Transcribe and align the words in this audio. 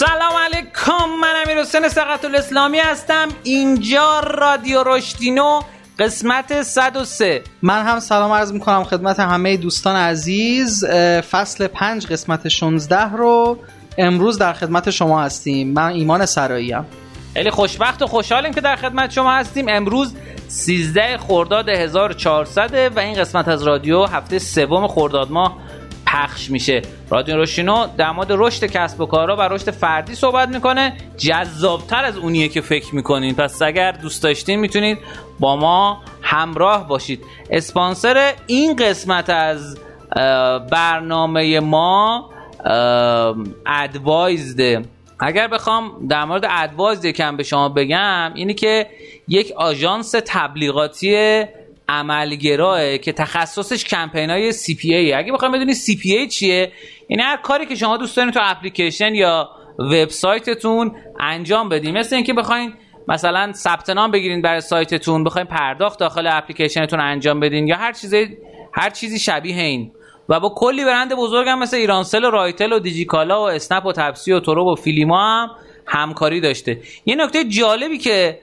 سلام 0.00 0.32
علیکم 0.32 1.08
من 1.20 1.32
امیر 1.46 1.60
حسین 1.60 1.88
سقط 1.88 2.24
الاسلامی 2.24 2.78
هستم. 2.78 3.28
اینجا 3.42 4.20
رادیو 4.20 4.82
رشدینو 4.86 5.60
قسمت 5.98 6.62
103 6.62 7.42
من 7.62 7.82
هم 7.82 8.00
سلام 8.00 8.32
عرض 8.32 8.52
می‌کنم 8.52 8.84
خدمت 8.84 9.20
همه 9.20 9.56
دوستان 9.56 9.96
عزیز. 9.96 10.84
فصل 11.30 11.66
5 11.66 12.06
قسمت 12.06 12.48
16 12.48 13.12
رو 13.12 13.58
امروز 13.98 14.38
در 14.38 14.52
خدمت 14.52 14.90
شما 14.90 15.22
هستیم. 15.22 15.72
من 15.72 15.92
ایمان 15.92 16.26
سرایی 16.26 16.72
هم. 16.72 16.86
خیلی 17.34 17.50
خوشبخت 17.50 18.02
و 18.02 18.06
خوشحالیم 18.06 18.52
که 18.52 18.60
در 18.60 18.76
خدمت 18.76 19.10
شما 19.10 19.32
هستیم. 19.32 19.66
امروز 19.68 20.14
13 20.48 21.18
خرداد 21.18 21.68
1400 21.68 22.96
و 22.96 22.98
این 22.98 23.14
قسمت 23.14 23.48
از 23.48 23.62
رادیو 23.62 24.04
هفته 24.04 24.38
سوم 24.38 24.88
خرداد 24.88 25.30
ماه 25.30 25.56
پخش 26.06 26.50
میشه. 26.50 26.82
رادیو 27.10 27.36
روشینو 27.36 27.86
در 27.96 28.10
مورد 28.10 28.28
رشد 28.30 28.64
کسب 28.64 29.00
و 29.00 29.06
کارها 29.06 29.36
و 29.36 29.40
رشد 29.40 29.70
فردی 29.70 30.14
صحبت 30.14 30.48
می‌کنه. 30.48 30.96
جذابتر 31.16 32.04
از 32.04 32.16
اونیه 32.16 32.48
که 32.48 32.60
فکر 32.60 32.94
می‌کنین. 32.94 33.34
پس 33.34 33.62
اگر 33.62 33.92
دوست 33.92 34.22
داشتین 34.22 34.60
می‌تونید 34.60 34.98
با 35.40 35.56
ما 35.56 36.02
همراه 36.22 36.88
باشید. 36.88 37.24
اسپانسر 37.50 38.32
این 38.46 38.76
قسمت 38.76 39.30
از 39.30 39.78
برنامه 40.70 41.60
ما 41.60 42.30
ادوایزده 43.66 44.84
اگر 45.20 45.48
بخوام 45.48 46.06
در 46.08 46.24
مورد 46.24 46.46
ادوایز 46.50 47.04
یکم 47.04 47.36
به 47.36 47.42
شما 47.42 47.68
بگم 47.68 48.32
اینی 48.34 48.54
که 48.54 48.86
یک 49.28 49.52
آژانس 49.56 50.14
تبلیغاتی 50.26 51.44
عملگراه 51.90 52.98
که 52.98 53.12
تخصصش 53.12 53.84
کمپین 53.84 54.30
های 54.30 54.52
CPA 54.52 55.12
اگه 55.12 55.32
بخوام 55.32 55.52
بدونی 55.52 55.74
CPA 55.74 56.26
چیه 56.26 56.72
این 57.08 57.20
هر 57.20 57.36
کاری 57.36 57.66
که 57.66 57.74
شما 57.74 57.96
دوست 57.96 58.16
دارین 58.16 58.32
تو 58.32 58.40
اپلیکیشن 58.42 59.14
یا 59.14 59.50
وبسایتتون 59.78 60.94
انجام 61.20 61.68
بدین. 61.68 61.98
مثل 61.98 62.16
اینکه 62.16 62.32
بخواین 62.32 62.72
مثلا 63.08 63.52
ثبت 63.52 63.90
نام 63.90 64.10
بگیرین 64.10 64.42
برای 64.42 64.60
سایتتون 64.60 65.24
بخواین 65.24 65.46
پرداخت 65.46 65.98
داخل 65.98 66.26
اپلیکیشنتون 66.26 67.00
انجام 67.00 67.40
بدین 67.40 67.68
یا 67.68 67.76
هر 67.76 67.92
چیزی 67.92 68.36
هر 68.72 68.90
چیزی 68.90 69.18
شبیه 69.18 69.62
این. 69.62 69.92
و 70.28 70.40
با 70.40 70.52
کلی 70.56 70.84
برند 70.84 71.14
بزرگم 71.14 71.58
مثل 71.58 71.76
ایرانسل 71.76 72.24
و 72.24 72.30
رایتل 72.30 72.72
و 72.72 72.78
دیجیکالا 72.78 73.42
و 73.42 73.50
اسنپ 73.50 73.86
و 73.86 73.92
تپسی 73.92 74.32
و 74.32 74.40
تورو 74.40 74.72
و 74.72 74.74
فیلیما 74.74 75.18
هم 75.22 75.48
همکاری 75.86 76.40
داشته. 76.40 76.80
یه 77.06 77.14
نکته 77.14 77.44
جالبی 77.44 77.98
که 77.98 78.38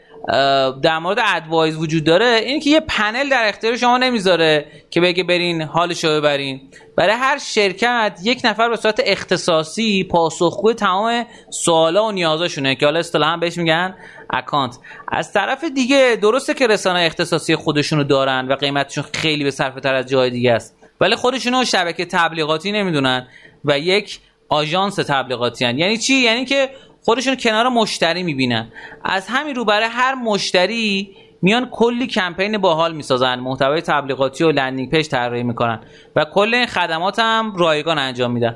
در 0.82 1.00
مورد 1.00 1.18
ادوایز 1.26 1.76
وجود 1.76 2.04
داره 2.04 2.26
اینه 2.26 2.60
که 2.60 2.70
یه 2.70 2.80
پنل 2.80 3.30
در 3.30 3.48
اختیار 3.48 3.78
شما 3.78 3.98
نمی‌ذاره 3.98 4.66
که 4.90 5.02
بگه 5.02 5.24
برین 5.24 5.62
حالشو 5.62 6.08
ببرین. 6.08 6.62
برای 6.96 7.16
هر 7.16 7.38
شرکت 7.38 8.20
یک 8.24 8.42
نفر 8.44 8.70
به 8.70 8.76
صورت 8.76 9.02
اختصاصی 9.06 10.04
پاسخگوی 10.04 10.74
تمام 10.74 11.26
سوالا 11.50 12.06
و 12.06 12.12
نیازاشونه 12.12 12.76
که 12.76 12.86
حالا 12.86 13.00
اصطلاحا 13.00 13.38
بهش 13.38 13.58
میگن 13.58 13.96
اکانت. 14.30 14.78
از 15.08 15.34
طرف 15.34 15.64
دیگه 15.64 16.18
درسته 16.22 16.54
که 16.54 16.68
رسانه 16.68 17.00
اختصاصی 17.00 17.56
خودشونو 17.56 18.04
دارن 18.04 18.48
و 18.48 18.56
قیمتشون 18.56 19.04
خیلی 19.14 19.44
به 19.44 19.52
صرفه 19.52 19.80
تر 19.80 19.96
از 19.96 20.10
جای 20.10 20.30
دیگه 20.30 20.52
است. 20.52 20.76
ولی 21.02 21.16
خودشونو 21.16 21.66
شبکه 21.66 22.06
تبلیغاتی 22.06 22.72
نمی‌دونن 22.72 23.28
و 23.66 23.80
یک 23.80 24.20
آژانس 24.50 24.96
تبلیغاتی 24.96 25.66
هن. 25.66 25.78
یعنی 25.78 25.98
چی؟ 25.98 26.14
یعنی 26.14 26.46
که 26.46 26.70
خودشون 27.08 27.36
کنار 27.36 27.70
مشتری 27.70 28.24
می‌بینن. 28.24 28.68
از 29.04 29.28
همین 29.28 29.56
رو 29.56 29.66
برای 29.66 29.88
هر 29.92 30.16
مشتری 30.16 31.16
میان 31.42 31.70
کلی 31.70 32.08
کمپین 32.08 32.58
باحال 32.58 32.96
می‌سازن. 32.96 33.40
محتوای 33.40 33.82
تبلیغاتی 33.82 34.44
و 34.44 34.52
landing 34.52 34.92
page 34.92 35.08
طراحی 35.08 35.44
می‌کنن 35.44 35.80
و 36.16 36.26
کل 36.26 36.54
این 36.54 36.66
خدمات 36.66 37.20
هم 37.20 37.56
رایگان 37.56 37.98
انجام 37.98 38.32
میدن. 38.32 38.56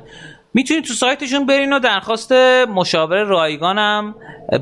می‌تونید 0.54 0.84
تو 0.84 0.94
سایتشون 0.94 1.46
برین 1.46 1.74
و 1.74 1.80
درخواست 1.80 2.32
مشاوره 2.68 3.24
رایگان 3.24 3.78
هم 3.78 4.16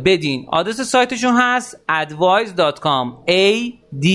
بدین. 0.06 0.46
آدرس 0.52 0.82
سایتشون 0.82 1.36
هست 1.38 1.82
adwised.com 1.90 3.30
a 3.30 3.72
d 4.04 4.08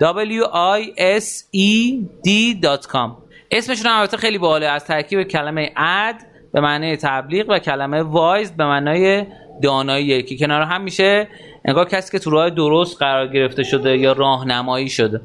w 0.00 0.44
i 0.78 0.82
s 1.20 1.44
e 1.56 1.94
d.com 2.26 3.10
اسمشون 3.50 3.86
هم 3.86 3.98
البته 3.98 4.16
خیلی 4.16 4.38
باحاله. 4.38 4.66
از 4.66 4.84
ترکیب 4.84 5.22
کلمه 5.22 5.72
اد 5.76 6.29
به 6.52 6.60
معنی 6.60 6.96
تبلیغ 6.96 7.46
و 7.48 7.58
کلمه 7.58 8.02
وایز 8.02 8.52
به 8.52 8.64
معنای 8.66 9.26
دانایی 9.62 10.22
که 10.22 10.36
کنار 10.36 10.62
هم 10.62 10.82
میشه 10.82 11.28
انگار 11.64 11.88
کسی 11.88 12.12
که 12.12 12.18
تو 12.18 12.30
راه 12.30 12.50
درست 12.50 12.98
قرار 12.98 13.26
گرفته 13.26 13.62
شده 13.62 13.98
یا 13.98 14.12
راهنمایی 14.12 14.88
شده. 14.88 15.20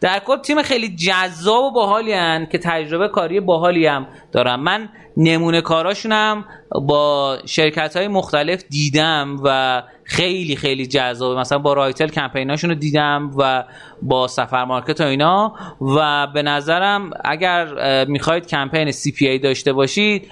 در 0.00 0.18
کل 0.18 0.36
تیم 0.36 0.62
خیلی 0.62 0.96
جذاب 0.96 1.64
و 1.64 1.70
باحالی 1.70 2.12
هن 2.12 2.46
که 2.52 2.58
تجربه 2.58 3.08
کاری 3.08 3.40
باحالی 3.40 3.86
هم 3.86 4.06
دارم 4.32 4.60
من 4.60 4.88
نمونه 5.16 5.60
کاراشونم 5.60 6.44
با 6.86 7.38
شرکت 7.46 7.96
های 7.96 8.08
مختلف 8.08 8.64
دیدم 8.70 9.36
و 9.44 9.82
خیلی 10.04 10.56
خیلی 10.56 10.86
جذابه 10.86 11.40
مثلا 11.40 11.58
با 11.58 11.72
رایتل 11.72 12.08
کمپیناشون 12.08 12.70
رو 12.70 12.76
دیدم 12.76 13.30
و 13.38 13.64
با 14.02 14.28
سفر 14.28 14.64
مارکت 14.64 15.00
و 15.00 15.04
اینا. 15.04 15.54
و 15.80 16.26
به 16.26 16.42
نظرم 16.42 17.10
اگر 17.24 18.04
می‌خواید 18.04 18.46
کمپین 18.46 18.90
CPA 18.90 19.38
داشته 19.38 19.72
باشید 19.72 20.30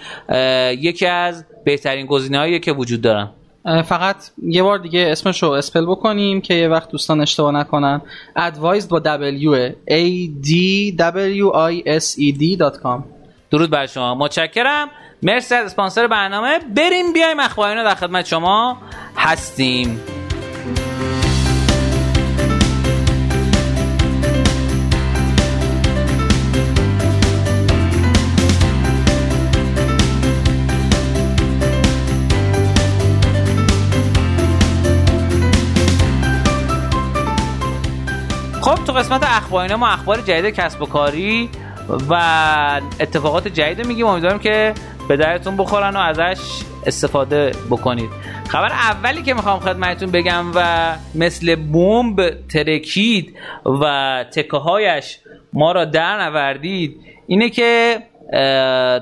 یکی 0.79 1.07
از 1.07 1.45
بهترین 1.65 2.07
گزینه‌هایی 2.07 2.61
که 2.61 2.73
وجود 2.73 3.01
دارن. 3.01 3.31
فقط 3.65 4.17
یه 4.43 4.63
بار 4.63 4.79
دیگه 4.79 5.09
اسمش 5.11 5.43
رو 5.43 5.51
spell 5.51 5.87
بکنیم 5.87 6.41
که 6.41 6.55
یه 6.55 6.69
وقت 6.69 6.91
دوستان 6.91 7.21
اشتباه 7.21 7.53
نکنن. 7.53 8.03
Adwised 8.37 8.89
با 8.89 9.01
W 9.01 9.73
A 9.91 10.29
D 10.47 10.51
W 10.99 11.53
I 11.55 12.01
S 12.01 12.19
E 12.19 12.39
D.com 12.39 13.03
درود 13.51 13.71
بر 13.71 13.87
شما. 13.87 14.15
متشکرم. 14.15 14.89
مرسی 15.23 15.55
از 15.55 15.67
اسپانسر 15.67 16.07
برنامه. 16.07 16.59
بریم 16.59 17.13
بیایم 17.13 17.41
اخبارینا 17.41 17.83
در 17.85 17.95
خدمت 17.95 18.27
شما 18.27 18.79
هستیم. 19.17 20.01
تو 38.87 38.93
قسمت 38.93 39.23
اخبارینا 39.23 39.77
ما 39.77 39.89
اخبار 39.89 40.21
جدید 40.21 40.55
کسب 40.55 40.83
و 40.83 40.87
کاری 40.87 41.51
و 42.11 42.15
اتفاقات 43.01 43.49
جدید 43.49 43.87
میگیم. 43.87 44.07
امیدوارم 44.07 44.39
که 44.39 44.75
به 45.09 45.17
درتون 45.17 45.57
بخورن 45.57 45.97
و 45.97 45.99
ازش 45.99 46.39
استفاده 46.87 47.53
بکنید. 47.71 48.11
خبر 48.49 48.73
اولی 48.73 49.23
که 49.23 49.35
می‌خوام 49.35 49.61
خدمتتون 49.61 50.11
بگم 50.11 50.53
و 50.55 50.93
مثل 51.15 51.55
بمب 51.55 52.31
ترکید 52.49 53.37
و 53.83 54.25
تکه 54.33 54.57
هایش 54.57 55.19
ما 55.53 55.73
را 55.73 55.85
در 55.85 56.23
نوردید 56.23 57.01
اینه 57.27 57.51
که 57.51 58.03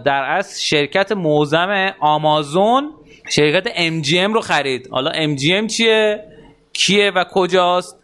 در 0.05 0.25
از 0.31 0.63
شرکت 0.65 1.13
موزم 1.13 1.95
آمازون 2.01 2.91
شرکت 3.31 3.69
MGM 3.69 4.35
رو 4.35 4.41
خرید. 4.41 4.89
حالا 4.91 5.13
MGM 5.13 5.67
چیه؟ 5.67 6.25
کیه 6.73 7.11
و 7.11 7.25
کجاست؟ 7.33 8.02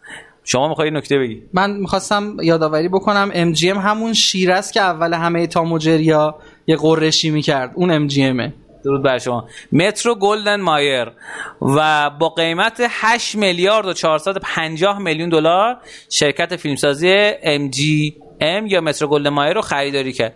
شما 0.51 0.67
می‌خوای 0.67 0.91
نکته 0.91 1.19
بگی؟ 1.19 1.41
من 1.53 1.71
می‌خواستم 1.71 2.37
یادآوری 2.41 2.87
بکنم 2.87 3.53
MGM 3.53 3.77
همون 3.77 4.13
شیر 4.13 4.51
است 4.51 4.73
که 4.73 4.81
اول 4.81 5.13
همه 5.13 5.47
تاموجریا 5.47 6.35
یه 6.67 6.75
غرشی 6.75 7.29
می‌کرد. 7.29 7.71
اون 7.75 7.91
ام 7.91 8.07
جی 8.07 8.23
امه 8.23 8.53
درود 8.83 9.03
بر 9.03 9.17
شما. 9.17 9.47
مترو 9.71 10.15
گلدن 10.15 10.61
مایر 10.61 11.07
و 11.61 12.09
با 12.09 12.29
قیمت 12.29 12.81
8 12.89 13.35
میلیارد 13.35 13.85
و 13.85 13.93
450 13.93 14.99
میلیون 14.99 15.29
دلار 15.29 15.77
شرکت 16.09 16.55
فیلمسازی 16.55 17.13
ام 17.43 17.69
جی 17.69 18.15
ام 18.41 18.67
یا 18.67 18.81
مترو 18.81 19.07
گلدن 19.07 19.29
مایر 19.29 19.53
رو 19.53 19.61
خریداری 19.61 20.13
کرد. 20.13 20.35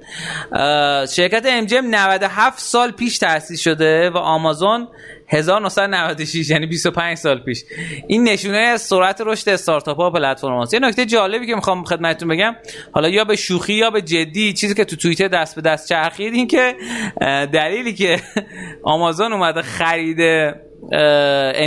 شرکت 1.05 1.45
ام 1.45 1.65
جی 1.65 1.77
ام 1.77 1.95
97 1.95 2.59
سال 2.59 2.91
پیش 2.91 3.17
تأسیس 3.17 3.61
شده 3.61 4.09
و 4.09 4.17
آمازون 4.17 4.87
1996 5.33 6.49
یعنی 6.49 6.65
25 6.65 7.17
سال 7.17 7.39
پیش. 7.39 7.63
این 8.07 8.23
نشونه 8.23 8.77
سرعت 8.77 9.21
رشد 9.21 9.49
استارتاپ 9.49 9.97
ها 9.97 10.09
پلتفرم 10.09 10.57
هاست. 10.57 10.73
یه 10.73 10.79
نکته 10.79 11.05
جالبی 11.05 11.47
که 11.47 11.55
می‌خوام 11.55 11.83
خدمتتون 11.83 12.29
بگم 12.29 12.55
حالا 12.91 13.09
یا 13.09 13.23
به 13.23 13.35
شوخی 13.35 13.73
یا 13.73 13.89
به 13.89 14.01
جدی 14.01 14.53
چیزی 14.53 14.73
که 14.73 14.85
تو 14.85 14.95
توییتر 14.95 15.27
دست 15.27 15.55
به 15.55 15.61
دست 15.61 15.89
چرخید 15.89 16.33
این 16.33 16.47
که 16.47 16.75
دلیلی 17.53 17.93
که 17.93 18.19
آمازون 18.83 19.33
اومده 19.33 19.61
خریده 19.61 20.55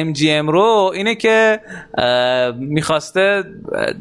MGM 0.05 0.49
رو 0.49 0.93
اینه 0.95 1.15
که 1.15 1.61
می‌خواسته 2.59 3.45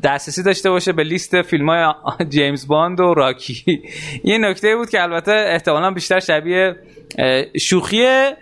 دسترسی 0.03 0.43
داشته 0.43 0.69
باشه 0.69 0.91
به 0.93 1.03
لیست 1.03 1.41
فیلم 1.41 1.69
های 1.69 1.93
جیمز 2.29 2.67
باند 2.67 2.99
و 2.99 3.13
راکی. 3.13 3.83
یه 4.23 4.37
نکته 4.37 4.75
بود 4.75 4.89
که 4.89 5.03
البته 5.03 5.31
احتمالا 5.31 5.91
بیشتر 5.91 6.19
شبیه 6.19 6.75
شوخیه. 7.59 8.37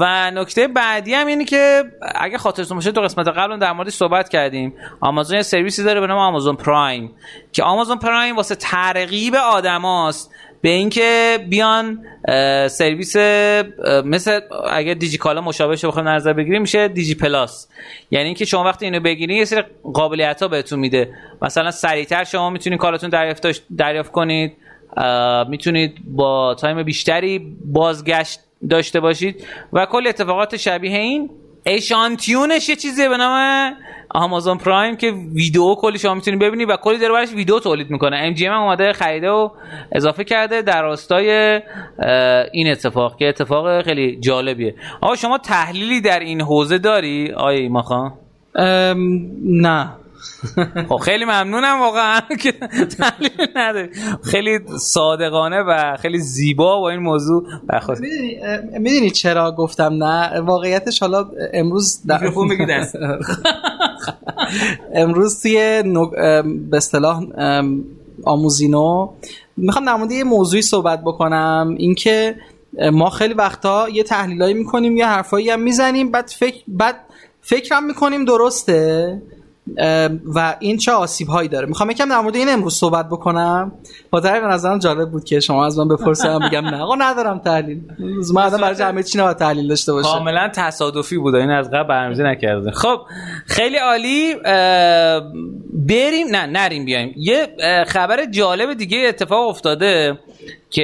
و 0.00 0.30
نکته 0.30 0.68
بعدی 0.68 1.14
هم 1.14 1.26
اینه 1.26 1.44
که 1.44 1.84
اگه 2.14 2.38
خاطرتون 2.38 2.76
باشه 2.76 2.92
تو 2.92 3.00
قسمت 3.00 3.28
قبل 3.28 3.58
در 3.58 3.72
موردش 3.72 3.92
صحبت 3.92 4.28
کردیم. 4.28 4.74
آمازون 5.00 5.36
یه 5.36 5.42
سرویسی 5.42 5.84
داره 5.84 6.00
به 6.00 6.06
نام 6.06 6.18
آمازون 6.18 6.56
پرایم 6.56 7.10
که 7.52 7.62
آمازون 7.62 7.98
پرایم 7.98 8.36
واسه 8.36 8.54
ترغیب 8.54 9.34
آدماست 9.34 10.34
به 10.60 10.68
اینکه 10.68 11.38
بیان 11.48 12.04
سرویس 12.68 13.16
مثل 14.04 14.40
اگر 14.70 14.94
دیجی 14.94 15.18
کالا 15.18 15.40
مشابه 15.40 15.76
شه 15.76 15.88
بخوایم 15.88 16.08
نظر 16.08 16.32
بگیریم 16.32 16.60
میشه 16.60 16.88
دیجی 16.88 17.14
پلاس. 17.14 17.68
یعنی 18.10 18.26
اینکه 18.26 18.44
شما 18.44 18.64
وقتی 18.64 18.84
اینو 18.84 19.00
بگیرید 19.00 19.38
یه 19.38 19.44
سری 19.44 19.62
قابلیت 19.94 20.42
ها 20.42 20.48
بهتون 20.48 20.78
میده. 20.78 21.14
مثلا 21.42 21.70
سریعتر 21.70 22.24
شما 22.24 22.50
می‌تونید 22.50 22.78
کالاتون 22.78 23.10
دریافت 23.10 23.62
دریافت 23.76 24.12
کنید. 24.12 24.56
می‌تونید 25.48 25.98
با 26.04 26.54
time 26.54 26.82
بیشتری 26.82 27.56
بازگشت 27.64 28.40
داشته 28.70 29.00
باشید. 29.00 29.44
و 29.72 29.86
کل 29.86 30.06
اتفاقات 30.06 30.56
شبیه 30.56 30.98
این 30.98 31.30
اشانتیونش 31.66 32.68
یه 32.68 32.76
چیزیه 32.76 33.08
به 33.08 33.16
نام 33.16 33.72
آمازون 34.10 34.58
پرایم 34.58 34.96
که 34.96 35.12
ویدیو 35.34 35.74
کلی 35.74 35.98
شما 35.98 36.14
می‌تونید 36.14 36.40
ببینید 36.40 36.70
و 36.70 36.76
کلی 36.76 36.98
داره 36.98 37.12
برش 37.12 37.32
ویدیو 37.32 37.58
تولید 37.58 37.90
می‌کنه. 37.90 38.16
ام 38.16 38.34
جی 38.34 38.46
ام 38.46 38.62
اومده 38.62 38.92
خریده 38.92 39.30
و 39.30 39.48
اضافه 39.92 40.24
کرده 40.24 40.62
در 40.62 40.82
راستای 40.82 41.60
این 42.52 42.70
اتفاق 42.70 43.16
که 43.16 43.28
اتفاق 43.28 43.82
خیلی 43.82 44.16
جالبیه. 44.20 44.74
آقا 45.00 45.16
شما 45.16 45.38
تحلیلی 45.38 46.00
در 46.00 46.20
این 46.20 46.40
حوزه 46.40 46.78
داری؟ 46.78 47.32
آیه 47.32 47.60
ایما 47.60 47.82
خان 47.82 48.12
نه. 49.44 49.90
خب 50.88 50.96
خیلی 50.96 51.24
ممنونم 51.24 51.80
واقعا 51.80 52.20
که 52.40 52.52
تحلیل 52.98 53.48
نداری. 53.56 53.88
خیلی 54.22 54.58
صادقانه 54.80 55.60
و 55.60 55.96
خیلی 55.96 56.18
زیبا 56.18 56.80
با 56.80 56.90
این 56.90 57.00
موضوع 57.00 57.44
برخورد. 57.66 58.00
می‌دونی 58.78 59.10
چرا 59.10 59.52
گفتم 59.52 60.04
نه؟ 60.04 60.40
واقعیتش 60.40 61.00
حالا 61.00 61.30
امروز 61.52 62.00
در... 62.06 62.30
دست. 62.70 62.96
امروز 64.94 65.42
توی 65.42 65.82
به 66.70 66.76
اصطلاح 66.76 67.22
آموزینو 68.24 69.08
می‌خوام 69.56 69.84
در 69.84 69.94
مورد 69.94 70.12
یه 70.12 70.24
موضوعی 70.24 70.62
صحبت 70.62 71.00
بکنم. 71.02 71.74
اینکه 71.78 72.36
ما 72.92 73.10
خیلی 73.10 73.34
وقتا 73.34 73.88
یه 73.88 74.02
تحلیلایی 74.02 74.54
می‌کنیم 74.54 74.96
یه 74.96 75.06
حرفایی 75.06 75.50
هم 75.50 75.60
می‌زنیم 75.60 76.10
بعد 76.10 76.28
فکر 76.38 76.62
بعد 76.68 76.96
فکرم 77.40 77.84
می‌کنیم 77.84 78.24
درسته. 78.24 79.22
و 80.34 80.56
این 80.60 80.76
چه 80.76 80.92
آسیب 80.92 81.28
هایی 81.28 81.48
داره. 81.48 81.66
می‌خوام 81.66 81.90
یکم 81.90 82.08
در 82.08 82.20
مورد 82.20 82.36
این 82.36 82.48
امروز 82.48 82.74
صحبت 82.74 83.08
بکنم. 83.08 83.72
با 84.10 84.20
به 84.20 84.28
نظرم 84.30 84.78
جالب 84.78 85.10
بود 85.10 85.24
که 85.24 85.40
شما 85.40 85.66
از 85.66 85.78
من 85.78 85.88
بپرسید 85.88 86.30
بگم 86.30 86.66
نه. 86.66 86.80
آقا 86.80 86.94
ندارم 86.94 87.38
تحلیل. 87.38 87.80
من 88.34 88.42
آدم 88.42 88.58
برای 88.58 88.82
همه 88.82 89.02
چی 89.02 89.18
نباید 89.18 89.36
تحلیل 89.36 89.68
داشته 89.68 89.92
باشه؟ 89.92 90.08
کاملا 90.08 90.50
تصادفی 90.54 91.18
بود 91.18 91.34
این 91.34 91.50
از 91.50 91.70
قبل 91.70 91.88
برنامه‌ریزی 91.88 92.22
نکرده. 92.22 92.70
خب 92.70 93.00
خیلی 93.46 93.76
عالی. 93.76 94.34
بریم. 95.72 96.26
نه 96.30 96.46
نریم 96.46 96.84
بیایم. 96.84 97.14
یه 97.16 97.56
خبر 97.86 98.24
جالب 98.24 98.74
دیگه 98.74 98.98
اتفاق 99.08 99.48
افتاده 99.48 100.18
که 100.70 100.82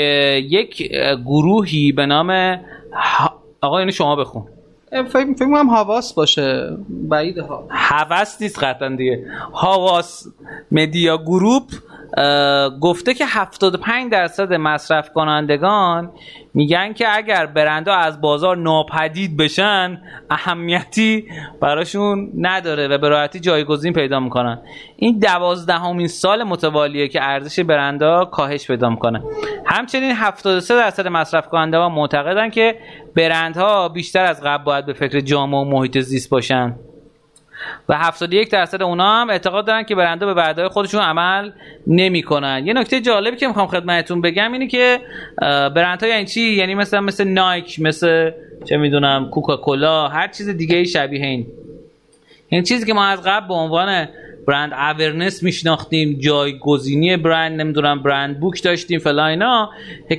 یک 0.51 0.93
گروهی 1.25 1.93
به 1.93 2.07
نام 2.07 2.61
آقا 3.61 3.79
اینو 3.79 3.91
شما 3.91 4.17
بخون. 4.17 4.47
فکر 4.91 5.35
کنم 5.39 5.71
حواس 5.71 6.15
باشه. 6.15 6.77
بعید 6.89 7.39
ها. 7.39 7.67
حواس 7.69 8.43
نیست 8.43 8.59
قطعا 8.65 8.89
دیگه. 8.97 9.27
حواس 9.53 10.27
مدیا 10.73 11.19
گروپ 11.19 11.63
گفته 12.81 13.15
که 13.15 13.25
75 13.27 14.13
درصد 14.13 14.53
مصرف 14.53 15.11
کنندگان 15.13 16.13
میگن 16.55 16.93
که 16.93 17.17
اگر 17.17 17.47
برندها 17.47 17.95
از 17.95 18.21
بازار 18.21 18.57
ناپدید 18.57 19.37
بشن 19.37 20.03
اهمیتی 20.31 21.29
براشون 21.61 22.33
نداره 22.39 22.89
و 22.89 22.99
به 22.99 23.09
راحتی 23.09 23.41
جایگزین 23.41 23.93
پیدا 23.93 24.21
می‌کنن. 24.21 24.59
این 24.97 25.19
دوازدهمین 25.19 26.09
سال 26.09 26.45
متوالیه 26.45 27.09
که 27.09 27.23
ارزش 27.23 27.61
برندها 27.61 28.25
کاهش 28.25 28.67
پیدا 28.67 28.91
می‌کنه. 28.91 29.23
همچنین 29.67 30.13
73 30.17 30.75
درصد 30.75 31.09
مصرف 31.09 31.49
کننده 31.49 31.79
ها 31.79 31.89
معتقدن 31.89 32.51
که 32.51 32.79
برندها 33.17 33.89
بیشتر 33.89 34.25
از 34.25 34.43
قبل 34.45 34.65
باید 34.65 34.87
به 34.87 34.93
فکر 34.93 35.21
جامعه 35.21 35.61
و 35.61 35.65
محیط 35.65 35.99
زیست 35.99 36.31
باشن. 36.31 36.77
و 37.89 37.99
71 37.99 38.51
درصد 38.51 38.83
اونا 38.83 39.21
هم 39.21 39.31
اعتقاد 39.31 39.67
دارن 39.67 39.83
که 39.83 39.95
برنده 39.95 40.27
به 40.27 40.35
وعده 40.35 40.69
خودشون 40.69 41.01
عمل 41.01 41.51
نمی‌کنن. 41.87 42.63
یه 42.67 42.73
نکته 42.73 43.01
جالبی 43.01 43.37
که 43.37 43.47
می‌خوام 43.47 43.67
خدمتتون 43.67 44.21
بگم 44.21 44.53
اینه 44.53 44.67
که 44.67 45.01
برندها 45.75 46.09
یعنی 46.09 46.25
چی؟ 46.25 46.41
یعنی 46.41 46.75
مثلا 46.75 47.01
مثل 47.01 47.25
نایک 47.29 47.81
مثل 47.81 48.31
چه 48.65 48.77
می‌دونم 48.77 49.31
کوکاکولا 49.31 50.09
هر 50.09 50.29
چیز 50.29 50.49
دیگه 50.49 50.85
شبیه 50.85 51.27
این. 51.27 51.47
این 52.49 52.63
چیزی 52.63 52.87
که 52.87 52.95
ما 52.95 53.05
از 53.05 53.23
قبل 53.23 53.49
به 53.49 53.55
عنوان 53.55 54.09
برند 54.47 54.73
اورنس 54.73 55.43
میشناختیم 55.43 56.19
جایگزینی 56.19 57.17
برند 57.17 57.61
نمی‌دونم 57.61 58.03
برند 58.03 58.41
بوک 58.41 58.63
داشتیم 58.63 58.99
فلا 58.99 59.27
اینا 59.27 59.71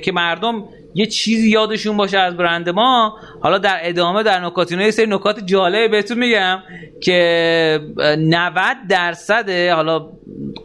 که 0.02 0.12
مردم 0.12 0.64
یه 0.94 1.06
چیزی 1.06 1.50
یادشون 1.50 1.96
باشه 1.96 2.18
از 2.18 2.36
برند 2.36 2.68
ما. 2.68 3.16
حالا 3.40 3.58
در 3.58 3.78
ادامه 3.82 4.22
در 4.22 4.40
نکاتینو 4.40 4.82
یه 4.82 4.90
سری 4.90 5.06
نکات 5.06 5.46
جالب 5.46 5.90
بهتون 5.90 6.18
میگم 6.18 6.58
که 7.02 7.80
90 8.18 8.76
درصد 8.88 9.50
حالا 9.50 10.08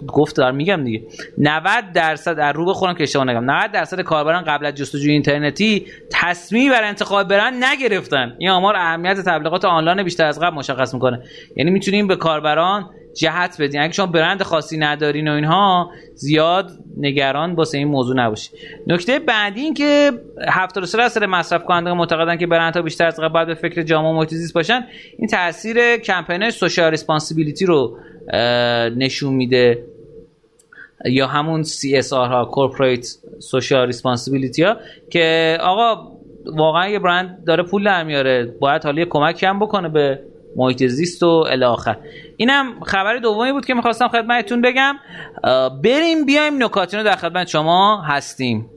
گفت 0.07 0.35
دارم 0.35 0.56
میگم 0.56 0.83
دیگه. 0.83 1.03
90 1.38 1.91
درصد 1.94 2.38
در 2.38 2.53
رو 2.53 2.65
بخورم 2.65 2.94
که 2.94 3.03
اشتباه 3.03 3.25
نگم. 3.25 3.51
90 3.51 3.71
درصد 3.71 4.01
کاربران 4.01 4.44
قبل 4.44 4.65
از 4.65 4.74
جستجوی 4.74 5.12
اینترنتی 5.12 5.85
تصمیمی 6.12 6.69
بر 6.69 6.83
انتخاب 6.83 7.27
برند 7.27 7.63
نگرفتن. 7.63 8.35
این 8.38 8.50
آمار 8.50 8.75
اهمیت 8.75 9.21
تبلیغات 9.21 9.65
آنلاین 9.65 10.03
بیشتر 10.03 10.25
از 10.25 10.39
قبل 10.39 10.56
مشخص 10.56 10.94
می‌کنه. 10.94 11.21
یعنی 11.56 11.71
می‌تونیم 11.71 12.07
به 12.07 12.15
کاربران 12.15 12.89
جهت 13.18 13.62
بدین. 13.62 13.81
اگه 13.81 13.94
شما 13.94 14.06
برند 14.06 14.44
خاصی 14.44 14.78
ندارین 14.78 15.28
و 15.28 15.31
اینها 15.31 15.92
زیاد 16.16 16.72
نگران 16.98 17.54
واسه 17.54 17.78
این 17.78 17.88
موضوع 17.88 18.16
نباشید 18.16 18.52
نکته 18.88 19.19
بعدی 19.19 19.62
این 19.62 19.74
که 19.74 20.12
73 20.50 20.98
درصد 20.98 21.24
مصرف 21.24 21.64
کنندگان 21.64 21.98
معتقدن 21.98 22.38
که 22.38 22.48
برندها 22.48 22.81
بیشتر 22.81 23.08
از 23.08 23.19
قبل 23.19 23.46
به 23.46 23.54
فکر 23.54 23.84
جامعه 23.84 24.12
محیط 24.12 24.34
زیست 24.34 24.54
باشن. 24.54 24.88
این 25.18 25.28
تاثیر 25.28 25.98
کمپین 25.98 26.50
سوشال 26.50 26.92
ریسپانسیبیلیتی 26.92 27.66
رو 27.66 27.98
نشون 28.96 29.34
میده. 29.34 29.84
یا 31.06 31.28
همون 31.28 31.63
CSR 31.63 32.12
ها 32.12 32.52
Corporate 32.54 33.06
Social 33.40 33.94
Responsibility 33.94 34.60
ها 34.60 34.78
که 35.10 35.58
آقا 35.62 36.12
واقعا 36.46 36.90
یه 36.90 37.00
برند 37.00 37.44
داره 37.46 37.63
پول 37.63 37.84
در 37.84 38.04
میاره. 38.04 38.46
باید 38.60 38.84
حالا 38.84 39.00
یه 39.00 39.06
کمک 39.06 39.44
هم 39.44 39.60
بکنه 39.60 39.90
به 39.90 40.20
محیط 40.57 40.83
زیست 40.83 41.24
و 41.24 41.27
الاخر 41.27 41.98
اینم 42.38 42.83
خبر 42.83 43.17
دومی 43.17 43.51
بود 43.51 43.65
که 43.65 43.74
می‌خواستم 43.74 44.08
خدمتتون 44.08 44.62
بگم. 44.62 44.96
بریم 45.84 46.25
بیایم 46.25 46.63
نکاتینو 46.63 47.03
در 47.03 47.15
خدمت 47.15 47.48
شما 47.48 48.01
هستیم. 48.01 48.70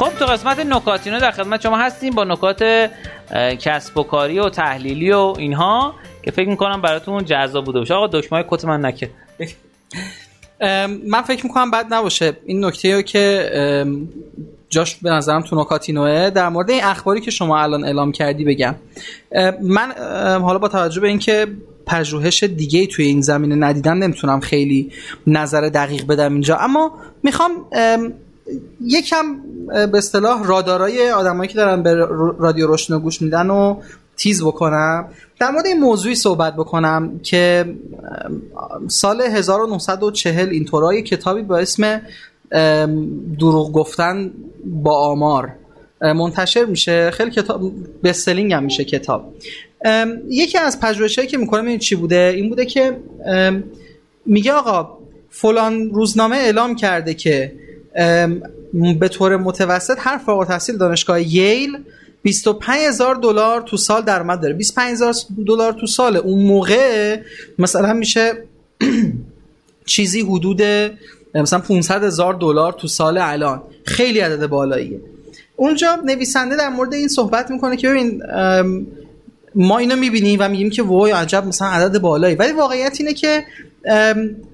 خب 0.00 0.18
تو 0.18 0.24
قسمت 0.26 0.58
نکاتینو 0.58 1.20
در 1.20 1.30
خدمت 1.30 1.60
شما 1.60 1.78
هستیم 1.78 2.14
با 2.14 2.24
نکات 2.24 2.90
کسب 3.58 3.98
و 3.98 4.02
کاری 4.02 4.38
و 4.38 4.48
تحلیلی 4.48 5.12
و 5.12 5.34
اینها 5.38 5.94
که 6.22 6.30
فکر 6.30 6.48
می‌کنم 6.48 6.82
براتون 6.82 7.24
جذاب 7.24 7.64
بوده 7.64 7.78
باشه. 7.78 7.94
آقا 7.94 8.06
دکمه 8.06 8.44
کت 8.48 8.64
من 8.64 8.84
نکه. 8.84 9.10
من 11.08 11.22
فکر 11.26 11.46
می‌کنم 11.46 11.70
بد 11.70 11.86
نباشه. 11.94 12.36
این 12.46 12.64
نکته 12.64 13.02
که 13.02 13.50
جاش 14.68 14.96
به 14.96 15.10
نظرم 15.10 15.42
تو 15.42 15.60
نکاتینوه 15.60 16.30
در 16.30 16.48
مورد 16.48 16.70
این 16.70 16.84
اخباری 16.84 17.20
که 17.20 17.30
شما 17.30 17.62
الان 17.62 17.84
اعلام 17.84 18.12
کردی 18.12 18.44
بگم. 18.44 18.74
من 19.62 19.92
حالا 20.42 20.58
با 20.58 20.68
توجه 20.68 21.00
به 21.00 21.08
اینکه 21.08 21.46
پژوهش 21.86 22.42
دیگه 22.42 22.86
توی 22.86 23.04
این 23.04 23.20
زمینه 23.20 23.54
ندیدم 23.54 23.98
نمی‌تونم 23.98 24.40
خیلی 24.40 24.92
نظر 25.26 25.60
دقیق 25.60 26.06
بدم 26.06 26.32
اینجا. 26.32 26.56
اما 26.56 26.92
می‌خوام 27.22 27.50
یکم 28.80 29.24
به 29.66 29.98
اصطلاح 29.98 30.44
رادارای 30.44 31.10
آدمایی 31.10 31.48
که 31.48 31.54
دارن 31.54 31.82
به 31.82 31.94
رادیو 32.38 32.66
روشنو 32.66 32.98
گوش 32.98 33.22
میدن 33.22 33.50
و 33.50 33.80
تیز 34.16 34.42
بکنم. 34.42 35.08
در 35.40 35.50
مورد 35.50 35.66
این 35.66 35.80
موضوعی 35.80 36.14
صحبت 36.14 36.56
بکنم 36.56 37.20
که 37.22 37.74
سال 38.88 39.20
1940 39.20 40.48
اینطورای 40.48 41.02
کتابی 41.02 41.42
با 41.42 41.58
اسم 41.58 42.02
دروغ 43.38 43.72
گفتن 43.72 44.30
با 44.64 44.98
آمار 44.98 45.52
منتشر 46.00 46.64
میشه. 46.64 47.10
خیلی 47.10 47.30
کتاب 47.30 47.72
بستلینگ 48.04 48.52
هم 48.52 48.64
میشه 48.64 48.84
کتاب. 48.84 49.34
یکی 50.28 50.58
از 50.58 50.80
پژوهشایی 50.80 51.28
که 51.28 51.38
می‌کنم 51.38 51.66
این 51.66 51.78
چی 51.78 51.96
بوده؟ 51.96 52.32
این 52.36 52.48
بوده 52.48 52.66
که 52.66 52.96
میگه 54.26 54.52
آقا 54.52 54.98
فلان 55.30 55.90
روزنامه 55.90 56.36
اعلام 56.36 56.74
کرده 56.74 57.14
که 57.14 57.52
به 58.98 59.08
طور 59.08 59.36
متوسط 59.36 59.96
هر 59.98 60.18
فارغ 60.18 60.38
التحصیل 60.38 60.76
دانشگاه 60.76 61.22
ییل 61.22 61.78
25 62.22 62.80
هزار 62.80 63.14
دلار 63.14 63.62
تو 63.62 63.76
سال 63.76 64.02
درآمد 64.02 64.40
داره. 64.40 64.54
25 64.54 64.92
هزار 64.92 65.14
دلار 65.46 65.72
تو 65.72 65.86
سال. 65.86 66.16
اون 66.16 66.42
موقع 66.42 67.16
مثلا 67.58 67.92
میشه 67.92 68.32
چیزی 69.86 70.20
حدود 70.20 70.62
مثلا 71.34 71.58
500 71.58 72.04
هزار 72.04 72.34
دلار 72.34 72.72
تو 72.72 72.88
سال 72.88 73.18
الان. 73.18 73.62
خیلی 73.84 74.20
عدد 74.20 74.46
بالاییه. 74.46 75.00
اونجا 75.56 75.98
نویسنده 76.04 76.56
در 76.56 76.68
مورد 76.68 76.94
این 76.94 77.08
صحبت 77.08 77.50
می‌کنه 77.50 77.76
که 77.76 77.88
ببین 77.88 78.22
ما 79.54 79.78
اینو 79.78 79.96
می‌بینیم 79.96 80.38
و 80.40 80.48
میگیم 80.48 80.70
که 80.70 80.82
وای 80.82 81.12
عجب 81.12 81.46
مثلا 81.46 81.68
عدد 81.68 81.98
بالایی. 81.98 82.34
ولی 82.36 82.52
واقعیت 82.52 82.96
اینه 83.00 83.14
که 83.14 83.44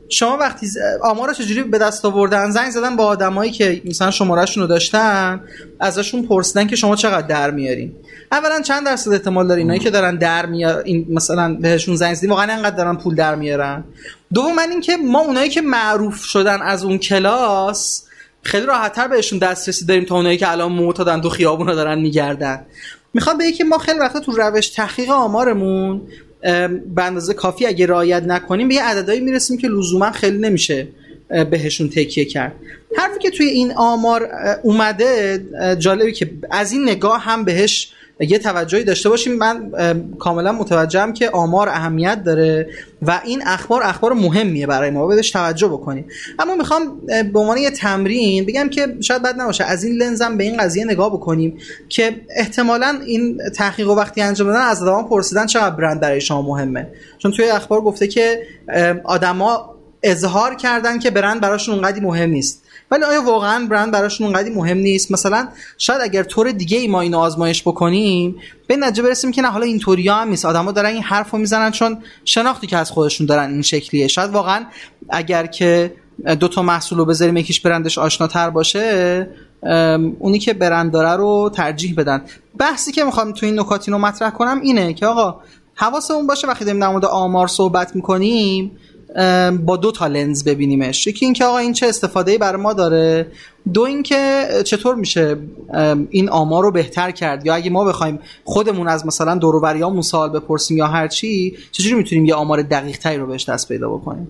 شما 0.08 0.36
وقتی 0.36 0.66
آمار 1.02 1.32
چجوری 1.32 1.62
به 1.62 1.78
دست 1.78 2.04
آوردن؟ 2.04 2.50
زنگ 2.50 2.70
زدن 2.70 2.96
با 2.96 3.04
آدمایی 3.04 3.50
که 3.50 3.82
مثلا 3.84 4.10
شمارهشون 4.10 4.62
رو 4.62 4.68
داشتن 4.68 5.40
ازشون 5.80 6.22
پرسیدن 6.22 6.66
که 6.66 6.76
شما 6.76 6.96
چقدر 6.96 7.26
در 7.26 7.50
میارین. 7.50 7.92
اولا 8.32 8.60
چند 8.60 8.86
درصد 8.86 9.12
احتمال 9.12 9.48
داره 9.48 9.60
اینایی 9.60 9.80
که 9.80 9.90
دارن 9.90 10.16
در 10.16 10.46
میار 10.46 10.82
این 10.84 11.06
مثلا 11.10 11.54
بهشون 11.54 11.96
زنگ 11.96 12.14
زدیم 12.14 12.30
واقعا 12.30 12.52
انقدر 12.52 12.76
دارن 12.76 12.96
پول 12.96 13.14
در 13.14 13.34
میارن. 13.34 13.84
دوم 14.34 14.58
اینکه 14.58 14.96
ما 14.96 15.20
اونایی 15.20 15.50
که 15.50 15.60
معروف 15.60 16.24
شدن 16.24 16.62
از 16.62 16.84
اون 16.84 16.98
کلاس 16.98 18.02
خیلی 18.42 18.66
راحتتر 18.66 19.08
بهشون 19.08 19.38
دسترسی 19.38 19.84
داریم 19.84 20.04
تا 20.04 20.14
اونایی 20.14 20.38
که 20.38 20.50
الان 20.50 20.72
معتادن 20.72 21.20
تو 21.20 21.28
خیابونا 21.28 21.74
دارن 21.74 21.98
میگردن. 21.98 22.66
می‌خواد 23.14 23.38
به 23.38 23.52
که 23.52 23.64
ما 23.64 23.78
خیلی 23.78 23.98
وقتا 23.98 24.20
تو 24.20 24.32
روش 24.32 24.68
تحقیق 24.68 25.10
آمارمون 25.10 26.02
به 26.94 27.02
اندازه 27.02 27.34
کافی 27.34 27.66
اگه 27.66 27.86
رعایت 27.86 28.22
نکنیم 28.22 28.68
به 28.68 28.74
یه 28.74 28.82
عددهایی 28.82 29.20
می‌رسیم 29.20 29.58
که 29.58 29.68
لزوما 29.68 30.10
خیلی 30.10 30.38
نمیشه 30.38 30.88
بهشون 31.50 31.88
تکیه 31.88 32.24
کرد. 32.24 32.52
حرفی 32.96 33.18
که 33.18 33.30
توی 33.30 33.46
این 33.46 33.72
آمار 33.72 34.28
اومده 34.62 35.44
جالبی 35.78 36.12
که 36.12 36.30
از 36.50 36.72
این 36.72 36.82
نگاه 36.88 37.20
هم 37.22 37.44
بهش 37.44 37.92
یه 38.20 38.38
توجهی 38.38 38.84
داشته 38.84 39.08
باشیم. 39.08 39.36
من 39.36 39.72
کاملا 40.18 40.52
متوجهم 40.52 41.12
که 41.12 41.30
آمار 41.30 41.68
اهمیت 41.68 42.24
داره 42.24 42.68
و 43.02 43.20
این 43.24 43.42
اخبار 43.46 43.82
اخبار 43.82 44.12
مهمیه 44.12 44.66
برای 44.66 44.90
ما. 44.90 45.06
بهش 45.06 45.30
توجه 45.30 45.68
بکنیم. 45.68 46.04
اما 46.38 46.54
می‌خوام 46.54 47.00
به 47.32 47.38
عنوان 47.38 47.58
یه 47.58 47.70
تمرین 47.70 48.46
بگم 48.46 48.68
که 48.68 48.96
شاید 49.00 49.22
بد 49.22 49.40
نباشه. 49.40 49.64
از 49.64 49.84
این 49.84 49.96
لنزم 49.96 50.36
به 50.36 50.44
این 50.44 50.56
قضیه 50.56 50.84
نگاه 50.84 51.12
بکنیم 51.12 51.58
که 51.88 52.20
احتمالا 52.36 53.00
این 53.06 53.40
تحقیق 53.54 53.90
و 53.90 53.94
وقتی 53.94 54.20
انجام 54.20 54.48
دادن 54.48 54.60
از 54.60 54.82
آدما 54.82 55.02
پرسیدن 55.02 55.46
چقدر 55.46 55.76
برند 55.76 56.00
برای 56.00 56.20
شما 56.20 56.42
مهمه. 56.42 56.88
چون 57.18 57.32
توی 57.32 57.50
اخبار 57.50 57.80
گفته 57.80 58.06
که 58.06 58.42
آدما 59.04 59.76
اظهار 60.02 60.54
کردن 60.54 60.98
که 60.98 61.10
برند 61.10 61.40
براشون 61.40 61.74
اونقدی 61.74 62.00
مهم 62.00 62.30
نیست. 62.30 62.65
ولی 62.90 63.04
آیا 63.04 63.22
واقعا 63.22 63.66
برند 63.66 63.92
براشون 63.92 64.26
اونقدی 64.26 64.50
مهم 64.50 64.78
نیست؟ 64.78 65.12
مثلا 65.12 65.48
شاید 65.78 66.00
اگر 66.00 66.22
طور 66.22 66.50
دیگه 66.50 66.78
ای 66.78 66.88
ما 66.88 67.00
اینو 67.00 67.18
آزمایش 67.18 67.62
بکنیم 67.62 68.36
به 68.66 68.76
نتیجه 68.76 69.02
برسیم 69.02 69.32
که 69.32 69.42
نه 69.42 69.48
حالا 69.48 69.64
اینطوری 69.64 70.08
هم 70.08 70.28
نیست. 70.28 70.44
آدما 70.44 70.72
دارن 70.72 70.90
این 70.90 71.02
حرفو 71.02 71.38
می‌زنن 71.38 71.70
چون 71.70 71.98
شناختی 72.24 72.66
که 72.66 72.76
از 72.76 72.90
خودشون 72.90 73.26
دارن 73.26 73.50
این 73.50 73.62
شکلیه. 73.62 74.08
شاید 74.08 74.30
واقعا 74.30 74.64
اگر 75.08 75.46
که 75.46 75.94
دو 76.40 76.48
تا 76.48 76.62
محصول 76.62 76.98
رو 76.98 77.04
بذاریم 77.04 77.36
یکیش 77.36 77.60
برندش 77.60 77.98
آشناتر 77.98 78.50
باشه 78.50 79.28
اونی 80.18 80.38
که 80.38 80.54
برند 80.54 80.92
داره 80.92 81.16
رو 81.16 81.50
ترجیح 81.54 81.94
بدن. 81.96 82.22
بحثی 82.58 82.92
که 82.92 83.04
می‌خوام 83.04 83.32
تو 83.32 83.46
این 83.46 83.60
نکات 83.60 83.88
اینو 83.88 83.98
مطرح 83.98 84.30
کنم 84.30 84.60
اینه 84.60 84.94
که 84.94 85.06
آقا 85.06 85.40
حواسمون 85.74 86.26
باشه 86.26 86.48
وقتی 86.48 86.64
داریم 86.64 86.80
در 86.80 86.88
مورد 86.88 87.04
آمار 87.04 87.48
صحبت 87.48 87.96
می‌کنیم 87.96 88.78
با 89.60 89.76
دو 89.76 89.92
تا 89.92 90.06
لنز 90.06 90.44
ببینیمش. 90.44 91.06
یکی 91.06 91.24
اینکه 91.24 91.44
آقا 91.44 91.58
این 91.58 91.72
چه 91.72 91.86
استفاده 91.86 92.38
برای 92.38 92.62
ما 92.62 92.72
داره؟ 92.72 93.26
دو 93.74 93.82
اینکه 93.82 94.46
چطور 94.64 94.94
میشه 94.94 95.36
این 96.10 96.28
آمار 96.28 96.62
رو 96.62 96.70
بهتر 96.70 97.10
کرد؟ 97.10 97.46
یا 97.46 97.54
اگه 97.54 97.70
ما 97.70 97.84
بخوایم 97.84 98.18
خودمون 98.44 98.88
از 98.88 99.06
مثلا 99.06 99.34
دوروبریامون 99.34 100.02
سوال 100.02 100.28
بپرسیم 100.28 100.76
یا 100.76 100.86
هر 100.86 101.08
چی 101.08 101.56
چجوری 101.72 101.94
می‌تونیم 101.94 102.24
یه 102.24 102.34
آمار 102.34 102.62
دقیق 102.62 102.98
تری 102.98 103.16
رو 103.16 103.26
بهش 103.26 103.48
دست 103.48 103.68
پیدا 103.68 103.88
بکنیم؟ 103.88 104.28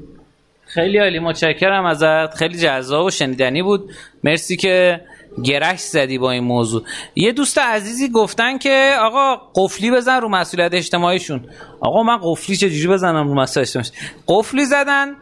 خیلی 0.67 0.99
عالی 0.99 1.19
متشکرم 1.19 1.85
ازت. 1.85 2.35
خیلی 2.35 2.59
جذاب 2.59 3.07
و 3.07 3.11
شنیدنی 3.11 3.63
بود. 3.63 3.91
مرسی 4.25 4.57
که 4.57 5.01
گرش 5.45 5.81
زدی 5.81 6.19
با 6.19 6.31
این 6.31 6.45
موضوع. 6.45 6.83
یه 7.15 7.33
دوست 7.33 7.59
عزیزی 7.59 8.09
گفتن 8.09 8.59
که 8.59 8.97
آقا 9.01 9.37
قفلی 9.55 9.91
بزن 9.91 10.21
رو 10.21 10.29
مسئولیت 10.29 10.75
اجتماعیشون. 10.75 11.45
آقا 11.81 12.03
من 12.03 12.19
قفلی 12.23 12.57
چجوری 12.57 12.95
بزنم 12.95 13.29
رو 13.29 13.35
مسئولیت 13.35 13.77
اجتماعی 13.77 14.11
قفلی 14.29 14.65
زدن 14.65 15.15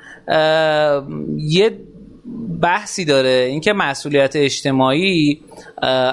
یه 1.38 1.78
بحثی 2.62 3.04
داره 3.04 3.28
اینکه 3.50 3.72
مسئولیت 3.72 4.36
اجتماعی 4.36 5.40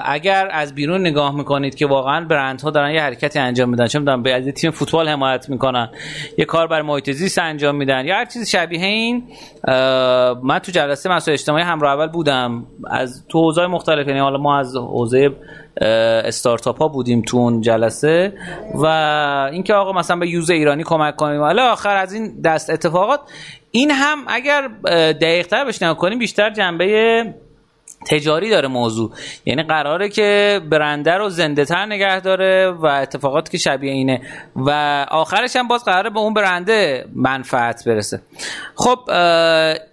اگر 0.04 0.48
از 0.52 0.74
بیرون 0.74 1.00
نگاه 1.00 1.36
می‌کنید 1.36 1.74
که 1.74 1.86
واقعا 1.86 2.24
برندها 2.24 2.70
دارن 2.70 2.94
یه 2.94 3.02
حرکتی 3.02 3.38
انجام 3.38 3.68
میدن 3.68 3.86
چه 3.86 3.98
می‌دونم 3.98 4.22
به 4.22 4.52
تیم 4.52 4.70
فوتبال 4.70 5.08
حمایت 5.08 5.48
می‌کنن 5.48 5.88
یه 6.38 6.44
کار 6.44 6.66
بر 6.66 6.82
محیط 6.82 7.10
زیست 7.10 7.38
انجام 7.38 7.76
میدن 7.76 8.06
یا 8.06 8.14
هر 8.14 8.24
چیز 8.24 8.48
شبیه 8.48 8.86
این 8.86 9.22
من 10.42 10.58
تو 10.58 10.72
جلسه 10.72 11.10
مسئولیت 11.10 11.40
اجتماعی 11.40 11.64
همراه 11.64 11.92
اول 11.94 12.06
بودم. 12.06 12.66
از 12.90 13.24
تو 13.28 13.38
حوزه 13.38 13.66
مختلف 13.66 14.06
یعنی 14.06 14.20
حالا 14.20 14.38
ما 14.38 14.58
از 14.58 14.76
حوزه 14.76 15.30
استارتاپ 16.24 16.78
ها 16.78 16.88
بودیم 16.88 17.22
تو 17.22 17.36
اون 17.36 17.60
جلسه 17.60 18.32
و 18.74 18.86
اینکه 19.52 19.74
آقا 19.74 19.92
مثلا 19.92 20.16
به 20.16 20.28
یوز 20.28 20.50
ایرانی 20.50 20.82
کمک 20.82 21.16
کنیم 21.16 21.40
حالا 21.40 21.72
آخر 21.72 21.96
از 21.96 22.12
این 22.12 22.40
دست 22.40 22.70
اتفاقات 22.70 23.20
این 23.72 23.90
هم 23.90 24.24
اگر 24.26 24.68
دقیق 25.12 25.46
تر 25.46 25.64
بهش 25.64 25.78
کنیم 25.78 26.18
بیشتر 26.18 26.50
جنبه 26.50 27.34
تجاری 28.10 28.50
داره 28.50 28.68
موضوع. 28.68 29.10
یعنی 29.46 29.62
قراره 29.62 30.08
که 30.08 30.60
برنده 30.70 31.12
رو 31.12 31.28
زنده 31.28 31.64
تر 31.64 31.86
نگه 31.86 32.20
داره 32.20 32.70
و 32.70 32.86
اتفاقاتی 32.86 33.50
که 33.50 33.58
شبیه 33.58 33.92
اینه. 33.92 34.20
و 34.56 34.70
آخرش 35.10 35.56
هم 35.56 35.68
باز 35.68 35.84
قراره 35.84 36.10
به 36.10 36.18
اون 36.18 36.34
برنده 36.34 37.04
منفعت 37.14 37.88
برسه. 37.88 38.22
خب 38.74 38.98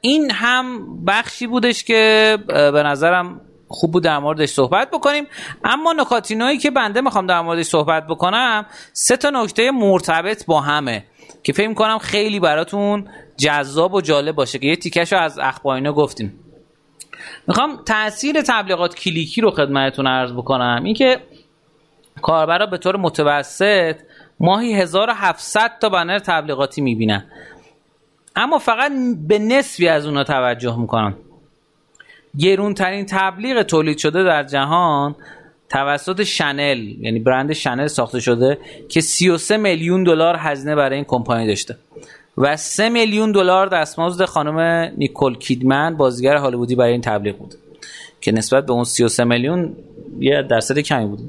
این 0.02 0.32
هم 0.32 0.80
بخشی 1.06 1.48
بودش 1.48 1.84
که 1.84 2.38
به 2.48 2.84
نظرم 2.84 3.42
خوب 3.68 3.92
بود 3.92 4.04
در 4.04 4.20
موردش 4.20 4.50
صحبت 4.50 4.92
بکنیم. 4.92 5.28
اما 5.64 5.94
نکاتینایی 5.94 6.58
که 6.58 6.72
بنده 6.72 7.02
می‌خوام 7.02 7.28
در 7.28 7.42
موردش 7.42 7.66
صحبت 7.66 8.08
بکنم 8.08 8.66
سه 8.94 9.18
تا 9.18 9.30
نکته 9.30 9.72
مرتبط 9.72 10.46
با 10.46 10.62
همه 10.62 11.04
که 11.44 11.54
فکر 11.54 11.74
کنم 11.74 11.98
خیلی 11.98 12.40
براتون 12.40 13.08
جذاب 13.40 13.94
و 13.94 14.02
جالب 14.02 14.36
باشه 14.36 14.60
که 14.60 14.68
یه 14.68 14.76
تیکش 14.76 15.14
رو 15.14 15.20
از 15.20 15.40
اخبار 15.40 15.92
گفتیم. 15.92 16.40
می‌خوام 17.48 17.80
تاثیر 17.86 18.42
تبلیغات 18.42 18.96
کلیکی 18.96 19.42
رو 19.42 19.52
خدمتتون 19.52 20.08
عرض 20.08 20.32
بکنم. 20.34 20.82
اینکه 20.84 21.20
کاربرا 22.22 22.66
به 22.66 22.78
طور 22.78 22.98
متوسط 22.98 23.96
ماهی 24.40 24.74
1700 24.74 25.72
تا 25.82 25.90
بنر 25.90 26.20
تبلیغاتی 26.20 26.82
می‌بینن. 26.82 27.26
اما 28.36 28.60
فقط 28.60 28.92
به 29.28 29.40
نصفی 29.40 29.88
از 29.88 30.06
اونا 30.06 30.24
توجه 30.24 30.80
می‌کنن. 30.80 31.14
گرونترین 32.40 33.06
تبلیغ 33.06 33.62
تولید 33.62 33.98
شده 33.98 34.24
در 34.24 34.44
جهان 34.44 35.16
توسط 35.70 36.24
شنل 36.24 36.78
یعنی 36.78 37.20
برند 37.20 37.54
شنل 37.54 37.88
ساخته 37.88 38.20
شده 38.20 38.58
که 38.90 39.02
33 39.02 39.58
میلیون 39.58 40.04
دلار 40.04 40.36
هزینه 40.40 40.76
برای 40.76 40.96
این 40.96 41.06
کمپانی 41.06 41.48
داشته. 41.48 41.78
و 42.40 42.58
3 42.58 42.90
میلیون 42.90 43.32
دلار 43.32 43.68
دستمزد 43.68 44.26
خانم 44.26 44.92
نیکول 44.98 45.38
کیدمن 45.38 45.98
بازیگر 45.98 46.36
هالیوودی 46.36 46.76
برای 46.76 46.92
این 46.92 47.02
تبلیغ 47.02 47.38
بود 47.38 47.56
که 48.22 48.32
نسبت 48.32 48.66
به 48.66 48.74
اون 48.74 48.84
33 48.84 49.24
میلیون 49.24 49.76
یه 50.20 50.42
درصد 50.42 50.80
کمی 50.80 51.06
بود. 51.06 51.20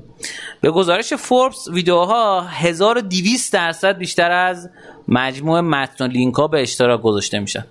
به 0.60 0.70
گزارش 0.70 1.14
فوربس 1.14 1.68
ویدیوها 1.68 2.40
1200 2.40 3.52
درصد 3.52 3.98
بیشتر 3.98 4.30
از 4.30 4.70
مجموع 5.08 5.60
متن 5.60 6.06
لینک 6.06 6.34
ها 6.34 6.48
به 6.48 6.62
اشتراک 6.62 7.02
گذاشته 7.02 7.38
میشن. 7.38 7.64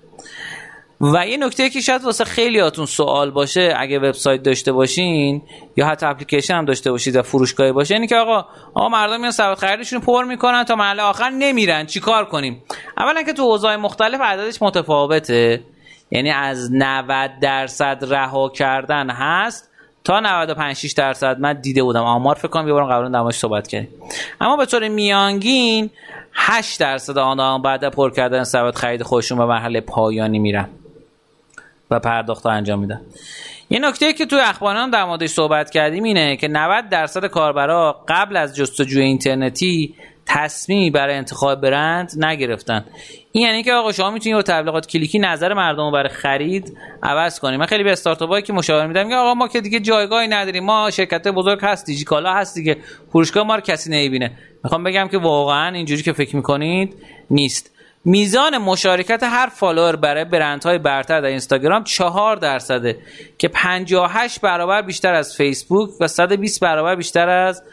و 1.01 1.27
یه 1.27 1.37
نکته 1.37 1.69
که 1.69 1.81
شاید 1.81 2.03
واسه 2.03 2.23
خیلیاتون 2.23 2.85
سوال 2.85 3.31
باشه 3.31 3.73
اگه 3.77 3.99
وبسایت 3.99 4.43
داشته 4.43 4.71
باشین 4.71 5.41
یا 5.77 5.87
حتی 5.87 6.05
اپلیکیشن 6.05 6.53
هم 6.53 6.65
داشته 6.65 6.91
باشید 6.91 7.15
و 7.15 7.21
فروشگاهی 7.21 7.71
باشه 7.71 7.93
اینه 7.93 8.07
که 8.07 8.15
آقا 8.15 8.45
آقا 8.73 8.89
مردم 8.89 9.19
میان 9.19 9.31
سبد 9.31 9.57
خریدشون 9.57 9.99
پر 9.99 10.23
می‌کنن 10.23 10.63
تا 10.63 10.75
محل 10.75 10.99
آخر 10.99 11.29
نمیرن. 11.29 11.85
چیکار 11.85 12.25
کنیم؟ 12.25 12.63
اولا 12.97 13.23
که 13.23 13.33
تو 13.33 13.43
حوزه‌های 13.43 13.77
مختلف 13.77 14.21
عددش 14.21 14.61
متفاوته. 14.61 15.63
یعنی 16.11 16.29
از 16.29 16.69
90 16.73 17.31
درصد 17.41 18.05
رها 18.07 18.49
کردن 18.49 19.09
هست 19.09 19.69
تا 20.03 20.19
95 20.19 20.75
6 20.75 20.91
درصد. 20.91 21.39
من 21.39 21.53
دیده 21.61 21.83
بودم. 21.83 22.03
آمار 22.03 22.35
فکر 22.35 22.47
کنم 22.47 22.67
یه 22.67 22.73
بار 22.73 22.85
قبلا 22.85 23.09
دماش 23.09 23.35
صحبت 23.35 23.67
کردیم 23.67 23.89
اما 24.41 24.57
به 24.57 24.65
طور 24.65 24.87
میانگین 24.87 25.89
8 26.33 26.79
درصد 26.79 27.17
آنها 27.17 27.57
بعد 27.57 27.89
پر 27.89 28.11
کردن 28.11 28.43
سبد 28.43 28.75
خرید 28.75 29.03
خودشون 29.03 29.37
به 29.37 29.45
مرحله 29.45 29.81
پایانی 29.81 30.39
میرن. 30.39 30.69
و 31.91 31.99
پرداخت 31.99 32.45
انجام 32.45 32.79
میدن. 32.79 33.01
یه 33.69 33.79
نکته 33.79 34.13
که 34.13 34.25
توی 34.25 34.39
اخباران 34.39 34.89
در 34.89 35.05
موردش 35.05 35.29
صحبت 35.29 35.69
کردیم 35.69 36.03
اینه 36.03 36.37
که 36.37 36.47
90 36.47 36.89
درصد 36.89 37.25
کاربرا 37.25 38.05
قبل 38.07 38.37
از 38.37 38.55
جستجوی 38.55 39.01
اینترنتی 39.01 39.95
تصمیمی 40.25 40.91
برای 40.91 41.15
انتخاب 41.15 41.61
برند 41.61 42.25
نگرفتن. 42.25 42.85
این 43.31 43.43
یعنی 43.47 43.63
که 43.63 43.73
آقا 43.73 43.91
شما 43.91 44.11
می‌تونید 44.11 44.35
با 44.35 44.41
تبلیغات 44.41 44.87
کلیکی 44.87 45.19
نظر 45.19 45.53
مردم 45.53 45.85
رو 45.85 45.91
برای 45.91 46.09
خرید 46.09 46.77
عوض 47.03 47.39
کنید 47.39 47.59
من 47.59 47.65
خیلی 47.65 47.83
به 47.83 47.91
استارتاپایی 47.91 48.43
که 48.43 48.53
مشاوره 48.53 48.87
میدم 48.87 49.09
که 49.09 49.15
آقا 49.15 49.33
ما 49.33 49.47
که 49.47 49.61
دیگه 49.61 49.79
جایگاهی 49.79 50.27
نداریم. 50.27 50.63
ما 50.63 50.89
شرکت 50.91 51.27
بزرگ 51.27 51.59
هست 51.61 51.85
دیجیکالا 51.85 52.33
هست 52.33 52.55
دیگه. 52.55 52.77
فروشگاه 53.09 53.43
ما 53.43 53.55
رو 53.55 53.61
کسی 53.61 53.89
نمی‌بینه. 53.91 54.31
می‌خوام 54.63 54.83
بگم 54.83 55.07
که 55.07 55.17
واقعا 55.17 55.75
اینجوری 55.75 56.01
که 56.01 56.13
فکر 56.13 56.35
می‌کنید 56.35 56.95
نیست. 57.31 57.78
میزان 58.05 58.57
مشارکت 58.57 59.23
هر 59.23 59.47
follower 59.47 59.95
برای 59.95 60.25
برندهای 60.25 60.77
برتر 60.77 61.21
در 61.21 61.27
اینستاگرام 61.27 61.83
چهار 61.83 62.35
درصده 62.35 62.99
که 63.37 63.47
58 63.47 64.41
برابر 64.41 64.81
بیشتر 64.81 65.13
از 65.13 65.35
فیسبوک 65.35 65.89
و 65.99 66.07
120 66.07 66.59
برابر 66.59 66.95
بیشتر 66.95 67.29
از 67.29 67.63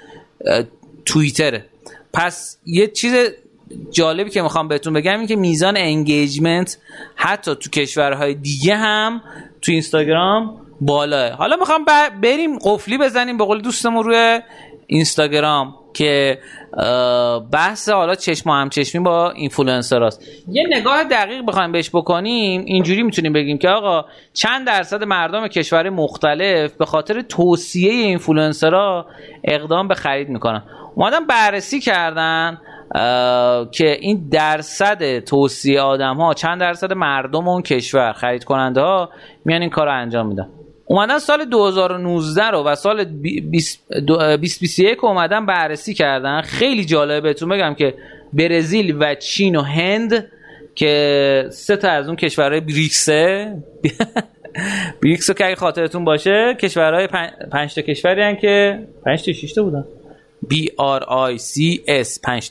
توییتره. 1.05 1.65
پس 2.13 2.59
یه 2.67 2.87
چیز 2.87 3.15
جالبی 3.91 4.31
که 4.31 4.43
می‌خوام 4.43 4.69
بهتون 4.69 4.93
بگم 4.93 5.19
این 5.19 5.27
که 5.27 5.37
میزان 5.37 5.77
engagement 5.77 6.79
حتی 7.17 7.55
تو 7.55 7.71
کشورهای 7.71 8.35
دیگه 8.35 8.77
هم 8.77 9.23
تو 9.63 9.73
اینستاگرام 9.73 10.61
بالاه. 10.81 11.31
حالا 11.31 11.57
می‌خوام 11.57 11.85
بریم 12.23 12.59
قفلی 12.59 12.99
بزنیم 12.99 13.39
به 13.39 13.45
قول 13.45 13.61
دوستمون 13.61 14.05
روی 14.05 14.41
اینستاگرام 14.87 15.75
که 15.95 16.39
بحث 17.53 17.89
حالا 17.89 18.15
چشم 18.15 18.51
هم 18.51 18.69
چشمی 18.69 19.01
با 19.01 19.31
اینفلوئنسر 19.31 20.03
هست. 20.03 20.23
یه 20.49 20.67
نگاه 20.71 21.05
دقیق 21.05 21.47
بخوایم 21.47 21.73
بهش 21.73 21.91
بکنیم 21.91 22.65
اینجوری 22.67 23.03
می‌تونیم 23.03 23.33
بگیم 23.33 23.59
که 23.59 23.69
آقا 23.69 24.05
چند 24.33 24.67
درصد 24.67 25.05
مردم 25.05 25.49
کشور 25.49 25.91
مختلف 25.91 26.73
به 26.73 26.87
خاطر 26.87 27.21
توصیه 27.21 27.93
اینفلوئنسرها 27.93 29.07
اقدام 29.45 29.89
به 29.89 29.95
خرید 29.95 30.29
می‌کنن 30.29 30.63
اومدن 30.95 31.27
بررسی 31.27 31.81
کردن 31.81 32.59
که 33.73 33.97
این 34.01 34.29
درصد 34.31 35.19
توصیه 35.19 35.81
آدم 35.81 36.17
ها 36.17 36.35
چند 36.35 36.61
درصد 36.61 36.93
مردم 36.93 37.49
اون 37.49 37.63
کشور 37.63 38.13
خرید 38.13 38.45
کننده 38.45 38.81
ها 38.81 39.11
میان 39.45 39.61
این 39.61 39.71
کار 39.71 39.87
رو 39.87 39.93
انجام 39.93 40.27
میدن 40.27 40.49
اومدن 40.87 41.19
سال 41.19 41.45
2019 41.45 42.51
رو 42.51 42.63
و 42.63 42.75
سال 42.75 43.05
2021 43.05 45.05
اومدن 45.05 45.47
بررسی 45.47 45.95
کردن. 45.95 46.41
خیلی 46.41 46.85
جالبه 46.85 47.21
بهتون 47.21 47.49
بگم 47.49 47.75
که 47.75 47.95
برزیل 48.33 48.97
و 48.99 49.15
چین 49.15 49.57
و 49.57 49.63
هند 49.63 50.29
که 50.75 51.47
سه 51.51 51.77
تا 51.77 51.91
از 51.91 52.07
اون 52.07 52.17
کشورهای 52.17 52.61
بریکسه 52.61 53.55
بریکس 55.03 55.31
که 55.31 55.47
اگه 55.47 55.57
خاطرتون 55.57 56.05
باشه 56.05 56.57
کشورهای 56.61 57.07
پنج 57.53 57.75
تا 57.75 57.83
کشوری 57.83 58.23
هن 58.23 58.37
که 58.37 58.87
پنج 59.05 59.25
تا 59.25 59.33
شش 59.33 59.53
تا 59.53 59.63
بودن. 59.63 59.85
B 60.45 60.55
R 60.99 61.03
I 61.03 61.39
C 61.39 61.81
S. 61.87 62.21
5 62.23 62.51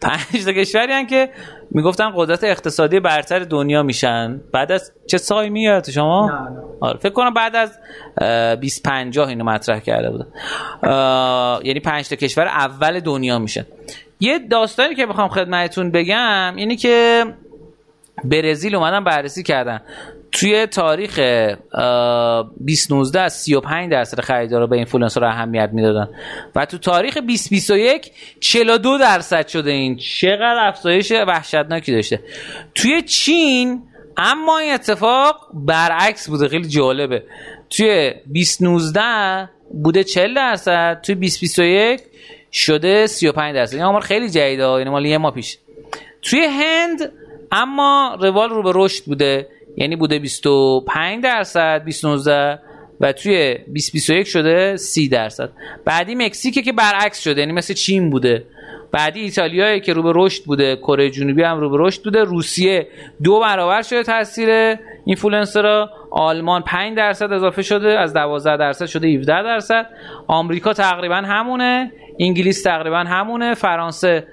پنج 0.00 0.44
تا 0.44 0.52
کشوری 0.52 0.92
هن 0.92 1.06
که 1.06 1.30
می‌گفتن 1.70 2.12
قدرت 2.16 2.44
اقتصادی 2.44 3.00
برتر 3.00 3.38
دنیا 3.38 3.82
میشن. 3.82 4.40
بعد 4.52 4.72
از 4.72 4.92
چه 5.06 5.18
سالی 5.18 5.50
میاد 5.50 5.90
شما؟ 5.90 6.26
نه 6.26 6.50
نه. 6.50 6.62
آره 6.80 6.98
فکر 6.98 7.12
کنم 7.12 7.34
بعد 7.34 7.56
از 7.56 7.78
2050 8.60 9.28
اینو 9.28 9.44
مطرح 9.44 9.80
کرده 9.80 10.10
بودن. 10.10 10.26
یعنی 11.64 11.80
پنج 11.80 12.08
تا 12.08 12.16
کشور 12.16 12.46
اول 12.46 13.00
دنیا 13.00 13.38
میشن. 13.38 13.66
یه 14.20 14.38
داستانی 14.38 14.94
که 14.94 15.06
بخوام 15.06 15.28
خدمتتون 15.28 15.90
بگم 15.90 16.54
اینی 16.56 16.76
که 16.76 17.24
برزیل 18.24 18.74
اومدن 18.74 19.04
بررسی 19.04 19.42
کردن. 19.42 19.80
توی 20.32 20.66
تاریخ 20.66 21.16
2019 21.16 23.20
از 23.20 23.32
35 23.32 23.90
درصد 23.90 24.20
خریدارا 24.20 24.66
به 24.66 24.76
اینفلوئنسر 24.76 25.24
اهمیت 25.24 25.70
می‌دادن. 25.72 26.08
و 26.54 26.66
تو 26.66 26.78
تاریخ 26.78 27.16
2021 27.16 28.10
42 28.40 28.98
درصد 28.98 29.48
شده 29.48 29.70
این. 29.70 29.96
چقدر 29.96 30.68
افزایش 30.68 31.12
وحشتناکی 31.12 31.92
داشته. 31.92 32.20
توی 32.74 33.02
چین 33.02 33.82
اما 34.16 34.58
این 34.58 34.74
اتفاق 34.74 35.36
برعکس 35.54 36.28
بوده. 36.28 36.48
خیلی 36.48 36.68
جالبه. 36.68 37.22
توی 37.70 38.14
2019 38.34 39.48
بوده 39.82 40.04
40 40.04 40.34
درصد 40.34 41.00
توی 41.00 41.14
2021 41.14 42.00
شده 42.52 43.06
35 43.06 43.54
درصد. 43.54 43.74
این 43.74 43.84
آمار 43.84 44.00
خیلی 44.00 44.30
جدیده 44.30 44.68
این 44.68 44.88
مال 44.88 45.06
یه 45.06 45.18
ماه 45.18 45.34
پیش. 45.34 45.58
توی 46.22 46.44
هند 46.44 47.12
اما 47.52 48.16
روال 48.20 48.50
رو 48.50 48.62
به 48.62 48.72
رشد 48.74 49.04
بوده. 49.04 49.48
یعنی 49.76 49.96
بوده 49.96 50.18
25 50.18 51.24
درصد 51.24 51.78
2019 51.78 52.58
و 53.00 53.12
توی 53.12 53.54
2021 53.54 54.26
شده 54.26 54.76
30 54.76 55.08
درصد. 55.08 55.50
بعدی 55.84 56.14
مکزیک 56.14 56.64
که 56.64 56.72
برعکس 56.72 57.20
شده 57.20 57.40
یعنی 57.40 57.52
مثل 57.52 57.74
چین 57.74 58.10
بوده. 58.10 58.44
بعدی 58.92 59.20
ایتالیا 59.20 59.78
که 59.78 59.92
رو 59.92 60.02
به 60.02 60.12
رشد 60.14 60.44
بوده 60.44 60.76
کره 60.76 61.10
جنوبی 61.10 61.42
هم 61.42 61.60
رو 61.60 61.70
به 61.70 61.76
رشد 61.80 62.02
بوده. 62.02 62.24
روسیه 62.24 62.88
دو 63.22 63.40
برابر 63.40 63.82
شده 63.82 64.02
تاثیر 64.02 64.76
اینفلوئنسرها. 65.04 65.90
آلمان 66.10 66.62
5 66.62 66.96
درصد 66.96 67.32
اضافه 67.32 67.62
شده 67.62 67.98
از 67.98 68.12
12 68.12 68.56
درصد 68.56 68.86
شده 68.86 69.08
17 69.08 69.42
درصد. 69.42 69.86
آمریکا 70.26 70.72
تقریبا 70.72 71.16
همونه. 71.16 71.92
انگلیس 72.20 72.62
تقریبا 72.62 72.98
همونه. 72.98 73.54
فرانسه 73.54 74.26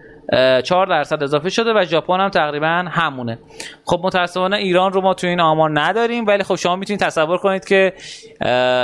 4 0.64 0.86
درصد 0.86 1.24
اضافه 1.24 1.50
شده 1.50 1.74
و 1.76 1.86
ژاپن 1.86 2.20
هم 2.20 2.30
تقریبا 2.30 2.68
همونه. 2.68 3.40
خب 3.86 4.00
متاسفانه 4.04 4.58
ایران 4.58 4.94
رو 4.94 5.02
ما 5.02 5.14
تو 5.14 5.28
این 5.28 5.40
آمار 5.40 5.80
نداریم 5.80 6.28
ولی 6.28 6.44
خب 6.44 6.56
شما 6.56 6.76
می‌تونید 6.76 7.00
تصور 7.00 7.38
کنید 7.38 7.66
که 7.66 7.94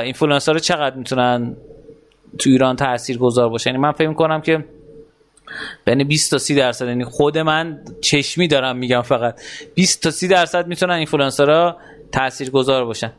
اینفلوئنسرها 0.03 0.59
چقدر 0.59 0.95
می‌تونن 0.95 1.55
تو 2.39 2.49
ایران 2.49 2.75
تاثیر 2.75 3.17
گذار 3.17 3.49
باشه 3.49 3.69
یعنی 3.69 3.81
من 3.81 3.91
فکر 3.91 4.13
کنم 4.13 4.41
که 4.41 4.65
بین 5.85 6.03
20 6.03 6.31
تا 6.31 6.37
30 6.37 6.55
درصد 6.55 6.87
یعنی 6.87 7.03
خود 7.03 7.37
من 7.37 7.79
چشمی 8.01 8.47
دارم 8.47 8.77
میگم 8.77 9.01
فقط 9.01 9.41
20 9.75 10.03
تا 10.03 10.11
30 10.11 10.27
درصد 10.27 10.67
می‌تونن 10.67 10.93
اینفلوئنسرها 10.93 11.77
تاثیرگذار 12.11 12.85
باشن. 12.85 13.11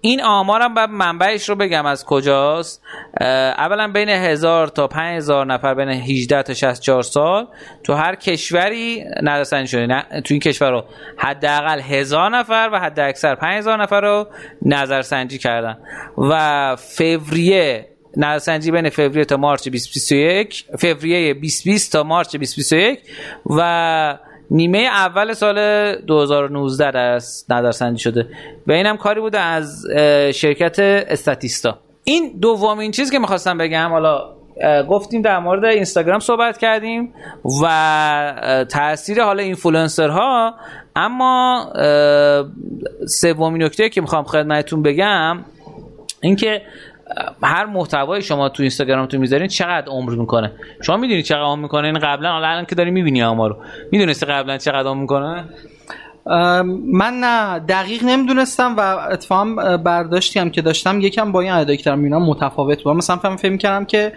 این 0.00 0.22
آمارم 0.22 0.74
باید 0.74 0.90
منبعش 0.90 1.48
رو 1.48 1.54
بگم 1.54 1.86
از 1.86 2.04
کجاست. 2.04 2.82
اولا 3.58 3.88
بین 3.88 4.08
هزار 4.08 4.68
تا 4.68 4.86
پنج 4.86 5.16
هزار 5.16 5.46
نفر 5.46 5.74
بین 5.74 5.88
18 5.88 6.42
تا 6.42 6.54
64 6.54 7.02
سال 7.02 7.48
تو 7.84 7.94
هر 7.94 8.14
کشوری 8.14 9.04
نظرسنجی 9.22 9.68
شده. 9.68 9.86
نه 9.86 10.02
تو 10.02 10.34
این 10.34 10.40
کشور 10.40 10.70
رو 10.70 10.84
حداقل 11.16 11.80
هزار 11.80 12.30
نفر 12.30 12.70
و 12.72 12.78
حد 12.80 13.00
اکثر 13.00 13.34
پنج 13.34 13.58
هزار 13.58 13.82
نفر 13.82 14.00
رو 14.00 14.26
نظرسنجی 14.62 15.38
کردن. 15.38 15.78
و 16.18 16.76
فوریه 16.76 17.88
نظرسنجی 18.16 18.70
بین 18.70 18.90
فوریه 18.90 19.24
تا 19.24 19.36
مارچ 19.36 19.68
2021 19.68 20.64
فوریه 20.78 21.34
2020 21.34 21.92
تا 21.92 22.02
مارچ 22.02 22.36
2021 22.36 23.00
و 23.46 24.18
نیمه 24.50 24.78
اول 24.78 25.32
سال 25.32 25.94
2019 25.96 26.98
است 26.98 27.52
نظرسنجی 27.52 27.98
شده. 27.98 28.26
و 28.66 28.72
اینم 28.72 28.96
کاری 28.96 29.20
بوده 29.20 29.38
از 29.38 29.86
شرکت 30.34 30.76
استاتیستا. 30.78 31.78
این 32.04 32.38
دومین 32.40 32.90
چیز 32.90 33.10
که 33.10 33.18
می‌خواستم 33.18 33.58
بگم 33.58 33.88
حالا 33.90 34.20
گفتیم 34.88 35.22
در 35.22 35.38
مورد 35.38 35.64
اینستاگرام 35.64 36.20
صحبت 36.20 36.58
کردیم 36.58 37.14
و 37.62 38.64
تاثیر 38.68 39.22
حالا 39.22 39.42
اینفلوئنسرها. 39.42 40.54
اما 40.96 41.72
سومین 43.06 43.62
نکته 43.62 43.88
که 43.88 44.00
می‌خوام 44.00 44.24
خدمتتون 44.24 44.82
بگم 44.82 45.44
اینکه 46.20 46.62
هر 47.42 47.66
محتوای 47.66 48.22
شما 48.22 48.48
تو 48.48 48.62
اینستاگرامتون 48.62 49.20
می‌ذارین 49.20 49.48
چقدر 49.48 49.86
عمر 49.86 50.14
می‌کنه؟ 50.14 50.52
شما 50.82 50.96
می‌دونید 50.96 51.24
چقدر 51.24 51.42
عمر 51.42 51.62
می‌کنه؟ 51.62 51.86
این 51.86 51.98
قبلا 51.98 52.36
الان 52.36 52.64
که 52.64 52.74
داری 52.74 52.90
می‌بینی 52.90 53.24
ما 53.24 53.46
رو. 53.46 53.56
می‌دونستی 53.92 54.26
قبلا 54.26 54.58
چقدر 54.58 54.88
عمر 54.88 55.00
می‌کنه؟ 55.00 55.44
من 56.92 57.20
نه 57.20 57.58
دقیق 57.58 58.04
نمی‌دونستم 58.04 58.76
و 58.76 58.80
اتفاقا 58.80 59.76
برداشتی 59.76 60.38
هم 60.38 60.50
که 60.50 60.62
داشتم 60.62 61.00
یکم 61.00 61.32
با 61.32 61.40
این 61.40 61.52
عددی 61.52 61.76
که 61.76 61.90
می‌بینم 61.90 62.22
متفاوت 62.22 62.82
بود. 62.82 62.96
مثلا 62.96 63.16
فهم 63.16 63.36
فهم 63.36 63.58
کردم 63.58 63.84
که 63.84 64.12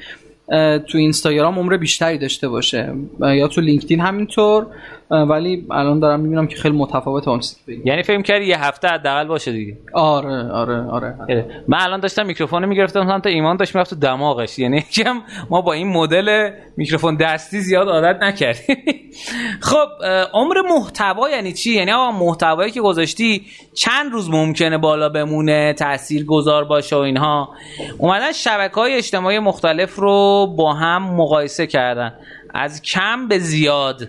تو 0.88 0.98
اینستاگرام 0.98 1.60
عمر 1.60 1.78
بیشتری 1.78 2.18
داشته 2.18 2.50
باشه. 2.50 2.94
یا 3.20 3.48
تو 3.48 3.62
لینکدین 3.62 4.00
همینطور. 4.00 4.68
ولی 5.12 5.68
الان 5.72 6.00
دارم 6.00 6.20
می‌بینم 6.20 6.48
که 6.48 6.56
خیلی 6.56 6.78
متفاوت 6.78 7.28
اون 7.28 7.40
چیزی 7.40 7.82
یعنی 7.86 8.04
فکر 8.04 8.22
کردی 8.22 8.46
یه 8.46 8.64
هفته 8.64 8.88
حداقل 8.88 9.28
باشه 9.28 9.52
دیگه. 9.52 9.78
آره 9.94 10.52
آره 10.52 10.82
آره, 10.82 11.16
آره. 11.22 11.64
من 11.68 11.78
الان 11.82 12.00
داشتم 12.00 12.26
میکروفون 12.26 12.66
می‌گرفتم 12.66 13.20
تا 13.20 13.30
ایمان 13.30 13.58
داشت 13.58 13.76
می‌رفت 13.76 13.90
تو 13.90 13.96
دماغش. 13.96 14.60
یعنی 14.60 14.82
کم 14.82 15.22
ما 15.50 15.62
با 15.62 15.74
این 15.74 15.88
مدل 15.88 16.50
میکروفون 16.78 17.16
دستی 17.16 17.60
زیاد 17.60 17.88
عادت 17.88 18.24
نکردیم. 18.24 18.76
خب 19.70 19.88
عمر 20.34 20.62
محتوا 20.70 21.30
یعنی 21.30 21.54
چی؟ 21.54 21.72
یعنی 21.72 21.92
آقا 21.92 22.12
محتوایی 22.12 22.72
که 22.72 22.82
گذاشتی 22.82 23.46
چند 23.74 24.12
روز 24.12 24.30
ممکنه 24.30 24.78
بالا 24.78 25.10
بمونه 25.10 25.74
تاثیر 25.74 26.26
گذار 26.26 26.64
باشه 26.64 26.96
و 26.96 27.00
اینها. 27.00 27.50
اومدن 27.98 28.32
شبکه 28.32 28.76
های 28.76 28.94
اجتماعی 28.94 29.40
مختلف 29.40 29.96
رو 29.96 30.48
با 30.58 30.74
هم 30.74 31.04
مقایسه 31.04 31.68
کردن. 31.68 32.14
از 32.54 32.82
کم 32.82 33.28
به 33.28 33.40
زیاد. 33.40 34.08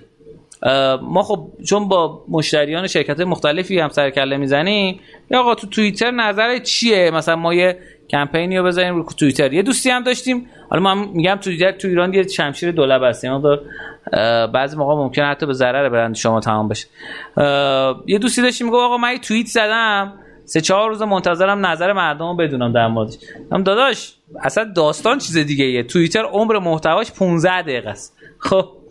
ما 1.03 1.22
خب 1.22 1.48
چون 1.68 1.88
با 1.88 2.25
مشتریان 2.29 2.87
شرکت 2.87 3.20
مختلفی 3.20 3.81
هم 3.81 3.88
سرکله 3.88 4.37
می‌زنیم 4.37 5.01
یا 5.31 5.40
آقا 5.40 5.55
تو 5.55 5.66
توییتر 5.66 6.11
نظر 6.11 6.59
چیه؟ 6.59 7.11
مثلا 7.11 7.37
ما 7.37 7.55
یه 7.55 7.79
کمپینی 8.11 8.59
رو 8.59 8.64
بزنیم 8.64 8.94
رو 8.94 9.05
توییتر. 9.05 9.53
یه 9.53 9.62
دوستی 9.62 9.90
هم 9.90 10.03
داشتیم. 10.03 10.46
حالا 10.70 10.83
من 10.83 11.09
میگم 11.09 11.35
توییتر 11.35 11.72
تو 11.72 11.88
ایران 11.88 12.14
یه 12.14 12.29
شمشیر 12.29 12.72
دولب 12.72 13.03
هست 13.03 13.25
یعنی 13.25 13.42
بعضی 14.53 14.77
موقع 14.77 14.94
ممکنه 14.94 15.25
حتی 15.25 15.46
به 15.46 15.53
ضرر 15.53 15.88
برند 15.88 16.14
شما 16.14 16.40
تمام 16.40 16.68
بشه. 16.68 16.87
یه 18.07 18.18
دوستی 18.18 18.42
داشتیم 18.42 18.66
میگه 18.66 18.79
آقا 18.79 18.96
من 18.96 19.16
توییت 19.16 19.46
زدم. 19.46 20.12
سه 20.44 20.61
چهار 20.61 20.88
روز 20.88 21.03
منتظرم 21.03 21.66
نظر 21.66 21.92
مردم 21.92 22.27
رو 22.27 22.37
بدونم 22.37 22.72
در 22.72 22.87
موردش. 22.87 23.14
هم 23.53 23.62
داداش 23.62 24.14
اصلا 24.42 24.72
داستان 24.77 25.18
چیز 25.18 25.38
دیگه 25.38 25.64
یه 25.64 25.83
توییتر 25.83 26.25
عمر 26.25 26.59
محتواش 26.59 27.12
15 27.12 27.62
دقیقه 27.62 27.90
است. 27.90 28.16
خب. 28.38 28.82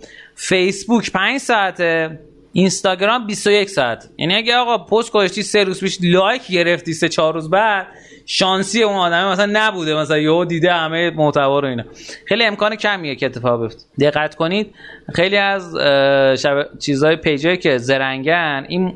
فیسبوک 0.41 1.11
5 1.11 1.37
ساعته 1.37 2.19
اینستاگرام 2.53 3.27
21 3.27 3.69
ساعت. 3.69 4.09
یعنی 4.17 4.35
اگه 4.35 4.55
آقا 4.55 4.77
پست 4.77 5.11
گذاشتی 5.11 5.43
سه 5.43 5.63
روز 5.63 5.79
پیش 5.79 5.97
لایک 6.01 6.51
گرفتی 6.51 6.93
سه 6.93 7.09
چهار 7.09 7.33
روز 7.33 7.49
بعد 7.49 7.87
شانسی 8.25 8.83
اون 8.83 8.95
آدمه 8.95 9.31
مثلا 9.31 9.49
نبوده 9.53 9.95
مثلا 9.95 10.17
یهو 10.17 10.45
دیده 10.45 10.73
همه 10.73 11.09
محتوا 11.09 11.59
رو 11.59 11.67
اینا. 11.67 11.83
خیلی 12.27 12.43
امکان 12.43 12.75
کمیه 12.75 13.15
که 13.15 13.25
اتفاق 13.25 13.61
بیفته. 13.61 13.83
دقت 13.99 14.35
کنید 14.35 14.73
خیلی 15.15 15.37
از 15.37 15.75
شب... 16.41 16.69
چیزای 16.79 17.15
پیجایی 17.15 17.57
که 17.57 17.77
زرنگن 17.77 18.65
این 18.69 18.93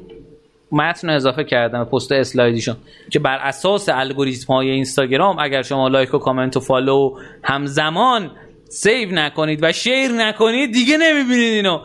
متن 0.72 1.10
اضافه 1.10 1.44
کردن 1.44 1.84
به 1.84 1.90
پست 1.90 2.12
اسلایدیشون. 2.12 2.76
که 3.12 3.20
بر 3.20 3.38
اساس 3.38 3.90
الگوریتم 3.90 4.54
های 4.54 4.70
اینستاگرام 4.70 5.40
اگر 5.40 5.62
شما 5.62 5.88
لایک 5.88 6.14
و 6.14 6.18
کامنت 6.18 6.58
و 6.58 6.60
follow 6.60 7.18
همزمان 7.44 8.32
save 8.70 9.10
نکنید 9.12 9.60
و 9.64 9.72
share 9.72 10.12
نکنید 10.12 10.74
دیگه 10.74 10.98
نمی‌بینید 10.98 11.54
اینو. 11.54 11.84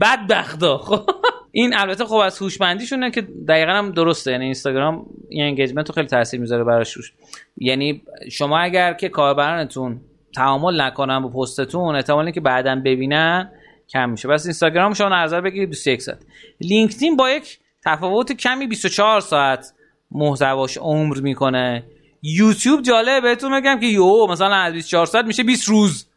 بدبختا. 0.00 0.78
خب. 0.78 1.10
این 1.52 1.76
البته 1.76 2.04
خب 2.04 2.14
از 2.14 2.38
هوشمندیشونه 2.38 3.10
که 3.10 3.20
دقیقا 3.48 3.72
هم 3.72 3.92
درسته. 3.92 4.30
یعنی 4.30 4.44
اینستاگرام 4.44 5.06
این 5.28 5.44
engagement 5.44 5.88
رو 5.88 5.94
خیلی 5.94 6.06
تاثیر 6.06 6.40
می‌ذاره 6.40 6.64
براش 6.64 6.92
روش 6.92 7.12
یعنی 7.56 8.02
شما 8.32 8.58
اگر 8.58 8.92
که 8.92 9.08
کاربرانتون 9.08 10.00
تعامل 10.34 10.80
نکنن 10.80 11.20
با 11.20 11.28
پستتون 11.28 11.94
احتمال 11.94 12.30
که 12.30 12.40
بعدا 12.40 12.74
ببینن 12.84 13.50
کم 13.92 14.10
میشه. 14.10 14.28
پس 14.28 14.46
اینستاگرام 14.46 14.94
شما 14.94 15.08
نظر 15.08 15.40
بگیرید 15.40 15.70
21 15.70 16.02
ساعت. 16.02 16.18
لینکدین 16.60 17.16
با 17.16 17.30
یک 17.30 17.58
تفاوت 17.84 18.32
کمی 18.32 18.66
24 18.66 19.20
ساعت 19.20 19.72
محتواش 20.10 20.78
عمر 20.78 21.20
می‌کنه. 21.20 21.84
یوتیوب 22.22 22.82
جالبه 22.82 23.20
بهتون 23.20 23.60
بگم 23.60 23.80
که 23.80 23.86
یو 23.86 24.26
مثلا 24.26 24.54
از 24.54 24.72
24 24.72 25.06
ساعت 25.06 25.24
میشه 25.24 25.42
20 25.42 25.68
روز. 25.68 26.09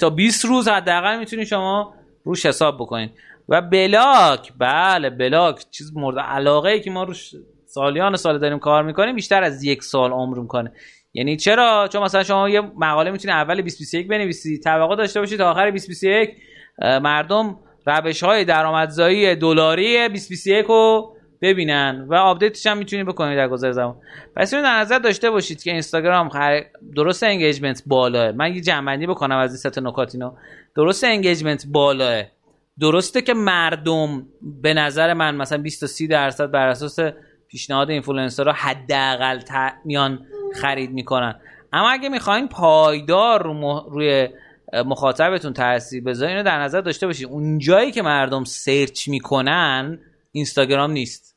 تا 0.00 0.10
20 0.10 0.44
روز 0.44 0.68
حداقل 0.68 1.18
می‌تونید 1.18 1.46
شما 1.46 1.94
روش 2.24 2.46
حساب 2.46 2.76
بکنید 2.76 3.10
و 3.48 3.62
بلاک 3.62 4.52
بله 4.58 5.10
بلاک 5.10 5.64
چیز 5.70 5.96
مورد 5.96 6.18
علاقه 6.18 6.70
ای 6.70 6.80
که 6.80 6.90
ما 6.90 7.04
روش 7.04 7.34
سالیان 7.66 8.16
سال 8.16 8.38
داریم 8.38 8.58
کار 8.58 8.82
می‌کنیم 8.82 9.14
بیشتر 9.14 9.42
از 9.42 9.64
یک 9.64 9.82
سال 9.82 10.10
عمر 10.12 10.38
می‌کنه. 10.38 10.72
یعنی 11.14 11.36
چرا؟ 11.36 11.88
چون 11.92 12.02
مثلا 12.02 12.22
شما 12.22 12.48
یه 12.48 12.60
مقاله 12.60 13.10
می‌تونید 13.10 13.36
اول 13.36 13.54
2021 13.54 14.08
بنویسید 14.08 14.62
توقع 14.62 14.96
داشته 14.96 15.20
باشید 15.20 15.38
تا 15.38 15.50
آخر 15.50 15.70
2021 15.70 16.30
مردم 16.78 17.58
روش 17.86 18.22
های 18.22 18.44
درآمدزایی 18.44 19.34
دلاری 19.34 20.08
2021 20.08 20.66
رو 20.66 21.11
ببینن 21.42 22.06
و 22.08 22.14
آپدیتش 22.14 22.66
هم 22.66 22.78
می‌تونید 22.78 23.06
بکنید 23.06 23.36
در 23.36 23.48
گذر 23.48 23.72
زمان. 23.72 23.96
پس 24.36 24.54
اینو 24.54 24.66
در 24.66 24.80
نظر 24.80 24.98
داشته 24.98 25.30
باشید 25.30 25.62
که 25.62 25.70
اینستاگرام 25.70 26.28
خر... 26.28 26.64
درست 26.96 27.22
engagement 27.22 27.82
بالاه 27.86 28.32
من 28.32 28.54
یه 28.54 28.60
جنبندی 28.60 29.06
بکنم 29.06 29.36
از 29.36 29.50
این 29.50 29.72
ست 29.72 29.78
نکات 29.78 30.14
اینو. 30.14 30.32
درست 30.76 31.04
engagement 31.04 31.66
بالاه 31.66 32.24
درسته 32.80 33.22
که 33.22 33.34
مردم 33.34 34.26
به 34.62 34.74
نظر 34.74 35.12
من 35.12 35.34
مثلا 35.34 35.58
20 35.58 35.80
تا 35.80 35.86
30 35.86 36.06
درصد 36.06 36.50
بر 36.50 36.68
اساس 36.68 36.98
پیشنهاد 37.48 37.90
اینفلوئنسرها 37.90 38.52
حداقل 38.52 39.40
میان 39.84 40.26
خرید 40.60 40.90
می‌کنن. 40.90 41.34
اما 41.72 41.90
اگه 41.90 42.08
می‌خواین 42.08 42.48
پایدار 42.48 43.42
رو 43.42 43.86
روی 43.90 44.28
مخاطبتون 44.86 45.52
تاثیر 45.52 46.04
بذارین 46.04 46.36
اینو 46.36 46.48
در 46.48 46.62
نظر 46.62 46.80
داشته 46.80 47.06
باشید 47.06 47.28
اون 47.28 47.58
جایی 47.58 47.90
که 47.90 48.02
مردم 48.02 48.44
search 48.44 49.08
می‌کنن 49.08 49.98
اینستاگرام 50.32 50.90
نیست. 50.90 51.31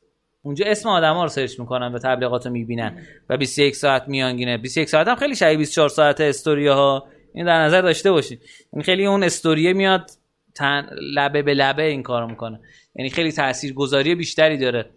اونجا 0.45 0.65
اسم 0.65 0.89
آدما 0.89 1.23
رو 1.23 1.29
سرچ 1.29 1.59
می‌کنن 1.59 1.93
و 1.93 1.99
تبلیغات 1.99 2.45
رو 2.45 2.51
می‌بینن. 2.51 2.97
و 3.29 3.37
21 3.37 3.75
ساعت 3.75 4.07
میانگینه. 4.07 4.57
21 4.57 4.89
ساعت 4.89 5.07
هم 5.07 5.15
خیلی 5.15 5.35
شبیه 5.35 5.57
24 5.57 5.89
ساعت 5.89 6.21
استوری 6.21 6.67
ها 6.67 7.07
این 7.33 7.45
در 7.45 7.59
نظر 7.59 7.81
داشته 7.81 8.11
باشید 8.11 8.41
این 8.73 8.83
خیلی 8.83 9.05
اون 9.05 9.23
استوریه 9.23 9.73
میاد 9.73 10.11
تن 10.55 10.89
لبه 11.13 11.41
به 11.41 11.53
لبه 11.53 11.83
این 11.83 12.03
کارو 12.03 12.27
می‌کنه. 12.27 12.59
یعنی 12.95 13.09
خیلی 13.09 13.31
تاثیرگذاری 13.31 14.15
بیشتری 14.15 14.57
داره. 14.57 14.89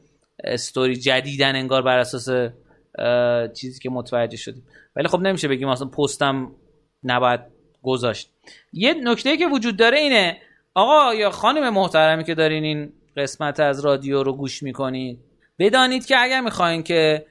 استوری 0.45 0.97
جدیدن 0.97 1.57
انگار 1.57 1.83
بر 1.83 1.99
اساس 1.99 2.29
چیزی 3.55 3.81
که 3.81 3.91
متوجه 3.91 4.37
شدیم. 4.37 4.63
ولی 4.97 5.09
خب 5.09 5.21
نمیشه 5.21 5.49
بگیم 5.49 5.69
اصلا 5.69 5.89
پستم 5.89 6.51
نباید 7.05 7.41
گذاشت. 7.83 8.31
یه 8.73 8.95
نکته 8.95 9.37
که 9.37 9.47
وجود 9.47 9.77
داره 9.77 9.99
اینه 9.99 10.37
آقا 10.75 11.15
یا 11.15 11.31
خانم 11.31 11.75
محترمی 11.75 12.25
که 12.25 12.35
دارین 12.35 12.65
این 12.65 12.93
قسمت 13.17 13.61
از 13.61 13.85
رادیو 13.85 14.23
رو 14.23 14.33
گوش 14.33 14.63
می‌کنید 14.63 15.19
بدانید 15.59 16.07
که 16.07 16.17
اگر 16.19 16.41
می‌خواین 16.41 16.83
که 16.83 17.27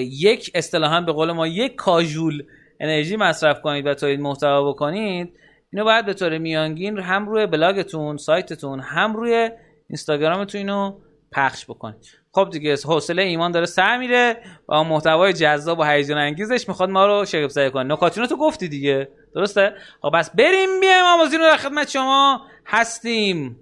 یک 0.00 0.50
اصطلاحا 0.54 1.00
به 1.00 1.12
قول 1.12 1.32
ما 1.32 1.46
یک 1.46 1.74
کاژول 1.74 2.42
انرژی 2.80 3.16
مصرف 3.16 3.60
کنید 3.60 3.86
و 3.86 3.94
تولید 3.94 4.20
محتوا 4.20 4.72
بکنید 4.72 5.32
اینو 5.72 5.84
باید 5.84 6.06
به 6.06 6.14
طور 6.14 6.38
میانگین 6.38 6.98
هم 6.98 7.28
روی 7.28 7.46
بلاگتون 7.46 8.16
سایتتون 8.16 8.80
هم 8.80 9.16
روی 9.16 9.50
اینستاگرامتون 9.88 10.58
اینو 10.58 10.98
پخش 11.32 11.64
بکنید. 11.64 12.06
خب 12.32 12.48
دیگه 12.52 12.76
حوصله 12.84 13.22
ایمان 13.22 13.52
داره 13.52 13.66
سر 13.66 13.98
میره 13.98 14.36
و 14.68 14.84
محتوای 14.84 15.32
جذاب 15.32 15.78
و 15.78 15.84
هیجان 15.84 16.18
انگیزش 16.18 16.68
می‌خواد 16.68 16.90
ما 16.90 17.06
رو 17.06 17.24
شگفت 17.24 17.54
زده 17.54 17.70
کنه. 17.70 17.92
نکاتینو 17.92 18.26
تو 18.26 18.36
گفتی 18.36 18.68
دیگه. 18.68 19.08
درسته؟ 19.34 19.72
خب 20.02 20.10
بس 20.14 20.30
بریم 20.30 20.80
بیایم 20.80 21.04
آموزین 21.04 21.40
رو 21.40 21.46
در 21.46 21.56
خدمت 21.56 21.88
شما 21.88 22.40
هستیم. 22.66 23.60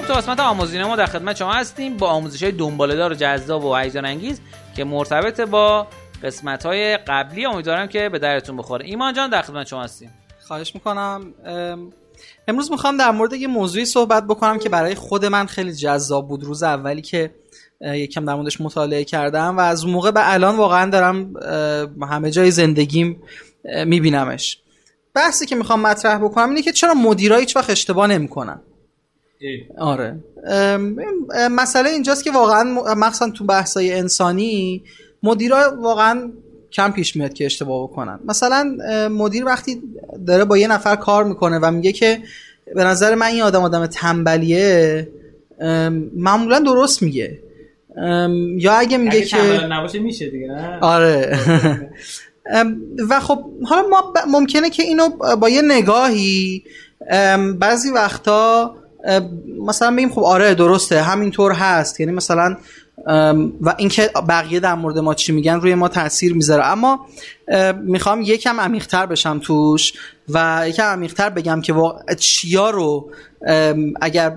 خب 0.00 0.06
تو 0.06 0.14
قسمت 0.14 0.40
آموزین 0.40 0.82
ما 0.84 0.96
در 0.96 1.06
خدمت 1.06 1.36
شما 1.36 1.52
هستیم 1.52 1.96
با 1.96 2.08
آموزش 2.08 2.42
های 2.42 2.52
دنبالدار 2.52 3.12
و 3.12 3.14
جذاب 3.14 3.64
و 3.64 3.76
هیجان 3.76 4.04
انگیز 4.04 4.40
که 4.76 4.84
مرتبط 4.84 5.40
با 5.40 5.86
قسمت 6.22 6.66
های 6.66 6.96
قبلی. 6.96 7.46
امیدوارم 7.46 7.88
که 7.88 8.08
به 8.08 8.18
درتون 8.18 8.56
بخوره. 8.56 8.86
ایمان 8.86 9.14
جان 9.14 9.30
در 9.30 9.42
خدمت 9.42 9.66
شما 9.66 9.82
هستیم. 9.82 10.10
خواهش 10.46 10.74
می‌کنم. 10.74 11.34
امروز 12.48 12.70
می‌خوام 12.70 12.96
در 12.96 13.10
مورد 13.10 13.32
یه 13.32 13.48
موضوعی 13.48 13.84
صحبت 13.84 14.26
بکنم 14.26 14.58
که 14.58 14.68
برای 14.68 14.94
خود 14.94 15.24
من 15.24 15.46
خیلی 15.46 15.72
جذاب 15.72 16.28
بود. 16.28 16.44
روز 16.44 16.62
اولی 16.62 17.02
که 17.02 17.34
یکم 17.80 18.24
در 18.24 18.34
موردش 18.34 18.60
مطالعه 18.60 19.04
کردم 19.04 19.56
و 19.56 19.60
از 19.60 19.86
موقع 19.86 20.10
به 20.10 20.32
الان 20.32 20.56
واقعا 20.56 20.90
دارم 20.90 21.32
همه 22.02 22.30
جای 22.30 22.50
زندگیم 22.50 23.22
میبینمش. 23.86 24.58
بحثی 25.14 25.46
که 25.46 25.56
می‌خوام 25.56 25.80
مطرح 25.80 26.18
بکنم 26.18 26.48
اینه 26.48 26.62
که 26.62 26.72
چرا 26.72 26.94
مدیرا 26.94 27.36
هیچ 27.36 27.56
وقت 27.56 27.70
اشتباه 27.70 28.06
نمی‌کنن؟ 28.06 28.60
آره. 29.78 30.16
مسئله 31.50 31.90
اینجاست 31.90 32.24
که 32.24 32.30
واقعا 32.30 32.64
مخصوصا 32.94 33.30
تو 33.30 33.44
بحثای 33.44 33.94
انسانی 33.94 34.82
مدیرا 35.22 35.76
واقعا 35.80 36.30
کم 36.72 36.92
پیش 36.92 37.16
میاد 37.16 37.32
که 37.32 37.46
اشتباه 37.46 37.88
بکنن. 37.88 38.20
مثلا 38.24 38.76
مدیر 39.10 39.44
وقتی 39.44 39.82
داره 40.26 40.44
با 40.44 40.58
یه 40.58 40.68
نفر 40.68 40.96
کار 40.96 41.24
می‌کنه 41.24 41.58
و 41.58 41.70
میگه 41.70 41.92
که 41.92 42.18
به 42.74 42.84
نظر 42.84 43.14
من 43.14 43.26
این 43.26 43.42
آدم 43.42 43.62
آدم 43.62 43.86
تنبلیه 43.86 45.08
معمولا 46.16 46.58
درست 46.58 47.02
میگه. 47.02 47.38
یا 48.56 48.72
اگه 48.72 48.96
میگه 48.96 49.22
که 49.22 49.36
نباشه 49.70 49.98
میشه 49.98 50.30
دیگه 50.30 50.78
آره. 50.80 51.38
و 53.10 53.20
خب 53.20 53.44
حالا 53.64 53.88
ما 53.88 54.12
ممکنه 54.28 54.70
که 54.70 54.82
اینو 54.82 55.08
با 55.36 55.48
یه 55.48 55.62
نگاهی 55.62 56.64
بعضی 57.58 57.90
وقتا 57.90 58.74
مثلا 59.66 59.96
بگیم 59.96 60.08
خب 60.08 60.22
آره 60.22 60.54
درسته 60.54 61.02
همینطور 61.02 61.52
هست. 61.52 62.00
یعنی 62.00 62.12
مثلا 62.12 62.56
و 63.60 63.74
اینکه 63.78 64.10
بقیه 64.28 64.60
در 64.60 64.74
مورد 64.74 64.98
ما 64.98 65.14
چی 65.14 65.32
میگن 65.32 65.54
روی 65.54 65.74
ما 65.74 65.88
تاثیر 65.88 66.34
می‌ذاره. 66.34 66.66
اما 66.66 67.06
می‌خوام 67.82 68.22
یکم 68.22 68.60
عمیقتر 68.60 69.06
بشم 69.06 69.38
توش 69.42 69.92
و 70.28 70.64
یکم 70.68 70.82
عمیقتر 70.82 71.30
بگم 71.30 71.60
که 71.60 71.74
چیا 72.18 72.70
رو 72.70 73.10
اگر 74.00 74.36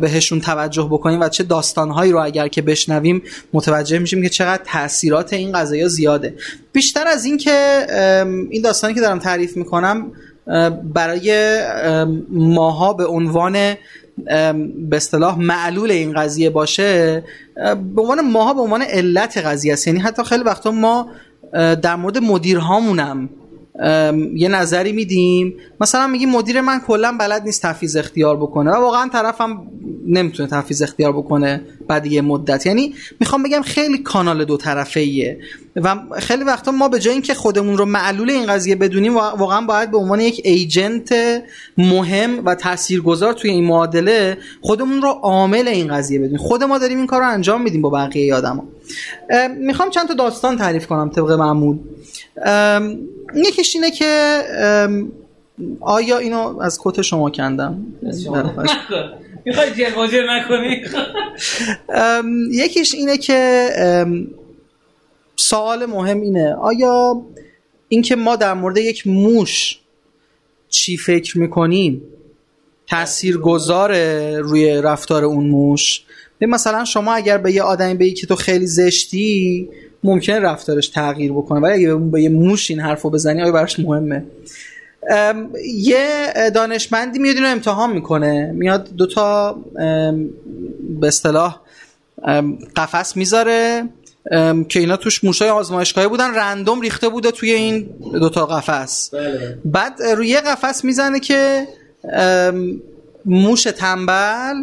بهشون 0.00 0.40
توجه 0.40 0.88
بکنیم 0.90 1.20
و 1.20 1.28
چه 1.28 1.44
داستانهایی 1.44 2.12
رو 2.12 2.24
اگر 2.24 2.48
که 2.48 2.62
بشنویم 2.62 3.22
متوجه 3.52 3.98
میشیم 3.98 4.22
که 4.22 4.28
چقدر 4.28 4.62
تاثیرات 4.64 5.32
این 5.32 5.52
قضايا 5.52 5.88
زیاده. 5.88 6.34
بیشتر 6.72 7.06
از 7.06 7.24
این 7.24 7.36
که 7.36 7.86
این 8.50 8.62
داستانی 8.62 8.94
که 8.94 9.00
دارم 9.00 9.18
تعریف 9.18 9.56
می‌کنم 9.56 10.12
برای 10.94 11.60
ماها 12.30 12.92
به 12.92 13.06
عنوان 13.06 13.74
به 14.88 14.96
اصطلاح 14.96 15.38
معلول 15.38 15.90
این 15.90 16.12
قضیه 16.12 16.50
باشه 16.50 17.24
به 17.94 18.02
عنوان 18.02 18.20
ماها 18.20 18.54
به 18.54 18.60
عنوان 18.60 18.82
علت 18.82 19.38
قضیه 19.38 19.72
است. 19.72 19.86
یعنی 19.86 20.00
حتی 20.00 20.24
خیلی 20.24 20.42
وقتا 20.42 20.70
ما 20.70 21.08
در 21.52 21.96
مورد 21.96 22.18
مدیرهامونم 22.18 23.28
یه 24.34 24.48
نظری 24.48 24.92
میدیم. 24.92 25.54
مثلا 25.80 26.06
میگیم 26.06 26.30
مدیر 26.30 26.60
من 26.60 26.80
کلا 26.80 27.16
بلد 27.20 27.42
نیست 27.42 27.62
تفیز 27.62 27.96
اختیار 27.96 28.36
بکنه. 28.36 28.70
و 28.70 28.74
واقعا 28.74 29.08
طرفم 29.08 29.62
نمی‌تونه 30.06 30.48
تحفیز 30.48 30.82
اختیار 30.82 31.12
بکنه 31.12 31.60
بعد 31.88 32.06
یه 32.06 32.20
مدت. 32.20 32.66
یعنی 32.66 32.94
می‌خوام 33.20 33.42
بگم 33.42 33.62
خیلی 33.62 33.98
کانال 33.98 34.44
دو 34.44 34.56
طرفه 34.56 35.00
ایه 35.00 35.38
و 35.76 35.96
خیلی 36.18 36.44
وقتا 36.44 36.70
ما 36.70 36.88
به 36.88 36.98
جای 36.98 37.12
اینکه 37.12 37.34
خودمون 37.34 37.78
رو 37.78 37.84
معلول 37.84 38.30
این 38.30 38.46
قضیه 38.46 38.74
بدونیم 38.74 39.16
واقعا 39.16 39.60
باید 39.60 39.90
به 39.90 39.98
عنوان 39.98 40.20
یک 40.20 40.40
ایجنت 40.44 41.14
مهم 41.78 42.46
و 42.46 42.54
تاثیرگذار 42.54 43.32
توی 43.32 43.50
این 43.50 43.64
معادله 43.64 44.38
خودمون 44.60 45.02
رو 45.02 45.08
عامل 45.08 45.68
این 45.68 45.88
قضیه 45.88 46.18
بدونیم. 46.18 46.38
خود 46.38 46.64
ما 46.64 46.78
داریم 46.78 46.98
این 46.98 47.06
کار 47.06 47.20
رو 47.20 47.28
انجام 47.28 47.62
میدیم 47.62 47.82
با 47.82 47.90
بقیه 47.90 48.34
آدما 48.34 48.64
می‌خوام 49.58 49.90
چند 49.90 50.08
تا 50.08 50.14
داستان 50.14 50.56
تعریف 50.56 50.86
کنم 50.86 51.10
طبق 51.10 51.30
معمول. 51.30 51.78
یکیش 53.34 53.74
اینه 53.74 53.90
که 53.90 54.42
آیا 55.80 56.18
اینو 56.18 56.60
از 56.60 56.78
کت 56.82 57.02
شما 57.02 57.30
کندم؟ 57.30 57.86
می‌خوای 59.44 59.70
جر 60.10 60.24
نکنی؟ 60.30 60.84
یکیش 62.50 62.94
اینه 62.94 63.18
که 63.18 63.68
سوال 65.36 65.86
مهم 65.86 66.20
اینه. 66.20 66.54
آیا 66.54 67.22
اینکه 67.88 68.16
ما 68.16 68.36
در 68.36 68.54
مورد 68.54 68.76
یک 68.76 69.06
موش 69.06 69.78
چی 70.68 70.96
فکر 70.96 71.38
می‌کنیم 71.38 72.02
تأثیر 72.88 73.38
گذاره 73.38 74.38
روی 74.40 74.82
رفتار 74.82 75.24
اون 75.24 75.46
موش؟ 75.46 76.04
مثلا 76.40 76.84
شما 76.84 77.14
اگر 77.14 77.38
به 77.38 77.52
یه 77.52 77.62
آدمی 77.62 77.94
بگی 77.94 78.12
که 78.12 78.26
تو 78.26 78.36
خیلی 78.36 78.66
زشتی 78.66 79.68
ممکنه 80.04 80.38
رفتارش 80.38 80.88
تغییر 80.88 81.32
بکنه. 81.32 81.60
ولی 81.60 81.72
اگه 81.72 81.94
به 81.94 82.22
یه 82.22 82.28
موش 82.28 82.70
این 82.70 82.80
حرفو 82.80 83.10
بزنی 83.10 83.42
آیا 83.42 83.52
براش 83.52 83.78
مهمه؟ 83.78 84.24
یه 85.74 86.32
دانشمندی 86.54 87.18
میاد 87.18 87.34
اینو 87.34 87.48
امتحان 87.48 87.92
می‌کنه. 87.92 88.52
میاد 88.54 88.88
دوتا 88.96 89.58
به 91.00 91.06
اصطلاح 91.06 91.60
قفس 92.76 93.16
می‌ذاره 93.16 93.88
که 94.68 94.80
اینا 94.80 94.96
توش 94.96 95.24
موشای 95.24 95.48
آزمایشگاهی 95.48 96.08
بودن 96.08 96.34
رندوم 96.34 96.80
ریخته 96.80 97.08
بوده 97.08 97.30
توی 97.30 97.52
این 97.52 97.88
دوتا 98.12 98.46
قفس. 98.46 99.10
بله. 99.14 99.58
بعد 99.64 100.02
روی 100.02 100.28
یه 100.28 100.40
قفس 100.40 100.84
می‌زنه 100.84 101.20
که 101.20 101.68
موش 103.24 103.62
تنبل 103.62 104.54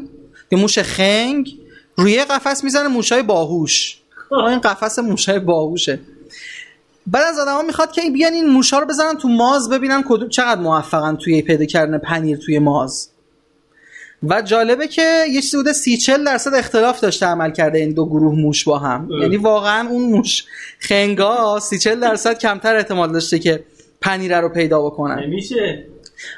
یا 0.51 0.59
موش 0.59 0.79
خنگ 0.79 1.57
روی 2.01 2.23
قفس 2.23 2.63
می‌زنه 2.63 2.87
موشای 2.87 3.23
باهوش. 3.23 3.97
خب. 4.29 4.35
این 4.35 4.59
قفس 4.59 4.99
موشای 4.99 5.39
باهوشه. 5.39 5.99
بعد 7.07 7.23
از 7.23 7.39
آدما 7.39 7.61
می‌خواد 7.61 7.91
که 7.91 8.01
بیان 8.13 8.33
این 8.33 8.49
موشا 8.49 8.79
رو 8.79 8.85
بزنن 8.85 9.17
تو 9.17 9.27
ماز 9.27 9.69
ببینن 9.69 10.03
کدوم 10.07 10.29
چقدر 10.29 10.61
موفقن 10.61 11.15
توی 11.15 11.41
پیدا 11.41 11.65
کردن 11.65 11.97
پنیر 11.97 12.37
توی 12.37 12.59
ماز. 12.59 13.09
و 14.23 14.41
جالبه 14.41 14.87
که 14.87 15.23
یه 15.29 15.41
چیزی 15.41 15.57
بوده 15.57 15.73
سی 15.73 15.97
چل 15.97 16.23
درصد 16.23 16.53
اختلاف 16.53 16.99
داشته 16.99 17.25
عمل 17.25 17.51
کرده 17.51 17.77
این 17.77 17.93
دو 17.93 18.05
گروه 18.05 18.35
موش 18.35 18.63
با 18.63 18.79
هم. 18.79 19.09
یعنی 19.21 19.37
واقعا 19.37 19.89
اون 19.89 20.01
موش 20.01 20.43
خنگا 20.79 21.59
سی 21.59 21.79
چل 21.79 21.99
درصد 21.99 22.37
کمتر 22.37 22.75
احتمال 22.75 23.11
داشته 23.11 23.39
که 23.39 23.63
پنیره 24.01 24.39
رو 24.39 24.49
پیدا 24.49 24.85
بکنن. 24.85 25.25
میشه 25.29 25.85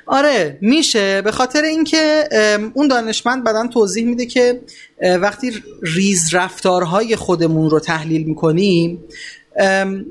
آره 0.06 0.58
میشه. 0.62 1.22
به 1.22 1.32
خاطر 1.32 1.64
اینکه 1.64 2.30
اون 2.74 2.88
دانشمند 2.88 3.44
بعدا 3.44 3.68
توضیح 3.68 4.06
میده 4.06 4.26
که 4.26 4.62
وقتی 5.02 5.52
ریز 5.82 6.34
رفتارهای 6.34 7.16
خودمون 7.16 7.70
رو 7.70 7.80
تحلیل 7.80 8.24
می‌کنیم 8.24 9.04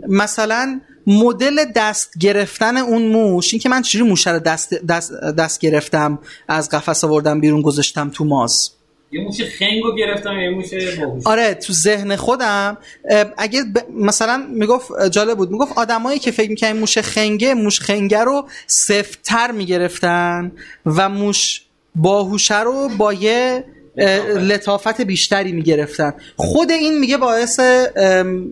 مثلا 0.09 0.81
مدل 1.07 1.65
دست 1.77 2.19
گرفتن 2.19 2.77
اون 2.77 3.03
موش 3.03 3.53
این 3.53 3.61
که 3.61 3.69
من 3.69 3.83
چجوری 3.83 4.11
موش 4.11 4.27
رو 4.27 4.39
دست, 4.39 4.75
دست, 4.75 5.13
دست 5.13 5.61
گرفتم 5.61 6.19
از 6.49 6.69
قفس 6.69 7.05
آوردم 7.05 7.41
بیرون 7.41 7.63
گذاشتم 7.63 8.11
تو 8.11 8.25
ماز. 8.25 8.71
یه 9.13 9.21
موش 9.25 9.43
خنگو 9.43 9.95
گرفتم 9.99 10.41
یه 10.41 10.51
موش 10.51 10.75
باهوش. 11.01 11.27
آره 11.27 11.55
تو 11.55 11.73
ذهن 11.73 12.17
خودم 12.17 12.79
اگه 13.37 13.63
ب... 13.63 13.79
مثلا 13.95 14.47
می‌گفت 14.51 15.09
جالب 15.11 15.37
بود. 15.37 15.51
می‌گفت 15.51 15.73
آدمایی 15.79 16.19
که 16.19 16.31
فکر 16.31 16.51
می‌کنن 16.51 16.73
موش 16.73 16.99
خنگه 16.99 17.55
موش 17.55 17.81
خنگه 17.81 18.25
رو 18.25 18.49
سفتتر 18.67 19.51
می‌گرفتن 19.51 20.53
و 20.87 21.09
موش 21.09 21.63
باهوشه 21.95 22.61
رو 22.61 22.89
با 22.99 23.13
یه 23.13 23.65
لطافت. 24.41 25.01
بیشتری 25.01 25.53
می‌گرفتن. 25.53 26.15
خود 26.37 26.71
این 26.71 26.99
میگه 26.99 27.17
باعث 27.17 27.61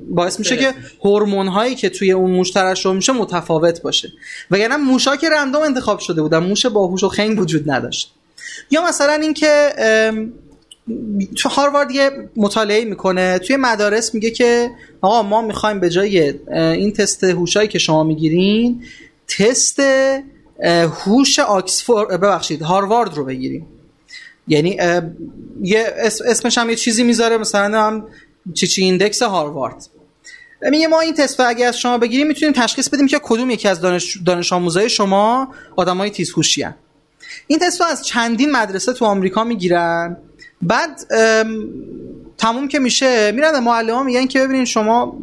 باعث 0.08 0.38
میشه 0.38 0.56
که 0.56 0.74
هورمون 1.04 1.48
هایی 1.48 1.74
که 1.74 1.88
توی 1.88 2.12
اون 2.12 2.30
موش 2.30 2.50
ترشح 2.50 2.92
میشه 2.92 3.12
متفاوت 3.12 3.82
باشه. 3.82 4.08
وگرنه 4.50 4.76
موشا 4.76 5.16
که 5.16 5.30
رندوم 5.30 5.62
انتخاب 5.62 5.98
شده 5.98 6.22
بودن 6.22 6.38
موش 6.38 6.66
باهوش 6.66 7.04
و 7.04 7.08
خنگ 7.08 7.40
وجود 7.40 7.70
نداشت. 7.70 8.14
یا 8.70 8.84
مثلا 8.84 9.12
اینکه 9.12 9.72
تو 11.36 11.48
هاروارد 11.48 11.90
یه 11.90 12.10
مطالعه 12.36 12.84
می‌کنه 12.84 13.38
توی 13.38 13.56
مدارس 13.56 14.14
میگه 14.14 14.30
که 14.30 14.70
آقا 15.00 15.22
ما 15.22 15.42
می‌خوایم 15.42 15.80
به 15.80 15.90
جای 15.90 16.34
این 16.54 16.92
تست 16.92 17.24
هوشایی 17.24 17.68
که 17.68 17.78
شما 17.78 18.04
می‌گیرین 18.04 18.82
تست 19.38 19.82
هوش 21.04 21.38
آکسفورد 21.38 22.20
ببخشید 22.20 22.62
هاروارد 22.62 23.14
رو 23.14 23.24
بگیریم. 23.24 23.66
یعنی 24.48 24.78
یه 25.62 25.94
اسمش 26.26 26.58
هم 26.58 26.70
یه 26.70 26.76
چیزی 26.76 27.02
می‌ذاره 27.02 27.38
مثلا 27.38 27.82
هم 27.82 28.06
چی 28.54 28.66
چی 28.66 28.82
ایندکس 28.82 29.22
هاروارد. 29.22 29.86
میگه 30.62 30.88
ما 30.88 31.00
این 31.00 31.14
تست 31.14 31.40
اگه 31.40 31.66
از 31.66 31.78
شما 31.78 31.98
بگیریم 31.98 32.26
می‌تونیم 32.26 32.54
تشخیص 32.54 32.88
بدیم 32.88 33.06
که 33.06 33.20
کدوم 33.22 33.50
یکی 33.50 33.68
از 33.68 33.80
دانش, 33.80 34.16
دانش 34.26 34.52
آموزای 34.52 34.88
شما 34.88 35.54
آدمای 35.76 36.10
تیزهوشی 36.10 36.66
این 37.46 37.58
تست 37.58 37.80
رو 37.80 37.86
از 37.86 38.06
چندین 38.06 38.52
مدرسه 38.52 38.92
تو 38.92 39.04
آمریکا 39.04 39.44
می‌گیرن. 39.44 40.16
بعد 40.62 41.00
تموم 42.38 42.68
که 42.68 42.78
میشه 42.78 43.32
میرن 43.32 43.58
معلم 43.58 44.04
میگن 44.04 44.26
که 44.26 44.40
ببینین 44.40 44.64
شما 44.64 45.16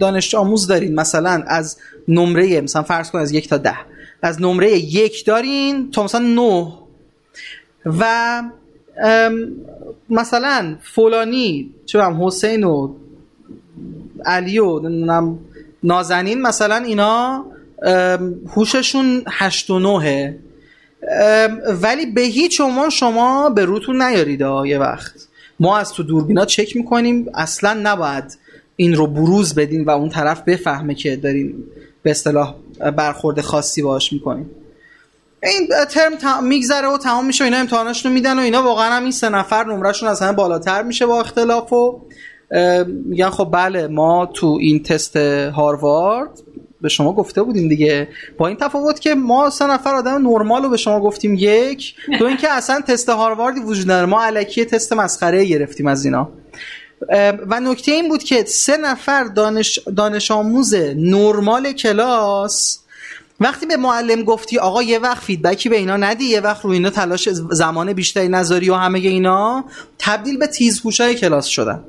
دانش 0.00 0.34
آموز 0.34 0.66
دارین 0.66 0.94
مثلا 0.94 1.44
از 1.46 1.78
نمره 2.08 2.60
مثلا 2.60 2.82
فرض 2.82 3.10
کن 3.10 3.18
از 3.18 3.32
یک 3.32 3.48
تا 3.48 3.56
ده 3.56 3.76
از 4.22 4.42
نمره 4.42 4.78
یک 4.78 5.24
دارین 5.24 5.90
تا 5.90 6.04
مثلا 6.04 6.20
نه. 6.20 6.72
و 7.86 8.42
مثلا 10.10 10.76
فلانی 10.82 11.74
چه 11.86 12.02
حسین 12.02 12.64
و 12.64 12.94
علی 14.24 14.58
و 14.58 14.80
نازنین 15.82 16.42
مثلا 16.42 16.76
اینا 16.76 17.44
هوششون 18.56 19.24
هشت 19.28 19.70
و 19.70 19.78
نوه 19.78 20.34
ولی 21.82 22.06
به 22.06 22.20
هیچ 22.20 22.60
عنوان 22.60 22.90
شما 22.90 23.50
به 23.50 23.64
روتون 23.64 24.02
نیارید 24.02 24.40
یه 24.66 24.78
وقت. 24.78 25.12
ما 25.60 25.78
از 25.78 25.92
تو 25.92 26.02
دوربینا 26.02 26.44
چک 26.44 26.76
می‌کنیم. 26.76 27.26
اصلا 27.34 27.80
نباید 27.82 28.38
این 28.76 28.94
رو 28.94 29.06
بروز 29.06 29.54
بدین 29.54 29.84
و 29.84 29.90
اون 29.90 30.08
طرف 30.08 30.42
بفهمه 30.42 30.94
که 30.94 31.16
داریم 31.16 31.64
به 32.02 32.10
اصطلاح 32.10 32.54
برخورد 32.96 33.40
خاصی 33.40 33.82
باش 33.82 34.12
می‌کنیم 34.12 34.50
این 35.42 35.68
ترم 35.90 36.44
میگذره 36.44 36.88
و 36.88 36.98
تمام 36.98 37.26
میشه 37.26 37.44
اینا 37.44 37.56
امتحاناشونو 37.56 38.14
میدن 38.14 38.38
و 38.38 38.40
اینا. 38.40 38.62
واقعا 38.62 38.92
هم 38.92 39.02
این 39.02 39.12
سه 39.12 39.28
نفر 39.28 39.64
نمرهشون 39.64 40.08
از 40.08 40.22
همه 40.22 40.32
بالاتر 40.32 40.82
میشه 40.82 41.06
با 41.06 41.20
اختلاف 41.20 41.72
و 41.72 42.00
میگن 43.04 43.30
خب 43.30 43.48
بله 43.52 43.86
ما 43.86 44.26
تو 44.34 44.58
این 44.60 44.82
تست 44.82 45.16
هاروارد 45.16 46.30
به 46.80 46.88
شما 46.88 47.12
گفته 47.12 47.42
بودیم 47.42 47.68
دیگه. 47.68 48.08
با 48.38 48.46
این 48.46 48.56
تفاوت 48.56 49.00
که 49.00 49.14
ما 49.14 49.50
سه 49.50 49.66
نفر 49.66 49.94
آدم 49.94 50.28
نرمال 50.28 50.62
رو 50.62 50.68
به 50.68 50.76
شما 50.76 51.00
گفتیم 51.00 51.34
یک. 51.34 51.94
تو 52.18 52.24
اینکه 52.24 52.52
اصلا 52.52 52.80
تست 52.80 53.08
هارواردی 53.08 53.60
وجود 53.60 53.84
نداره. 53.84 54.06
ما 54.06 54.24
علکی 54.24 54.64
تست 54.64 54.92
مسخره 54.92 55.44
گرفتیم 55.44 55.86
از 55.86 56.04
اینا. 56.04 56.28
و 57.48 57.60
نکته 57.60 57.92
این 57.92 58.08
بود 58.08 58.22
که 58.22 58.44
سه 58.44 58.76
نفر 58.76 59.24
دانش, 59.24 59.78
دانش 59.96 60.30
آموز 60.30 60.74
نرمال 60.96 61.72
کلاس 61.72 62.78
وقتی 63.40 63.66
به 63.66 63.76
معلم 63.76 64.22
گفتی 64.22 64.58
آقا 64.58 64.82
یه 64.82 64.98
وقت 64.98 65.22
فیدبکی 65.24 65.68
به 65.68 65.76
اینا 65.76 65.96
ندی 65.96 66.24
یه 66.24 66.40
وقت 66.40 66.64
رو 66.64 66.70
اینا 66.70 66.90
تلاش 66.90 67.28
زمان 67.50 67.92
بیشتری 67.92 68.28
نذاری 68.28 68.70
و 68.70 68.74
همه 68.74 68.98
اینا 68.98 69.64
تبدیل 69.98 70.38
به 70.38 70.46
تیزهوشای 70.46 71.14
کلاس 71.14 71.46
شدن. 71.46 71.84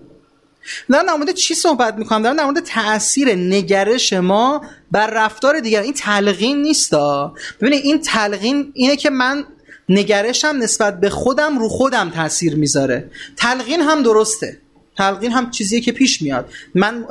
دارم 0.90 1.06
در 1.06 1.14
مورد 1.14 1.32
چی 1.32 1.56
صحبت 1.56 1.96
می‌کنم؟ 1.96 2.22
دارم 2.22 2.36
در 2.36 2.46
مورد 2.46 2.60
تاثیر 2.60 3.36
نگرش 3.36 4.14
ما 4.14 4.62
بر 4.92 5.08
رفتار 5.08 5.60
دیگر 5.60 5.82
این 5.82 5.94
تلقین 5.94 6.62
نیستا 6.62 7.34
ببینید 7.62 7.86
این 7.86 8.02
تلقین 8.02 8.72
اینه 8.74 8.96
که 8.96 9.10
من 9.10 9.44
نگرشم 9.90 10.56
نسبت 10.62 11.00
به 11.00 11.10
خودم 11.10 11.60
رو 11.60 11.70
خودم 11.70 12.10
تاثیر 12.10 12.56
می‌ذاره. 12.56 13.10
تلقین 13.38 13.82
هم 13.82 14.04
درسته. 14.04 14.58
تلقین 14.98 15.32
هم 15.32 15.52
چیزیه 15.52 15.82
که 15.82 15.92
پیش 15.92 16.22
میاد. 16.22 16.50
من 16.76 17.06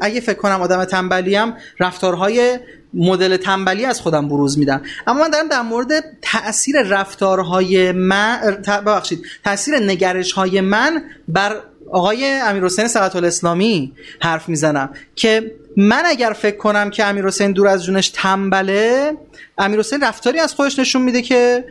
اگه 0.00 0.20
فکر 0.20 0.38
کنم 0.38 0.62
آدم 0.62 0.84
تنبلیم 0.84 1.54
رفتارهای 1.80 2.58
مدل 2.94 3.36
تنبلی 3.36 3.84
از 3.84 4.00
خودم 4.00 4.28
بروز 4.28 4.58
میدم. 4.58 4.82
اما 5.06 5.20
من 5.20 5.30
دارم 5.30 5.48
در 5.48 5.62
مورد 5.62 5.88
تاثیر 6.22 6.82
رفتارهای 6.82 7.92
من 7.92 8.40
ببخشید 8.66 9.26
تاثیر 9.44 9.78
نگرش 9.78 10.32
های 10.32 10.60
من 10.60 11.02
بر 11.28 11.62
آقای 11.92 12.40
امیرحسین 12.42 12.88
سقط 12.88 13.16
الاسلامی 13.16 13.92
حرف 14.20 14.48
می‌زنم 14.48 14.90
که 15.14 15.52
من 15.76 16.02
اگر 16.06 16.32
فکر 16.32 16.56
کنم 16.56 16.90
که 16.90 17.04
امیرحسین 17.04 17.52
دور 17.52 17.68
از 17.68 17.84
جونش 17.84 18.08
تنبله 18.08 19.12
امیرحسین 19.58 20.00
رفتاری 20.00 20.38
از 20.38 20.54
خودش 20.54 20.78
نشون 20.78 21.02
میده 21.02 21.22
که 21.22 21.64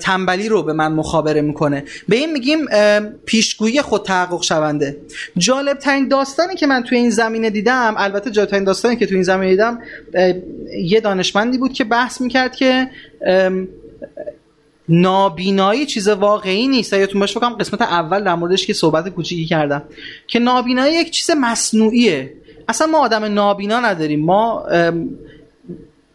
تنبلی 0.00 0.48
رو 0.48 0.62
به 0.62 0.72
من 0.72 0.92
مخابره 0.92 1.40
می‌کنه. 1.40 1.84
به 2.08 2.16
این 2.16 2.32
میگیم 2.32 2.66
پیشگویی 3.24 3.82
خود 3.82 4.02
تحقق 4.02 4.42
شونده. 4.42 4.96
جالب 5.38 5.78
ترین 5.78 6.08
داستانی 6.08 6.54
که 6.54 6.66
من 6.66 6.82
توی 6.82 6.98
این 6.98 7.10
زمینه 7.10 7.50
دیدم 7.50 7.94
البته 7.98 8.30
جالب 8.30 8.48
ترین 8.48 8.64
داستانی 8.64 8.96
که 8.96 9.06
توی 9.06 9.14
این 9.14 9.24
زمینه 9.24 9.50
دیدم 9.50 9.78
یه 10.78 11.00
دانشمندی 11.00 11.58
بود 11.58 11.72
که 11.72 11.84
بحث 11.84 12.20
می‌کرد 12.20 12.56
که 12.56 12.90
نابینایی 14.88 15.86
چیز 15.86 16.08
واقعی 16.08 16.68
نیست. 16.68 16.92
یادتون 16.92 17.20
باشه 17.20 17.40
فکرم 17.40 17.52
قسمت 17.52 17.82
اول 17.82 18.24
در 18.24 18.34
موردش 18.34 18.66
که 18.66 18.72
صحبت 18.72 19.08
کوچیکی 19.08 19.44
کردم 19.44 19.82
که 20.26 20.38
نابینایی 20.38 20.94
یک 20.94 21.10
چیز 21.10 21.30
مصنوعیه. 21.30 22.32
اصلا 22.68 22.86
ما 22.86 22.98
آدم 22.98 23.24
نابینا 23.24 23.80
نداریم. 23.80 24.24
ما 24.24 24.66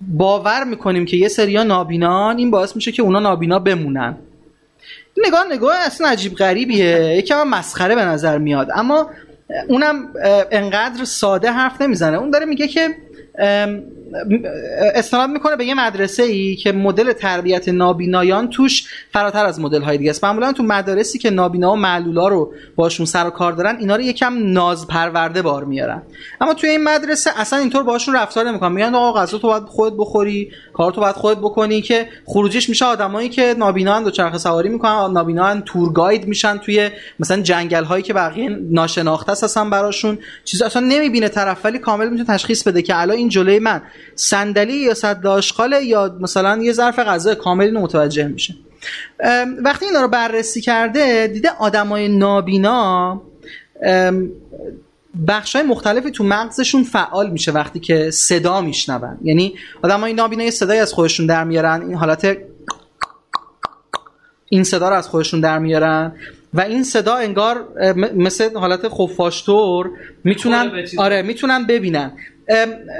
باور 0.02 0.64
می‌کنیم 0.64 1.06
که 1.06 1.18
یه 1.18 1.28
سریا 1.28 1.64
نابینان 1.64 2.38
این 2.38 2.52
باعث 2.52 2.76
میشه 2.76 2.92
که 2.92 3.02
اونا 3.02 3.20
نابینا 3.20 3.60
بمونن. 3.60 4.18
نگاه 5.28 5.46
نگاه 5.52 5.76
اصلا 5.76 6.08
عجیب 6.08 6.34
غریبیه. 6.34 7.16
یکم 7.18 7.48
مسخره 7.48 7.96
به 7.96 8.06
نظر 8.06 8.38
میاد. 8.38 8.68
اما 8.76 9.10
اونم 9.68 10.14
انقدر 10.52 11.06
ساده 11.06 11.52
حرف 11.52 11.82
نمی‌زنه. 11.82 12.18
اون 12.18 12.32
داره 12.32 12.46
میگه 12.46 12.68
که 12.68 12.90
استناد 14.96 15.30
می‌کنه 15.30 15.56
به 15.56 15.66
یه 15.66 15.74
مدرسه 15.74 16.24
ای 16.24 16.56
که 16.56 16.72
مدل 16.72 17.14
تربیت 17.14 17.70
نابینایان 17.70 18.50
توش 18.50 18.88
فراتر 19.14 19.46
از 19.46 19.60
مدل 19.60 19.82
های 19.82 19.98
دیگه 19.98 20.10
است. 20.10 20.24
معمولا 20.24 20.54
تو 20.54 20.64
مدارسی 20.64 21.20
که 21.20 21.30
نابینا 21.30 21.72
و 21.72 21.76
معلولا 21.76 22.28
رو 22.28 22.54
باشون 22.76 23.06
سر 23.06 23.28
و 23.28 23.30
کار 23.30 23.54
دارن 23.54 23.78
اینا 23.80 23.96
رو 23.96 24.02
یکم 24.02 24.52
ناز 24.52 24.88
پرورده 24.88 25.42
بار 25.42 25.64
میارن. 25.64 26.02
اما 26.42 26.54
توی 26.54 26.70
این 26.70 26.84
مدرسه 26.84 27.32
اصلا 27.36 27.60
اینطور 27.60 27.84
باشون 27.84 28.16
رفتار 28.16 28.48
نمی‌کنن. 28.48 28.72
میگن 28.72 28.96
آقا 28.96 29.20
غذا 29.20 29.38
تو 29.38 29.48
باید 29.48 29.64
خودت 29.64 29.96
بخوری 29.98 30.52
کار 30.74 30.92
تو 30.92 31.02
باید 31.02 31.16
خودت 31.16 31.38
بکنی 31.38 31.82
که 31.82 32.08
خروجیش 32.26 32.70
میشه 32.70 32.86
آدمایی 32.86 33.30
که 33.30 33.56
نابینا 33.58 34.00
دو 34.02 34.12
چرخ 34.12 34.38
سواری 34.38 34.70
می‌کنن 34.70 35.14
نابینا 35.14 35.62
تور 35.62 35.94
گاید 35.94 36.28
میشن 36.28 36.58
توی 36.58 36.90
مثلا 37.20 37.42
جنگل 37.42 37.84
هایی 37.84 38.04
که 38.04 38.14
بقیه 38.14 38.50
ناشناخته 38.72 39.32
هستن 39.32 39.70
براشون. 39.70 40.18
چیز 40.46 40.62
اصلا 40.62 40.88
نمی‌بینه 40.88 41.30
طرف 41.30 41.66
ولی 41.66 41.80
کامل 41.80 42.10
می‌تونه 42.10 42.28
تشخیص 42.28 42.68
بده 42.68 42.82
که 42.82 43.02
الان 43.02 43.18
این 43.18 43.30
جلوی 43.30 43.60
من. 43.60 43.82
صندلی 44.16 44.78
یا 44.78 44.94
صد 44.94 45.28
آشغاله 45.28 45.84
یا 45.84 46.18
مثلا 46.20 46.64
یه 46.64 46.74
ظرف 46.74 47.00
غذا 47.00 47.36
کاملی 47.36 47.72
متوجه 47.72 48.28
میشه. 48.28 48.56
وقتی 49.64 49.86
اینا 49.86 50.02
رو 50.02 50.08
بررسی 50.08 50.62
کرده 50.62 51.28
دیده 51.34 51.50
آدمای 51.50 52.08
نابینا 52.08 53.22
بخش 55.28 55.56
های 55.56 55.66
مختلفی 55.66 56.12
تو 56.12 56.24
مغزشون 56.24 56.84
فعال 56.84 57.30
میشه 57.30 57.52
وقتی 57.52 57.80
که 57.80 58.12
صدا 58.12 58.62
میشنون. 58.62 59.18
یعنی 59.24 59.56
آدم 59.82 60.00
های 60.00 60.14
نابینا 60.14 60.44
یه 60.44 60.52
صدایی 60.52 60.80
از 60.80 60.94
خودشون 60.94 61.26
در 61.26 61.44
میارن 61.44 61.82
این 61.82 61.96
حالت 61.96 62.38
این 64.50 64.64
صدا 64.64 64.90
رو 64.90 64.96
از 64.96 65.08
خودشون 65.08 65.42
در 65.42 65.60
میارن 65.60 66.12
و 66.54 66.62
این 66.62 66.84
صدا 66.84 67.16
انگار 67.16 67.68
مثل 68.16 68.58
حالت 68.58 68.88
خفاشتور 68.88 69.90
می‌تونن 70.24 70.86
آره 70.98 71.22
می‌تونن 71.22 71.68
ببینن. 71.68 72.12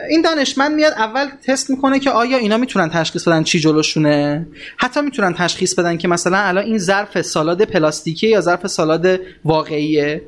این 0.10 0.22
دانشمند 0.22 0.76
میاد 0.76 0.94
اول 0.94 1.28
تست 1.48 1.70
می‌کنه 1.70 2.00
که 2.00 2.10
آیا 2.10 2.38
اینا 2.38 2.58
می‌تونن 2.58 2.90
تشخیص 2.90 3.28
بدن 3.28 3.44
چی 3.44 3.60
جلوشونه؟ 3.60 4.48
حتی 4.78 5.02
می‌تونن 5.02 5.34
تشخیص 5.34 5.74
بدن 5.74 5.98
که 5.98 6.08
مثلا 6.08 6.38
الان 6.38 6.64
این 6.64 6.78
ظرف 6.78 7.22
سالاد 7.22 7.62
پلاستیکی 7.62 8.30
یا 8.30 8.42
ظرف 8.42 8.68
سالاد 8.68 9.20
واقعیه. 9.46 10.22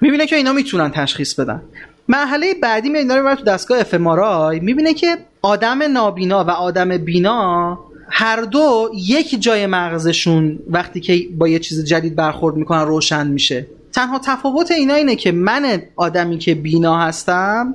می‌بینه 0.00 0.26
که 0.26 0.36
اینا 0.36 0.52
می‌تونن 0.52 0.90
تشخیص 0.90 1.34
بدن. 1.34 1.62
مرحله 2.08 2.54
بعدی 2.54 2.88
میاد 2.88 3.02
اینا 3.02 3.16
رو 3.16 3.34
تو 3.34 3.44
دستگاه 3.44 3.80
اف 3.80 3.94
می‌بینه 3.94 4.94
که 4.94 5.16
آدم 5.42 5.82
نابینا 5.82 6.44
و 6.44 6.50
آدم 6.50 6.98
بینا 6.98 7.78
هر 8.10 8.40
دو 8.42 8.90
یک 8.94 9.42
جای 9.42 9.66
مغزشون 9.66 10.58
وقتی 10.70 11.00
که 11.00 11.28
با 11.38 11.48
یه 11.48 11.58
چیز 11.58 11.84
جدید 11.84 12.16
برخورد 12.16 12.56
می‌کنن 12.56 12.86
روشن 12.86 13.26
میشه. 13.26 13.66
تنها 13.92 14.18
تفاوت 14.18 14.70
اینا 14.70 14.94
اینه 14.94 15.16
که 15.16 15.32
من 15.32 15.82
آدمی 15.96 16.38
که 16.38 16.54
بینا 16.54 16.98
هستم 16.98 17.74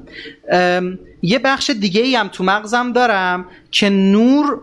یه 1.21 1.39
بخش 1.39 1.69
دیگه 1.69 2.01
ای 2.01 2.15
هم 2.15 2.27
تو 2.27 2.43
مغزم 2.43 2.91
دارم 2.91 3.45
که 3.71 3.89
نور 3.89 4.59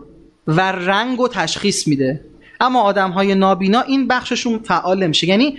و 0.47 0.61
رنگ 0.71 1.19
و 1.19 1.27
تشخیص 1.27 1.87
میده. 1.87 2.21
اما 2.59 2.81
آدم 2.81 3.11
های 3.11 3.35
نابینا 3.35 3.81
این 3.81 4.07
بخششون 4.07 4.59
فعال 4.59 5.03
نمیشه. 5.03 5.27
یعنی 5.27 5.57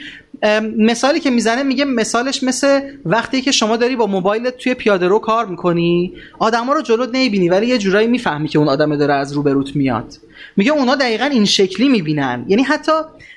مثالی 0.78 1.20
که 1.20 1.30
می‌زنه 1.30 1.62
میگه 1.62 1.84
مثالش 1.84 2.42
مثل 2.42 2.80
وقتی 3.04 3.42
که 3.42 3.52
شما 3.52 3.76
داری 3.76 3.96
با 3.96 4.06
موبایلت 4.06 4.56
توی 4.56 4.74
پیاده 4.74 5.08
رو 5.08 5.18
کار 5.18 5.46
می‌کنی 5.46 6.12
آدما 6.38 6.72
رو 6.72 6.82
جلوت 6.82 7.08
نمی‌بینی 7.08 7.48
ولی 7.48 7.66
یه 7.66 7.78
جورایی 7.78 8.06
می‌فهمی 8.06 8.48
که 8.48 8.58
اون 8.58 8.68
آدم 8.68 8.96
داره 8.96 9.14
از 9.14 9.32
روبروت 9.32 9.76
میاد. 9.76 10.14
میگه 10.56 10.72
اونا 10.72 10.94
دقیقا 10.94 11.24
این 11.24 11.44
شکلی 11.44 11.88
می‌بینن. 11.88 12.44
یعنی 12.48 12.62
حتی 12.62 12.92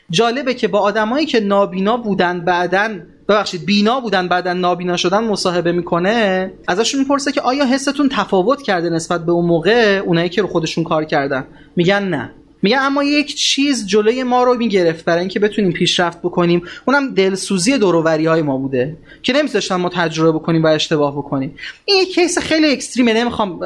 جالبه 0.09 0.53
که 0.53 0.67
با 0.67 0.79
آدمایی 0.79 1.25
که 1.25 1.39
نابینا 1.39 1.97
بودن 1.97 2.45
بعدن 2.45 3.07
ببخشید 3.29 3.65
بینا 3.65 3.99
بودن 3.99 4.27
بعدا 4.27 4.53
نابینا 4.53 4.97
شدن 4.97 5.23
مصاحبه 5.23 5.71
می‌کنه 5.71 6.51
ازشون 6.67 6.99
می‌پرسه 6.99 7.31
که 7.31 7.41
آیا 7.41 7.65
حستون 7.65 8.09
تفاوت 8.11 8.61
کرده 8.61 8.89
نسبت 8.89 9.25
به 9.25 9.31
اون 9.31 9.45
موقع؟ 9.45 10.01
اونایی 10.05 10.29
که 10.29 10.41
رو 10.41 10.47
خودشون 10.47 10.83
کار 10.83 11.03
کردن. 11.03 11.45
میگن 11.75 12.03
نه. 12.03 12.31
میگه 12.61 12.77
اما 12.77 13.03
یک 13.03 13.35
چیز 13.35 13.87
جلوی 13.87 14.23
ما 14.23 14.43
رو 14.43 14.57
می‌گرفت 14.57 15.05
برای 15.05 15.19
اینکه 15.19 15.39
بتونیم 15.39 15.71
پیشرفت 15.71 16.19
بکنیم. 16.19 16.61
اونم 16.85 17.13
دلسوزی 17.13 17.77
دوروری 17.77 18.25
های 18.25 18.41
ما 18.41 18.57
بوده 18.57 18.97
که 19.23 19.33
نمیذاشتن 19.33 19.75
ما 19.75 19.89
تجربه 19.89 20.31
بکنیم 20.31 20.63
و 20.63 20.67
اشتباه 20.67 21.17
بکنیم. 21.17 21.55
این 21.85 22.01
یک 22.01 22.15
کیس 22.15 22.39
خیلی 22.39 22.71
اکستریمه 22.71 23.13
نمی‌خوام 23.13 23.59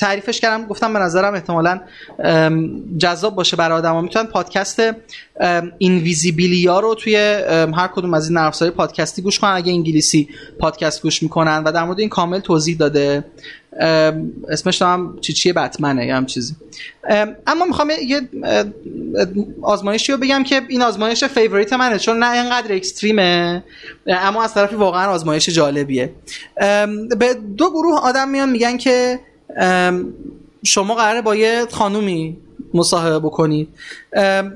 تعریفش 0.00 0.40
کردم 0.40 0.66
گفتم 0.66 0.92
به 0.92 0.98
نظرم 0.98 1.34
احتمالا 1.34 1.80
جذاب 2.98 3.34
باشه 3.34 3.56
برای 3.56 3.78
آدما 3.78 4.00
می‌تونن 4.00 4.26
پادکست 4.26 4.82
اینویزیبیلیا 5.78 6.80
رو 6.80 6.94
توی 6.94 7.16
هر 7.76 7.90
کدوم 7.94 8.14
از 8.14 8.28
این 8.28 8.38
نرم 8.38 8.70
پادکستی 8.76 9.22
گوش 9.22 9.38
کنن. 9.38 9.50
اگه 9.50 9.72
انگلیسی 9.72 10.28
پادکست 10.58 11.02
گوش 11.02 11.22
می‌کنن 11.22 11.62
و 11.64 11.72
در 11.72 11.84
مورد 11.84 12.00
این 12.00 12.08
کامل 12.08 12.40
توضیح 12.40 12.76
داده 12.76 13.24
اسمش 14.48 14.82
هم 14.82 15.18
چی 15.20 15.32
چیه؟ 15.32 15.52
بتمنه 15.52 16.06
یا 16.06 16.16
هم 16.16 16.26
چیزی. 16.26 16.54
اما 17.46 17.64
می‌خوام 17.64 17.90
یه 18.06 18.20
آزمایشی 19.62 20.12
رو 20.12 20.18
بگم 20.18 20.42
که 20.42 20.62
این 20.68 20.82
آزمایش 20.82 21.24
فیوریت 21.24 21.72
منه 21.72 21.98
چون 21.98 22.18
نه 22.18 22.32
اینقدر 22.32 22.74
اکستریمه 22.74 23.64
اما 24.06 24.42
از 24.42 24.54
طرفی 24.54 24.76
واقعا 24.76 25.10
آزمایش 25.10 25.48
جالبیه. 25.48 26.12
به 27.18 27.34
دو 27.56 27.70
گروه 27.70 28.00
آدم 28.00 28.28
میان 28.28 28.50
میگن 28.50 28.76
که 28.76 29.20
شما 30.64 30.94
قراره 30.94 31.22
با 31.22 31.36
یه 31.36 31.66
خانومی 31.70 32.36
مصاحبه 32.74 33.18
بکنید. 33.18 33.68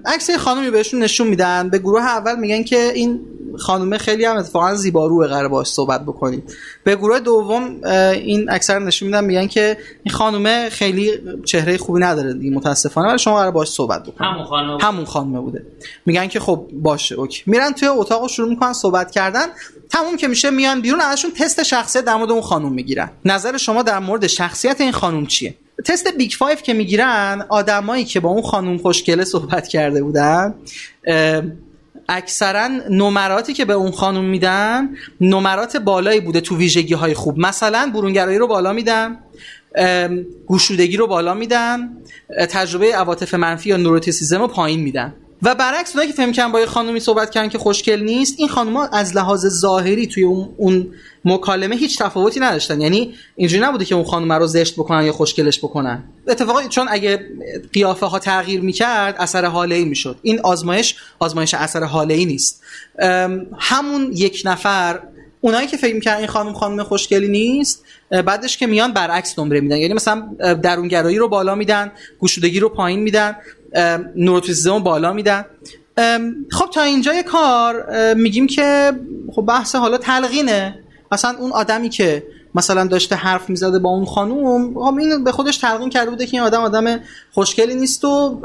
عکس 0.07 0.31
خانومی 0.31 0.71
بهشون 0.71 1.03
نشون 1.03 1.27
میدن. 1.27 1.71
به 1.71 1.79
گروه 1.79 2.03
اول 2.03 2.39
میگن 2.39 2.63
که 2.63 2.93
این 2.95 3.21
خانومه 3.59 3.99
خیلی 3.99 4.25
هم 4.25 4.37
اتفاقا 4.37 4.75
زیباروه 4.75 5.27
قرار 5.27 5.49
باش 5.49 5.67
صحبت 5.67 6.03
بکنید. 6.03 6.55
به 6.85 6.97
گروه 6.97 7.21
دوم 7.21 7.81
این 8.13 8.51
اکثر 8.51 8.79
نشون 8.79 9.07
میدن 9.07 9.25
میگن 9.25 9.47
که 9.47 9.79
این 10.03 10.15
خانومه 10.15 10.69
خیلی 10.71 11.11
چهره 11.45 11.77
خوبی 11.77 12.01
نداره 12.01 12.33
دیگه 12.33 12.57
متاسفانه 12.57 13.09
ولی 13.09 13.19
شما 13.19 13.37
قرار 13.37 13.51
باش 13.51 13.69
صحبت 13.69 14.03
بکنید. 14.03 14.31
همون 14.31 14.45
خانومه. 14.45 14.85
همون 14.85 15.05
خانومه 15.05 15.41
بوده. 15.41 15.67
میگن 16.07 16.27
که 16.27 16.41
خب 16.41 16.67
باشه 16.73 17.15
OK. 17.15 17.43
میرن 17.47 17.73
توی 17.73 17.89
اتاق 17.89 18.27
شروع 18.27 18.49
می‌کنن 18.49 18.73
صحبت 18.73 19.11
کردن. 19.11 19.47
تموم 19.91 20.17
که 20.17 20.29
میشه 20.29 20.51
میان 20.51 20.81
بیرون 20.81 21.01
ازشون 21.01 21.31
تست 21.31 21.63
شخصیت 21.63 22.05
در 22.05 22.15
مورد 22.15 22.31
اون 22.31 22.41
خانم 22.41 22.73
می‌گیرن. 22.73 23.11
نظر 23.25 23.57
شما 23.57 23.83
در 23.83 23.99
مورد 23.99 24.27
شخصیت 24.27 24.81
این 24.81 24.93
خانم 24.93 25.27
چیه؟ 25.27 25.55
تست 25.85 26.09
Big 26.17 26.31
Five 26.31 26.63
که 26.63 26.73
می‌گیرن 26.73 27.47
آدمایی 27.49 28.05
که 28.05 28.21
با 28.21 28.29
اون 28.29 28.43
خانم 28.43 28.79
خوشگله 28.79 29.25
صحبت 29.25 29.69
کرده 29.69 30.03
بودن 30.03 30.55
اکثرا 32.09 32.69
نمراتی 32.91 33.53
که 33.53 33.65
به 33.65 33.73
اون 33.73 33.91
خانم 33.91 34.25
میدن 34.25 34.89
نمرات 35.21 35.77
بالایی 35.77 36.21
بوده 36.21 36.41
تو 36.41 36.57
ویژگی 36.57 36.95
های 36.95 37.15
خوب. 37.15 37.39
مثلا 37.39 37.91
برونگرایی 37.95 38.39
رو 38.39 38.47
بالا 38.47 38.73
میدن 38.73 39.19
گوشودگی 40.47 40.97
رو 40.97 41.07
بالا 41.07 41.35
میدن 41.35 41.91
تجربه 42.51 42.97
عواطف 42.97 43.35
منفی 43.35 43.69
یا 43.69 43.77
نوروتیسیزم 43.77 44.41
رو 44.41 44.49
پایین 44.49 44.81
میدن. 44.81 45.15
و 45.45 45.55
برعکس 45.55 45.91
اونایی 45.91 46.11
که 46.11 46.17
فهم 46.17 46.33
کردن 46.33 46.53
با 46.53 46.61
یه 46.61 46.67
خانومی 46.67 47.01
صحبت 47.01 47.31
کردن 47.31 47.49
که 47.49 47.59
خوشگل 47.59 48.01
نیست 48.01 48.35
این 48.39 48.49
خانوما 48.49 48.87
از 48.87 49.17
لحاظ 49.17 49.47
ظاهری 49.47 50.07
توی 50.07 50.23
اون, 50.23 50.89
مکالمه 51.25 51.77
هیچ 51.77 51.99
تفاوتی 51.99 52.41
نداشتن. 52.41 52.81
یعنی 52.81 53.15
اینجوری 53.37 53.63
نبوده 53.63 53.85
که 53.85 53.95
اون 53.95 54.05
خانم 54.05 54.33
رو 54.33 54.47
زشت 54.47 54.75
بکنن 54.75 55.05
یا 55.05 55.13
خوشگلش 55.13 55.59
بکنن. 55.59 56.05
اتفاقا 56.29 56.63
چون 56.63 56.87
اگه 56.91 57.27
قیافه 57.73 58.07
ها 58.07 58.19
تغییر 58.19 58.61
می‌کرد 58.61 59.15
اثر 59.19 59.45
حاله 59.45 59.75
ای 59.75 59.85
می‌شد. 59.85 60.17
این 60.23 60.41
آزمایش 60.41 60.97
آزمایش 61.19 61.55
اثر 61.55 61.85
حاله 61.85 62.15
ای 62.15 62.25
نیست 62.25 62.63
همون 63.59 64.11
یک 64.13 64.43
نفر 64.45 65.01
اونایی 65.41 65.67
که 65.67 65.77
فکر 65.77 65.95
می‌کنن 65.95 66.15
این 66.15 66.27
خانم 66.27 66.53
خانم 66.53 66.83
خوشگلی 66.83 67.29
نیست 67.29 67.85
بعدش 68.11 68.57
که 68.57 68.67
میان 68.67 68.93
برعکس 68.93 69.39
نمره 69.39 69.61
میدن. 69.61 69.77
یعنی 69.77 69.95
مثلا 69.95 70.29
درونگرایی 70.63 71.19
رو 71.19 71.29
بالا 71.29 71.55
میدن 71.55 71.93
گوشودگی 72.19 72.61
رو 72.61 72.69
پایین 72.69 73.01
میدن. 73.01 73.37
نوروتیزم 74.17 74.79
بالا 74.79 75.13
میدن. 75.13 75.45
خب 76.51 76.71
تا 76.75 76.83
اینجای 76.83 77.23
کار 77.23 77.85
میگیم 78.15 78.47
که 78.47 78.93
خب 79.35 79.43
بحث 79.43 79.75
حالا 79.75 79.99
تلقینه. 79.99 80.79
اصلا 81.13 81.37
اون 81.39 81.53
آدمی 81.53 81.89
که 81.89 82.23
مثلا 82.55 82.87
داشته 82.87 83.15
حرف 83.15 83.51
می‌زده 83.51 83.79
با 83.79 83.91
اون 83.91 84.05
خانوم 84.05 84.75
خب 84.75 84.99
این 84.99 85.25
به 85.25 85.33
خودش 85.33 85.57
تلقین 85.57 85.91
کرده 85.91 86.11
بوده 86.11 86.27
که 86.27 86.37
این 86.37 86.43
آدم 86.43 86.61
آدم 86.61 87.01
خوشگلی 87.33 87.75
نیست 87.75 88.05
و 88.05 88.41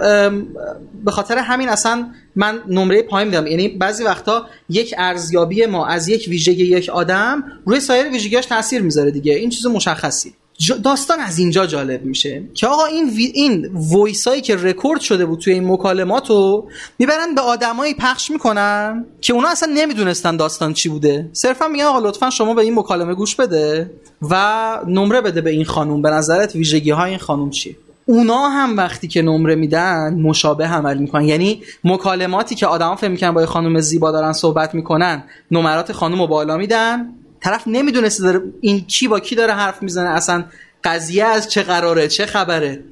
به 1.05 1.11
خاطر 1.11 1.37
همین 1.37 1.69
اصلا 1.69 2.07
من 2.35 2.59
نمره 2.67 3.01
پایین 3.01 3.27
میدم. 3.27 3.47
یعنی 3.47 3.67
بعضی 3.67 4.03
وقتا 4.03 4.45
یک 4.69 4.95
ارزیابی 4.97 5.65
ما 5.65 5.87
از 5.87 6.07
یک 6.07 6.25
ویژگی 6.29 6.65
یک 6.65 6.89
آدم 6.89 7.43
روی 7.65 7.79
سایر 7.79 8.07
ویژگیاش 8.11 8.45
تاثیر 8.45 8.81
می‌ذاره 8.81 9.11
دیگه. 9.11 9.33
این 9.33 9.49
چیز 9.49 9.65
مشخصی. 9.65 10.33
داستان 10.83 11.19
از 11.19 11.39
اینجا 11.39 11.65
جالب 11.65 12.05
میشه 12.05 12.43
که 12.53 12.67
آقا 12.67 12.85
این 12.85 13.09
وی 13.09 13.25
این 13.25 13.69
وایسایی 13.73 14.41
که 14.41 14.55
رکورد 14.55 15.01
شده 15.01 15.25
بود 15.25 15.39
توی 15.39 15.53
این 15.53 15.71
مکالمات 15.71 16.29
رو 16.29 16.69
می‌برن 16.99 17.35
به 17.35 17.41
آدمایی 17.41 17.93
پخش 17.93 18.31
می‌کنن 18.31 19.05
که 19.21 19.33
اونا 19.33 19.49
اصلا 19.49 19.73
نمی‌دونستن 19.73 20.37
داستان 20.37 20.73
چی 20.73 20.89
بوده. 20.89 21.29
صرفا 21.33 21.67
میگن 21.67 21.85
آقا 21.85 21.99
لطفا 21.99 22.29
شما 22.29 22.53
به 22.53 22.61
این 22.61 22.79
مکالمه 22.79 23.13
گوش 23.13 23.35
بده 23.35 23.91
و 24.21 24.79
نمره 24.87 25.21
بده 25.21 25.41
به 25.41 25.49
این 25.49 25.65
خانوم. 25.65 26.01
به 26.01 26.09
نظرت 26.09 26.55
ویژگی 26.55 26.91
های 26.91 27.09
این 27.09 27.19
خانوم 27.19 27.49
چیه؟ 27.49 27.75
اونا 28.05 28.49
هم 28.49 28.77
وقتی 28.77 29.07
که 29.07 29.21
نمره 29.21 29.55
میدن 29.55 30.13
مشابه 30.21 30.67
عمل 30.67 30.97
می‌کنن. 30.97 31.23
یعنی 31.23 31.61
مکالماتی 31.83 32.55
که 32.55 32.67
آدما 32.67 32.95
فکر 32.95 33.09
می‌کنن 33.09 33.31
با 33.31 33.45
خانم 33.45 33.79
زیبا 33.79 34.11
دارن 34.11 34.33
صحبت 34.33 34.75
می‌کنن 34.75 35.23
نمرات 35.51 35.91
خانم 35.91 36.21
رو 36.21 36.27
بالا 36.27 36.57
میدن. 36.57 37.09
طرف 37.41 37.63
نمی‌دونسته 37.67 38.23
داره 38.23 38.41
این 38.61 38.85
کی 38.85 39.07
با 39.07 39.19
کی 39.19 39.35
داره 39.35 39.53
حرف 39.53 39.81
می‌زنه 39.83 40.09
اصلا 40.09 40.45
قضیه 40.83 41.25
از 41.25 41.49
چه 41.49 41.63
قراره 41.63 42.07
چه 42.07 42.25
خبره. 42.25 42.83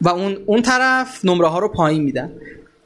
و 0.00 0.08
اون 0.08 0.38
اون 0.46 0.62
طرف 0.62 1.24
نمره 1.24 1.48
ها 1.48 1.58
رو 1.58 1.68
پایین 1.68 2.02
میدن. 2.02 2.32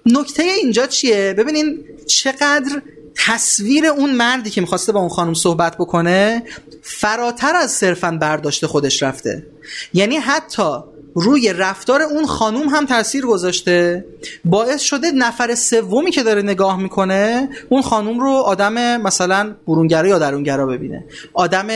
نکته 0.06 0.42
اینجا 0.42 0.86
چیه؟ 0.86 1.34
ببینین 1.38 1.84
چقدر 2.06 2.82
تصویر 3.14 3.86
اون 3.86 4.14
مردی 4.14 4.50
که 4.50 4.60
می‌خواسته 4.60 4.92
با 4.92 5.00
اون 5.00 5.08
خانم 5.08 5.34
صحبت 5.34 5.76
بکنه 5.76 6.42
فراتر 6.82 7.56
از 7.56 7.72
صرفا 7.72 8.10
برداشت 8.20 8.66
خودش 8.66 9.02
رفته. 9.02 9.46
یعنی 9.94 10.16
حتی 10.16 10.78
روی 11.14 11.52
رفتار 11.52 12.02
اون 12.02 12.26
خانوم 12.26 12.68
هم 12.68 12.86
تاثیر 12.86 13.26
گذاشته. 13.26 14.04
باعث 14.44 14.82
شده 14.82 15.10
نفر 15.10 15.54
سومی 15.54 16.10
که 16.10 16.22
داره 16.22 16.42
نگاه 16.42 16.80
می‌کنه 16.82 17.48
اون 17.68 17.82
خانوم 17.82 18.20
رو 18.20 18.30
آدم 18.30 19.00
مثلا 19.00 19.54
برونگرا 19.66 20.08
یا 20.08 20.18
درونگرا 20.18 20.66
ببینه. 20.66 21.04
آدم 21.32 21.66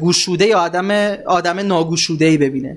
گوشوده 0.00 0.46
یا 0.46 0.58
آدم 0.58 0.90
آدم 1.26 1.58
ناگوشوده 1.58 2.24
ای 2.24 2.36
ببینه. 2.36 2.76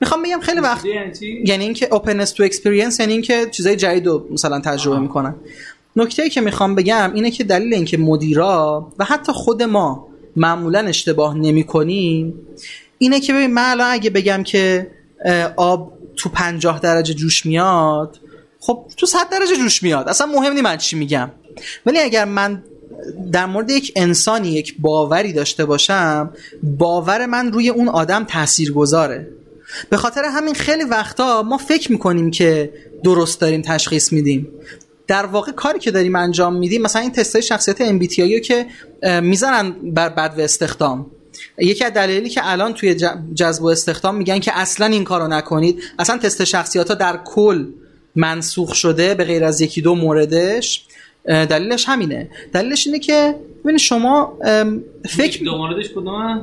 می‌خوام 0.00 0.22
بگم 0.22 0.40
خیلی 0.40 0.60
وقت 0.60 0.84
یعنی, 0.84 1.12
یعنی 1.44 1.64
اینکه 1.64 1.86
openness 1.86 2.28
to 2.28 2.50
experience 2.50 3.00
یعنی 3.00 3.12
اینکه 3.12 3.46
چیزای 3.50 3.76
جدید 3.76 4.06
رو 4.06 4.26
مثلا 4.30 4.60
تجربه 4.60 4.98
می‌کنن. 4.98 5.34
نکته 5.96 6.22
ای 6.22 6.30
که 6.30 6.40
می‌خوام 6.40 6.74
بگم 6.74 7.10
اینه 7.14 7.30
که 7.30 7.44
دلیل 7.44 7.74
اینکه 7.74 7.98
مدیرا 7.98 8.92
و 8.98 9.04
حتی 9.04 9.32
خود 9.32 9.62
ما 9.62 10.08
معمولا 10.36 10.78
اشتباه 10.78 11.38
نمی 11.38 11.64
کنیم 11.64 12.34
اینه 12.98 13.20
که 13.20 13.32
ببین 13.32 13.52
من 13.54 13.70
الان 13.70 13.92
اگه 13.92 14.10
بگم 14.10 14.42
که 14.42 14.90
آب 15.56 15.92
تو 16.16 16.28
پنجاه 16.28 16.80
درجه 16.80 17.14
جوش 17.14 17.46
میاد 17.46 18.20
خب 18.60 18.84
تو 18.96 19.06
صد 19.06 19.28
درجه 19.30 19.56
جوش 19.56 19.82
میاد. 19.82 20.08
اصلا 20.08 20.26
مهم 20.26 20.52
نی 20.52 20.62
من 20.62 20.76
چی 20.76 20.96
میگم. 20.96 21.30
ولی 21.86 21.98
اگر 21.98 22.24
من 22.24 22.62
در 23.32 23.46
مورد 23.46 23.70
یک 23.70 23.92
انسانی 23.96 24.48
یک 24.48 24.76
باوری 24.78 25.32
داشته 25.32 25.64
باشم 25.64 26.30
باور 26.62 27.26
من 27.26 27.52
روی 27.52 27.68
اون 27.68 27.88
آدم 27.88 28.24
تأثیر 28.24 28.72
گذاره 28.72 29.28
به 29.90 29.96
خاطر 29.96 30.24
همین 30.24 30.54
خیلی 30.54 30.84
وقتا 30.84 31.42
ما 31.42 31.58
فکر 31.58 31.92
می‌کنیم 31.92 32.30
که 32.30 32.72
درست 33.04 33.40
داریم 33.40 33.62
تشخیص 33.62 34.12
میدیم. 34.12 34.48
در 35.06 35.26
واقع 35.26 35.52
کاری 35.52 35.78
که 35.78 35.90
داریم 35.90 36.16
انجام 36.16 36.56
میدیم 36.56 36.82
مثلا 36.82 37.02
این 37.02 37.12
تستای 37.12 37.42
شخصیت 37.42 37.98
MBTI 37.98 38.18
رو 38.18 38.38
که 38.38 38.66
می‌زنن 39.20 39.70
برا 39.70 40.08
بدو 40.08 40.40
استخدام. 40.40 41.10
یکی 41.58 41.84
از 41.84 41.92
دلایلی 41.92 42.28
که 42.28 42.40
الان 42.44 42.74
توی 42.74 42.94
جذب 43.34 43.62
و 43.62 43.66
استخدام 43.66 44.14
میگن 44.14 44.38
که 44.38 44.58
اصلا 44.58 44.86
این 44.86 45.04
کارو 45.04 45.28
نکنید 45.28 45.82
اصلا 45.98 46.18
تست 46.18 46.44
شخصیت 46.44 46.88
ها 46.88 46.94
در 46.94 47.20
کل 47.24 47.66
منسوخ 48.14 48.74
شده 48.74 49.14
به 49.14 49.24
غیر 49.24 49.44
از 49.44 49.60
یکی 49.60 49.82
دو 49.82 49.94
موردش 49.94 50.86
دلیلش 51.26 51.84
همینه. 51.88 52.28
دلیلش 52.52 52.86
اینه 52.86 52.98
که 52.98 53.34
ببین 53.64 53.78
شما 53.78 54.38
فکر 55.08 55.44
دو 55.44 55.56
موردش 55.58 55.88
کدومه؟ 55.88 56.40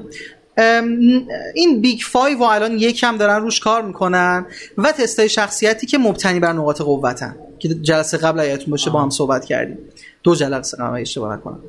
این 1.56 1.82
Big 1.82 2.00
Five 2.04 2.38
و 2.38 2.44
الان 2.44 2.78
یکم 2.78 3.18
دارن 3.18 3.42
روش 3.42 3.60
کار 3.60 3.82
می‌کنن 3.82 4.46
و 4.78 4.92
تستای 4.92 5.30
شخصیتی 5.30 5.88
که 5.88 5.98
مبتنی 5.98 6.40
بر 6.40 6.54
نقاط 6.54 6.82
قوتن. 6.82 7.36
که 7.60 7.70
جلسه 7.70 8.18
قبل 8.18 8.40
ایتون 8.40 8.72
باشه 8.72 8.90
با 8.90 9.02
هم 9.02 9.10
صحبت 9.10 9.46
کردیم. 9.46 9.78
دو 10.24 10.36
جلسه 10.36 10.78
قبل 10.78 11.02
اشتباه 11.02 11.36
نکنم 11.36 11.60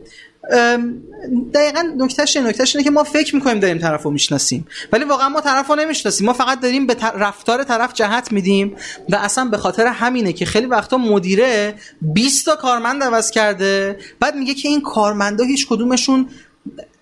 دقیقا 1.55 1.83
نکتهش 1.97 2.37
نکتهش 2.37 2.77
اینه 2.77 2.85
که 2.85 2.91
ما 2.91 3.05
فکر 3.05 3.35
می‌کنیم 3.35 3.61
داریم 3.61 3.79
طرف 3.79 4.03
رو 4.03 4.11
می‌شناسیم 4.11 4.67
ولی 4.93 5.05
واقعا 5.05 5.29
ما 5.29 5.41
طرف 5.41 5.67
رو 5.67 5.75
نمی‌شناسیم. 5.75 6.27
ما 6.27 6.33
فقط 6.33 6.61
داریم 6.61 6.87
به 6.87 6.97
رفتار 7.01 7.65
طرف 7.65 7.93
جهت 7.93 8.33
میدیم 8.33 8.77
و 9.09 9.17
اصلا 9.17 9.45
به 9.45 9.59
خاطر 9.59 9.87
همینه 9.87 10.33
که 10.33 10.45
خیلی 10.45 10.67
وقتا 10.67 10.99
مدیره 10.99 11.75
20 12.01 12.47
تا 12.47 12.57
کارمند 12.57 13.03
عوض 13.03 13.31
کرده 13.31 13.99
بعد 14.21 14.37
میگه 14.37 14.55
که 14.55 14.69
این 14.69 14.81
کارمندا 14.81 15.45
هیچ 15.45 15.69
کدومشون 15.69 16.29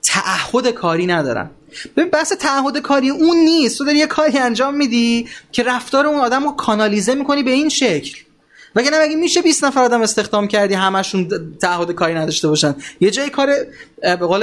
تعهد 0.03 0.69
کاری 0.69 1.07
ندارن. 1.07 1.51
ببین 1.97 2.11
بحث 2.11 2.33
تعهد 2.33 2.79
کاری 2.79 3.11
اون 3.11 3.37
نیست. 3.37 3.79
تو 3.79 3.85
داری 3.85 3.99
یه 3.99 4.07
کاری 4.07 4.39
انجام 4.39 4.75
میدی 4.75 5.29
که 5.53 5.63
رفتار 5.63 6.07
اون 6.07 6.21
آدم 6.21 6.45
رو 6.45 6.51
کانالیزه 6.51 7.15
می‌کنی 7.15 7.43
به 7.43 7.51
این 7.51 7.69
شکل. 7.69 8.19
وگرنه 8.77 9.07
مگه 9.07 9.17
میشه 9.17 9.43
20 9.43 9.65
نفر 9.65 9.81
آدم 9.81 10.03
استخدام 10.03 10.49
کردی 10.49 10.75
همشون 10.75 11.29
تعهد 11.61 11.93
کاری 11.93 12.15
نداشته 12.15 12.49
باشن؟ 12.49 12.75
یه 13.01 13.11
جای 13.11 13.31
کار 13.31 13.49
به 14.03 14.17
قول 14.17 14.43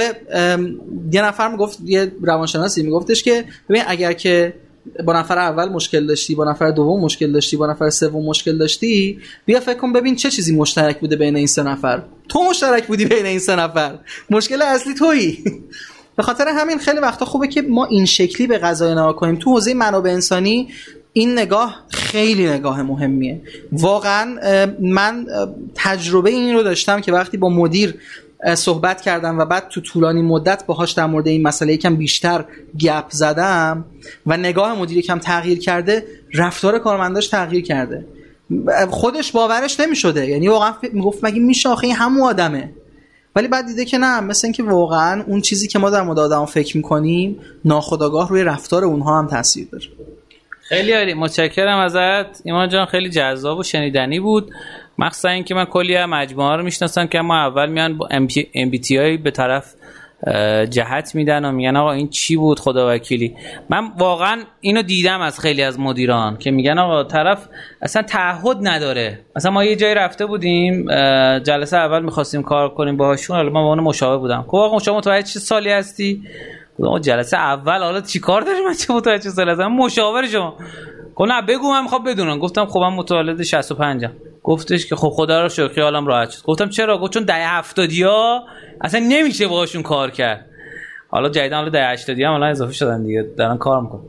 یه 1.12 1.22
نفر 1.22 1.48
می‌گفت 1.48 1.78
یه 1.84 2.12
روانشناسی 2.22 2.82
میگفتش 2.82 3.22
که 3.22 3.44
ببین 3.68 3.82
اگر 3.86 4.12
که 4.12 4.54
با 5.04 5.12
نفر 5.12 5.38
اول 5.38 5.68
مشکل 5.68 6.06
داشتی 6.06 6.34
با 6.34 6.50
نفر 6.50 6.70
دوم 6.70 7.00
مشکل 7.00 7.32
داشتی 7.32 7.56
با 7.56 7.66
نفر 7.66 7.90
سوم 7.90 8.24
مشکل 8.24 8.58
داشتی 8.58 9.18
بیا 9.46 9.60
فکر 9.60 9.78
کن 9.78 9.92
ببین 9.92 10.16
چه 10.16 10.30
چیزی 10.30 10.56
مشترک 10.56 11.00
بوده 11.00 11.16
بین 11.16 11.36
این 11.36 11.46
سه 11.46 11.62
نفر. 11.62 12.02
تو 12.28 12.42
مشترک 12.50 12.86
بودی 12.86 13.04
بین 13.04 13.26
این 13.26 13.38
سه 13.38 13.56
نفر. 13.56 13.98
مشکل 14.30 14.62
اصلی 14.62 14.94
تویی. 14.94 15.44
به 16.16 16.22
خاطر 16.22 16.48
همین 16.48 16.78
خیلی 16.78 16.98
وقتا 16.98 17.24
خوبه 17.24 17.48
که 17.48 17.62
ما 17.62 17.86
این 17.86 18.06
شکلی 18.06 18.46
به 18.46 18.58
قضايا 18.58 18.92
نگاه 18.92 19.16
کنیم. 19.16 19.36
تو 19.36 19.50
حوزه 19.50 19.74
منابع 19.74 20.10
انسانی 20.10 20.68
این 21.12 21.32
نگاه 21.38 21.84
خیلی 21.88 22.48
نگاه 22.48 22.82
مهمیه. 22.82 23.40
واقعا 23.72 24.36
من 24.80 25.26
تجربه 25.74 26.30
این 26.30 26.54
رو 26.54 26.62
داشتم 26.62 27.00
که 27.00 27.12
وقتی 27.12 27.36
با 27.36 27.48
مدیر 27.48 27.94
صحبت 28.54 29.00
کردم 29.00 29.38
و 29.38 29.44
بعد 29.44 29.68
تو 29.68 29.80
طولانی 29.80 30.22
مدت 30.22 30.66
باهاش 30.66 30.92
در 30.92 31.06
مورد 31.06 31.28
این 31.28 31.42
مسئله 31.42 31.72
یکم 31.72 31.96
بیشتر 31.96 32.44
گپ 32.78 33.04
زدم 33.10 33.84
و 34.26 34.36
نگاه 34.36 34.78
مدیر 34.78 34.98
یکم 34.98 35.18
تغییر 35.18 35.58
کرده 35.58 36.06
رفتار 36.34 36.78
کارمنداش 36.78 37.28
تغییر 37.28 37.64
کرده. 37.64 38.04
خودش 38.90 39.32
باورش 39.32 39.80
نمی 39.80 39.96
شده 39.96 40.26
یعنی 40.26 40.48
واقعا 40.48 40.74
می‌گفت 40.92 41.24
مگه 41.24 41.40
میشه 41.40 41.68
آخه 41.68 41.86
این 41.86 41.96
همون 41.96 42.22
آدمه. 42.22 42.70
ولی 43.36 43.48
بعد 43.48 43.66
دیده 43.66 43.84
که 43.84 43.98
نه 43.98 44.20
مثل 44.20 44.46
اینکه 44.46 44.62
واقعا 44.62 45.22
اون 45.26 45.40
چیزی 45.40 45.68
که 45.68 45.78
ما 45.78 45.90
در 45.90 46.02
مورد 46.02 46.18
آدم 46.18 46.44
فکر 46.44 46.76
می‌کنیم 46.76 47.38
ناخداگاه 47.64 48.28
روی 48.28 48.44
رفتار 48.44 48.84
اونها 48.84 49.18
هم 49.18 49.26
تاثیر 49.26 49.68
داره. 49.72 49.84
خیلی 50.70 50.92
عالی. 50.92 51.14
متشکرم 51.14 51.78
ازت. 51.78 52.46
ایمان 52.46 52.68
جان 52.68 52.86
خیلی 52.86 53.10
جذاب 53.10 53.58
و 53.58 53.62
شنیدنی 53.62 54.20
بود. 54.20 54.50
مخصوصا 54.98 55.28
اینکه 55.28 55.54
من 55.54 55.64
کلی 55.64 56.04
مجموعه 56.04 56.56
رو 56.56 56.62
می‌شناسم 56.62 57.06
که 57.06 57.20
ما 57.20 57.36
اول 57.36 57.68
میان 57.68 57.98
با 57.98 58.08
ام 58.54 58.70
بی 58.70 59.16
به 59.16 59.30
طرف 59.30 59.74
جهت 60.70 61.14
میدن 61.14 61.44
و 61.44 61.52
میگن 61.52 61.76
آقا 61.76 61.92
این 61.92 62.08
چی 62.08 62.36
بود 62.36 62.60
خدا 62.60 62.94
وکیلی. 62.94 63.36
من 63.70 63.92
واقعا 63.98 64.42
اینو 64.60 64.82
دیدم 64.82 65.20
از 65.20 65.40
خیلی 65.40 65.62
از 65.62 65.80
مدیران 65.80 66.36
که 66.36 66.50
میگن 66.50 66.78
آقا 66.78 67.04
طرف 67.04 67.48
اصلا 67.82 68.02
تعهد 68.02 68.56
نداره. 68.62 69.18
مثلا 69.36 69.52
ما 69.52 69.64
یه 69.64 69.76
جایی 69.76 69.94
رفته 69.94 70.26
بودیم 70.26 70.86
جلسه 71.38 71.76
اول 71.76 72.02
می‌خواستیم 72.02 72.42
کار 72.42 72.68
کنیم 72.68 72.96
باهاشون. 72.96 73.36
حالا 73.36 73.48
من 73.48 73.62
با 73.62 73.68
اون 73.68 73.80
مشاور 73.80 74.18
بودم. 74.18 74.44
خب 74.48 74.56
آقا 74.56 74.78
شما 74.78 74.98
متوجه 74.98 75.32
چه 75.32 75.38
سالی 75.38 75.70
هستی؟ 75.70 76.22
جلسه 77.00 77.36
اول 77.36 77.78
حالا 77.82 78.00
چیکار 78.00 78.42
داری 78.42 78.60
من 78.60 78.74
چه 78.74 78.92
متوجه 78.94 79.30
سال 79.30 79.48
هستم 79.48 79.66
مشاور 79.66 80.26
شما. 80.26 80.56
خب 81.14 81.24
نه 81.24 81.42
بگو 81.42 81.70
من 81.70 81.82
می‌خوام 81.82 82.04
بدونم. 82.04 82.38
گفتم 82.38 82.66
خب 82.66 82.80
من 82.80 82.92
متولد 82.92 83.42
65 83.42 84.04
ام. 84.04 84.12
گفتش 84.44 84.86
که 84.86 84.96
خب 84.96 85.08
خدا 85.08 85.42
رو 85.42 85.48
شکر 85.48 85.68
خیالم 85.68 86.06
راحت 86.06 86.30
شد. 86.30 86.42
گفتم 86.42 86.68
چرا؟ 86.68 86.98
گفت 86.98 87.12
چون 87.12 87.24
دهه 87.24 87.58
70 87.58 87.92
ها 87.92 88.44
اصلا 88.80 89.00
نمیشه 89.08 89.48
باهاشون 89.48 89.82
کار 89.82 90.10
کرد. 90.10 90.46
حالا 91.08 91.28
جدیدا 91.28 91.56
حالا 91.56 91.68
دهه 91.68 91.86
80 91.92 92.20
هم 92.20 92.32
الان 92.32 92.50
اضافه 92.50 92.72
شدن 92.72 93.02
دیگه. 93.02 93.26
دارن 93.36 93.58
کار 93.58 93.80
می‌کنن. 93.80 94.00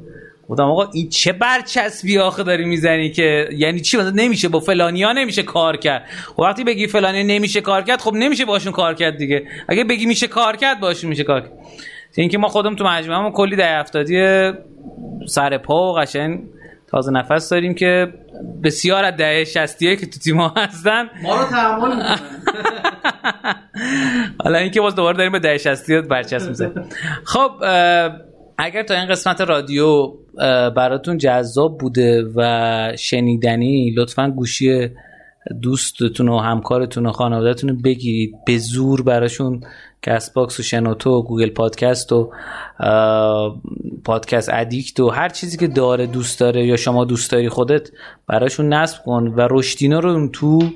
گفتم 0.49 0.63
آقا 0.63 0.89
این 0.93 1.09
چه 1.09 1.31
برچسبی 1.31 2.17
آخه 2.17 2.43
داری 2.43 2.65
می‌زنی 2.65 3.11
که؟ 3.11 3.49
یعنی 3.51 3.79
چی؟ 3.79 3.97
مثلا 3.97 4.09
نمیشه 4.09 4.47
با 4.47 4.59
فلانیا 4.59 5.13
نمیشه 5.13 5.43
کار 5.43 5.77
کرد. 5.77 6.05
خب 6.35 6.39
وقتی 6.39 6.63
بگی 6.63 6.87
فلانی 6.87 7.23
نمیشه 7.23 7.61
کار 7.61 7.81
کرد 7.81 8.01
خب 8.01 8.13
نمیشه 8.13 8.45
باشون 8.45 8.71
کار 8.71 8.93
کرد 8.93 9.17
دیگه. 9.17 9.43
اگه 9.67 9.83
بگی 9.83 10.05
میشه 10.05 10.27
کار 10.27 10.55
کرد 10.55 10.79
باشون 10.79 11.09
میشه 11.09 11.23
کار 11.23 11.41
کرد. 11.41 11.51
اینکه 12.15 12.37
ما 12.37 12.47
خودم 12.47 12.75
تو 12.75 12.83
مجموعه 12.83 13.31
کلی 13.31 13.55
ده 13.55 13.79
افتادی 13.79 14.51
سر 15.27 15.57
پا 15.57 15.93
و 15.93 15.97
قشنگ 15.97 16.39
تازه 16.87 17.11
نفس 17.11 17.49
داریم 17.49 17.73
که 17.73 18.13
بسیار 18.63 19.03
از 19.03 19.17
دهه 19.17 19.43
60 19.43 19.79
که 19.79 19.95
تو 19.95 20.19
تیم 20.19 20.37
ها 20.37 20.53
هستن. 20.57 21.03
ما 21.23 21.35
رو 21.35 21.45
تحمل 21.45 21.91
حالا 24.43 24.57
اینکه 24.57 24.81
باز 24.81 24.95
دوباره 24.95 25.17
داریم 25.17 25.31
به 25.31 25.39
دهه 25.39 25.57
60 25.57 25.91
برچسب 25.91 26.47
می‌زنیم. 26.47 26.73
خب 27.23 27.51
اگر 28.57 28.83
تا 28.83 28.93
این 28.93 29.05
قسمت 29.05 29.41
رادیو 29.41 30.13
براتون 30.75 31.17
جذاب 31.17 31.77
بوده 31.77 32.23
و 32.35 32.93
شنیدنی 32.97 33.91
لطفا 33.97 34.29
گوشی 34.29 34.89
دوستتون 35.61 36.29
و 36.29 36.37
همکارتون 36.37 37.05
و 37.05 37.11
خانوادهتون 37.11 37.81
بگیرید. 37.81 38.33
به 38.45 38.57
زور 38.57 39.03
براشون 39.03 39.61
کست 40.01 40.33
باکس 40.33 40.59
و 40.59 40.63
شنوتو 40.63 41.09
و 41.09 41.21
گوگل 41.21 41.49
پادکست 41.49 42.11
و 42.11 42.31
پادکست 44.05 44.49
ادیکت 44.53 44.99
و 44.99 45.09
هر 45.09 45.29
چیزی 45.29 45.57
که 45.57 45.67
داره 45.67 46.07
دوست 46.07 46.39
داره 46.39 46.65
یا 46.65 46.75
شما 46.75 47.05
دوست 47.05 47.31
داری 47.31 47.49
خودت 47.49 47.89
براشون 48.27 48.73
نصب 48.73 49.03
کن 49.03 49.27
و 49.27 49.47
رشدینا 49.51 49.99
رو 49.99 50.27
تو 50.27 50.69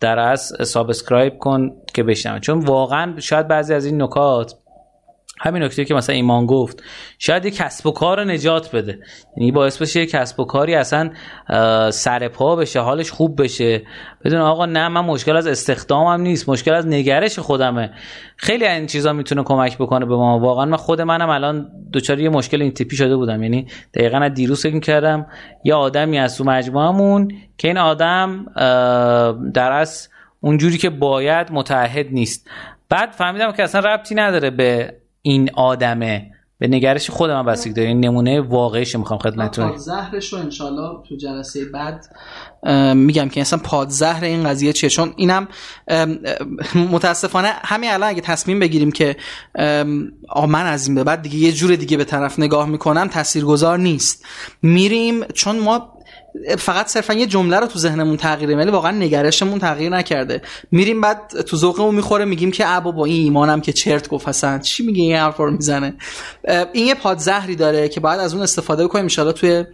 در 0.00 0.18
از 0.18 0.52
سابسکرایب 0.62 1.38
کن 1.38 1.72
که 1.94 2.02
بشنم 2.02 2.40
چون 2.40 2.58
واقعا 2.58 3.14
شاید 3.18 3.48
بعضی 3.48 3.74
از 3.74 3.84
این 3.84 4.02
نکات 4.02 4.54
همین 5.42 5.62
نکته 5.62 5.84
که 5.84 5.94
مثلا 5.94 6.14
ایمان 6.16 6.46
گفت 6.46 6.82
شاید 7.18 7.44
یک 7.44 7.56
کسب 7.56 7.86
و 7.86 7.90
کار 7.90 8.24
نجات 8.24 8.76
بده. 8.76 8.98
یعنی 9.36 9.52
باعث 9.52 9.82
بشه 9.82 10.00
یک 10.00 10.10
کسب 10.10 10.40
و 10.40 10.44
کاری 10.44 10.74
اصلا 10.74 11.10
سر 11.90 12.28
پا 12.28 12.56
بشه 12.56 12.80
حالش 12.80 13.10
خوب 13.10 13.42
بشه. 13.42 13.82
بدون 14.24 14.40
آقا 14.40 14.66
نه 14.66 14.88
من 14.88 15.00
مشکل 15.00 15.36
از 15.36 15.46
استخدامم 15.46 16.20
نیست 16.20 16.48
مشکل 16.48 16.74
از 16.74 16.86
نگرش 16.86 17.38
خودمه. 17.38 17.90
خیلی 18.36 18.66
این 18.66 18.86
چیزا 18.86 19.12
می‌تونه 19.12 19.42
کمک 19.42 19.78
بکنه 19.78 20.06
به 20.06 20.16
ما. 20.16 20.38
واقعا 20.38 20.64
من 20.64 20.76
خود 20.76 21.00
منم 21.00 21.28
الان 21.28 21.68
دچار 21.92 22.20
یه 22.20 22.28
مشکل 22.28 22.62
این 22.62 22.72
تیپی 22.72 22.96
شده 22.96 23.16
بودم. 23.16 23.42
یعنی 23.42 23.66
دقیقا 23.94 24.18
از 24.18 24.34
دیروز 24.34 24.62
فکر 24.62 24.80
کردم 24.80 25.26
یه 25.64 25.74
آدمی 25.74 26.18
از 26.18 26.38
تو 26.38 26.44
مجموعمون 26.44 27.28
که 27.58 27.68
این 27.68 27.78
آدم 27.78 28.46
در 29.54 29.72
از 29.72 30.08
اونجوری 30.40 30.78
که 30.78 30.90
باید 30.90 31.52
متعهد 31.52 32.06
نیست. 32.10 32.50
بعد 32.88 33.10
فهمیدم 33.10 33.52
که 33.52 33.62
اصلا 33.62 33.80
ربطی 33.80 34.14
نداره 34.14 34.50
به 34.50 34.94
این 35.22 35.50
آدمه. 35.54 36.30
به 36.58 36.68
نگرش 36.68 37.10
خود 37.10 37.30
من 37.30 37.46
بستگی 37.46 37.72
داره 37.72 37.88
این 37.88 38.00
نمونه 38.00 38.40
واقعیش 38.40 38.96
می‌خوام 38.96 39.18
خدمتتون. 39.18 39.76
زهرش 39.76 40.32
رو 40.32 40.38
انشالله 40.38 41.02
تو 41.08 41.16
جلسه 41.16 41.64
بعد. 41.64 42.04
میگم 42.96 43.28
که 43.28 43.40
اصلا 43.40 43.58
پادزهر 43.58 44.24
این 44.24 44.44
قضیه 44.44 44.72
چیه؟ 44.72 44.90
چون 44.90 45.12
اینم 45.16 45.48
متاسفانه 46.74 47.48
همین 47.48 47.90
الان 47.90 48.08
اگه 48.08 48.20
تصمیم 48.20 48.58
بگیریم 48.58 48.92
که 48.92 49.16
آ 50.28 50.46
من 50.46 50.66
از 50.66 50.86
این 50.86 50.94
به 50.94 51.04
بعد 51.04 51.22
دیگه 51.22 51.36
یه 51.36 51.52
جور 51.52 51.76
دیگه 51.76 51.96
به 51.96 52.04
طرف 52.04 52.38
نگاه 52.38 52.68
می‌کنم 52.68 53.08
تاثیرگذار 53.08 53.78
نیست. 53.78 54.24
میریم 54.62 55.24
چون 55.24 55.58
ما 55.58 55.92
فقط 56.58 56.86
صرفا 56.86 57.14
یه 57.14 57.26
جمله 57.26 57.56
رو 57.56 57.66
تو 57.66 57.78
ذهنمون 57.78 58.16
تغییر 58.16 58.56
ولی 58.56 58.70
واقعا 58.70 58.90
نگرشمون 58.90 59.58
تغییر 59.58 59.90
نکرده. 59.90 60.42
میریم 60.70 61.00
بعد 61.00 61.40
تو 61.46 61.56
ذوقمون 61.56 61.94
می‌خوره 61.94 62.24
میگیم 62.24 62.50
که 62.50 62.68
ابا 62.68 62.90
با 62.90 63.04
این 63.04 63.22
ایمانم 63.22 63.60
که 63.60 63.72
چرت 63.72 64.08
گفت 64.08 64.28
حسن 64.28 64.58
چی 64.58 64.86
میگه 64.86 65.02
این 65.02 65.16
حرف 65.16 65.36
رو 65.36 65.50
می‌زنه؟ 65.50 65.94
این 66.72 66.86
یه 66.86 66.94
پادزهری 66.94 67.56
داره 67.56 67.88
که 67.88 68.00
باید 68.00 68.20
از 68.20 68.34
اون 68.34 68.42
استفاده 68.42 68.84
بکنیم 68.84 69.08
ان 69.18 69.32
توی 69.32 69.64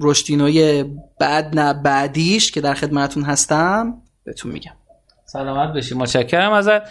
رشدینوی 0.00 0.84
بعد 1.20 1.58
نه 1.58 1.74
بعدیش 1.74 2.50
که 2.50 2.60
در 2.60 2.74
خدمتتون 2.74 3.22
هستم 3.22 3.94
بهتون 4.24 4.52
میگم. 4.52 4.79
سلامت 5.32 5.72
بشی 5.72 5.94
متشکرم 5.94 6.52
ازت. 6.52 6.82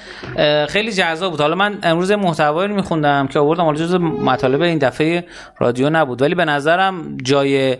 خیلی 0.67 0.91
جذاب 0.91 1.31
بود. 1.31 1.41
حالا 1.41 1.55
من 1.55 1.77
امروز 1.83 2.11
محتوایی 2.11 2.69
رو 2.69 2.75
میخوندم 2.75 3.27
که 3.27 3.39
آوردم 3.39 3.63
حالا 3.63 3.77
جز 3.77 3.95
مطالب 3.95 4.61
این 4.61 4.77
دفعه 4.77 5.25
رادیو 5.57 5.89
نبود. 5.89 6.21
ولی 6.21 6.35
به 6.35 6.45
نظرم 6.45 7.17
جای 7.23 7.77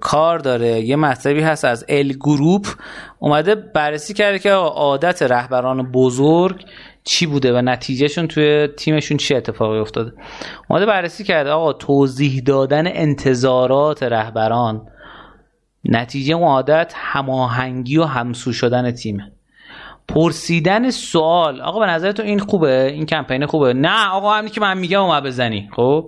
کار 0.00 0.38
داره. 0.38 0.80
یه 0.80 0.96
مطلبی 0.96 1.40
هست 1.40 1.64
از 1.64 1.84
ال 1.88 2.12
گروپ 2.12 2.66
اومده 3.18 3.54
بررسی 3.54 4.14
کرده 4.14 4.38
که 4.38 4.50
عادت 4.50 5.22
رهبران 5.22 5.92
بزرگ 5.92 6.64
چی 7.04 7.26
بوده 7.26 7.58
و 7.58 7.62
نتیجهشون 7.62 8.28
توی 8.28 8.68
تیمشون 8.76 9.16
چه 9.16 9.36
اتفاقی 9.36 9.78
افتاده. 9.78 10.12
اومده 10.68 10.86
بررسی 10.86 11.24
کرده 11.24 11.50
آقا 11.50 11.72
توضیح 11.72 12.42
دادن 12.46 12.86
انتظارات 12.86 14.02
رهبران 14.02 14.88
نتیجه 15.84 16.34
اون 16.34 16.48
عادت 16.48 16.92
هماهنگی 16.96 17.98
و 17.98 18.04
همسو 18.04 18.52
شدن 18.52 18.90
تیمه. 18.90 19.32
پرسیدن 20.08 20.90
سوال. 20.90 21.60
آقا 21.60 21.80
به 21.80 21.86
نظر 21.86 22.12
تو 22.12 22.22
این 22.22 22.38
خوبه؟ 22.38 22.90
این 22.94 23.06
کمپین 23.06 23.46
خوبه؟ 23.46 23.72
نه 23.72 24.08
آقا 24.12 24.32
همین 24.34 24.50
که 24.50 24.60
من 24.60 24.78
میگم 24.78 25.02
اومد 25.02 25.22
بزنی. 25.22 25.68
خب؟ 25.76 26.04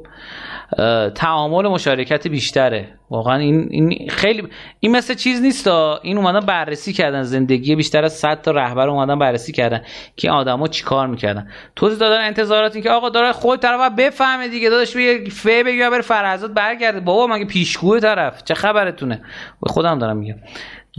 تعامل 1.15 1.69
مشارکت 1.69 2.29
بیشتره. 2.29 2.89
واقعا 3.11 3.37
این, 3.37 3.69
این 3.71 4.09
خیلی 4.09 4.49
این 4.81 4.97
مثل 4.97 5.15
چیز 5.15 5.43
نیست 5.43 5.69
این 6.03 6.19
اومدن 6.19 6.41
بررسی 6.41 6.93
کردن. 6.93 7.23
زندگی 7.23 7.77
بیشتر 7.77 8.05
از 8.05 8.13
100 8.13 8.43
تا 8.43 8.51
رهبر 8.51 8.89
اومدن 8.89 9.19
بررسی 9.19 9.53
کردن 9.53 9.83
که 10.17 10.31
آدما 10.31 10.69
چیکار 10.69 11.07
می‌کردن. 11.07 11.49
توضیح 11.77 11.99
دادن 11.99 12.25
انتظارات 12.25 12.75
این 12.75 12.85
که 12.85 12.91
آقا 12.91 13.09
داره 13.09 13.33
خود 13.33 13.61
طرف 13.61 13.93
بفهمه 13.99 14.49
دیگه. 14.49 14.71
داداش 14.71 14.97
بگه 14.97 15.31
ف 15.31 15.47
بگه 15.47 15.91
بره 15.91 16.03
فرزاد 16.03 16.55
برگرده. 16.55 17.01
بابا 17.01 17.27
مگه 17.27 17.45
پیشگوی 17.45 18.01
طرف؟ 18.01 18.45
چه 18.45 18.55
خبرتونه؟ 18.55 19.23
خودم 19.63 19.99
دارم 19.99 20.17
میگم. 20.17 20.37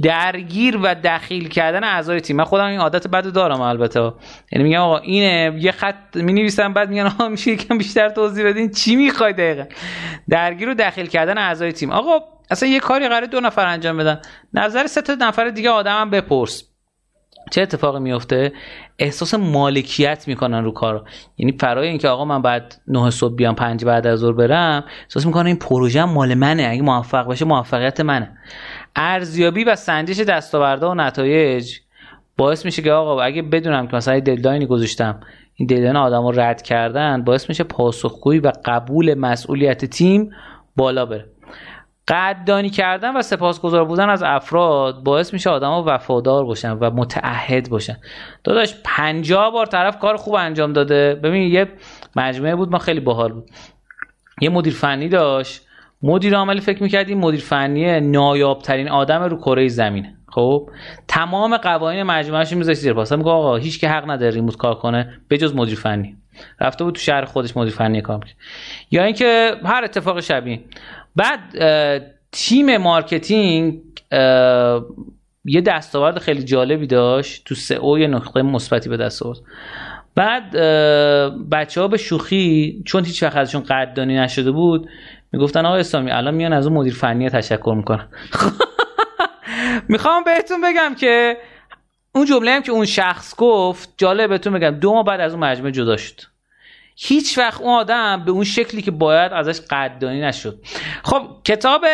درگیر 0.04 0.80
و 0.84 0.96
دخیل 1.04 1.48
کردن 1.48 1.84
اعضای 1.84 2.22
تیم. 2.22 2.36
من 2.36 2.44
خودم 2.44 2.66
این 2.66 2.80
عادت 2.80 3.08
بد 3.08 3.34
دارم 3.34 3.62
البته. 3.62 4.00
یعنی 4.52 4.64
میگم 4.64 4.80
آقا 4.80 4.98
اینه 4.98 5.60
یه 5.60 5.72
خط 5.72 6.16
می 6.16 6.34
نویسم 6.34 6.74
بعد 6.74 6.90
میگن 6.90 7.06
آقا 7.06 7.30
میشه 7.30 7.52
یکم 7.52 7.78
بیشتر 7.78 8.10
توضیح 8.10 8.46
بدین 8.46 8.72
چی 8.72 8.96
می‌خوای 8.96 9.34
دقیقا؟ 9.34 9.64
درگیر 10.30 10.70
و 10.70 10.74
دخیل 10.74 11.06
کردن 11.06 11.38
اعضای 11.38 11.72
تیم. 11.72 11.92
آقا 11.92 12.20
اصلا 12.52 12.70
یه 12.70 12.80
کاری 12.80 13.08
قرار 13.08 13.26
دو 13.26 13.40
نفر 13.40 13.66
انجام 13.66 13.98
بدن. 13.98 14.22
نظر 14.54 14.88
سه 14.88 15.02
تا 15.02 15.16
نفر 15.20 15.50
دیگه 15.50 15.70
آدمم 15.70 16.10
بپرس. 16.10 16.64
چه 17.52 17.62
اتفاقی 17.62 18.00
میفته 18.00 18.54
احساس 19.00 19.34
مالکیت 19.34 20.28
می‌کنن 20.28 20.64
رو 20.64 20.72
کار 20.72 21.04
یعنی 21.38 21.58
فرای 21.60 21.88
اینکه 21.88 22.08
آقا 22.08 22.26
من 22.26 22.42
بعد 22.42 22.76
نه 22.88 23.10
صبح 23.10 23.36
بیام 23.36 23.56
پنج 23.56 23.86
بعد 23.86 24.08
از 24.08 24.20
ظهر 24.20 24.32
برم 24.32 24.84
احساس 25.04 25.26
می‌کنن 25.26 25.46
این 25.46 25.56
پروژه 25.56 26.06
مال 26.06 26.34
منه. 26.34 26.68
اگه 26.72 26.82
موفق 26.82 27.28
بشه 27.28 27.46
موفقیت 27.46 28.02
منه. 28.02 28.38
ارزیابی 28.96 29.64
و 29.64 29.76
سنجش 29.76 30.20
دستاوردها 30.20 30.92
و 30.92 30.96
نتایج 30.96 31.80
باعث 32.38 32.66
میشه 32.66 32.82
که 32.82 32.92
آقا 32.92 33.22
اگه 33.22 33.42
بدونم 33.42 33.88
که 33.88 33.96
مثلا 33.96 34.20
ددلاینی 34.20 34.66
گذاشتم 34.66 35.20
این 35.56 35.68
ددلاین 35.68 35.96
آدم 35.96 36.28
رو 36.28 36.40
رد 36.40 36.62
کردن 36.62 37.24
باعث 37.24 37.50
میشه 37.50 37.64
پاسخگویی 37.64 38.40
و 38.40 38.52
قبول 38.66 39.14
مسئولیت 39.14 39.86
تیم 39.86 40.32
بالا 40.76 41.06
بره. 41.06 41.26
قدردانی 42.08 42.70
کردن 42.70 43.18
و 43.18 43.22
سپاسگزار 43.22 43.86
بودن 43.86 44.10
از 44.10 44.24
افراد 44.24 45.04
باعث 45.04 45.34
میشه 45.34 45.50
آدما 45.50 45.84
وفادار 45.88 46.46
باشن 46.46 46.72
و 46.72 46.92
متعهد 46.92 47.70
باشن. 47.70 47.98
داداش 48.44 48.76
50 48.84 49.52
بار 49.52 49.66
طرف 49.66 50.00
کار 50.00 50.18
خوب 50.18 50.34
انجام 50.34 50.74
داده. 50.74 51.16
ببین 51.16 51.52
یه 51.52 51.68
مجموعه 52.16 52.56
بود 52.56 52.72
ما 52.72 52.78
خیلی 52.78 53.00
باحال 53.00 53.34
بود. 53.34 53.50
یه 54.42 54.50
مدیر 54.50 54.74
فنی 54.74 55.10
داشت. 55.10 55.69
مدیر 56.02 56.36
عامل 56.36 56.60
فکر 56.60 56.84
می‌کردیم 56.84 57.18
مدیر 57.18 57.40
فنی 57.40 58.00
نایاب 58.00 58.62
ترین 58.62 58.90
آدم 58.90 59.24
رو 59.24 59.38
کره 59.38 59.68
زمینه 59.68 60.16
خب؟ 60.28 60.70
تمام 61.08 61.58
قوانین 61.58 62.04
مجموعهش 62.04 62.54
میذاشت 62.54 62.80
زیر 62.80 62.94
پاس 62.94 63.14
میگه 63.14 63.30
آقا 63.30 63.56
هیچ 63.56 63.80
کی 63.80 63.90
حق 63.90 64.10
نداره 64.10 64.32
remote 64.32 64.58
کار 64.58 64.76
کنه 64.76 65.20
بجز 65.30 65.56
مدیر 65.56 65.76
فنی. 65.76 66.16
رفته 66.60 66.84
بود 66.84 66.96
تو 66.96 67.02
شهر 67.02 67.26
خودش 67.26 67.58
مدیر 67.58 67.74
فنی 67.74 68.02
کار 68.02 68.16
می‌کنه 68.16 68.34
یا 68.92 69.04
اینکه 69.04 69.52
هر 69.66 69.84
اتفاق 69.84 70.20
شبیه. 70.20 70.60
بعد 71.16 71.40
تیم 72.32 72.78
marketing 72.78 73.80
یه 75.46 75.62
دستاورد 75.66 76.20
خیلی 76.20 76.44
جالبی 76.44 76.88
داشت. 76.88 77.46
تو 77.46 77.56
سئو 77.56 78.00
یه 78.00 78.08
نقطه 78.08 78.42
مثبتی 78.42 78.90
به 78.90 78.98
دست 78.98 79.24
آورد. 79.24 79.40
بعد 80.16 80.52
بچه 81.52 81.82
ها 81.82 81.88
به 81.88 81.98
شوخی 81.98 82.84
چون 82.86 83.06
هیچ 83.06 83.24
وقت 83.24 83.38
ازشون 83.38 83.64
قدردانی 83.64 84.18
نشده 84.18 84.52
بود 84.52 84.90
می‌گفتن 85.32 85.66
آقا 85.66 85.76
اسلامی 85.76 86.12
الان 86.12 86.34
میان 86.34 86.54
از 86.54 86.68
اون 86.68 86.76
مدیر 86.78 86.94
فنی 86.94 87.30
تشکر 87.30 87.74
می‌کنن. 87.78 88.08
می‌خوام 89.90 90.24
بهتون 90.24 90.62
بگم 90.62 90.96
که 90.96 91.38
اون 92.16 92.26
جمله 92.26 92.52
هم 92.52 92.62
که 92.62 92.72
اون 92.72 92.86
شخص 92.86 93.36
گفت 93.36 93.94
جالب 93.98 94.30
بهتون 94.30 94.54
بگم 94.54 94.70
دو 94.70 94.94
ماه 94.94 95.04
بعد 95.04 95.20
از 95.20 95.34
اون 95.34 95.44
مجموعه 95.44 95.72
جدا 95.72 95.98
شد. 95.98 96.22
هیچ 97.02 97.38
وقت 97.38 97.62
اون 97.62 97.74
آدم 97.74 98.24
به 98.26 98.32
اون 98.32 98.44
شکلی 98.44 98.82
که 98.82 98.92
باید 98.92 99.34
ازش 99.34 99.62
قدردانی 99.70 100.22
نشد. 100.22 100.60
خب 101.04 101.22
کتاب 101.44 101.86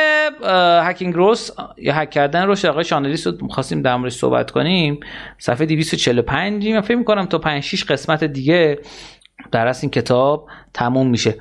هکینگ 0.84 1.14
روس 1.14 1.50
یا 1.78 1.94
هک 1.94 2.10
کردن 2.10 2.48
روش 2.48 2.66
آقای 2.66 2.84
شانلیس 2.84 3.28
رو 3.28 3.48
خواستیم 3.50 3.82
در 3.82 3.96
موردش 3.96 4.16
صحبت 4.16 4.52
کنیم. 4.52 5.00
صفحه 5.38 5.66
245 5.66 6.68
من 6.68 6.82
فکر 6.82 6.98
می‌کنم 6.98 7.26
تا 7.26 7.38
5 7.38 7.64
6 7.64 7.84
قسمت 7.84 8.24
دیگه 8.24 8.80
در 9.52 9.76
این 9.82 9.92
کتاب 9.92 10.48
تموم 10.74 11.08
میشه. 11.08 11.36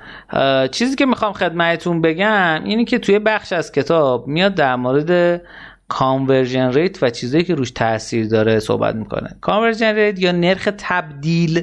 چیزی 0.70 0.96
که 0.96 1.06
می‌خوام 1.06 1.32
خدمتتون 1.32 2.00
بگم 2.00 2.64
اینه 2.64 2.84
که 2.84 2.98
توی 2.98 3.18
بخش 3.18 3.52
از 3.52 3.72
کتاب 3.72 4.26
میاد 4.26 4.54
در 4.54 4.76
مورد 4.76 5.42
conversion 5.88 6.72
rate 6.72 7.02
و 7.02 7.10
چیزایی 7.10 7.44
که 7.44 7.54
روش 7.54 7.70
تاثیر 7.70 8.28
داره 8.28 8.58
صحبت 8.58 8.94
می‌کنه. 8.94 9.36
conversion 9.40 9.94
rate 9.94 10.20
یا 10.20 10.32
نرخ 10.32 10.68
تبدیل 10.78 11.62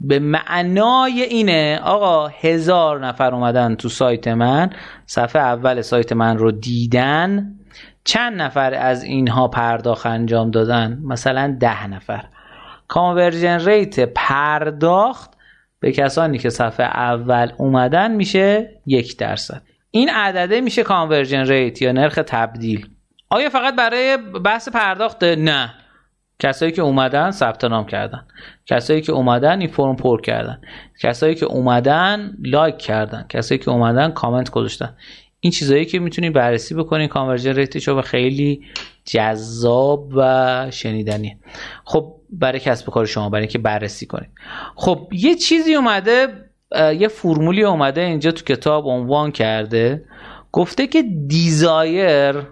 به 0.00 0.18
معنای 0.18 1.22
اینه 1.22 1.80
آقا 1.84 2.26
هزار 2.26 3.06
نفر 3.06 3.34
اومدن 3.34 3.74
تو 3.74 3.88
سایت 3.88 4.28
من 4.28 4.70
صفحه 5.06 5.42
اول 5.42 5.80
سایت 5.80 6.12
من 6.12 6.38
رو 6.38 6.52
دیدن 6.52 7.52
چند 8.04 8.42
نفر 8.42 8.74
از 8.74 9.04
اینها 9.04 9.48
پرداخت 9.48 10.06
انجام 10.06 10.50
دادن؟ 10.50 11.00
مثلا 11.04 11.56
ده 11.60 11.86
نفر. 11.86 12.24
conversion 12.88 13.60
rate 13.60 14.00
پرداخت 14.00 15.35
به 15.80 15.92
کسانی 15.92 16.38
که 16.38 16.50
صفحه 16.50 16.86
اول 16.86 17.52
اومدن 17.58 18.14
میشه 18.14 18.70
یک 18.86 19.18
درصد. 19.18 19.62
این 19.90 20.10
عدده 20.10 20.60
میشه 20.60 20.82
conversion 20.82 21.46
rate 21.46 21.82
یا 21.82 21.92
نرخ 21.92 22.18
تبدیل. 22.26 22.88
آیا 23.30 23.48
فقط 23.48 23.76
برای 23.76 24.16
بحث 24.44 24.68
پرداخت؟ 24.68 25.24
نه. 25.24 25.74
کسایی 26.38 26.72
که 26.72 26.82
اومدن 26.82 27.30
ثبت 27.30 27.64
نام 27.64 27.86
کردن. 27.86 28.26
کسایی 28.66 29.00
که 29.00 29.12
اومدن 29.12 29.60
این 29.60 29.68
فرم 29.68 29.96
پر 29.96 30.20
کردن. 30.20 30.60
کسایی 31.02 31.34
که 31.34 31.46
اومدن 31.46 32.36
لایک 32.44 32.78
کردن. 32.78 33.26
کسایی 33.28 33.58
که 33.58 33.70
اومدن 33.70 34.10
کامنت 34.10 34.50
گذاشتن. 34.50 34.96
این 35.40 35.50
چیزایی 35.50 35.84
که 35.84 35.98
می‌تونید 35.98 36.32
بررسی 36.32 36.74
بکنین 36.74 37.08
conversion 37.08 37.54
rate 37.54 37.77
ش 37.77 37.88
و 37.88 38.02
خیلی 38.02 38.64
جذاب 39.04 40.08
و 40.16 40.70
شنیدنیه. 40.70 41.38
خب 41.84 42.15
برای 42.30 42.60
کسب 42.60 42.90
کار 42.90 43.06
شما 43.06 43.28
برای 43.28 43.42
اینکه 43.42 43.58
بررسی 43.58 44.06
کنید. 44.06 44.30
خب 44.74 45.08
یه 45.12 45.34
چیزی 45.34 45.74
اومده 45.74 46.28
یه 46.98 47.08
فرمولی 47.08 47.64
اومده 47.64 48.00
اینجا 48.00 48.32
تو 48.32 48.44
کتاب 48.44 48.86
عنوان 48.86 49.32
کرده. 49.32 50.04
گفته 50.52 50.86
که 50.86 51.04
desire 51.26 52.42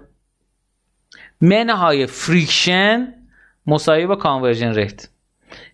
منهای 1.41 2.07
friction 2.07 3.15
مساوی 3.67 4.07
با 4.07 4.17
conversion 4.17 4.75
rate 4.75 5.09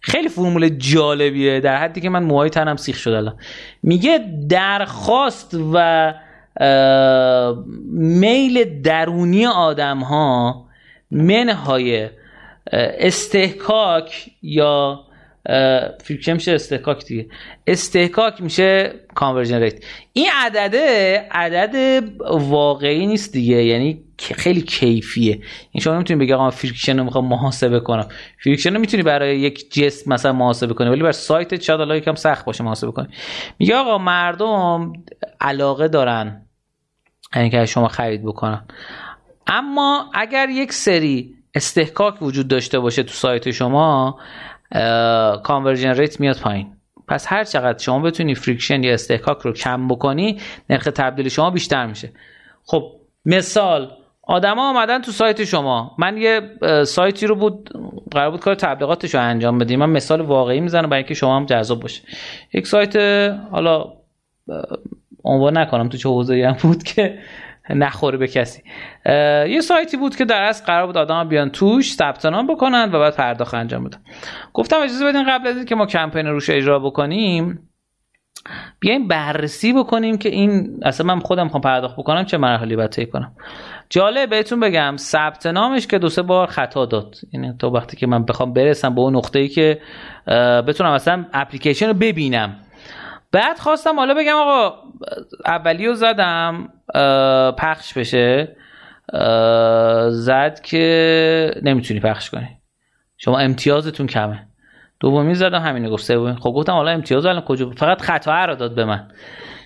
خیلی 0.00 0.28
فرمول 0.28 0.68
جالبیه 0.68 1.60
در 1.60 1.76
حدی 1.76 2.00
که 2.00 2.08
من 2.08 2.22
موهای 2.22 2.50
تنم 2.50 2.76
سیخ 2.76 2.96
شده 2.96 3.16
الان. 3.16 3.36
میگه 3.82 4.18
درخواست 4.48 5.56
و 5.74 6.14
میل 7.92 8.82
درونی 8.82 9.46
آدم 9.46 9.98
ها 9.98 10.64
منهای 11.10 12.10
اصطکاک 12.72 14.30
یا 14.42 15.00
friction 16.04 16.32
میشه 16.32 16.52
اصطکاک 16.52 17.04
دیگه. 17.04 17.26
اصطکاک 17.66 18.40
میشه 18.40 18.94
conversion 19.14 19.60
rate. 19.60 19.84
این 20.12 20.26
عدده 20.34 21.18
عدد 21.30 22.04
واقعی 22.30 23.06
نیست 23.06 23.32
دیگه 23.32 23.64
یعنی 23.64 24.04
خیلی 24.18 24.60
کیفیه. 24.62 25.40
این 25.70 25.80
شما 25.82 25.94
نمی‌تونی 25.94 26.20
بگی 26.20 26.32
آقا 26.32 26.50
friction 26.50 26.98
رو 26.98 27.04
می‌خوام 27.04 27.26
محاسبه 27.26 27.80
کنم. 27.80 28.08
friction 28.44 28.74
رو 28.74 28.80
می‌تونی 28.80 29.02
برای 29.02 29.38
یک 29.38 29.72
جسم 29.72 30.12
مثلا 30.12 30.32
محاسبه 30.32 30.74
کنی 30.74 30.88
ولی 30.88 31.02
بر 31.02 31.12
سایت 31.12 31.62
شاید 31.62 31.80
الان 31.80 31.96
یکم 31.96 32.14
سخت 32.14 32.44
باشه 32.44 32.64
محاسبه 32.64 32.92
کنی. 32.92 33.08
میگه 33.58 33.76
آقا 33.76 33.98
مردم 33.98 34.92
علاقه 35.40 35.88
دارن 35.88 36.46
یعنی 37.36 37.50
که 37.50 37.66
شما 37.66 37.88
خرید 37.88 38.22
بکنن. 38.22 38.64
اما 39.46 40.10
اگر 40.14 40.48
یک 40.48 40.72
سری 40.72 41.34
اصطکاک 41.54 42.22
وجود 42.22 42.48
داشته 42.48 42.78
باشه 42.78 43.02
تو 43.02 43.12
سایت 43.12 43.50
شما 43.50 44.18
conversion 45.42 45.94
rate 45.94 46.20
میاد 46.20 46.38
پایین. 46.38 46.72
پس 47.08 47.26
هر 47.28 47.44
چقدر 47.44 47.78
شما 47.78 47.98
بتونی 47.98 48.34
friction 48.34 48.82
یا 48.82 48.92
اصطکاک 48.92 49.38
رو 49.38 49.52
کم 49.52 49.88
بکنی 49.88 50.40
نرخ 50.70 50.84
تبدیل 50.84 51.28
شما 51.28 51.50
بیشتر 51.50 51.86
میشه. 51.86 52.12
خب 52.64 52.92
مثال 53.24 53.90
آدما 54.22 54.70
آمدن 54.70 55.02
تو 55.02 55.10
سایت 55.10 55.44
شما. 55.44 55.96
من 55.98 56.16
یه 56.16 56.40
سایتی 56.84 57.26
رو 57.26 57.36
بود 57.36 57.70
قرار 58.10 58.30
بود 58.30 58.40
کار 58.40 58.54
تبلیغاتش 58.54 59.14
رو 59.14 59.20
انجام 59.20 59.58
بدیم. 59.58 59.78
من 59.78 59.90
مثال 59.90 60.20
واقعی 60.20 60.60
می‌زنم 60.60 60.88
برای 60.88 61.02
اینکه 61.02 61.14
شما 61.14 61.36
هم 61.36 61.46
جذاب 61.46 61.80
باشه. 61.80 62.02
یک 62.54 62.66
سایت 62.66 62.96
حالا 63.50 63.84
عنوان 65.24 65.58
نکنم 65.58 65.88
تو 65.88 65.98
چه 65.98 66.08
حوزه‌ای 66.08 66.42
هم 66.42 66.56
بود 66.62 66.82
که 66.82 67.18
نخوره 67.70 68.18
به 68.18 68.26
کسی. 68.26 68.62
یه 69.48 69.60
سایتی 69.60 69.96
بود 69.96 70.16
که 70.16 70.24
در 70.24 70.42
اصل 70.42 70.64
قرار 70.64 70.86
بود 70.86 70.96
آدم 70.96 71.28
بیان 71.28 71.50
توش 71.50 71.94
ثبت 71.94 72.26
نام 72.26 72.46
بکنن 72.46 72.90
و 72.92 72.98
بعد 72.98 73.16
پرداخت 73.16 73.54
انجام 73.54 73.84
بدن. 73.84 73.98
گفتم 74.52 74.76
اجازه 74.80 75.06
بدین 75.06 75.24
قبل 75.28 75.46
از 75.46 75.56
اینکه 75.56 75.74
ما 75.74 75.86
کمپین 75.86 76.26
روش 76.26 76.50
اجرا 76.50 76.78
بکنیم 76.78 77.66
بیایم 78.80 79.08
بررسی 79.08 79.72
بکنیم 79.72 80.18
که 80.18 80.28
این 80.28 80.80
اصلا 80.82 81.06
من 81.14 81.20
خودم 81.20 81.44
می‌خوام 81.44 81.60
پرداخت 81.60 81.96
بکنم 81.96 82.24
چه 82.24 82.38
مرحله 82.38 82.76
باید 82.76 82.90
طی 82.90 83.06
کنم. 83.06 83.32
جالب 83.90 84.30
بهتون 84.30 84.60
بگم 84.60 84.94
ثبت 84.96 85.46
نامش 85.46 85.86
که 85.86 85.98
دو 85.98 86.08
سه 86.08 86.22
بار 86.22 86.46
خطا 86.46 86.86
داد. 86.86 87.14
یعنی 87.32 87.52
تا 87.58 87.70
وقتی 87.70 87.96
که 87.96 88.06
من 88.06 88.24
بخوام 88.24 88.52
برسم 88.52 88.94
به 88.94 89.00
اون 89.00 89.16
نقطه 89.16 89.38
ای 89.38 89.48
که 89.48 89.80
بتونم 90.66 90.90
اصلا 90.90 91.26
اپلیکیشن 91.32 91.86
رو 91.86 91.94
ببینم. 91.94 92.56
بعد 93.32 93.58
خواستم 93.58 93.96
حالا 93.96 94.14
بگم 94.14 94.36
آقا 94.36 94.74
اولیو 95.46 95.94
زدم 95.94 96.68
پخش 97.58 97.98
بشه. 97.98 98.56
زد 100.10 100.60
که 100.62 101.60
نمی‌تونی 101.62 102.00
پخش 102.00 102.30
کنی. 102.30 102.48
شما 103.18 103.38
امتیازتون 103.38 104.06
کمه. 104.06 104.46
دومی 105.00 105.34
زدم 105.34 105.60
همینه 105.62 105.90
گفت. 105.90 106.04
سومی. 106.04 106.36
خب 106.36 106.50
گفتم 106.50 106.72
حالا 106.72 106.90
امتیاز 106.90 107.26
الان 107.26 107.40
کجا؟ 107.40 107.70
فقط 107.70 108.02
خطا 108.02 108.44
رو 108.44 108.54
داد 108.54 108.74
به 108.74 108.84
من. 108.84 109.08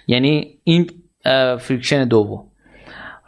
یعنی 0.06 0.58
این 0.64 0.90
friction 1.58 2.04
دوم. 2.04 2.50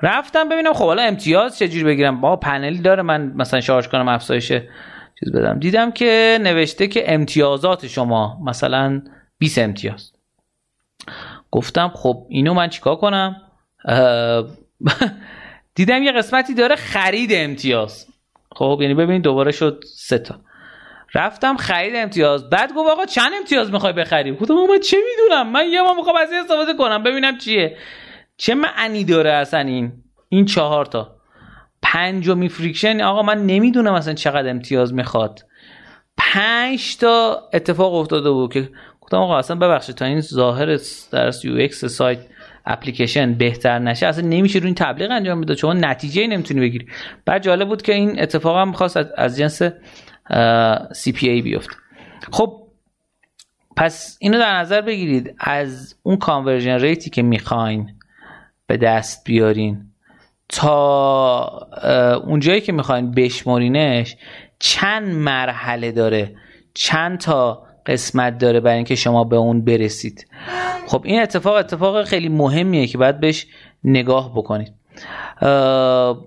رفتم 0.02 0.48
ببینم 0.48 0.72
خب 0.72 0.84
حالا 0.84 1.02
امتیاز 1.02 1.58
چجوری 1.58 1.84
بگیرم؟ 1.84 2.20
با 2.20 2.36
پنلی 2.36 2.78
داره 2.78 3.02
من 3.02 3.32
مثلا 3.36 3.60
شارژ 3.60 3.88
کنم 3.88 4.08
افزایش 4.08 4.48
چیز 5.20 5.32
بدم. 5.34 5.58
دیدم 5.58 5.90
که 5.90 6.38
نوشته 6.42 6.88
که 6.88 7.14
امتیازات 7.14 7.86
شما 7.86 8.38
مثلا 8.44 9.02
20 9.38 9.58
امتیاز. 9.58 10.12
گفتم 11.56 11.92
خب 11.94 12.26
اینو 12.28 12.54
من 12.54 12.68
چیکار 12.68 12.96
کنم؟ 12.96 13.36
دیدم 15.74 16.02
یه 16.02 16.12
قسمتی 16.12 16.54
داره 16.54 16.76
خرید 16.76 17.30
امتیاز. 17.32 18.06
خب 18.56 18.78
یعنی 18.80 18.94
ببین 18.94 19.22
دوباره 19.22 19.52
شد 19.52 19.84
سه 19.94 20.18
تا. 20.18 20.34
رفتم 21.14 21.56
خرید 21.56 21.96
امتیاز. 21.96 22.50
بعد 22.50 22.74
گفت 22.74 22.90
آقا 22.90 23.04
چند 23.04 23.32
امتیاز 23.38 23.70
می‌خوای 23.70 23.92
بخری؟ 23.92 24.32
گفتم 24.32 24.54
من 24.54 24.80
چه 24.80 24.96
می‌دونم؟ 24.96 25.52
من 25.52 25.66
یه 25.70 25.82
ما 25.82 25.94
می‌خوام 25.94 26.16
از 26.16 26.28
استفاده 26.32 26.74
کنم 26.74 27.02
ببینم 27.02 27.38
چیه. 27.38 27.76
چه 28.36 28.54
معنی 28.54 29.04
داره 29.04 29.32
اصلا 29.32 29.60
این؟ 29.60 29.92
این 30.28 30.44
چهار 30.44 30.86
تا. 30.86 31.16
پنجمی 31.82 32.48
friction 32.48 33.00
آقا 33.00 33.22
من 33.22 33.46
نمی‌دونم 33.46 33.92
اصلا 33.92 34.14
چقدر 34.14 34.50
امتیاز 34.50 34.94
می‌خواد. 34.94 35.44
پنج 36.16 36.96
تا 36.96 37.42
اتفاق 37.52 37.94
افتاده 37.94 38.30
بود 38.30 38.52
که 38.52 38.70
گفتم 39.06 39.16
آقا 39.16 39.38
اصلا 39.38 39.56
ببخشید 39.56 39.94
تا 39.94 40.04
این 40.04 40.20
ظاهر 40.20 40.66
درس 41.12 41.44
UX 41.44 41.84
سایت 41.84 42.18
اپلیکیشن 42.66 43.34
بهتر 43.34 43.78
نشه 43.78 44.06
اصلا 44.06 44.28
نمیشه 44.28 44.58
روی 44.58 44.66
این 44.66 44.74
تبلیغ 44.74 45.10
انجام 45.10 45.40
بده 45.40 45.54
چون 45.54 45.84
نتیجه 45.84 46.26
نمی‌تونی 46.26 46.60
بگیری. 46.60 46.86
بعد 47.24 47.42
جالب 47.42 47.68
بود 47.68 47.82
که 47.82 47.94
این 47.94 48.22
اتفاق 48.22 48.56
هم 48.58 48.68
می‌خواست 48.68 48.96
از 49.16 49.36
جنس 49.36 49.62
CPA 50.92 51.42
بیفته 51.42 51.74
خب 52.32 52.62
پس 53.76 54.18
اینو 54.20 54.38
در 54.38 54.58
نظر 54.58 54.80
بگیرید. 54.80 55.34
از 55.38 55.96
اون 56.02 56.16
conversion 56.16 56.78
rate 56.78 57.04
ی 57.04 57.10
که 57.10 57.22
می‌خواین 57.22 57.90
به 58.66 58.76
دست 58.76 59.24
بیارین 59.24 59.90
تا 60.48 61.44
اونجایی 62.24 62.60
که 62.60 62.72
می‌خواین 62.72 63.10
بشمارینش 63.10 64.16
چند 64.58 65.08
مرحله 65.08 65.92
داره؟ 65.92 66.36
چند 66.74 67.18
تا 67.18 67.65
قسمت 67.86 68.38
داره 68.38 68.60
برای 68.60 68.76
اینکه 68.76 68.94
شما 68.94 69.24
به 69.24 69.36
اون 69.36 69.64
برسید. 69.64 70.26
خب 70.86 71.00
این 71.04 71.22
اتفاق 71.22 71.54
اتفاق 71.54 72.04
خیلی 72.04 72.28
مهمیه 72.28 72.86
که 72.86 72.98
باید 72.98 73.20
بهش 73.20 73.46
نگاه 73.84 74.32
بکنید. 74.34 74.72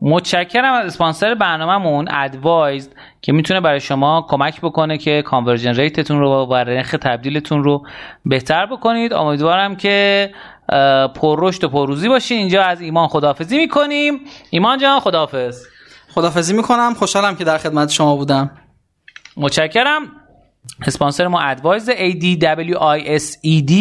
متشکرم 0.01 0.73
از 0.73 0.85
اسپانسر 0.85 1.35
برنامهمون 1.35 2.07
ادوایز 2.11 2.89
که 3.21 3.31
می‌تونه 3.31 3.61
برای 3.61 3.79
شما 3.79 4.25
کمک 4.29 4.61
بکنه 4.61 4.97
که 4.97 5.21
conversion 5.21 5.73
rate 5.73 6.00
تون 6.00 6.19
رو 6.19 6.45
و 6.45 6.53
نرخ 6.53 6.91
تبدیلتون 6.91 7.63
رو 7.63 7.83
بهتر 8.25 8.65
بکنید. 8.65 9.13
امیدوارم 9.13 9.75
که 9.75 10.29
پررشد 11.15 11.63
و 11.63 11.69
پرروزی 11.69 12.09
باشین. 12.09 12.37
اینجا 12.37 12.63
از 12.63 12.81
ایمان 12.81 13.07
خداحافظی 13.07 13.57
می‌کنیم. 13.57 14.19
ایمان 14.49 14.79
جان 14.79 14.99
خداحافظ. 14.99 15.65
خداحافظی 16.13 16.53
می‌کنم. 16.53 16.93
خوشحالم 16.93 17.35
که 17.35 17.43
در 17.43 17.57
خدمت 17.57 17.89
شما 17.89 18.15
بودم. 18.15 18.51
متشکرم. 19.37 20.01
اسپانسر 20.87 21.27
ما 21.27 21.39
ادوایز 21.39 21.89
ADWISED 21.89 23.73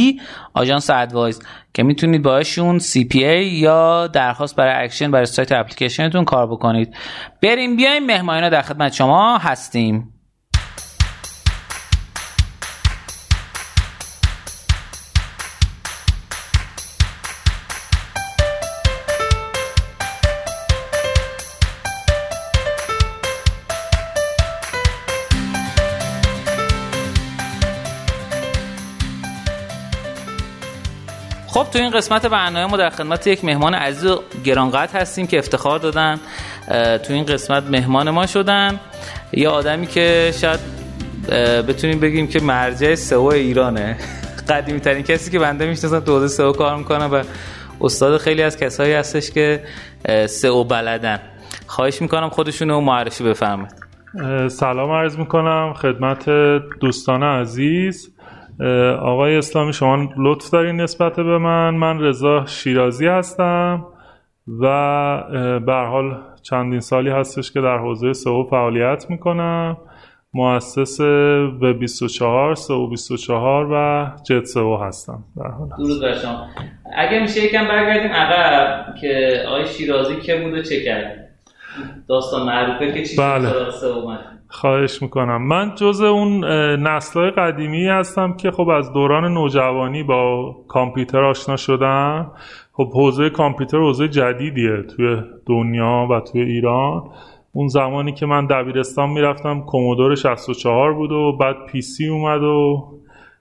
آژانس 0.55 0.91
ادوایز 0.91 1.43
که 1.75 1.83
می‌تونید 1.83 2.23
باشون 2.23 2.79
CPA 2.79 3.15
یا 3.53 4.07
درخواست 4.07 4.57
برای 4.57 4.85
اکشن 4.85 5.11
برای 5.11 5.27
سایت 5.27 5.53
اپلیکیشنتون 5.53 6.25
کار 6.25 6.47
بکنید. 6.47 6.95
بریم 7.43 7.77
بیایم 7.77 8.07
مهمانینا 8.07 8.49
در 8.49 8.63
خدمت 8.63 8.93
شما 8.93 9.39
هستیم. 9.39 10.13
خب 31.69 31.73
تو 31.75 31.79
این 31.79 31.91
قسمت 31.91 32.27
برنامه 32.27 32.67
ما 32.71 32.77
در 32.77 32.91
خدمت 32.91 33.27
یک 33.27 33.45
مهمان 33.45 33.75
عزیز 33.75 34.07
و 34.11 34.23
گرانقدر 34.45 35.01
هستیم 35.01 35.27
که 35.27 35.39
افتخار 35.39 35.79
دادن 35.79 36.21
تو 36.99 37.13
این 37.13 37.25
قسمت 37.25 37.63
مهمان 37.71 38.11
ما 38.11 38.27
شدن. 38.27 38.81
یه 39.33 39.49
آدمی 39.49 39.87
که 39.87 40.35
شاید 40.41 40.61
بتونیم 41.69 42.01
بگیم 42.01 42.27
که 42.27 42.41
مرجع 42.41 42.95
سئو 42.95 43.25
ایرانه. 43.25 43.97
قدیمی 44.51 44.81
ترین 44.81 45.03
کسی 45.03 45.31
که 45.31 45.39
بنده 45.39 45.67
می‌شناسم 45.67 46.01
تو 46.01 46.13
حوزه 46.13 46.29
سئو 46.29 46.53
کار 46.53 46.77
می‌کنه 46.77 47.05
و 47.05 47.23
استاد 47.81 48.19
خیلی 48.21 48.43
از 48.43 48.57
کسایی 48.57 48.93
هستش 48.93 49.31
که 49.31 49.65
سئو 50.27 50.65
بلدن. 50.65 51.21
خواهش 51.67 52.03
می‌کنم 52.03 52.29
خودشون 52.29 52.69
رو 52.69 52.81
معرفی 52.81 53.25
بفرمایید. 53.25 53.75
سلام 54.49 54.91
عرض 54.91 55.17
می‌کنم 55.17 55.75
خدمت 55.75 56.31
دوستان 56.81 57.23
عزیز. 57.23 58.11
آقای 59.01 59.37
اسلامی 59.37 59.73
شما 59.73 60.09
لطف 60.17 60.51
دارین 60.51 60.81
نسبت 60.81 61.17
به 61.17 61.39
من. 61.39 61.75
من 61.75 62.01
رضا 62.01 62.47
شیرازی 62.47 63.07
هستم 63.07 63.87
و 64.61 65.61
به 65.67 65.73
حال 65.73 66.17
چندین 66.43 66.81
سالی 66.81 67.11
هستش 67.11 67.53
که 67.53 67.61
در 67.61 67.79
حوزه 67.79 68.13
سئو 68.13 68.45
فعالیت 68.45 69.07
می‌کنم. 69.09 69.77
مؤسس 70.35 71.01
و 71.61 71.73
24 71.81 72.55
سئو 72.55 72.87
24 72.87 73.69
و 73.73 74.07
جت 74.23 74.45
سئو 74.45 74.77
هستم 74.77 75.25
در 75.37 75.49
حال. 75.49 75.69
درود 75.69 76.03
بر 76.03 76.15
شما. 76.15 76.47
اگه 76.97 77.21
میشه 77.21 77.45
یکم 77.45 77.69
برگردیم 77.69 78.13
عقب 78.13 78.95
که 79.01 79.43
آقای 79.49 79.67
شیرازی 79.67 80.17
که 80.17 80.37
بود 80.37 80.53
و 80.53 80.63
چه 80.63 80.85
کرد؟ 80.85 81.28
داستان 82.09 82.47
معروفه 82.47 82.93
که 82.93 83.05
چی 83.05 83.17
بله. 83.17 83.49
خواهش 84.49 85.03
می‌کنم. 85.03 85.43
من 85.43 85.75
جز 85.75 86.01
اون 86.01 86.45
نسلهای 86.75 87.31
قدیمی 87.31 87.89
هستم 87.89 88.33
که 88.33 88.51
خب 88.51 88.69
از 88.69 88.93
دوران 88.93 89.35
نوجوانی 89.35 90.03
با 90.03 90.57
کامپیوتر 90.69 91.25
آشنا 91.25 91.57
شدم. 91.57 92.31
خب 92.73 92.91
حوزه 92.93 93.31
کامپیوتر 93.31 93.79
حوزه 93.79 94.09
جدیدیه 94.09 94.83
توی 94.83 95.17
دنیا 95.47 96.07
و 96.11 96.21
توی 96.21 96.43
ایران. 96.43 97.03
اون 97.53 97.69
زمانی 97.69 98.13
که 98.13 98.27
من 98.27 98.47
دبیرستان 98.47 99.11
می‌رفتم 99.11 99.61
کومودور 99.61 100.15
64 100.15 100.93
بود 100.93 101.13
و 101.13 101.37
بعد 101.41 101.57
پی 101.67 101.81
سی 101.81 102.09
اومد 102.09 102.43
و 102.43 102.85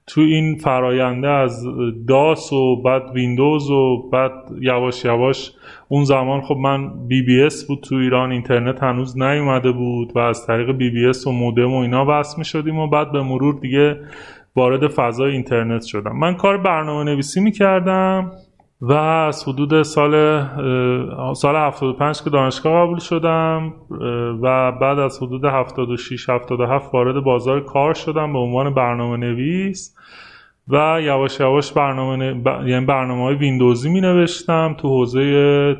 تو 0.07 0.21
این 0.21 0.55
فراینده 0.55 1.27
از 1.27 1.65
داس 2.07 2.53
و 2.53 2.81
بعد 2.81 3.11
ویندوز 3.13 3.69
و 3.69 4.09
بعد 4.09 4.31
یواش 4.61 5.05
یواش 5.05 5.51
اون 5.87 6.03
زمان 6.03 6.41
خب 6.41 6.55
من 6.55 7.07
BBS 7.07 7.67
بود 7.67 7.79
تو 7.79 7.95
ایران 7.95 8.31
اینترنت 8.31 8.83
هنوز 8.83 9.17
نیومده 9.17 9.71
بود 9.71 10.11
و 10.15 10.19
از 10.19 10.47
طریق 10.47 10.71
BBS 10.71 11.27
و 11.27 11.31
مودم 11.31 11.73
و 11.73 11.77
اینا 11.77 12.05
وصل 12.05 12.37
می 12.37 12.45
شدیم 12.45 12.77
و 12.77 12.87
بعد 12.87 13.11
به 13.11 13.21
مرور 13.21 13.59
دیگه 13.59 13.99
وارد 14.55 14.87
فضای 14.87 15.31
اینترنت 15.31 15.83
شدم. 15.83 16.17
من 16.19 16.35
کار 16.35 16.57
برنامه 16.57 17.11
نویسی 17.11 17.39
می 17.39 17.51
کردم 17.51 18.31
و 18.81 18.93
از 18.93 19.47
حدود 19.47 19.81
سال 19.81 20.43
سال 21.33 21.55
75 21.55 22.21
که 22.23 22.29
دانشگاه 22.29 22.85
قبول 22.85 22.99
شدم 22.99 23.73
و 24.41 24.71
بعد 24.71 24.99
از 24.99 25.23
حدود 25.23 25.45
76 25.45 26.29
77 26.29 26.93
وارد 26.93 27.23
بازار 27.23 27.63
کار 27.63 27.93
شدم 27.93 28.33
به 28.33 28.39
عنوان 28.39 28.73
برنامه 28.73 29.17
نویس 29.17 29.95
و 30.67 30.99
یواش 31.01 31.39
یواش 31.39 31.71
برنامه 31.71 32.25
یعنی 32.65 32.85
برنامه 32.85 33.23
های 33.23 33.35
ویندوزی 33.35 33.89
می 33.89 34.01
نوشتم 34.01 34.75
تو 34.77 34.87
حوزه 34.87 35.73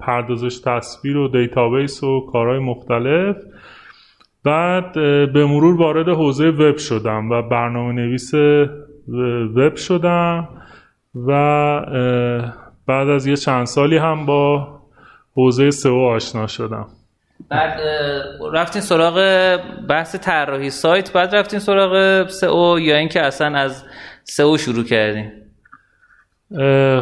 پردازش 0.00 0.58
تصویر 0.58 1.16
و 1.16 1.28
database 1.28 2.04
و 2.04 2.26
کارهای 2.32 2.58
مختلف. 2.58 3.36
بعد 4.44 4.92
به 5.32 5.46
مرور 5.46 5.76
وارد 5.76 6.08
حوزه 6.08 6.48
وب 6.48 6.76
شدم 6.76 7.30
و 7.30 7.42
برنامه 7.42 7.92
نویس 7.92 8.34
وب 9.56 9.76
شدم. 9.76 10.48
و 11.26 11.80
بعد 12.86 13.08
از 13.08 13.26
یه 13.26 13.36
چند 13.36 13.66
سالی 13.66 13.96
هم 13.96 14.26
با 14.26 14.68
حوزه 15.34 15.70
سئو 15.70 15.98
آشنا 15.98 16.46
شدم. 16.46 16.86
بعد 17.48 17.80
رفتین 18.52 18.82
سراغ 18.82 19.14
بحث 19.88 20.16
طراحی 20.16 20.70
سایت 20.70 21.12
بعد 21.12 21.36
رفتین 21.36 21.58
سراغ 21.58 22.26
سئو 22.28 22.78
یا 22.80 22.96
اینکه 22.96 23.22
اصلا 23.22 23.58
از 23.58 23.84
سئو 24.24 24.56
شروع 24.56 24.84
کردین؟ 24.84 25.32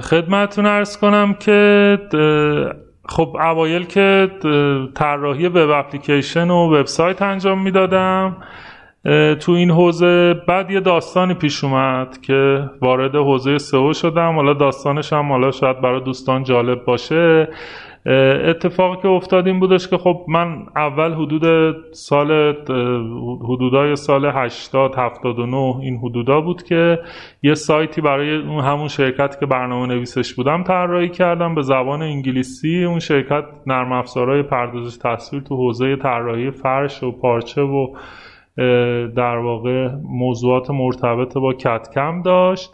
خدمتتون 0.00 0.66
ارز 0.66 0.96
کنم 0.96 1.34
که 1.34 1.98
خب 3.08 3.36
اوایل 3.40 3.86
که 3.86 4.30
طراحی 4.94 5.46
وب 5.46 5.70
اپلیکیشن 5.70 6.50
و 6.50 6.74
وبسایت 6.74 7.22
انجام 7.22 7.62
می‌دادم. 7.62 8.36
تو 9.40 9.52
این 9.52 9.70
حوزه 9.70 10.34
بعد 10.48 10.70
یه 10.70 10.80
داستانی 10.80 11.34
پیش 11.34 11.64
اومد 11.64 12.20
که 12.20 12.70
وارد 12.82 13.14
حوزه 13.14 13.59
سئو 13.59 13.92
شدم. 13.92 14.34
حالا 14.34 14.55
داستانش 14.55 15.12
هم 15.12 15.28
حالا 15.32 15.50
شاید 15.50 15.80
برای 15.80 16.00
دوستان 16.00 16.44
جالب 16.44 16.84
باشه. 16.84 17.48
اتفاقی 18.44 19.02
که 19.02 19.09
افتاد 19.09 19.46
این 19.46 19.61
بودش 19.61 19.88
که 19.88 19.98
خب 19.98 20.24
من 20.28 20.66
اول 20.76 21.12
حدود 21.12 21.76
سال 21.92 22.55
حدودای 23.48 23.96
سال 23.96 24.26
80 24.26 24.94
79 24.96 25.76
این 25.80 25.98
حدودا 25.98 26.40
بود 26.40 26.62
که 26.62 26.98
یه 27.42 27.55
سایتی 27.55 28.00
برای 28.00 28.36
اون 28.36 28.64
همون 28.64 28.88
شرکت 28.88 29.40
که 29.40 29.46
برنامه 29.46 29.94
نویسش 29.94 30.34
بودم 30.34 30.62
طراحی 30.62 31.09
کردم 31.09 31.55
به 31.55 31.62
زبان 31.62 32.02
انگلیسی. 32.02 32.84
اون 32.84 32.98
شرکت 32.98 33.44
نرم 33.66 33.92
افزارهای 33.92 34.42
پردازش 34.42 34.96
تصویر 34.96 35.42
تو 35.42 35.57
حوزه 35.57 35.96
طراحی 35.96 36.50
فرش 36.50 37.02
و 37.02 37.12
پارچه 37.12 37.62
و 37.62 37.86
در 39.16 39.36
واقع 39.36 39.88
موضوعات 40.02 40.70
مرتبط 40.70 41.34
با 41.34 41.52
کتکم 41.52 42.22
داشت 42.22 42.70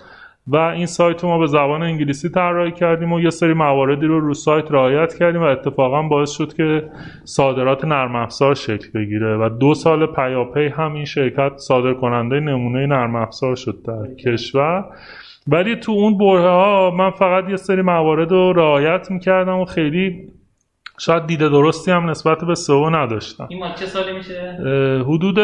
و 0.47 0.57
این 0.57 0.87
سایت 0.87 1.23
رو 1.23 1.29
ما 1.29 1.39
به 1.39 1.47
زبان 1.47 1.83
انگلیسی 1.83 2.29
طراحی 2.29 2.73
کردیم 2.73 3.13
و 3.13 3.21
یه 3.21 3.31
سری 3.31 3.55
مواردی 3.55 4.07
رو 4.07 4.21
رو 4.21 4.35
سایت 4.35 4.73
رعایت 4.73 5.15
کردیم 5.15 5.41
و 5.41 5.45
اتفاقا 5.45 6.03
باعث 6.03 6.31
شد 6.31 6.55
که 6.55 6.91
صادرات 7.25 7.85
نرم 7.85 8.17
افزار 8.17 8.55
شکل 8.55 8.89
بگیره 8.95 9.37
و 9.37 9.49
دو 9.49 9.75
سال 9.75 10.07
پیاپی 10.07 10.67
هم 10.67 10.95
این 10.95 11.05
شرکت 11.05 11.53
صادر 11.57 11.95
کننده 11.95 12.41
نمونه 12.41 12.87
نرم 12.87 13.17
افزار 13.17 13.57
شد 13.57 13.83
در 13.87 14.15
کشور. 14.15 14.85
ولی 15.49 15.77
تو 15.77 15.93
اون 15.93 16.19
بره 16.19 16.51
ها 16.51 16.95
من 16.99 17.11
فقط 17.11 17.51
یه 17.51 17.57
سری 17.57 17.83
موارد 17.83 18.31
رو 18.31 18.53
رعایت 18.53 19.11
می‌کردم 19.11 19.59
و 19.59 19.65
خیلی 19.65 20.29
شاید 21.01 21.27
دیده 21.27 21.49
درستی 21.49 21.91
هم 21.91 22.11
نسبت 22.11 22.45
به 22.45 22.55
سئو 22.55 22.91
نداشتم. 22.91 23.47
این 23.49 23.61
چه 23.79 23.87
سالی 23.87 24.13
میشه؟ 24.13 24.59
حدود 25.07 25.37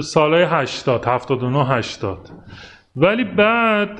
سالهای 0.00 0.42
80 0.42 1.04
79 1.06 1.66
80 1.66 2.18
ولی 2.96 3.24
بعد 3.24 3.98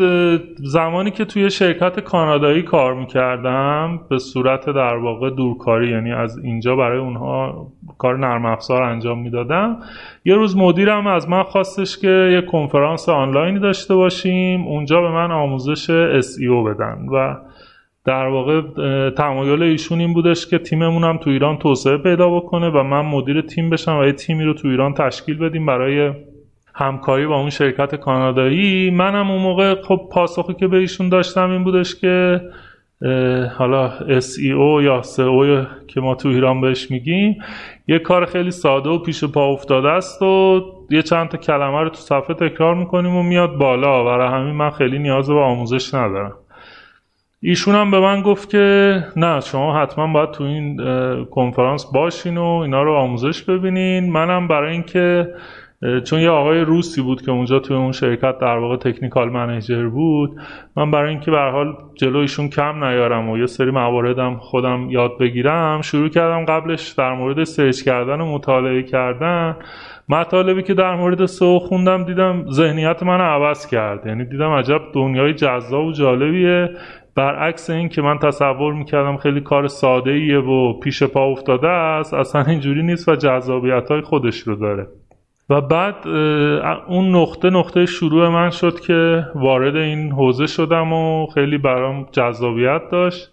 زمانی 0.57 1.11
که 1.11 1.25
توی 1.25 1.51
شرکت 1.51 2.01
کانادایی 2.01 2.63
کار 2.63 2.95
می‌کردم 2.95 4.01
به 4.11 4.19
صورت 4.19 4.67
در 4.67 4.97
واقع 4.97 5.31
دورکاری 5.31 5.91
یعنی 5.91 6.13
از 6.13 6.39
اینجا 6.39 6.77
برای 6.77 6.99
اونها 6.99 7.67
کار 7.99 8.19
نرم 8.19 8.47
افزار 8.47 8.83
انجام 8.83 9.19
می‌دادم. 9.19 9.79
یه 10.25 10.35
روز 10.35 10.57
مدیرم 10.57 11.07
از 11.07 11.29
من 11.29 11.43
خواستش 11.43 11.99
که 11.99 12.29
یه 12.33 12.43
کنفرانس 12.43 13.09
آنلاینی 13.09 13.59
داشته 13.59 13.95
باشیم 13.95 14.67
اونجا 14.67 15.01
به 15.01 15.11
من 15.11 15.33
آموزش 15.33 15.87
SEO 16.21 16.67
بدن 16.67 17.07
و 17.13 17.37
در 18.05 18.27
واقع 18.27 18.61
تمایل 19.11 19.63
ایشون 19.63 20.01
این 20.01 20.13
بودش 20.13 20.47
که 20.47 20.59
تیممون 20.59 21.05
هم 21.05 21.17
تو 21.17 21.31
ایران 21.31 21.59
توسعه 21.59 21.97
پیدا 21.97 22.31
بکنه 22.31 22.69
و 22.69 22.83
من 22.83 23.01
مدیر 23.01 23.41
تیم 23.41 23.71
بشم 23.71 23.99
و 23.99 24.05
یه 24.05 24.13
تیمی 24.13 24.45
رو 24.45 24.55
تو 24.55 24.69
ایران 24.69 24.95
تشکیل 24.95 25.39
بدیم 25.39 25.67
برای 25.67 26.13
همکاری 26.75 27.27
با 27.27 27.37
اون 27.37 27.51
شرکت 27.51 27.95
کانادایی. 27.95 28.91
منم 28.91 29.31
اون 29.31 29.43
موقع 29.43 29.83
خب 29.83 30.09
پاسخی 30.13 30.55
که 30.55 30.69
به 30.69 30.77
ایشون 30.77 31.09
داشتم 31.09 31.51
این 31.51 31.65
بودش 31.65 31.95
که 31.95 32.41
حالا 33.59 33.93
SEO 34.21 34.83
یا 34.83 35.03
SEO 35.03 35.67
که 35.87 36.01
ما 36.01 36.15
تو 36.15 36.29
ایران 36.29 36.61
بهش 36.61 36.91
میگیم 36.91 37.39
یه 37.89 37.99
کار 37.99 38.27
خیلی 38.27 38.51
ساده 38.51 38.91
و 38.91 38.99
پیش 38.99 39.25
پا 39.25 39.53
افتاده 39.53 39.89
است 39.89 40.23
و 40.23 40.63
یه 40.91 41.03
چند 41.03 41.29
تا 41.29 41.39
کلمه 41.39 41.81
رو 41.81 41.89
تو 41.89 41.97
صفحه 41.97 42.35
تکرار 42.35 42.75
می‌کنیم 42.75 43.17
و 43.17 43.23
میاد 43.23 43.57
بالا 43.57 44.05
برای 44.05 44.29
همین 44.29 44.55
من 44.55 44.71
خیلی 44.71 44.99
نیاز 44.99 45.31
به 45.31 45.41
آموزش 45.41 45.95
ندارم. 45.95 46.33
ایشون 47.47 47.75
هم 47.75 47.91
به 47.91 48.01
من 48.01 48.23
گفت 48.23 48.51
که 48.51 48.99
نه 49.17 49.41
شما 49.41 49.83
حتما 49.83 50.13
باید 50.13 50.31
تو 50.31 50.45
این 50.45 50.77
کنفرانس 51.25 51.87
باشین 51.95 52.39
و 52.39 52.45
اینا 52.45 52.83
رو 52.83 52.95
آموزش 52.95 53.43
ببینین. 53.43 54.13
منم 54.13 54.49
برای 54.49 54.73
اینکه 54.73 55.35
چون 56.05 56.21
یه 56.21 56.31
آقای 56.31 56.61
روسی 56.61 57.03
بود 57.03 57.23
که 57.23 57.31
اونجا 57.31 57.59
توی 57.59 57.77
اون 57.77 57.93
شرکت 57.93 58.39
در 58.39 58.57
واقع 58.57 58.77
تکنیکال 58.77 59.29
منیجر 59.29 59.89
بود 59.89 60.41
من 60.77 60.91
برای 60.91 61.11
اینکه 61.11 61.31
به 61.31 61.39
حال 61.39 61.77
جلو 61.95 62.19
ایشون 62.19 62.49
کم 62.49 62.85
نیارم 62.85 63.31
و 63.31 63.39
یه 63.39 63.47
سری 63.47 63.71
مواردم 63.71 64.37
خودم 64.37 64.91
یاد 64.91 65.19
بگیرم 65.19 65.81
شروع 65.83 66.09
کردم 66.09 66.45
قبلش 66.45 66.89
در 66.89 67.13
مورد 67.13 67.45
سرچ 67.45 67.83
کردن 67.83 68.21
و 68.21 68.35
مطالعه 68.35 68.83
کردن. 68.83 69.57
مطالبی 70.09 70.63
که 70.63 70.75
در 70.75 70.95
مورد 70.95 71.27
سو 71.27 71.59
خوندم 71.59 72.05
دیدم 72.05 72.45
ذهنیت 72.51 73.03
من 73.03 73.21
عوض 73.21 73.67
کرد. 73.67 74.07
یعنی 74.07 74.25
دیدم 74.25 74.51
عجب 74.51 74.81
دنیای 74.93 75.35
جذاب 75.35 75.85
و 75.85 75.93
جالبیه. 75.93 76.71
برعکس 77.15 77.71
این 77.71 77.89
که 77.89 78.03
من 78.03 78.19
تصور 78.19 78.75
می‌کردم 78.75 79.17
خیلی 79.17 79.41
کار 79.41 79.69
ساده 79.69 80.11
ایه 80.11 80.39
و 80.39 80.81
پیش 80.81 81.03
پا 81.03 81.25
افتاده 81.25 81.69
است 81.69 82.15
اصلا 82.15 82.43
اینجوری 82.43 82.83
نیست 82.83 83.09
و 83.09 83.17
جذابیت 83.17 83.91
های 83.91 84.01
خودش 84.01 84.39
رو 84.39 84.55
داره. 84.57 84.87
و 85.51 85.61
بعد 85.61 86.09
اون 86.89 87.17
نقطه 87.17 87.51
نقطه 87.51 87.87
شروع 87.87 88.29
من 88.29 88.51
شد 88.51 88.81
که 88.81 89.27
وارد 89.35 89.77
این 89.77 90.13
حوزه 90.13 90.47
شدم 90.47 90.93
و 90.93 91.27
خیلی 91.27 91.59
برام 91.59 92.07
جذابیت 92.13 92.83
داشت 92.93 93.33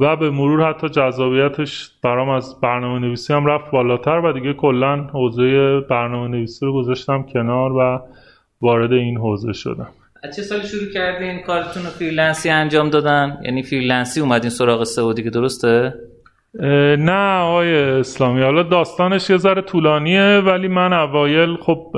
و 0.00 0.16
به 0.16 0.30
مرور 0.30 0.68
حتی 0.68 0.88
جذابیتش 0.88 1.90
برام 2.02 2.28
از 2.28 2.60
برنامه 2.60 2.98
نویسی 2.98 3.32
هم 3.32 3.46
رفت 3.46 3.70
بالاتر 3.70 4.20
و 4.24 4.32
دیگه 4.32 4.52
کلا 4.52 4.96
حوزه 4.96 5.80
برنامه 5.80 6.28
نویسی 6.28 6.66
رو 6.66 6.72
گذاشتم 6.72 7.22
کنار 7.22 7.72
و 7.72 8.00
وارد 8.60 8.92
این 8.92 9.18
حوزه 9.18 9.52
شدم. 9.52 9.88
از 10.24 10.36
چه 10.36 10.42
سالی 10.42 10.66
شروع 10.66 10.92
کردین 10.94 11.42
کارتون 11.42 11.82
رو 11.82 11.90
freelance 11.90 12.44
ی 12.44 12.50
انجام 12.50 12.90
دادن؟ 12.90 13.38
یعنی 13.44 13.62
freelance 13.62 14.14
ی 14.14 14.20
اومدین 14.20 14.50
سراغ 14.50 14.84
سئو 14.84 15.22
دیگه 15.22 15.30
درسته؟ 15.30 15.94
نه 16.98 17.38
آقای 17.38 17.74
اسلامی 17.74 18.42
حالا 18.42 18.62
داستانش 18.62 19.30
یه 19.30 19.36
ذره 19.36 19.62
طولانیه 19.62 20.42
ولی 20.46 20.68
من 20.68 20.92
اوایل 20.92 21.56
خب 21.56 21.92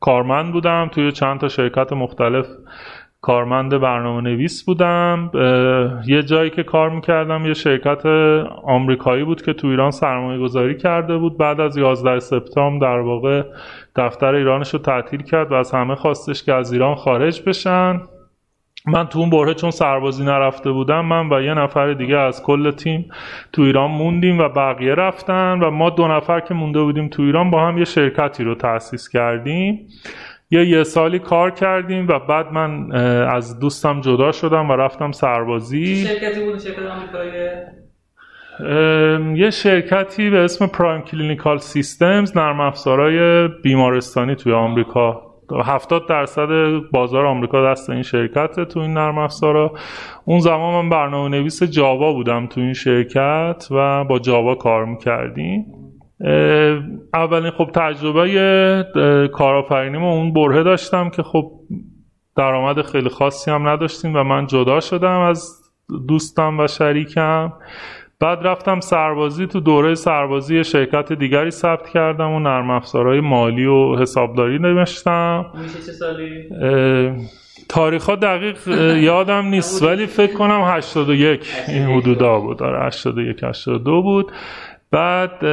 کارمند 0.00 0.52
بودم 0.52 0.90
توی 0.92 1.12
چند 1.12 1.40
تا 1.40 1.48
شرکت 1.48 1.92
مختلف 1.92 2.46
کارمند 3.20 3.80
برنامه 3.80 4.30
نویس 4.30 4.64
بودم 4.64 5.30
یه 6.06 6.22
جایی 6.22 6.50
که 6.50 6.62
کار 6.62 6.90
می‌کردم 6.90 7.46
یه 7.46 7.54
شرکت 7.54 8.06
آمریکایی 8.64 9.24
بود 9.24 9.42
که 9.42 9.52
تو 9.52 9.68
ایران 9.68 9.90
سرمایه 9.90 10.40
گذاری 10.40 10.76
کرده 10.76 11.16
بود. 11.16 11.38
بعد 11.38 11.60
از 11.60 11.76
11 11.76 12.18
سپتامبر 12.18 12.86
در 12.86 13.00
واقع 13.00 13.42
دفتر 13.96 14.34
ایرانش 14.34 14.70
رو 14.70 14.78
تعطیل 14.78 15.22
کرد 15.22 15.52
و 15.52 15.54
از 15.54 15.70
همه 15.70 15.94
خواستش 15.94 16.42
که 16.42 16.52
از 16.52 16.72
ایران 16.72 16.94
خارج 16.94 17.42
بشن. 17.46 18.00
من 18.86 19.06
تو 19.06 19.18
اون 19.18 19.30
بره 19.30 19.54
چون 19.54 19.70
سربازی 19.70 20.24
نرفته 20.24 20.70
بودم 20.70 21.04
من 21.04 21.32
و 21.32 21.42
یه 21.42 21.54
نفر 21.54 21.92
دیگه 21.92 22.16
از 22.16 22.42
کل 22.42 22.70
تیم 22.70 23.10
تو 23.52 23.62
ایران 23.62 23.90
موندیم 23.90 24.38
و 24.38 24.48
بقیه 24.48 24.94
رفتن 24.94 25.60
و 25.60 25.70
ما 25.70 25.90
دو 25.90 26.08
نفر 26.08 26.40
که 26.40 26.54
مونده 26.54 26.80
بودیم 26.80 27.08
تو 27.08 27.22
ایران 27.22 27.50
با 27.50 27.66
هم 27.66 27.78
یه 27.78 27.84
شرکتی 27.84 28.44
رو 28.44 28.54
تأسیس 28.54 29.08
کردیم. 29.08 29.88
یه 30.50 30.64
یه 30.64 30.84
سالی 30.84 31.18
کار 31.18 31.50
کردیم 31.50 32.08
و 32.08 32.18
بعد 32.18 32.52
من 32.52 32.92
از 33.26 33.58
دوستم 33.58 34.00
جدا 34.00 34.32
شدم 34.32 34.70
و 34.70 34.72
رفتم 34.72 35.12
سربازی. 35.12 35.96
شرکتی 35.96 36.44
بود؟ 36.44 36.58
شرکت 36.58 37.81
یه 39.34 39.50
شرکتی 39.50 40.30
به 40.30 40.38
اسم 40.38 40.66
Prime 40.66 41.02
Clinical 41.02 41.58
Systems 41.58 42.36
نرم 42.36 42.60
افزارهای 42.60 43.48
بیمارستانی 43.48 44.34
توی 44.34 44.52
آمریکا. 44.52 45.22
70 45.64 46.08
درصد 46.08 46.48
بازار 46.92 47.26
آمریکا 47.26 47.70
دست 47.70 47.90
این 47.90 48.02
شرکت 48.02 48.60
تو 48.60 48.80
این 48.80 48.92
نرم 48.92 49.18
افزارا. 49.18 49.72
اون 50.24 50.40
زمان 50.40 50.82
من 50.82 50.90
برنامه 50.90 51.28
نویس 51.28 51.62
Java 51.62 52.12
بودم 52.12 52.46
تو 52.46 52.60
این 52.60 52.72
شرکت 52.72 53.68
و 53.70 54.04
با 54.04 54.18
Java 54.18 54.54
کار 54.54 54.84
می‌کردیم. 54.84 55.66
اولین 57.14 57.50
خب 57.50 57.70
تجربه 57.74 59.28
کارآفرینی 59.32 59.98
ما 59.98 60.12
اون 60.12 60.32
برهه 60.32 60.62
داشتم 60.62 61.10
که 61.10 61.22
خب 61.22 61.50
درآمد 62.36 62.82
خیلی 62.82 63.08
خاصی 63.08 63.50
هم 63.50 63.68
نداشتیم 63.68 64.16
و 64.16 64.22
من 64.22 64.46
جدا 64.46 64.80
شدم 64.80 65.20
از 65.20 65.62
دوستم 66.08 66.60
و 66.60 66.66
شریکم. 66.66 67.52
بعد 68.22 68.46
رفتم 68.46 68.80
سربازی 68.80 69.46
تو 69.46 69.60
دوره 69.60 69.94
سربازی 69.94 70.64
شرکت 70.64 71.12
دیگری 71.12 71.50
ثبت 71.50 71.88
کردم 71.88 72.30
و 72.30 72.40
نرم 72.40 72.70
افزارهای 72.70 73.20
مالی 73.20 73.66
و 73.66 73.96
حسابداری 73.96 74.58
نوشتم. 74.58 75.46
تاریخ 77.68 78.08
ها 78.08 78.16
دقیق 78.16 78.68
یادم 78.98 79.46
نیست 79.46 79.82
ولی 79.82 80.06
فکر 80.06 80.32
کنم 80.32 80.60
81 80.64 81.46
این 81.68 81.82
حدودا 81.82 82.40
بود. 82.40 82.56
داره 82.56 82.86
81 82.86 83.44
82 83.44 84.02
بود. 84.02 84.32
بعد 84.90 85.44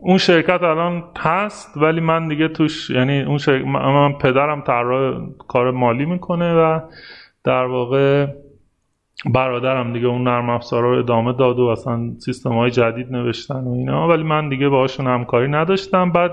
اون 0.00 0.18
شرکت 0.18 0.62
الان 0.62 1.04
هست 1.18 1.76
ولی 1.76 2.00
من 2.00 2.28
دیگه 2.28 2.48
توش 2.48 2.90
یعنی 2.90 3.22
اون 3.22 3.38
شرکت 3.38 3.66
من 3.66 4.12
پدرم 4.12 4.60
طراح 4.60 5.20
کار 5.48 5.70
مالی 5.70 6.04
می‌کنه 6.04 6.54
و 6.54 6.80
در 7.44 7.64
واقع 7.64 8.26
برادرم 9.26 9.92
دیگه 9.92 10.06
اون 10.06 10.22
نرم 10.22 10.50
افزارا 10.50 10.92
رو 10.92 10.98
ادامه 10.98 11.32
داد 11.32 11.58
و 11.58 11.64
اصلا 11.64 12.12
سیستم 12.18 12.52
های 12.52 12.70
جدید 12.70 13.12
نوشتن 13.12 13.64
و 13.64 13.72
اینا. 13.72 14.08
ولی 14.08 14.22
من 14.22 14.48
دیگه 14.48 14.68
باهاشون 14.68 15.06
همکاری 15.06 15.48
نداشتم. 15.48 16.12
بعد 16.12 16.32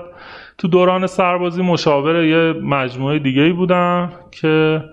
تو 0.58 0.68
دوران 0.68 1.06
سربازی 1.06 1.62
مشاور 1.62 2.24
یه 2.24 2.52
مجموعه 2.52 3.18
دیگه 3.18 3.42
ای 3.42 3.52
بودم 3.52 4.12
که 4.30 4.84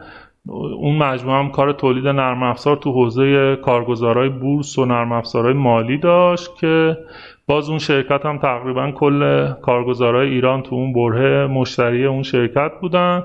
اون 0.78 0.98
مجموعه 0.98 1.40
هم 1.40 1.52
کار 1.52 1.72
تولید 1.74 2.08
نرم 2.08 2.44
افزار 2.44 2.76
تو 2.76 2.92
حوزه 2.92 3.56
کارگزارای 3.56 4.30
بورس 4.30 4.80
و 4.80 4.86
نرم 4.86 5.12
افزارهای 5.12 5.54
مالی 5.54 5.98
داشت 5.98 6.56
که 6.56 6.98
باز 7.48 7.70
اون 7.70 7.80
شرکت 7.80 8.26
هم 8.26 8.38
تقریبا 8.38 8.92
کل 8.92 9.52
کارگزارای 9.62 10.30
ایران 10.30 10.64
تو 10.64 10.76
اون 10.76 10.94
بره 10.94 11.48
مشتری 11.48 12.06
اون 12.06 12.24
شرکت 12.24 12.72
بودن. 12.82 13.24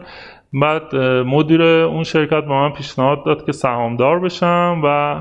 بعد 0.55 0.97
مدیر 1.27 1.63
اون 1.63 2.05
شرکت 2.05 2.45
به 2.45 2.53
من 2.53 2.71
پیشنهاد 2.71 3.25
داد 3.25 3.47
که 3.47 3.53
سهامدار 3.53 4.21
بشم 4.21 4.81
و 4.85 5.21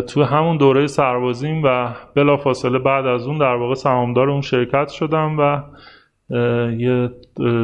تو 0.00 0.22
همون 0.22 0.56
دوره 0.56 0.86
سربازیم 0.86 1.62
و 1.64 1.94
بلافاصله 2.14 2.78
بعد 2.78 3.06
از 3.06 3.26
اون 3.26 3.38
در 3.38 3.54
واقع 3.54 3.74
سهامدار 3.74 4.30
اون 4.30 4.40
شرکت 4.40 4.88
شدم 4.88 5.36
و 5.38 5.62
یه 6.78 7.10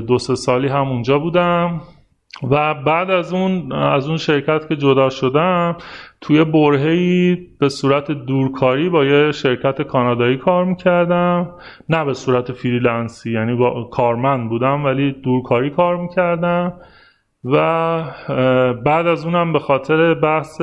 دو 0.07 0.19
سه 0.19 0.35
سالی 0.35 0.69
هم 0.69 0.89
اونجا 0.89 1.19
بودم. 1.19 1.81
و 2.51 2.75
بعد 2.75 3.11
از 3.11 3.33
اون 3.33 3.73
از 3.73 4.09
اون 4.09 4.17
شرکت 4.17 4.69
که 4.69 4.77
جدا 4.77 5.11
شدم 5.11 5.77
توی 6.27 6.45
برهه‌ای 6.45 7.39
به 7.61 7.69
صورت 7.69 8.11
دورکاری 8.11 8.89
با 8.89 9.05
یه 9.05 9.33
شرکت 9.33 9.83
کانادایی 9.83 10.37
کار 10.37 10.65
می‌کردم. 10.65 11.51
نه 11.89 12.05
به 12.05 12.15
صورت 12.15 12.53
freelance 12.53 13.25
ی 13.25 13.33
یعنی 13.33 13.55
با 13.55 13.89
کارمند 13.93 14.49
بودم 14.49 14.85
ولی 14.85 15.13
دورکاری 15.13 15.71
کار 15.71 15.97
می‌کردم. 15.97 16.73
و 17.45 17.57
بعد 18.85 19.07
از 19.07 19.25
اونم 19.25 19.53
به 19.53 19.59
خاطر 19.59 20.15
بحث 20.15 20.61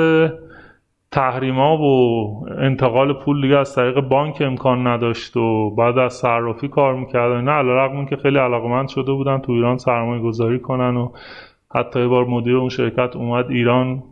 تحریما 1.11 1.77
و 1.77 2.49
انتقال 2.59 3.13
پول 3.13 3.41
دیگه 3.41 3.57
از 3.57 3.75
طریق 3.75 3.99
بانک 3.99 4.37
امکان 4.41 4.87
نداشت 4.87 5.37
و 5.37 5.75
بعد 5.75 5.97
از 5.97 6.13
صرافی 6.13 6.67
کار 6.67 6.95
می‌کردن. 6.95 7.41
نه 7.41 7.51
علیرغم 7.51 8.05
که 8.05 8.15
خیلی 8.15 8.37
علاقمند 8.37 8.87
شده 8.87 9.11
بودن 9.11 9.37
تو 9.37 9.51
ایران 9.51 9.77
سرمایه 9.77 10.21
گذاری 10.21 10.59
کنن 10.59 10.97
و 10.97 11.11
حتی 11.75 11.99
یه 11.99 12.07
بار 12.07 12.25
مدیر 12.25 12.55
اون 12.55 12.69
شرکت 12.69 13.15
اومد 13.15 13.49
ایران 13.49 14.03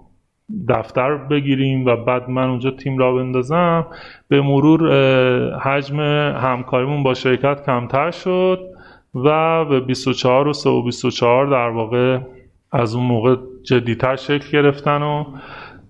دفتر 0.70 1.16
بگیریم 1.16 1.86
و 1.86 1.96
بعد 1.96 2.30
من 2.30 2.50
اونجا 2.50 2.72
تیم 2.72 2.98
را 2.98 3.16
بندازم. 3.16 3.88
به 4.28 4.42
مرور 4.42 4.90
حجم 5.58 6.00
همکاریمون 6.32 7.04
با 7.04 7.14
شرکت 7.14 7.66
کمتر 7.66 8.12
شد 8.12 8.60
و 9.16 9.66
به 9.66 9.80
24 9.80 10.48
و 10.48 10.54
3 10.54 10.70
و 10.70 10.82
24 10.82 11.46
در 11.46 11.70
واقع 11.70 12.20
از 12.72 12.96
اون 12.96 13.06
موقع 13.06 13.36
جدیتر 13.64 14.16
شکل 14.16 14.52
گرفتن 14.52 15.02
و 15.02 15.24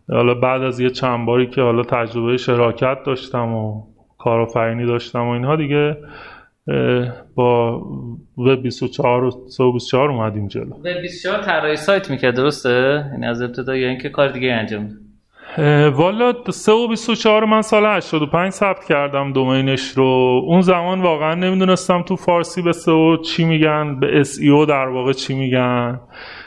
حالا 0.09 0.33
بعد 0.33 0.61
از 0.61 0.79
یه 0.79 0.89
چند 0.89 1.25
باری 1.25 1.47
که 1.47 1.61
حالا 1.61 1.83
تجربه 1.83 2.37
شراکت 2.37 3.03
داشتم 3.03 3.53
و 3.53 3.83
کارآفرینی 4.17 4.85
داشتم 4.85 5.27
و 5.27 5.29
اینها 5.29 5.55
دیگه 5.55 5.97
با 7.35 7.81
و 8.37 8.55
24 8.55 9.23
و 9.23 9.71
24 9.71 10.11
اومدیم 10.11 10.47
جلو. 10.47 10.73
و 10.83 11.01
24 11.01 11.43
طراحی 11.43 11.75
سایت 11.75 12.09
می‌کرد 12.09 12.35
درسته؟ 12.35 13.05
یعنی 13.11 13.25
از 13.25 13.41
ابتدا 13.41 13.75
یا 13.75 13.89
اینکه 13.89 14.09
کار 14.09 14.29
دیگه 14.29 14.53
انجام 14.53 14.89
والا 15.93 16.33
3 16.49 16.71
و 16.71 16.87
24 16.87 17.45
من 17.45 17.61
سال 17.61 17.85
85 17.85 18.51
ثبت 18.51 18.85
کردم 18.85 19.33
دومینش 19.33 19.89
رو. 19.89 20.41
اون 20.45 20.61
زمان 20.61 21.01
واقعا 21.01 21.35
نمی‌دونستم 21.35 22.01
تو 22.01 22.15
فارسی 22.15 22.61
به 22.61 22.71
سئو 22.71 23.17
چی 23.17 23.45
میگن 23.45 23.99
به 23.99 24.23
SEO 24.23 24.67
در 24.67 24.87
واقع 24.87 25.13
چی 25.13 25.33
میگن. 25.33 25.99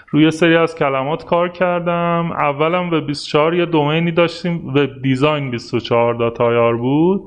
روی 0.09 0.31
سری 0.31 0.57
از 0.57 0.75
کلمات 0.75 1.25
کار 1.25 1.49
کردم. 1.49 2.33
اولم 2.33 2.91
به 2.91 3.01
24 3.01 3.55
یه 3.55 3.67
دومینی 3.67 4.13
داشتیم 4.13 4.73
به 4.73 4.91
دیزاین 5.03 5.51
24 5.51 6.15
داتایار 6.15 6.77
بود. 6.77 7.23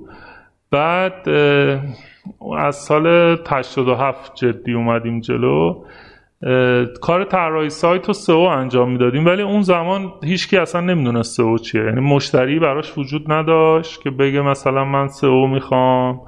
بعد 0.72 1.30
از 2.58 2.76
سال 2.76 3.38
87 3.50 4.36
جدی 4.36 4.74
اومدیم 4.74 5.20
جلو. 5.20 5.84
کار 7.02 7.24
طراحی 7.24 7.70
سایت 7.70 8.10
و 8.10 8.14
سئو 8.14 8.40
انجام 8.40 8.92
می‌دادیم 8.92 9.26
ولی 9.26 9.42
اون 9.42 9.62
زمان 9.62 10.14
هیچکی 10.24 10.58
اصلا 10.58 10.82
نمی‌دونست 10.82 11.38
سئو 11.38 11.58
چیه. 11.58 11.84
یعنی 11.84 12.00
مشتری 12.00 12.60
براش 12.60 12.98
وجود 12.98 13.32
نداشت 13.32 14.02
که 14.02 14.10
بگه 14.10 14.42
مثلا 14.42 14.86
من 14.86 15.08
سئو 15.08 15.48
می‌خوام. 15.48 16.22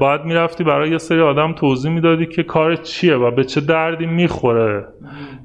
باید 0.00 0.24
می‌رفتی 0.24 0.64
برای 0.64 0.90
یه 0.90 0.98
سری 0.98 1.20
آدم 1.20 1.52
توضیح 1.52 1.92
می‌دادی 1.92 2.26
که 2.26 2.42
کار 2.42 2.76
چیه 2.76 3.14
و 3.14 3.30
به 3.30 3.44
چه 3.44 3.60
دردی 3.60 4.06
می‌خوره. 4.06 4.84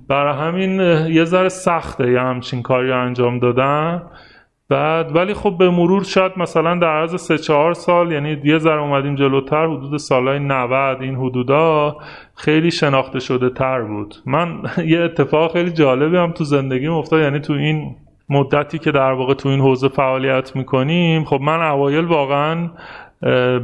برای 0.08 0.34
همین 0.34 0.80
یه 1.10 1.24
ذره 1.24 1.50
سخته 1.50 2.12
یه 2.12 2.20
همچین 2.20 2.62
کاری 2.62 2.92
انجام 2.92 3.40
دادن. 3.40 4.02
بعد 4.70 5.16
ولی 5.16 5.34
خب 5.34 5.56
به 5.58 5.70
مرور 5.70 6.04
شاید 6.04 6.32
مثلا 6.38 6.76
در 6.76 6.88
عرض 6.88 7.22
سه 7.22 7.38
چهار 7.38 7.74
سال 7.74 8.12
یعنی 8.12 8.42
یه 8.44 8.58
ذره 8.58 8.82
اومدیم 8.82 9.16
جلوتر 9.16 9.66
حدود 9.66 9.98
سالهای 9.98 10.40
90 10.40 11.02
این 11.02 11.16
حدودا 11.16 11.98
خیلی 12.36 12.72
شناخته 12.72 13.20
شده 13.20 13.50
تر 13.50 13.82
بود. 13.82 14.16
من 14.26 14.62
یه 14.94 15.00
اتفاق 15.00 15.54
خیلی 15.54 15.72
جالبی 15.72 16.18
هم 16.18 16.32
تو 16.32 16.44
زندگیم 16.44 16.92
افتاد 16.92 17.22
یعنی 17.22 17.40
تو 17.40 17.54
این 17.54 17.96
مدتی 18.30 18.80
که 18.80 18.92
در 18.92 19.12
واقع 19.12 19.34
تو 19.34 19.50
این 19.50 19.60
حوزه 19.60 19.88
فعالیت 19.88 20.56
می‌کنیم 20.56 21.24
خب 21.24 21.42
من 21.42 21.62
اوایل 21.62 22.06
واقعا 22.06 22.70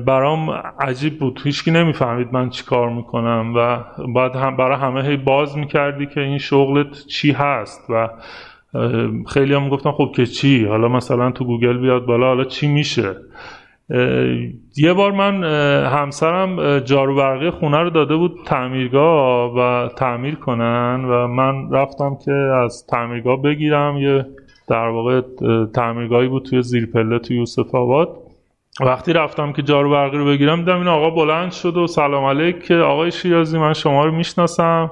برام 0.05 0.49
عجیب 0.79 1.19
بود. 1.19 1.41
هیچکی 1.43 1.71
نمی‌فهمید 1.71 2.33
من 2.33 2.49
چی 2.49 2.63
کار 2.63 2.89
می‌کنم 2.89 3.53
و 3.55 3.77
بعد 4.13 4.35
هم 4.35 4.57
برای 4.57 4.77
همه 4.77 5.03
هی 5.03 5.17
باز 5.17 5.57
می‌کردی 5.57 6.05
که 6.05 6.21
این 6.21 6.37
شغلت 6.37 7.05
چی 7.05 7.31
هست 7.31 7.85
و 7.89 8.09
خیلی 9.27 9.53
هم 9.53 9.69
گفتن 9.69 9.91
خب 9.91 10.11
که 10.15 10.25
چی؟ 10.25 10.65
حالا 10.65 10.87
مثلا 10.87 11.31
تو 11.31 11.45
گوگل 11.45 11.77
بیاد 11.77 12.05
بالا 12.05 12.27
حالا 12.27 12.43
چی 12.43 12.67
میشه؟ 12.67 13.15
یه 14.77 14.93
بار 14.93 15.11
من 15.11 15.43
همسرم 15.83 16.79
جارو 16.79 17.15
برقی 17.15 17.49
خونه 17.49 17.77
رو 17.77 17.89
داده 17.89 18.15
بود 18.15 18.39
تعمیرگاه 18.45 19.53
و 19.57 19.87
تعمیر 19.87 20.35
کنن 20.35 21.05
و 21.09 21.27
من 21.27 21.71
رفتم 21.71 22.17
که 22.25 22.31
از 22.31 22.85
تعمیرگاه 22.87 23.41
بگیرم. 23.41 23.97
یه 23.97 24.25
در 24.67 24.87
واقع 24.87 25.21
تعمیرگاهی 25.73 26.27
بود 26.27 26.45
توی 26.45 26.61
زیرپله 26.61 27.19
توی 27.19 27.37
یوسف 27.37 27.75
آباد. 27.75 28.17
وقتی 28.81 29.13
رفتم 29.13 29.53
که 29.53 29.61
جارو 29.61 29.89
برقی 29.89 30.17
رو 30.17 30.25
بگیرم 30.25 30.59
دیدم 30.59 30.77
این 30.77 30.87
آقا 30.87 31.09
بلند 31.09 31.51
شد 31.51 31.77
و 31.77 31.87
سلام 31.87 32.23
علیک 32.23 32.71
آقای 32.71 33.11
شیرازی 33.11 33.57
من 33.57 33.73
شما 33.73 34.05
رو 34.05 34.11
می‌شناسم. 34.11 34.91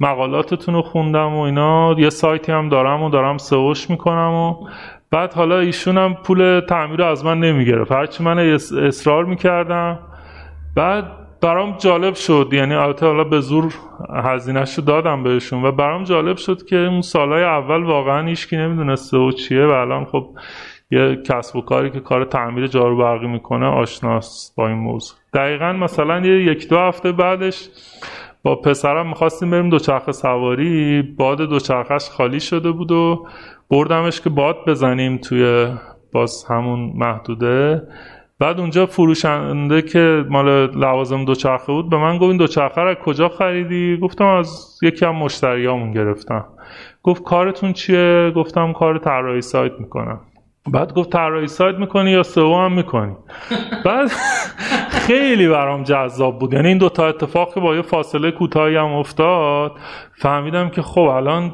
مقالاتتون 0.00 0.74
رو 0.74 0.82
خوندم 0.82 1.34
و 1.34 1.40
اینا. 1.40 1.94
یه 1.98 2.10
سایتی 2.10 2.52
هم 2.52 2.68
دارم 2.68 3.02
و 3.02 3.10
دارم 3.10 3.38
سوش 3.38 3.90
می‌کنم 3.90 4.32
و 4.32 4.68
بعد 5.10 5.32
حالا 5.32 5.58
ایشون 5.58 5.98
هم 5.98 6.14
پول 6.14 6.60
تعمیر 6.60 7.02
از 7.02 7.24
من 7.24 7.40
نمی‌گرفت. 7.40 7.92
هرچی 7.92 8.24
من 8.24 8.38
اصرار 8.38 9.24
می‌کردم. 9.24 9.98
بعد 10.76 11.04
برام 11.40 11.76
جالب 11.78 12.14
شد. 12.14 12.48
یعنی 12.52 12.74
البته 12.74 13.06
حالا 13.06 13.24
به 13.24 13.40
زور 13.40 13.74
هزینهش 14.24 14.74
رو 14.74 14.84
دادم 14.84 15.22
بهشون 15.22 15.64
و 15.64 15.72
برام 15.72 16.04
جالب 16.04 16.36
شد 16.36 16.66
که 16.66 16.76
اون 16.76 17.00
سالهای 17.00 17.42
اول 17.42 17.82
واقعا 17.82 18.26
هیچکی 18.26 18.56
نمی‌دونسته 18.56 19.16
و 19.16 19.32
چیه 19.32 19.66
و 19.66 19.70
الان 19.70 20.04
خب 20.04 20.26
یه 20.90 21.16
کسب 21.16 21.56
و 21.56 21.60
کاری 21.60 21.90
که 21.90 22.00
کار 22.00 22.24
تعمیر 22.24 22.66
جارو 22.66 22.96
برقی 22.96 23.26
می‌کنه 23.26 23.66
آشناست 23.66 24.56
با 24.56 24.68
این 24.68 24.78
موضوع. 24.78 25.16
دقیقا 25.34 25.72
مثلا 25.72 26.20
یه 26.20 26.44
یک 26.44 26.68
دو 26.68 26.78
هفته 26.78 27.12
بعدش 27.12 27.68
با 28.42 28.56
پسرم 28.56 29.08
می‌خواستیم 29.08 29.50
بریم 29.50 29.68
دوچرخه 29.70 30.12
سواری. 30.12 31.02
باد 31.02 31.38
دوچرخش 31.38 32.10
خالی 32.10 32.40
شده 32.40 32.70
بود 32.70 32.92
و 32.92 33.26
بردمش 33.70 34.20
که 34.20 34.30
باد 34.30 34.56
بزنیم 34.66 35.16
توی 35.16 35.68
باز 36.12 36.44
همون 36.44 36.92
محدوده. 36.94 37.82
بعد 38.38 38.60
اونجا 38.60 38.86
فروشنده 38.86 39.82
که 39.82 40.24
مال 40.28 40.70
لوازم 40.76 41.24
دوچرخه 41.24 41.72
بود 41.72 41.90
به 41.90 41.96
من 41.96 42.16
گفت 42.16 42.22
این 42.22 42.36
دوچرخه 42.36 42.80
رو 42.80 42.94
کجا 42.94 43.28
خریدی؟ 43.28 43.98
گفتم 44.02 44.24
از 44.24 44.78
یکی 44.82 45.06
از 45.06 45.14
مشتریامون 45.14 45.92
گرفتم. 45.92 46.44
گفت 47.02 47.22
کارتون 47.22 47.72
چیه؟ 47.72 48.32
گفتم 48.36 48.72
کار 48.72 48.98
طراحی 48.98 49.40
سایت 49.40 49.72
می‌کنم. 49.78 50.20
بعد 50.66 50.94
گفت 50.94 51.10
طراحی 51.10 51.46
سایت 51.46 51.76
می‌کنی 51.76 52.10
یا 52.10 52.22
سئو 52.22 52.54
هم 52.54 52.72
می‌کنی؟ 52.72 53.16
بعد 53.84 54.08
خیلی 54.90 55.48
برام 55.48 55.82
جذاب 55.82 56.38
بود. 56.38 56.54
یعنی 56.54 56.68
این 56.68 56.78
دوتا 56.78 57.08
اتفاق 57.08 57.54
که 57.54 57.60
با 57.60 57.76
یه 57.76 57.82
فاصله 57.82 58.30
کوتاهی 58.30 58.76
هم 58.76 58.92
افتاد 58.92 59.72
فهمیدم 60.14 60.68
که 60.68 60.82
خب 60.82 61.00
الان 61.00 61.52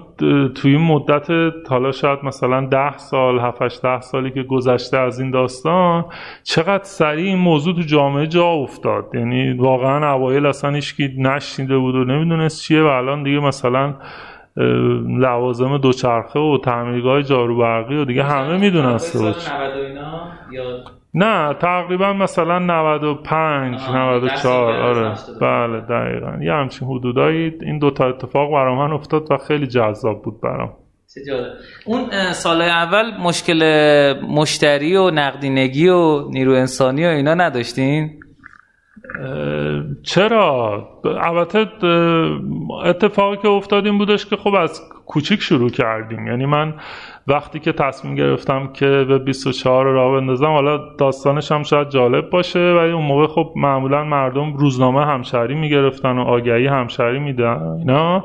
توی 0.54 0.76
این 0.76 0.80
مدت 0.80 1.26
حالا 1.68 1.92
شاید 1.92 2.18
مثلا 2.22 2.66
ده 2.66 2.96
سال 2.96 3.38
هفتش 3.38 3.80
ده 3.82 4.00
سالی 4.00 4.30
که 4.30 4.42
گذشته 4.42 4.98
از 4.98 5.20
این 5.20 5.30
داستان 5.30 6.04
چقدر 6.42 6.84
سریع 6.84 7.26
این 7.26 7.38
موضوع 7.38 7.74
تو 7.74 7.82
جامعه 7.82 8.26
جا 8.26 8.46
افتاد. 8.46 9.04
یعنی 9.14 9.52
واقعا 9.52 10.12
اوایل 10.12 10.46
اصلا 10.46 10.70
هیچکی 10.70 11.14
نشنیده 11.18 11.78
بود 11.78 11.94
و 11.94 12.04
نمی‌دونست 12.04 12.62
چیه 12.62 12.82
و 12.82 12.86
الان 12.86 13.22
دیگه 13.22 13.40
مثلا 13.40 13.94
لوازم 15.18 15.78
دوچرخه 15.78 16.40
و 16.40 16.59
تعمیرگاه 16.64 17.22
جارو 17.22 17.59
برقی 17.59 17.96
و 17.96 18.04
دیگه 18.04 18.22
همه 18.22 18.57
می‌دونن 18.57 18.98
نه 21.14 21.54
تقریبا 21.54 22.12
مثلا 22.12 22.59
95 22.59 23.80
94 23.80 24.72
آره. 24.72 25.14
بله 25.40 25.80
دقیقا. 25.80 26.44
یه 26.44 26.52
همچین 26.52 26.88
حدودایی. 26.88 27.52
این 27.62 27.78
دوتا 27.78 28.09
اتفاق 28.09 28.52
برام 28.52 28.78
من 28.78 28.92
افتاد 28.92 29.32
و 29.32 29.36
خیلی 29.36 29.66
جذاب 29.66 30.22
بود 30.22 30.40
برام. 30.40 30.72
اون 31.86 32.32
سال 32.32 32.62
اول 32.62 33.16
مشکل 33.20 33.62
مشتری 34.28 34.96
و 34.96 35.11
نقدینگی 35.11 35.88
و 35.88 36.28
نیرو 36.28 36.52
انسانی 36.52 37.07
و 37.07 37.09
اینا 37.09 37.34
نداشتین؟ 37.34 38.11
چرا؟ 40.02 40.88
البته 41.04 41.66
اتفاقی 42.84 43.36
که 43.36 43.48
افتاد 43.48 43.86
این 43.86 43.98
بودش 43.98 44.26
که 44.26 44.36
خب 44.36 44.54
از 44.54 44.82
کوچیک 45.06 45.42
شروع 45.42 45.70
کردیم. 45.70 46.26
یعنی 46.26 46.46
من 46.46 46.74
وقتی 47.26 47.58
که 47.58 47.72
تصمیم 47.72 48.14
گرفتم 48.14 48.72
که 48.72 48.86
به 48.86 49.18
24 49.18 49.86
راه 49.86 50.20
بندازم 50.20 50.46
حالا 50.46 50.80
داستانش 50.98 51.52
هم 51.52 51.62
شاید 51.62 51.88
جالب 51.88 52.30
باشه 52.30 52.72
ولی 52.72 52.92
اون 52.92 53.04
موقع 53.04 53.26
خب 53.26 53.52
معمولا 53.56 54.04
مردم 54.04 54.52
روزنامه 54.52 55.06
همشهری 55.06 55.54
می‌گرفتن 55.54 56.18
و 56.18 56.22
آگهی 56.22 56.66
همشهری 56.66 57.18
میدن 57.18 57.76
اینا. 57.78 58.24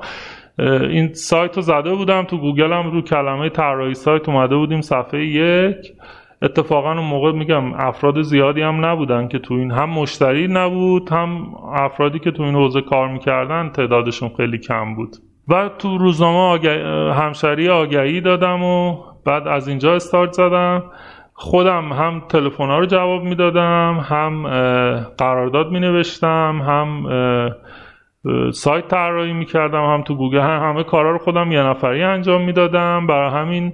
این 0.89 1.13
سایت 1.13 1.55
رو 1.55 1.61
زده 1.61 1.95
بودم 1.95 2.23
تو 2.23 2.37
گوگل 2.37 2.73
هم 2.73 2.91
رو 2.91 3.01
کلمه 3.01 3.49
طراحی 3.49 3.93
سایت 3.93 4.29
اومده 4.29 4.55
بودیم 4.55 4.81
صفحه 4.81 5.25
یک. 5.25 5.93
اتفاقا 6.41 6.91
اون 6.91 7.03
موقع 7.03 7.31
میگم 7.31 7.73
افراد 7.73 8.21
زیادی 8.21 8.61
هم 8.61 8.85
نبودن 8.85 9.27
که 9.27 9.39
تو 9.39 9.53
این 9.53 9.71
هم 9.71 9.89
مشتری 9.89 10.47
نبود 10.47 11.09
هم 11.09 11.55
افرادی 11.73 12.19
که 12.19 12.31
تو 12.31 12.43
این 12.43 12.55
حوزه 12.55 12.81
کار 12.81 13.07
می‌کردن 13.07 13.69
تعدادشون 13.69 14.29
خیلی 14.37 14.57
کم 14.57 14.95
بود. 14.95 15.15
و 15.47 15.69
تو 15.79 15.97
روزنامه 15.97 16.39
آگه... 16.39 16.83
همشری 17.13 17.69
آگهی 17.69 18.21
دادم 18.21 18.63
و 18.63 18.97
بعد 19.25 19.47
از 19.47 19.67
اینجا 19.67 19.95
استارت 19.95 20.31
زدم. 20.31 20.83
خودم 21.33 21.93
هم 21.93 22.21
تلفن 22.29 22.65
ها 22.65 22.79
رو 22.79 22.85
جواب 22.85 23.23
می‌دادم 23.23 24.05
هم 24.09 24.43
قرارداد 25.17 25.71
می 25.71 25.79
نوشتم 25.79 26.61
هم 26.67 27.05
سایت 28.51 28.87
طراحی 28.87 29.33
می‌کردم 29.33 29.83
هم 29.83 30.01
تو 30.01 30.15
گوگل 30.15 30.39
هم 30.39 30.69
همه 30.69 30.83
کارا 30.83 31.11
رو 31.11 31.17
خودم 31.17 31.51
یه 31.51 31.63
نفری 31.63 32.03
انجام 32.03 32.41
می‌دادم. 32.41 33.07
برای 33.07 33.31
همین 33.31 33.73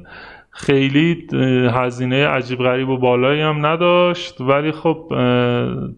خیلی 0.59 1.27
هزینه 1.73 2.27
عجیب 2.27 2.59
غریب 2.59 2.89
و 2.89 2.97
بالایی 2.97 3.41
هم 3.41 3.65
نداشت. 3.65 4.41
ولی 4.41 4.71
خب 4.71 5.05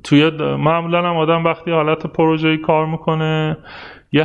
توی 0.03 0.31
معمولا 0.39 0.99
هم 0.99 1.15
آدم 1.17 1.45
وقتی 1.45 1.71
حالت 1.71 2.07
پروژه‌ای 2.07 2.57
کار 2.57 2.85
می‌کنه 2.85 3.57
یه 4.11 4.23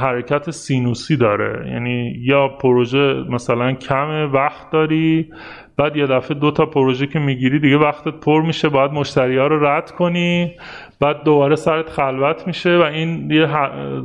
حرکت 0.00 0.50
سینوسی 0.50 1.16
داره. 1.16 1.70
یعنی 1.70 2.14
یا 2.20 2.48
پروژه 2.48 3.24
مثلا 3.30 3.72
کم 3.72 4.30
وقت 4.32 4.70
داری 4.70 5.28
بعد 5.76 5.96
یه 5.96 6.06
دفعه 6.06 6.38
دو 6.38 6.50
تا 6.50 6.66
پروژه 6.66 7.06
که 7.06 7.18
می‌گیری 7.18 7.58
دیگه 7.60 7.76
وقتت 7.76 8.20
پر 8.20 8.42
میشه 8.42 8.68
باید 8.68 8.90
مشتری 8.92 9.38
ها 9.38 9.46
رو 9.46 9.66
رد 9.66 9.90
کنی 9.90 10.52
بعد 11.00 11.24
دوباره 11.24 11.56
سرت 11.56 11.90
خلوت 11.90 12.46
میشه 12.46 12.78
و 12.78 12.82
این 12.82 13.30
یه 13.30 13.46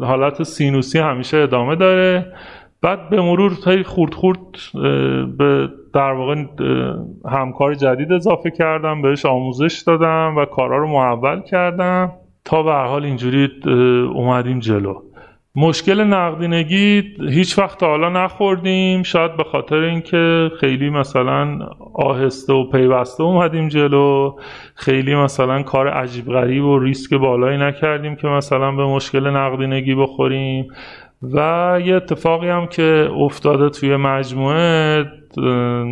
حالت 0.01 0.43
سینوسی 0.43 0.99
همیشه 0.99 1.37
ادامه 1.37 1.75
داره. 1.75 2.33
بعد 2.81 3.09
به 3.09 3.21
مرور 3.21 3.53
خیلی 3.63 3.83
خورد 3.83 4.13
خورد 4.13 4.39
به 5.37 5.69
در 5.93 6.11
واقع 6.11 6.35
همکار 7.29 7.73
جدید 7.73 8.11
اضافه 8.11 8.51
کردم 8.51 9.01
بهش 9.01 9.25
آموزش 9.25 9.83
دادم 9.87 10.35
و 10.37 10.45
کارها 10.45 10.77
رو 10.77 10.87
محول 10.87 11.41
کردم. 11.41 12.11
تا 12.45 12.63
به 12.63 12.71
حال 12.71 13.05
اینجوری 13.05 13.49
اومدیم 14.13 14.59
جلو. 14.59 15.01
مشکل 15.55 16.03
نقدینگی 16.03 17.03
هیچ 17.29 17.59
وقت 17.59 17.83
حالا 17.83 18.09
نخوردیم. 18.09 19.03
شاید 19.03 19.37
به 19.37 19.43
خاطر 19.43 19.75
اینکه 19.75 20.51
خیلی 20.59 20.89
مثلا 20.89 21.59
آهسته 21.93 22.53
و 22.53 22.69
پیوسته 22.69 23.23
اومدیم 23.23 23.67
جلو. 23.67 24.35
خیلی 24.75 25.15
مثلا 25.15 25.63
کار 25.63 25.87
عجیب 25.87 26.25
غریب 26.25 26.65
و 26.65 26.79
ریسک 26.79 27.13
بالایی 27.13 27.57
نکردیم 27.57 28.15
که 28.15 28.27
مثلا 28.27 28.71
به 28.71 28.85
مشکل 28.85 29.27
نقدینگی 29.27 29.95
بخوریم. 29.95 30.67
و 31.21 31.79
یه 31.85 31.95
اتفاقی 31.95 32.49
هم 32.49 32.67
که 32.67 33.09
افتاده 33.15 33.69
توی 33.69 33.95
مجموعه 33.95 35.05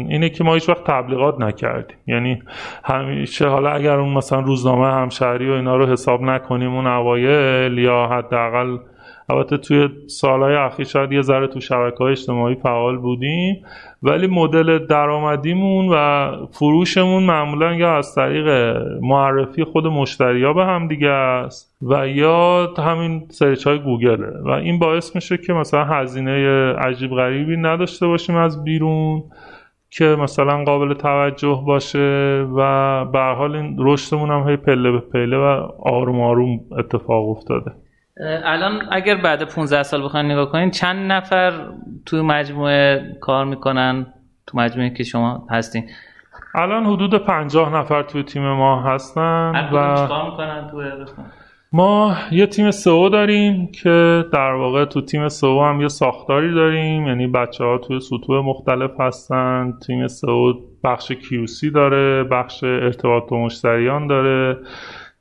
اینه 0.10 0.30
که 0.30 0.44
ما 0.44 0.54
هیچ 0.54 0.70
وقت 0.70 0.84
تبلیغات 0.84 1.40
نکردیم. 1.40 1.98
یعنی 2.08 2.44
همیشه 2.84 3.48
حالا 3.48 3.70
اگر 3.70 4.00
اون 4.00 4.14
مثلا 4.14 4.40
روزنامه 4.40 4.88
همشهری 4.88 5.50
و 5.50 5.54
اینا 5.54 5.76
رو 5.76 5.86
حساب 5.86 6.22
نکنیم 6.22 6.76
اون 6.76 6.88
اوایل 6.88 7.78
یا 7.78 8.08
حداقل 8.12 8.78
البته 9.30 9.58
توی 9.58 9.90
سالهای 10.08 10.56
اخیر 10.56 10.86
شاید 10.86 11.12
یه 11.12 11.22
ذره 11.22 11.48
تو 11.48 11.60
شبکه 11.60 11.98
های 11.98 12.12
اجتماعی 12.12 12.56
فعال 12.56 12.98
بودیم. 12.98 13.66
ولی 14.04 14.28
مدل 14.28 14.86
درآمدیمون 14.86 15.90
و 15.92 16.32
فروشمون 16.52 17.24
معمولا 17.24 17.74
یا 17.74 17.98
از 17.98 18.16
طریق 18.16 18.48
معرفی 19.02 19.64
خود 19.64 19.88
مشتریا 19.88 20.54
به 20.54 20.66
هم 20.66 20.88
دیگه 20.88 21.10
است 21.10 21.76
و 21.82 22.08
یا 22.08 22.74
همین 22.78 23.26
سرچ 23.30 23.68
های 23.68 23.80
گوگله 23.80 24.42
و 24.44 24.50
این 24.50 24.80
باعث 24.80 25.16
میشه 25.16 25.38
که 25.38 25.54
مثلا 25.54 25.86
هزینه 25.86 26.32
عجیب 26.74 27.12
غریبی 27.12 27.58
نداشته 27.58 28.08
باشیم 28.08 28.36
از 28.36 28.64
بیرون 28.64 29.24
که 29.90 30.06
مثلا 30.06 30.64
قابل 30.64 30.94
توجه 30.94 31.64
باشه 31.66 32.46
و 32.56 33.06
به 33.06 33.20
حال 33.20 33.56
این 33.56 33.76
رشدمون 33.80 34.30
هم 34.30 34.50
هی 34.50 34.58
پله 34.58 34.92
به 34.92 35.00
پله 35.00 35.38
و 35.38 35.68
آروم 35.80 36.22
آروم 36.22 36.60
اتفاق 36.78 37.30
افتاده. 37.30 37.72
الان 38.44 38.82
اگر 38.92 39.16
بعد 39.16 39.44
15 39.44 39.84
سال 39.84 40.04
بخواین 40.04 40.32
نگاه 40.32 40.52
کنین 40.52 40.72
چند 40.72 41.12
نفر 41.12 41.54
تو 42.06 42.24
مجموعه 42.24 43.16
کار 43.22 43.46
می‌کنن؟ 43.46 44.06
تو 44.48 44.58
مجموعه 44.58 44.90
که 44.90 45.04
شما 45.04 45.48
هستین. 45.52 45.90
الان 46.56 46.86
حدود 46.86 47.16
50 47.26 47.76
نفر 47.76 48.04
توی 48.04 48.24
تیم 48.24 48.42
ما 48.42 48.82
هستن 48.82 49.70
و 49.74 50.08
کار 50.08 50.32
می‌کنن 50.32 50.68
تو 50.72 50.78
ما 51.72 52.16
یه 52.32 52.48
تیم 52.48 52.72
سئو 52.72 53.10
داریم 53.10 53.72
که 53.72 54.26
در 54.34 54.52
واقع 54.52 54.86
تو 54.86 55.02
تیم 55.02 55.30
سئو 55.30 55.64
هم 55.64 55.82
یه 55.82 55.88
ساختاری 55.88 56.54
داریم. 56.54 57.08
یعنی 57.08 57.28
بچه 57.28 57.64
ها 57.64 57.78
توی 57.78 58.00
سطوح 58.00 58.46
مختلف 58.46 59.00
هستن. 59.00 59.74
تیم 59.88 60.08
سئو 60.08 60.54
بخش 60.84 61.12
کیوسی 61.12 61.72
داره 61.72 62.24
بخش 62.24 62.64
ارتباط 62.64 63.24
با 63.30 63.38
مشتریان 63.38 64.08
داره. 64.08 64.58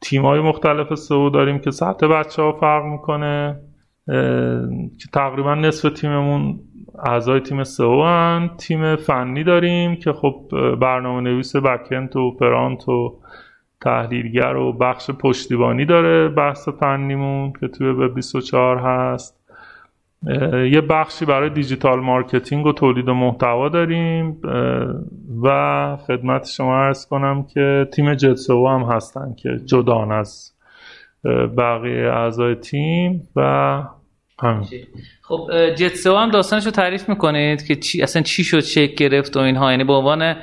تیم 0.01 0.23
های 0.23 0.41
مختلف 0.41 0.95
سئو 0.95 1.31
داریم 1.31 1.59
که 1.59 1.71
سطح 1.71 2.07
بچه 2.07 2.43
ها 2.43 2.53
فرق 2.53 2.85
می‌کنه 2.85 3.61
که 4.99 5.09
تقریبا 5.13 5.55
نصف 5.55 5.93
تیممون 5.93 6.61
اعضای 7.05 7.41
تیم 7.41 7.65
سئو 7.65 8.03
هن. 8.03 8.51
تیم 8.59 8.97
فنی 8.97 9.45
داریم 9.45 9.97
که 9.97 10.13
خب 10.13 10.49
برنامه 10.81 11.21
نویس 11.21 11.57
بکنت 11.57 12.17
و 12.17 12.37
پرانت 12.37 12.89
و 12.89 13.19
تحلیلگر 13.81 14.57
و 14.57 14.73
بخش 14.73 15.11
پشتیبانی 15.11 15.85
داره 15.85 16.29
بحث 16.29 16.69
فنیمون 16.69 17.53
که 17.61 17.69
توی 17.69 17.93
به 17.93 18.09
24 18.09 18.79
هست. 18.79 19.36
یه 20.73 20.81
بخشی 20.81 21.25
برای 21.25 21.51
digital 21.51 22.01
marketing 22.01 22.67
و 22.67 22.73
تولید 22.73 23.11
محتوا 23.11 23.69
داریم 23.69 24.41
و 25.43 25.97
خدمت 26.07 26.49
شما 26.49 26.85
عرض 26.85 27.07
کنم 27.07 27.47
که 27.55 27.89
تیم 27.95 28.15
JetSEO 28.15 28.69
هم 28.69 28.83
هستن 28.83 29.35
که 29.43 29.49
جدان 29.65 30.13
از 30.13 30.53
بقیه 31.59 32.13
اعضای 32.13 32.55
تیم 32.55 33.29
و 33.37 33.83
همین. 34.43 34.67
خب 35.23 35.49
JetSEO 35.75 36.17
هم 36.17 36.31
داستانش 36.31 36.65
رو 36.65 36.71
تعریف 36.71 37.09
می‌کنید 37.09 37.67
که 37.67 37.77
چی 37.77 38.03
اصلا 38.03 38.23
چی 38.23 38.45
شد 38.45 38.61
شکل 38.61 38.95
گرفت 38.95 39.37
و 39.37 39.41
اینها؟ 39.41 39.71
یعنی 39.71 39.85
به 39.85 39.93
عنوان 39.93 40.37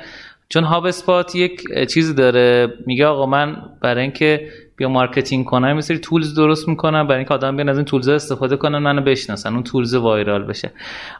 چون 0.48 0.64
HubSpot 0.64 1.34
یک 1.34 1.62
چیزی 1.90 2.14
داره 2.14 2.68
میگه 2.86 3.06
آقا 3.06 3.26
من 3.26 3.56
برای 3.82 4.02
اینکه 4.02 4.48
بیا 4.76 4.88
marketing 4.88 5.44
کنم 5.44 5.72
مثل 5.72 5.96
tools 5.96 6.34
درست 6.34 6.68
می‌کنم 6.68 7.06
برای 7.06 7.18
اینکه 7.18 7.34
آدم 7.34 7.56
بیان 7.56 7.68
از 7.68 7.76
این 7.76 7.84
tools 7.84 8.08
استفاده 8.08 8.56
کنن 8.56 8.78
منو 8.78 9.00
بشناسن 9.00 9.52
اون 9.52 9.62
tools 9.62 9.94
viral 9.94 10.44
بشه. 10.44 10.70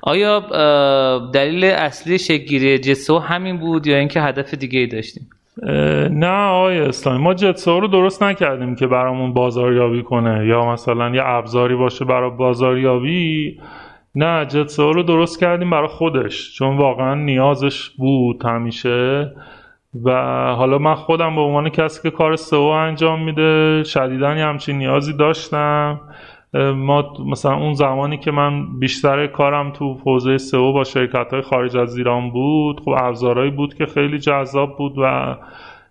آیا 0.03 0.41
دلیل 1.33 1.65
اصلی 1.65 2.19
شگیری 2.19 2.79
جتسو 2.79 3.19
همین 3.19 3.59
بود 3.59 3.87
یا 3.87 3.97
اینکه 3.97 4.21
هدف 4.21 4.55
دیگه 4.55 4.79
ای 4.79 4.87
داشتیم 4.87 5.29
نه 6.11 6.27
آقای 6.27 6.79
اسلامی 6.79 7.19
ما 7.19 7.35
جتسو 7.35 7.81
رو 7.81 7.89
درست 7.89 8.23
نکردیم 8.23 8.77
که 8.77 8.87
برامون 8.87 9.33
بازاریابی 9.33 10.03
کنه. 10.03 10.47
یا 10.47 10.73
مثلا 10.73 11.15
یه 11.15 11.23
ابزاری 11.25 11.75
باشه 11.75 12.05
برای 12.05 12.31
بازاریابی. 12.31 13.59
نه 14.15 14.47
جتسو 14.47 14.93
رو 14.93 15.03
درست 15.03 15.41
کردیم 15.41 15.71
برای 15.71 15.89
خودش 15.89 16.55
چون 16.55 16.77
واقعا 16.77 17.15
نیازش 17.15 17.91
بود 17.91 18.45
همیشه. 18.45 19.31
و 20.05 20.11
حالا 20.55 20.79
من 20.79 20.95
خودم 20.95 21.35
به 21.35 21.41
عنوان 21.41 21.69
کسی 21.69 22.03
که 22.03 22.11
کار 22.11 22.37
سئو 22.37 22.61
انجام 22.61 23.25
میده 23.25 23.83
شدیدا 23.85 24.29
همچین 24.29 24.79
نیازی 24.79 25.13
داشتم. 25.13 26.01
ما 26.77 27.13
مثلا 27.27 27.55
اون 27.55 27.75
زمانی 27.75 28.19
که 28.19 28.31
من 28.31 28.79
بیشتر 28.79 29.27
کارم 29.27 29.71
تو 29.71 29.95
حوزه 29.95 30.39
سئو 30.39 30.73
با 30.73 30.85
شرکت 30.85 31.33
های 31.33 31.43
خارج 31.43 31.77
از 31.77 31.97
ایران 31.97 32.31
بود 32.31 32.81
خب 32.81 32.95
ابزارهایی 32.99 33.51
بود 33.51 33.75
که 33.75 33.87
خیلی 33.87 34.19
جذاب 34.19 34.77
بود 34.77 34.95
و 34.99 35.37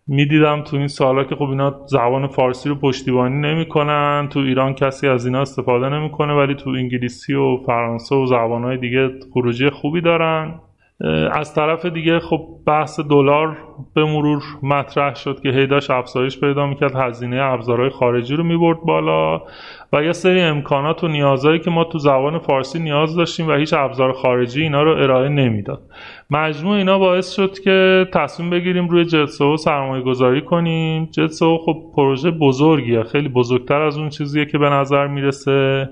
می‌دیدم 0.08 0.62
تو 0.62 0.78
این 0.78 0.88
سالا 0.88 1.24
که 1.24 1.36
خب 1.36 1.49
اینا 1.49 1.76
زبان 1.86 2.28
فارسی 2.28 2.70
رو 2.70 2.76
پشتیبانی 2.76 3.36
نمی‌کنن 3.36 4.28
تو 4.32 4.39
ایران 4.39 4.74
کسی 4.74 5.08
از 5.08 5.26
اینا 5.26 5.41
استفاده 5.41 5.89
نمی‌کنه 5.89 6.34
ولی 6.34 6.56
تو 6.56 6.70
انگلیسی 6.70 7.34
و 7.34 7.58
فرانسه 7.58 8.16
و 8.16 8.26
زبانهای 8.26 8.78
دیگه 8.78 9.10
خروجی 9.34 9.70
خوبی 9.70 10.01
دارن. 10.01 10.60
از 11.32 11.54
طرف 11.54 11.86
دیگه 11.86 12.20
خب 12.20 12.48
بحث 12.68 13.00
دلار 13.00 13.58
به 13.96 14.06
مرور 14.06 14.41
مطرح 14.64 15.16
شد 15.16 15.41
که 15.41 15.50
هیداش 15.50 15.89
افزایش 15.89 16.39
پیدا 16.39 16.68
می‌کرد 16.68 16.96
هزینه 16.96 17.41
ابزارهای 17.41 17.89
خارجی 17.89 18.36
رو 18.36 18.44
می‌برد 18.44 18.78
بالا 18.82 19.41
و 19.94 20.04
یه 20.04 20.12
سری 20.12 20.41
امکانات 20.41 21.04
و 21.04 21.08
نیازهایی 21.08 21.60
که 21.60 21.72
ما 21.72 21.84
تو 21.84 21.98
زبان 21.98 22.39
فارسی 22.39 22.80
نیاز 22.80 23.16
داشتیم 23.16 23.48
و 23.48 23.52
هیچ 23.52 23.74
ابزار 23.74 24.14
خارجی 24.14 24.62
اینا 24.62 24.84
رو 24.84 24.91
ارائه 24.91 25.30
نمی‌داد. 25.30 25.82
مجموع 26.30 26.76
اینا 26.76 27.00
باعث 27.00 27.36
شد 27.36 27.60
که 27.60 28.08
تصمیم 28.14 28.50
بگیریم 28.50 28.88
روی 28.88 29.06
JetSEO 29.05 29.57
سرمایه 29.58 30.04
گذاری 30.04 30.41
کنیم. 30.41 31.06
JetSEO 31.05 31.57
خب 31.58 31.78
پروژه 31.96 32.32
بزرگیه 32.32 33.04
خیلی 33.04 33.30
بزرگتر 33.30 33.82
از 33.82 33.98
اون 33.98 34.10
چیزیه 34.10 34.46
که 34.46 34.58
به 34.58 34.70
نظر 34.70 35.08
می‌رسه. 35.08 35.89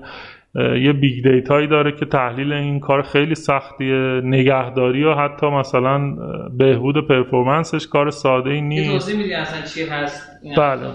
یه 0.54 0.92
big 0.92 1.24
data 1.24 1.52
یی 1.52 1.66
داره 1.66 1.92
که 1.92 2.06
تحلیل 2.06 2.52
این 2.52 2.80
کار 2.80 3.02
خیلی 3.02 3.34
سختیه. 3.34 4.20
نگهداری 4.24 5.04
و 5.04 5.14
حتی 5.14 5.46
مثلا 5.46 6.16
بهبود 6.58 7.08
performance 7.08 7.74
ش 7.74 7.86
کار 7.86 8.10
ساده 8.10 8.50
ای 8.50 8.60
نیست. 8.60 9.08
اصلا 9.08 9.62
چی 9.74 9.90
هست؟ 9.90 10.28
بله. 10.56 10.86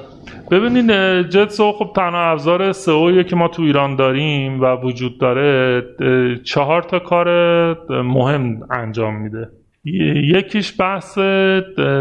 ببینید 0.52 0.92
جتسو 1.30 1.72
خب 1.72 1.92
تنها 1.96 2.32
ابزار 2.32 2.72
سئو 2.72 3.24
که 3.24 3.36
ما 3.36 3.48
تو 3.48 3.62
ایران 3.62 3.96
داریم 3.96 4.62
و 4.62 4.76
وجود 4.76 5.20
داره 5.20 5.84
چهار 6.44 6.82
تا 6.82 7.00
کار 7.00 7.28
مهم 8.04 8.60
انجام 8.72 9.22
میده. 9.22 9.50
یکیش 10.36 10.82
بحث 10.82 11.18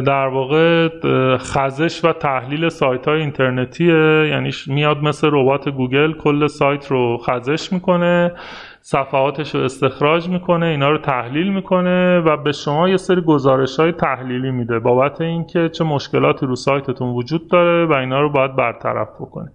در 0.06 0.26
واقع 0.26 0.88
خزش 1.36 2.04
و 2.04 2.12
تحلیل 2.12 2.68
سایت 2.68 3.08
های 3.08 3.20
اینترنتیه. 3.20 4.28
یعنی 4.30 4.50
میاد 4.66 4.98
مثل 5.02 5.28
ربات 5.32 5.68
گوگل 5.68 6.12
کل 6.12 6.46
سایت 6.46 6.86
رو 6.86 7.18
خزش 7.18 7.72
می‌کنه 7.72 8.32
صفحاتش 8.80 9.54
رو 9.54 9.60
استخراج 9.60 10.28
می‌کنه 10.28 10.66
اینا 10.66 10.90
رو 10.90 10.98
تحلیل 10.98 11.52
می‌کنه 11.52 12.18
و 12.20 12.36
به 12.36 12.52
شما 12.52 12.88
یه 12.88 12.96
سری 12.96 13.20
گزارش 13.20 13.80
های 13.80 13.92
تحلیلی 13.92 14.50
میده 14.50 14.78
بابت 14.78 15.20
اینکه 15.20 15.68
چه 15.68 15.84
مشکلاتی 15.84 16.46
رو 16.46 16.56
سایتتون 16.56 17.08
وجود 17.08 17.48
داره 17.48 17.86
و 17.86 17.92
اینا 17.92 18.20
رو 18.20 18.30
باید 18.30 18.56
برطرف 18.56 19.08
بکنید. 19.20 19.52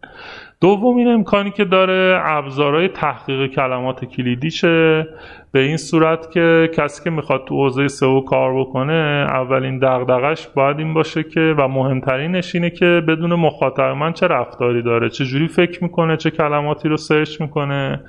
دومین 0.61 1.07
امکانی 1.07 1.51
که 1.51 1.65
داره 1.65 2.21
ابزارهای 2.23 2.87
تحقیق 2.87 3.51
کلمات 3.51 4.05
کلیدیشه. 4.05 5.07
به 5.51 5.59
این 5.59 5.77
صورت 5.77 6.31
که 6.31 6.69
کسی 6.73 7.03
که 7.03 7.09
می‌خواد 7.09 7.45
تو 7.45 7.55
حوزه 7.55 7.87
سئو 7.87 8.21
کار 8.21 8.59
بکنه 8.59 9.25
اولین 9.29 9.79
دغدغش 9.79 10.47
باید 10.47 10.79
این 10.79 10.93
باشه 10.93 11.23
که 11.23 11.55
و 11.57 11.67
مهمترینش 11.67 12.55
اینه 12.55 12.69
که 12.69 13.03
بدون 13.07 13.33
مخاطب 13.33 13.81
من 13.81 14.13
چه 14.13 14.27
رفتاری 14.27 14.81
داره 14.81 15.09
چه 15.09 15.25
جوری 15.25 15.47
فکر 15.47 15.83
می‌کنه 15.83 16.17
چه 16.17 16.31
کلماتی 16.31 16.89
رو 16.89 16.97
search 16.97 17.41
می‌کنه. 17.41 18.03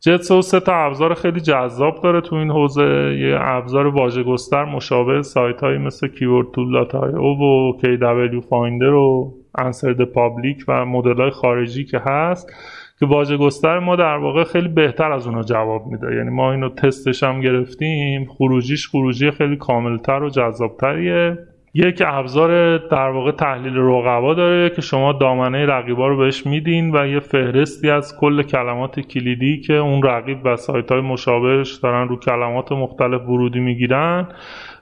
JetSEO 0.00 0.42
سه 0.42 0.60
تا 0.60 0.74
ابزار 0.74 1.14
خیلی 1.14 1.40
جذاب 1.40 2.02
داره 2.02 2.20
تو 2.20 2.36
این 2.36 2.50
حوزه. 2.50 3.16
یه 3.20 3.38
ابزار 3.40 3.86
واژه 3.86 4.22
گستر 4.22 4.64
مشابه 4.64 5.22
سایت 5.22 5.60
هایی 5.60 5.78
مثل 5.78 6.08
Keyword 6.08 6.50
Tool 6.50 6.72
dot 6.72 7.06
io 7.06 7.38
و 7.38 7.72
KWFinder 7.80 8.92
و 8.92 9.34
Answer 9.58 10.04
Public 10.04 10.64
و 10.68 10.84
مدل 10.84 11.20
های 11.20 11.30
خارجی 11.30 11.84
که 11.84 11.98
هست 11.98 12.52
که 13.00 13.06
واژه 13.06 13.36
گستر 13.36 13.78
ما 13.78 13.96
در 13.96 14.16
واقع 14.16 14.44
خیلی 14.44 14.68
بهتر 14.68 15.12
از 15.12 15.26
اونا 15.26 15.42
جواب 15.42 15.86
میده. 15.86 16.16
یعنی 16.16 16.30
ما 16.30 16.52
اینو 16.52 16.68
تستش 16.68 17.22
هم 17.22 17.40
گرفتیم. 17.40 18.24
خروجیش 18.24 18.88
خروجی 18.88 19.30
خیلی 19.30 19.56
کاملتر 19.56 20.22
و 20.22 20.28
جذابتریه. 20.28 21.38
یک 21.76 22.02
ابزار 22.06 22.78
در 22.78 23.08
واقع 23.08 23.30
تحلیل 23.30 23.76
رقبا 23.76 24.34
داره 24.34 24.70
که 24.70 24.82
شما 24.82 25.12
دامنه 25.12 25.66
رقیبا 25.66 26.08
رو 26.08 26.16
بهش 26.16 26.46
میدین 26.46 26.96
و 26.96 27.06
یه 27.06 27.20
فهرستی 27.20 27.90
از 27.90 28.16
کل 28.20 28.42
کلمات 28.42 29.00
کلیدی 29.00 29.60
که 29.60 29.74
اون 29.74 30.02
رقیب 30.02 30.38
و 30.44 30.56
سایت 30.56 30.92
های 30.92 31.00
مشابهش 31.00 31.72
دارن 31.72 32.08
رو 32.08 32.18
کلمات 32.18 32.72
مختلف 32.72 33.22
ورودی 33.28 33.60
می‌گیرن 33.60 34.28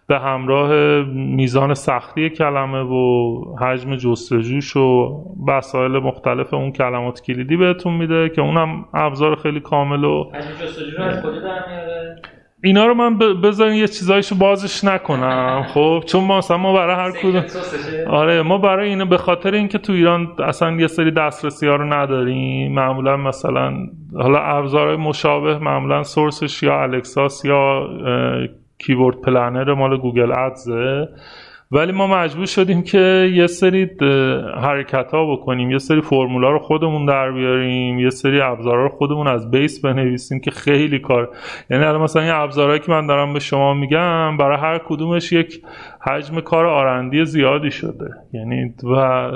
به 0.07 0.19
همراه 0.19 1.03
میزان 1.15 1.75
سختی 1.75 2.31
کلمه 2.31 2.83
و 2.83 3.35
حجم 3.61 3.97
جستجوش 3.97 4.77
و 4.77 5.17
وسایل 5.49 5.93
مختلف 5.93 6.55
اون 6.55 6.73
کلمات 6.73 7.23
کلیدی 7.23 7.57
بهتون 7.57 7.93
میده 7.93 8.29
که 8.29 8.41
اونم 8.41 8.85
ابزار 8.95 9.37
خیلی 9.37 9.61
کامل 9.61 10.05
و 10.05 10.33
اینا 12.65 12.87
رو 12.87 12.95
من 12.95 13.19
بذارین 13.19 13.75
یه 13.75 13.89
چیزایشو 13.89 14.35
بازش 14.35 14.85
نکنم 14.85 15.67
خب؟ 15.75 16.03
چون 16.07 16.25
ما 16.25 16.39
مثلا 16.39 16.57
ما 16.57 16.73
برای 16.73 16.97
هر 16.97 17.11
کدوم 17.11 17.45
آره 18.07 18.43
ما 18.43 18.59
برای 18.59 18.89
اینو 18.89 19.07
به 19.07 19.17
خاطر 19.17 19.55
اینکه 19.55 19.79
تو 19.79 19.93
ایران 19.93 20.29
اصلا 20.39 20.73
یه 20.73 20.87
سری 20.87 21.11
دسترسی 21.11 21.67
ها 21.67 21.77
رو 21.77 21.93
نداریم 21.93 22.73
معمولا 22.73 23.17
مثلا 23.17 23.75
حالا 24.15 24.39
ابزارهای 24.39 24.97
مشابه 24.97 25.59
معمولا 25.59 26.03
سورسش 26.03 26.63
یا 26.63 26.83
الکساس 26.83 27.45
یا 27.45 27.89
keyword 28.79 29.21
planner 29.21 29.75
مال 29.75 29.97
Google 29.97 30.33
Ads 30.33 30.78
ه. 30.78 31.09
ولی 31.73 31.93
ما 31.93 32.07
مجبور 32.07 32.47
شدیم 32.47 32.83
که 32.83 33.31
یه 33.35 33.47
سری 33.47 33.91
حرکت 34.63 35.11
ها 35.13 35.33
بکنیم 35.33 35.71
یه 35.71 35.79
سری 35.79 36.01
فرمولا 36.01 36.51
رو 36.51 36.59
خودمون 36.59 37.07
در 37.07 37.33
بیاریم 37.33 37.99
یه 37.99 38.11
سری 38.11 38.41
ابزارها 38.41 38.83
رو 38.83 38.89
خودمون 38.89 39.27
از 39.27 39.51
base 39.51 39.81
بنویسیم 39.81 40.41
که 40.41 40.51
خیلی 40.51 40.99
کار 40.99 41.31
یعنی 41.71 41.85
الان 41.85 42.01
مثلا 42.03 42.23
این 42.23 42.31
ابزارهایی 42.31 42.81
که 42.81 42.93
من 42.93 43.07
دارم 43.07 43.33
به 43.33 43.41
شما 43.41 43.75
میگم 43.75 44.37
برای 44.37 44.59
هر 44.59 44.79
کدومش 44.79 45.33
یک 45.33 45.63
حجم 46.07 46.41
کار 46.41 46.67
R&D 46.67 47.10
ی 47.10 47.25
زیادی 47.25 47.71
شده. 47.71 48.11
یعنی 48.33 48.75
و 48.97 49.31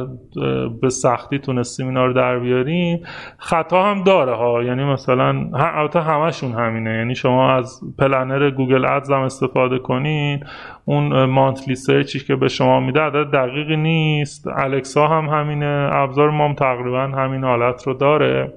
به 0.81 0.89
سختی 0.89 1.39
تونستیم 1.39 1.87
اینا 1.87 2.07
رو 2.07 2.13
در 2.13 2.39
بیاریم. 2.39 3.03
خطا 3.39 3.83
هم 3.83 4.03
داره 4.03 4.37
ها. 4.37 4.63
یعنی 4.63 4.85
مثلا 4.85 5.51
البته 5.55 6.01
همشون 6.01 6.53
همینه. 6.53 6.91
یعنی 6.91 7.15
شما 7.15 7.53
از 7.53 7.81
planner 7.99 8.51
Google 8.51 8.85
Ads 8.85 9.11
هم 9.11 9.21
استفاده 9.21 9.79
کنین. 9.79 10.45
اون 10.85 11.25
مانتلی 11.25 11.75
سرچی 11.75 12.21
که 12.21 12.37
به 12.37 12.49
شما 12.49 12.81
میده 12.81 13.01
عدد 13.01 13.31
دقیقی 13.31 13.77
نیست. 13.77 14.49
الکسا 14.57 15.07
هم 15.07 15.25
همینه. 15.25 15.89
ابزار 15.93 16.31
ما 16.31 16.49
هم 16.49 16.55
تقریبا 16.55 17.03
همین 17.03 17.45
حالت 17.45 17.87
رو 17.87 17.95
داره. 17.95 18.53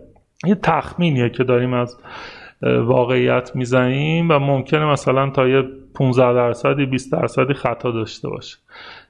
یه 0.45 0.56
تخمینیه 0.56 1.30
که 1.30 1.44
داریم 1.44 1.73
از 1.73 1.98
واقعیت 2.86 3.52
می‌زنیم 3.56 4.30
و 4.30 4.40
ممکنه 4.40 4.86
مثلا 4.86 5.30
تا 5.30 5.48
یه 5.48 5.64
15 5.95 6.33
درصدی 6.33 6.85
20 6.85 7.11
درصدی 7.11 7.53
خطا 7.53 7.91
داشته 7.91 8.29
باشه. 8.29 8.57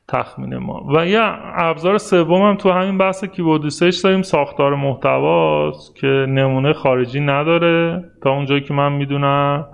تخمین 0.07 0.57
ما. 0.57 0.85
و 0.95 1.05
یه 1.05 1.19
ابزار 1.55 1.97
سوم 1.97 2.41
هم 2.41 2.55
تو 2.55 2.71
همین 2.71 2.97
بحث 2.97 3.23
کیبورد 3.23 3.61
داریم. 4.03 4.21
ساختار 4.21 4.75
محتواست 4.75 5.95
که 5.95 6.07
نمونه 6.07 6.73
خارجی 6.73 7.19
نداره. 7.19 8.03
تا 8.23 8.31
اونجایی 8.31 8.61
که 8.61 8.73
من 8.73 8.91
می‌دونم 8.91 9.67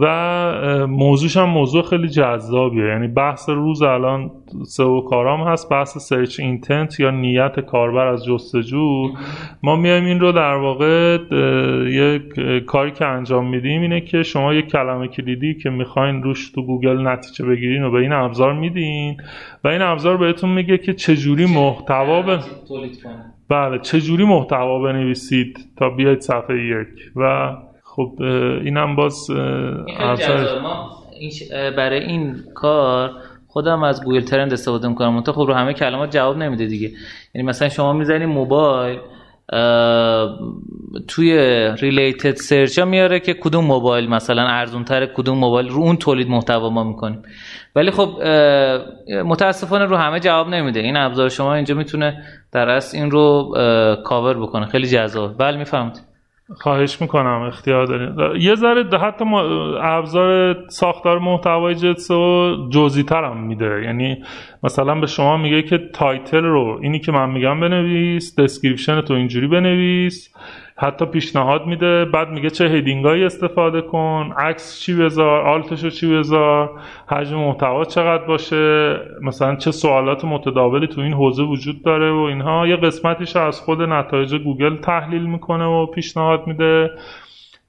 و 0.00 0.86
موضوعش 0.86 1.36
هم 1.36 1.48
موضوع 1.48 1.82
خیلی 1.82 2.08
جذابیه. 2.08 2.84
یعنی 2.84 3.08
بحث 3.08 3.48
روز 3.48 3.82
الان 3.82 4.30
سئو 4.66 5.00
کارام 5.00 5.48
هست 5.48 5.70
بحث 5.70 5.98
search 5.98 6.40
intent 6.40 7.00
یا 7.00 7.10
نیت 7.10 7.60
کاربر 7.60 8.06
از 8.06 8.24
جستجو. 8.24 9.08
ما 9.62 9.76
میایم 9.76 10.04
این 10.04 10.20
رو 10.20 10.32
در 10.32 10.54
واقع 10.54 11.18
یک 11.86 12.40
کاری 12.66 12.90
که 12.90 13.06
انجام 13.06 13.50
میدیم 13.50 13.82
اینه 13.82 14.00
که 14.00 14.22
شما 14.22 14.54
یک 14.54 14.66
کلمه 14.66 15.08
کلیدی 15.08 15.54
که 15.54 15.70
می‌خواین 15.70 16.22
روش 16.22 16.50
تو 16.50 16.62
گوگل 16.62 17.06
نتیجه 17.06 17.44
بگیرین 17.44 17.82
و 17.82 17.90
به 17.90 17.98
این 17.98 18.12
ابزار 18.12 18.52
میدین 18.52 19.16
و 19.64 19.68
این 19.68 19.82
ابزار 19.82 20.16
بهتون 20.16 20.50
میگه 20.50 20.78
که 20.78 20.94
چجوری 20.94 21.46
محتوا 21.46 22.22
به 22.22 22.38
بله 23.48 23.78
چجوری 23.78 24.24
محتوا 24.24 24.78
بنویسید 24.78 25.58
تا 25.76 25.90
بیاید 25.90 26.20
صفحه 26.20 26.64
یک 26.64 26.88
و 27.16 27.52
خب 28.00 28.22
اینم 28.64 28.96
باز 28.96 29.30
برای 31.76 32.00
این 32.00 32.36
کار 32.54 33.10
خودم 33.48 33.82
از 33.82 34.04
Google 34.04 34.20
Trend 34.20 34.52
استفاده 34.52 34.88
می‌کنم. 34.88 35.22
خب 35.22 35.40
رو 35.40 35.54
همه 35.54 35.72
کلمات 35.72 36.10
جواب 36.10 36.36
نمیده 36.36 36.66
دیگه. 36.66 36.90
یعنی 37.34 37.48
مثلا 37.48 37.68
شما 37.68 37.92
می‌زنی 37.92 38.26
موبایل 38.26 38.98
توی 41.08 41.34
related 41.80 42.34
search 42.34 42.78
ها 42.78 42.84
میاره 42.84 43.20
که 43.20 43.34
کدوم 43.34 43.64
موبایل 43.64 44.08
مثلا 44.08 44.42
ارزون 44.42 44.84
تر 44.84 45.06
کدوم 45.06 45.38
موبایل 45.38 45.68
رو 45.68 45.82
اون 45.82 45.96
تولید 45.96 46.28
محتوا 46.28 46.70
ما 46.70 46.84
می‌کنیم. 46.84 47.22
ولی 47.76 47.90
خب 47.90 48.08
متاسفانه 49.24 49.84
رو 49.84 49.96
همه 49.96 50.20
جواب 50.20 50.48
نمیده. 50.48 50.80
این 50.80 50.96
ابزار 50.96 51.28
شما 51.28 51.54
اینجا 51.54 51.74
می‌تونه 51.74 52.24
در 52.52 52.68
اصل 52.68 52.98
این 52.98 53.10
رو 53.10 53.54
کاور 54.04 54.42
بکنه. 54.42 54.66
خیلی 54.66 54.86
جذاب. 54.86 55.38
بله 55.38 55.56
می‌فهمید. 55.56 56.09
خواهش 56.54 57.00
می‌کنم 57.00 57.42
اختیار 57.42 57.86
دارین. 57.86 58.40
یه 58.40 58.54
ذره 58.54 58.98
حتی 58.98 59.24
ابزار 59.80 60.56
ساختار 60.68 61.18
محتوای 61.18 61.74
JetSEO 61.74 62.10
رو 62.10 62.56
جزئی 62.70 63.04
هم 63.10 63.36
میده. 63.36 63.82
یعنی 63.84 64.22
مثلا 64.62 64.94
به 64.94 65.06
شما 65.06 65.36
میگه 65.36 65.62
که 65.62 65.78
title 65.92 66.44
رو 66.44 66.78
اینی 66.82 66.98
که 66.98 67.12
من 67.12 67.30
میگم 67.30 67.60
بنویس 67.60 68.40
description 68.40 69.00
تو 69.00 69.14
اینجوری 69.14 69.46
بنویس. 69.46 70.34
حتی 70.82 71.06
پیشنهاد 71.06 71.66
میده 71.66 72.04
بعد 72.04 72.28
میگه 72.28 72.50
چه 72.50 72.64
heading 72.64 73.11
ایی 73.11 73.24
استفاده 73.24 73.80
کن 73.80 74.34
عکس 74.38 74.80
چی 74.80 74.94
بذار 74.94 75.40
alt 75.40 75.65
شو 75.65 75.90
چی 75.90 76.18
بذار 76.18 76.80
حجم 77.06 77.36
محتوا 77.36 77.84
چقدر 77.84 78.24
باشه 78.24 78.96
مثلا 79.22 79.56
چه 79.56 79.70
سوالات 79.70 80.24
متداولی 80.24 80.86
تو 80.86 81.00
این 81.00 81.12
حوزه 81.12 81.42
وجود 81.42 81.82
داره 81.82 82.12
و 82.12 82.18
اینها. 82.18 82.66
یه 82.66 82.76
قسمتیش 82.76 83.36
از 83.36 83.60
خود 83.60 83.82
نتایج 83.82 84.34
گوگل 84.34 84.76
تحلیل 84.76 85.22
می‌کنه 85.22 85.64
و 85.64 85.86
پیشنهاد 85.86 86.46
میده 86.46 86.90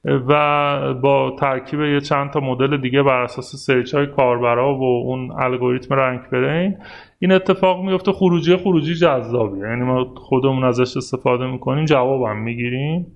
و 0.06 0.94
با 0.94 1.36
ترکیب 1.40 1.82
یه 1.82 2.00
چند 2.00 2.30
تا 2.32 2.40
مدل 2.40 2.78
دیگه 2.78 3.04
بر 3.04 3.22
اساس 3.22 3.56
سرچ 3.56 3.96
های 3.96 4.08
کاربرا 4.08 4.76
و 4.76 4.84
اون 4.84 5.32
الگوریتم 5.32 5.96
RankBrain 5.96 6.78
این 7.22 7.32
اتفاق 7.32 7.84
میفته 7.84 8.12
خروجی 8.12 8.56
خروجی 8.56 8.96
جذابیه. 8.96 9.64
یعنی 9.64 9.82
ما 9.82 10.14
خودمون 10.16 10.64
ازش 10.64 10.98
استفاده 10.98 11.48
می‌کنیم 11.48 11.86
جوابم 11.86 12.38
می‌گیریم 12.38 13.08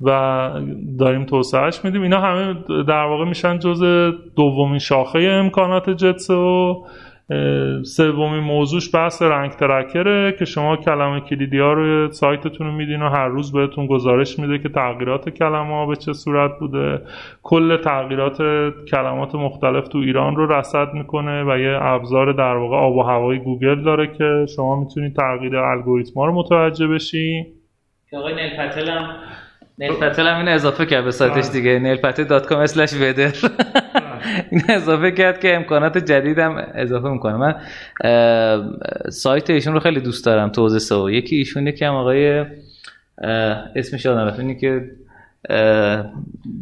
و 0.00 0.50
داریم 0.98 1.24
توسعهش 1.24 1.80
میدیم. 1.84 2.02
اینا 2.02 2.20
همه 2.20 2.54
در 2.84 3.04
واقع 3.04 3.24
میشن 3.24 3.58
جز 3.58 4.12
دومین 4.36 4.78
شاخه 4.78 5.18
امکانات 5.18 5.90
جتس 5.90 6.30
و 6.30 6.84
سومین 7.82 8.40
موضوعش 8.40 8.94
بحث 8.94 9.22
رنگ 9.22 9.50
ترکره 9.50 10.36
که 10.38 10.44
شما 10.44 10.76
کلمه 10.76 11.20
کلیدی 11.20 11.58
ها 11.58 11.72
روی 11.72 12.12
سایتتون 12.12 12.66
رو 12.66 12.72
میدین 12.72 13.02
و 13.02 13.08
هر 13.08 13.28
روز 13.28 13.52
بهتون 13.52 13.86
گزارش 13.86 14.38
میده 14.38 14.58
که 14.58 14.68
تغییرات 14.68 15.28
کلمه 15.28 15.74
ها 15.74 15.86
به 15.86 15.96
چه 15.96 16.12
صورت 16.12 16.58
بوده. 16.60 17.00
کل 17.42 17.76
تغییرات 17.76 18.38
کلمات 18.90 19.34
مختلف 19.34 19.88
تو 19.88 19.98
ایران 19.98 20.36
رو 20.36 20.52
رصد 20.52 20.94
می‌کنه 20.94 21.44
و 21.44 21.58
یه 21.58 21.78
ابزار 21.82 22.32
در 22.32 22.56
واقع 22.56 22.76
آب 22.76 22.96
و 22.96 23.02
هوای 23.02 23.38
گوگل 23.38 23.82
داره 23.82 24.06
که 24.06 24.46
شما 24.56 24.80
می‌تونید 24.80 25.16
تغییر 25.16 25.56
الگوریتما 25.56 26.26
رو 26.26 26.32
متوجه 26.32 26.86
بشی. 26.86 27.46
که 28.10 28.16
آقای 28.16 28.34
نیل 28.34 28.50
هم 28.90 29.16
نیل 29.78 29.92
هم 30.18 30.38
این 30.38 30.48
اضافه 30.48 30.86
کرد 30.86 31.04
به 31.04 31.10
سایتش 31.10 31.48
بله. 31.48 31.52
دیگه. 31.52 31.78
نیلپتل.com 31.78 32.66
weather 33.00 33.50
این 34.50 34.62
اضافه 34.68 35.10
کرد 35.10 35.40
که 35.40 35.56
امکانات 35.56 35.98
جدیدم 35.98 36.56
اضافه 36.74 37.08
می‌کنه. 37.08 37.36
من 37.36 37.54
سایت 39.10 39.50
ایشون 39.50 39.74
رو 39.74 39.80
خیلی 39.80 40.00
دوست 40.00 40.26
دارم 40.26 40.48
تو 40.48 40.62
حوزه 40.62 40.78
سو 40.78 41.10
یکی. 41.10 41.36
ایشونه 41.36 41.72
که 41.72 41.86
آقای 41.86 42.44
اسمش 43.76 44.04
یادم 44.04 44.20
رفت. 44.20 44.40
اینی 44.40 44.56
که 44.56 44.90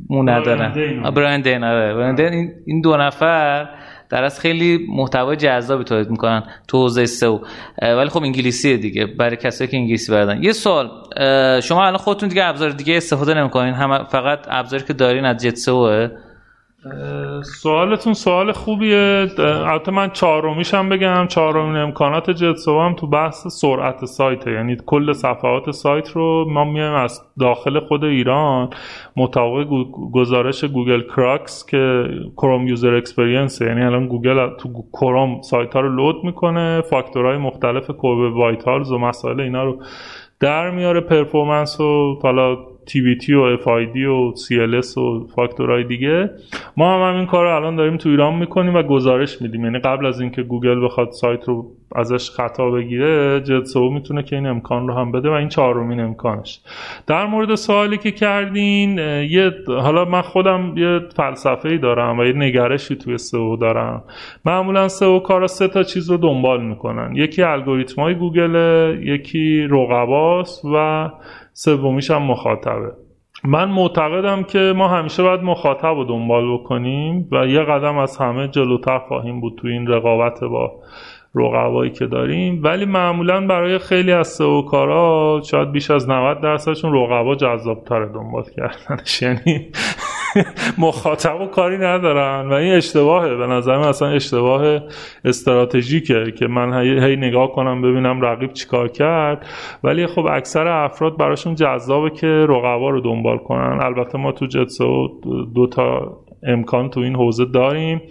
مو 0.08 0.22
ندارن 0.22 0.72
برایندین 1.14 1.64
آره. 1.64 2.52
این 2.66 2.80
دو 2.80 2.96
نفر 2.96 3.68
در 4.10 4.24
از 4.24 4.40
خیلی 4.40 4.86
محتوای 4.88 5.36
جذابی 5.36 5.84
تولید 5.84 6.10
می‌کنن 6.10 6.42
تو 6.68 6.78
حوزه 6.78 7.06
سئو 7.06 7.40
ولی 7.82 8.08
خب 8.08 8.22
انگلیسیه 8.22 8.76
دیگه. 8.76 9.06
برای 9.06 9.36
کسایی 9.36 9.70
که 9.70 9.76
انگلیسی 9.76 10.12
بلدن 10.12 10.43
یه 10.42 10.52
سوال 10.52 10.90
شما 11.60 11.84
الان 11.86 11.96
خودتون 11.96 12.28
دیگه 12.28 12.44
ابزار 12.44 12.70
دیگه 12.70 12.96
استفاده 12.96 13.34
نمی‌کنین؟ 13.34 13.74
هم 13.74 14.04
فقط 14.04 14.38
ابزاری 14.48 14.84
که 14.84 14.92
دارین 14.92 15.24
از 15.24 15.36
JetSEO 15.43 15.56
ه 15.56 16.09
سوالتون 17.42 18.12
سوال 18.12 18.52
خوبیه. 18.52 19.26
البته 19.38 19.90
من 19.92 20.10
چهارمیش 20.10 20.74
هم 20.74 20.88
بگم. 20.88 21.26
چهارمین 21.26 21.76
امکانات 21.76 22.30
JetSEO 22.31 22.81
هم 22.80 22.94
تو 22.94 23.06
بحث 23.06 23.46
سرعت 23.46 24.04
سایت 24.04 24.46
یعنی 24.46 24.76
کل 24.86 25.12
صفحات 25.12 25.70
سایت 25.70 26.10
رو 26.10 26.46
ما 26.50 26.64
میایم 26.64 26.94
از 26.94 27.22
داخل 27.40 27.80
خود 27.80 28.04
ایران 28.04 28.70
مطابق 29.16 29.66
گزارش 30.12 30.64
گوگل 30.64 31.02
CrUX 31.16 31.66
که 31.66 32.04
Chrome 32.36 32.68
User 32.68 32.94
Experience 32.94 33.60
یعنی 33.60 33.82
الان 33.82 34.06
گوگل 34.06 34.48
تو 34.56 34.68
کروم 34.92 35.42
سایت 35.42 35.74
ها 35.74 35.80
رو 35.80 35.96
load 35.97 36.24
می‌کنه. 36.24 36.80
فاکتورهای 36.80 37.36
مختلف 37.36 37.90
Core 37.90 38.36
Web 38.36 38.55
Vitals 38.55 38.93
و 38.92 38.98
مسائل 38.98 39.40
اینا 39.40 39.64
رو 39.64 39.82
در 40.40 40.70
میاره. 40.70 41.00
performance 41.01 41.81
و 41.80 42.18
حالا 42.22 42.56
TBT 42.88 43.30
و 43.30 43.56
FID 43.56 43.96
و 43.96 44.34
CLS 44.34 44.98
و 44.98 45.26
فاکتورهای 45.34 45.84
دیگه. 45.84 46.30
ما 46.76 46.94
هم 46.94 47.14
همین 47.14 47.26
کار 47.26 47.44
رو 47.44 47.56
الان 47.56 47.76
داریم 47.76 47.96
تو 47.96 48.08
ایران 48.08 48.34
می‌کنیم 48.34 48.74
و 48.74 48.82
گزارش 48.82 49.42
میدیم. 49.42 49.64
یعنی 49.64 49.78
قبل 49.78 50.06
از 50.06 50.20
اینکه 50.20 50.42
گوگل 50.42 50.84
بخواد 50.84 51.10
سایت 51.10 51.48
رو 51.48 51.66
ازش 51.94 52.30
خطا 52.30 52.70
بگیره 52.70 53.40
JetSEO 53.40 53.90
می‌تونه 53.90 54.22
که 54.22 54.36
این 54.36 54.46
امکان 54.46 54.88
رو 54.88 54.94
هم 54.94 55.12
بده 55.12 55.28
و 55.28 55.32
این 55.32 55.48
چهارمین 55.48 56.00
امکانش. 56.00 56.60
در 57.06 57.26
مورد 57.26 57.54
سوالی 57.54 57.98
که 57.98 58.10
کردین 58.10 58.98
یه 58.98 59.52
حالا 59.66 60.04
من 60.04 60.22
خودم 60.22 60.72
یه 60.76 61.00
فلسفه 61.16 61.68
ای 61.68 61.78
دارم 61.78 62.18
و 62.18 62.24
یه 62.24 62.32
نگرشی 62.32 62.96
توی 62.96 63.18
سئو 63.18 63.56
دارم. 63.56 64.02
معمولا 64.44 64.88
سئو 64.88 65.18
کارا 65.18 65.46
سه 65.46 65.68
تا 65.68 65.82
چیز 65.82 66.10
رو 66.10 66.16
دنبال 66.16 66.64
می‌کنن. 66.64 67.16
یکی 67.16 67.42
الگوریتم 67.42 68.02
های 68.02 68.14
گوگل 68.14 68.54
یکی 69.02 69.68
رقباست 69.70 70.64
و 70.64 71.08
سومیش 71.59 72.11
هم 72.11 72.23
مخاطبه. 72.23 72.93
من 73.45 73.69
معتقدم 73.69 74.43
که 74.43 74.73
ما 74.77 74.89
همیشه 74.89 75.23
باید 75.23 75.41
مخاطب 75.41 75.95
رو 75.95 76.05
دنبال 76.05 76.55
بکنیم 76.55 77.28
و 77.33 77.47
یه 77.47 77.61
قدم 77.62 77.99
از 77.99 78.16
همه 78.16 78.49
جلوتر 78.49 78.99
خواهیم 78.99 79.41
بود 79.41 79.59
تو 79.59 79.69
این 79.69 79.87
رقابت 79.87 80.45
با 80.45 80.73
رقبایی 81.35 81.91
که 81.91 82.07
داریم. 82.07 82.61
ولی 82.65 82.85
معمولا 82.85 83.47
برای 83.47 83.78
خیلی 83.78 84.12
از 84.12 84.28
سئو 84.28 84.62
کارا 84.62 85.41
شاید 85.45 85.73
بیش 85.73 85.91
از 85.91 86.11
90 86.11 86.41
درصدشون 86.41 86.95
رقبا 86.95 87.35
جذابتر 87.35 88.05
دنبال 88.05 88.45
کردنش. 88.57 89.23
یعنی 89.23 89.70
مخاطب 90.78 91.40
و 91.40 91.47
کاری 91.47 91.78
ندارن 91.78 92.48
و 92.48 92.53
این 92.53 92.73
اشتباهه. 92.73 93.35
به 93.35 93.47
نظر 93.47 93.78
من 93.78 93.89
اصلا 93.89 94.09
اشتباه 94.09 94.81
استراتژیکه 95.24 96.32
که 96.32 96.47
من 96.47 96.82
هی, 96.82 97.16
نگاه 97.16 97.53
کنم 97.53 97.82
ببینم 97.82 98.20
رقیب 98.20 98.53
چیکار 98.53 98.89
کرد. 98.89 99.47
ولی 99.85 100.07
خب 100.07 100.27
اکثر 100.27 100.69
افراد 100.69 101.16
براشون 101.16 101.55
جذابه 101.55 102.11
که 102.11 102.27
رقبا 102.27 102.90
رو 102.90 103.01
دنبال 103.01 103.39
کنن. 103.39 103.81
البته 103.82 104.19
ما 104.19 104.32
تو 104.32 104.47
جتسو 104.47 105.09
دو 105.55 105.66
تا 105.66 106.19
امکان 106.42 106.90
تو 106.90 107.00
این 107.00 107.16
حوزه 107.16 107.44
داریم. 107.44 108.02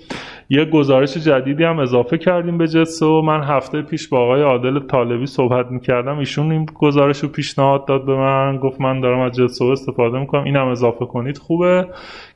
یه 0.50 0.66
گزارش 0.66 1.18
جدیدی 1.18 1.64
هم 1.64 1.80
اضافه 1.80 2.18
کردیم 2.18 2.58
به 2.58 2.68
جتسو 2.68 3.22
من 3.22 3.44
هفته 3.44 3.82
پیش 3.82 4.08
با 4.08 4.20
آقای 4.20 4.42
عادل 4.42 4.80
طالبی 4.80 5.26
صحبت 5.26 5.72
می‌کردم. 5.72 6.18
ایشون 6.18 6.52
این 6.52 6.66
گزارش 6.66 7.20
رو 7.20 7.30
پیشنهاد 7.30 7.86
داد 7.86 8.06
به 8.06 8.16
من. 8.16 8.58
گفت 8.58 8.82
من 8.82 9.02
دارم 9.02 9.20
از 9.20 9.32
جتسو 9.32 9.66
استفاده 9.66 10.20
می‌کنم. 10.20 10.44
اینم 10.44 10.68
اضافه 10.68 11.06
کنید. 11.06 11.38
خوبه 11.38 11.88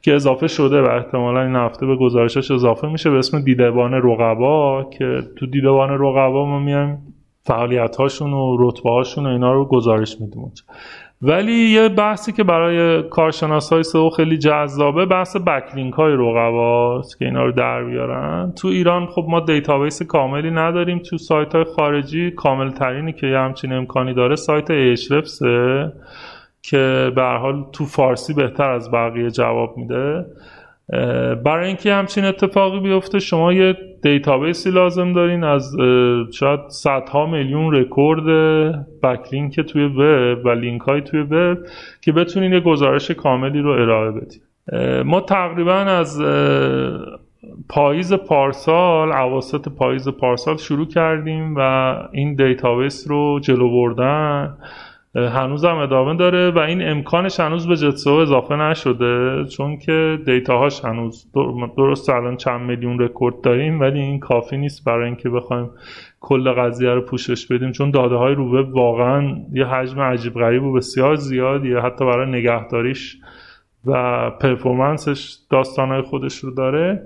که 0.02 0.16
اضافه 0.16 0.48
شده 0.48 0.82
و 0.82 0.86
احتمالا 0.86 1.42
این 1.42 1.56
هفته 1.56 1.86
به 1.86 1.96
گزارشش 1.96 2.52
اضافه 2.52 2.88
میشه 2.88 3.10
به 3.10 3.18
اسم 3.18 3.42
دیدبان 3.42 3.94
رقبا 3.94 4.84
که 4.84 5.22
تو 5.36 5.46
دیدبان 5.46 5.90
رقبا 5.90 6.46
ما 6.46 6.60
میایم 6.60 6.98
فعالیت 7.44 7.96
هاشون 7.96 8.34
و 8.34 8.58
رتبه 8.60 8.90
هاشون 8.90 9.26
و 9.26 9.30
اینا 9.30 9.54
رو 9.54 9.66
گزارش 9.66 10.22
میدیم 10.22 10.52
ولی 11.22 11.54
یه 11.54 11.90
بحثی 11.90 12.32
که 12.32 12.44
برای 12.44 13.04
کارشناس 13.04 13.74
های 13.74 13.84
سئو 13.84 14.10
خیلی 14.10 14.38
جذابه 14.38 15.06
بحث 15.06 15.38
backlink 15.38 15.94
های 15.94 16.14
رقباست 16.14 17.20
که 17.20 17.26
اینا 17.26 17.46
رو 17.46 17.52
در 17.52 17.84
بیارن. 17.84 18.52
تو 18.52 18.68
ایران 18.68 19.08
خب 19.08 19.26
ما 19.30 19.40
database 19.40 20.02
کاملی 20.02 20.52
نداریم. 20.52 21.00
تو 21.00 21.18
سایت 21.18 21.56
های 21.56 21.64
خارجی 21.64 22.32
کامل 22.32 22.72
ترینی 22.72 23.14
که 23.14 23.28
یه 23.28 23.38
همچین 23.38 23.74
امکانی 23.74 24.14
داره 24.14 24.36
سایت 24.36 24.72
Ahrefs 24.72 25.75
ه 25.75 25.92
که 26.62 27.12
به 27.16 27.20
هر 27.20 27.24
حال 27.24 27.66
تو 27.74 27.86
فارسی 27.86 28.34
بهتر 28.34 28.72
از 28.72 28.92
بقیه 28.92 29.32
جواب 29.32 29.78
میده. 29.78 30.26
برای 31.44 31.68
اینکه 31.68 31.94
همچین 31.94 32.26
اتفاقی 32.26 32.80
بیفته 32.80 33.20
شما 33.20 33.54
یه 33.54 33.76
database 34.02 34.64
ی 34.64 34.72
لازم 34.72 35.14
دارین 35.14 35.44
از 35.44 35.76
شاید 36.32 36.60
صدها 36.68 37.26
میلیون 37.26 37.76
رکورد 37.76 38.24
backlink 39.04 39.60
توی 39.60 39.86
وب 39.86 40.46
و 40.46 40.50
لینک 40.50 40.82
های 40.82 41.02
توی 41.02 41.20
وب 41.20 41.58
که 42.02 42.12
بتونین 42.12 42.54
یه 42.54 42.60
گزارش 42.60 43.12
کاملی 43.12 43.60
رو 43.62 43.70
ارائه 43.70 44.12
بدین. 44.12 44.42
ما 45.02 45.22
تقریبا 45.22 45.74
از 45.74 46.22
پاییز 47.70 48.14
پارسال 48.14 49.12
اواسط 49.12 49.68
پاییز 49.68 50.08
پارسال 50.08 50.58
شروع 50.58 50.88
کردیم 50.88 51.56
و 51.58 51.94
این 52.12 52.36
database 52.36 53.08
رو 53.10 53.40
جلو 53.40 53.72
بردیم. 53.72 54.58
هنوز 55.16 55.66
هم 55.66 55.78
ادامه 55.78 56.16
داره 56.16 56.52
و 56.52 56.60
این 56.60 56.90
امکانش 56.90 57.40
هنوز 57.40 57.68
به 57.68 57.76
JetSEO 57.76 58.14
اضافه 58.14 58.56
نشده 58.56 59.46
چون 59.46 59.78
که 59.78 60.20
data 60.26 60.60
هاش 60.60 60.86
هنوز 60.86 61.28
درست 61.78 62.10
الان 62.10 62.38
چند 62.38 62.62
میلیون 62.62 63.00
رکورد 63.00 63.42
داریم 63.42 63.80
ولی 63.80 64.00
این 64.00 64.20
کافی 64.20 64.58
نیست 64.58 64.86
برای 64.86 65.06
اینکه 65.06 65.30
بخوایم 65.30 65.70
کل 66.20 66.52
قضیه 66.52 66.90
رو 66.90 67.02
پوشش 67.02 67.48
بدیم 67.48 67.72
چون 67.72 67.92
داده 67.92 68.16
های 68.16 68.36
رو 68.36 68.72
واقعا 68.72 69.36
یه 69.54 69.66
حجم 69.66 70.00
عجیب 70.00 70.34
غریب 70.34 70.64
و 70.64 70.74
بسیار 70.74 71.16
زیادیه 71.16 71.80
حتی 71.80 72.06
برای 72.06 72.32
نگهداریش 72.32 73.18
و 73.86 74.30
performance 74.30 75.21
ش 75.21 75.38
داستانهای 75.50 76.02
خودش 76.02 76.38
رو 76.38 76.52
داره. 76.52 77.02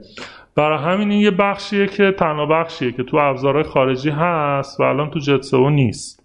برای 0.55 0.77
همین 0.77 1.11
این 1.11 1.21
یه 1.21 1.31
بخشیه 1.31 1.87
که 1.87 2.11
تنها 2.11 2.45
بخشیه 2.45 2.91
که 2.91 3.03
تو 3.03 3.17
ابزارهای 3.17 3.63
خارجی 3.63 4.09
هست 4.09 4.79
و 4.79 4.83
الان 4.83 5.09
تو 5.09 5.19
JetSEO 5.19 5.69
نیست. 5.69 6.22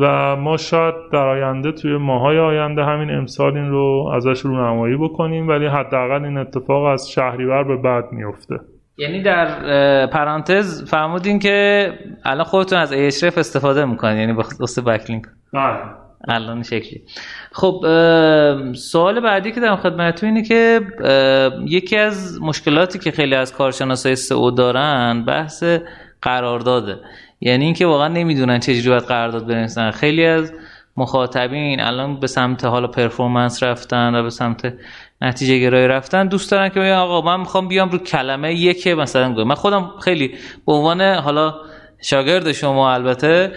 و 0.00 0.36
ما 0.36 0.56
شاید 0.56 0.94
در 1.12 1.26
آینده 1.28 1.72
توی 1.72 1.96
ماهای 1.96 2.38
آینده 2.38 2.84
همین 2.84 3.10
امسال 3.10 3.56
این 3.56 3.70
رو 3.70 4.12
ازش 4.14 4.40
رونمایی 4.40 4.96
بکنیم 4.96 5.48
ولی 5.48 5.66
حداقل 5.66 6.24
این 6.24 6.38
اتفاق 6.38 6.84
از 6.84 7.10
شهریور 7.10 7.64
به 7.64 7.76
بعد 7.76 8.04
میفته. 8.12 8.60
یعنی 8.98 9.22
در 9.22 9.46
پرانتز 10.06 10.90
فرمودین 10.90 11.38
که 11.38 11.88
الان 12.24 12.44
خودتون 12.44 12.78
از 12.78 12.92
ایشرف 12.92 13.38
استفاده 13.38 13.84
می‌کنین 13.84 14.16
یعنی 14.16 14.32
بخصوص 14.32 14.78
بکلینک 14.78 15.24
بله. 15.52 15.78
الان 16.28 16.62
شکلی. 16.62 17.02
خب 17.52 17.80
سوال 18.72 19.20
بعدی 19.20 19.52
که 19.52 19.60
دارم 19.60 19.76
خدمتتون 19.76 20.28
اینه 20.28 20.42
که 20.42 20.80
یکی 21.66 21.96
از 21.96 22.42
مشکلاتی 22.42 22.98
که 22.98 23.10
خیلی 23.10 23.34
از 23.34 23.52
کارشناسای 23.52 24.16
سئو 24.16 24.50
دارن 24.50 25.24
بحث 25.26 25.64
قرارداده. 26.22 26.96
یعنی 27.46 27.64
اینکه 27.64 27.86
واقعا 27.86 28.08
نمی‌دونن 28.08 28.60
چجوری 28.60 28.88
باید 28.88 29.02
قرارداد 29.02 29.46
بنویسن. 29.46 29.90
خیلی 29.90 30.26
از 30.26 30.52
مخاطبین 30.96 31.80
الان 31.80 32.20
به 32.20 32.26
سمت 32.26 32.64
حالا 32.64 32.86
پرفورمنس 32.86 33.62
رفتن 33.62 34.14
و 34.14 34.22
به 34.22 34.30
سمت 34.30 34.74
نتیجه 35.20 35.58
گرایی 35.58 35.88
رفتن. 35.88 36.28
دوست 36.28 36.50
دارن 36.50 36.68
که 36.68 36.80
آقا 36.80 37.20
من 37.20 37.40
می‌خوام 37.40 37.68
بیام 37.68 37.88
رو 37.90 37.98
کلمه 37.98 38.54
یک 38.54 38.86
مثلا 38.86 39.44
من 39.44 39.54
خودم 39.54 39.90
خیلی 40.04 40.34
به 40.66 40.72
عنوان 40.72 41.00
حالا 41.00 41.54
شاگرد 42.00 42.52
شما 42.52 42.94
البته 42.94 43.52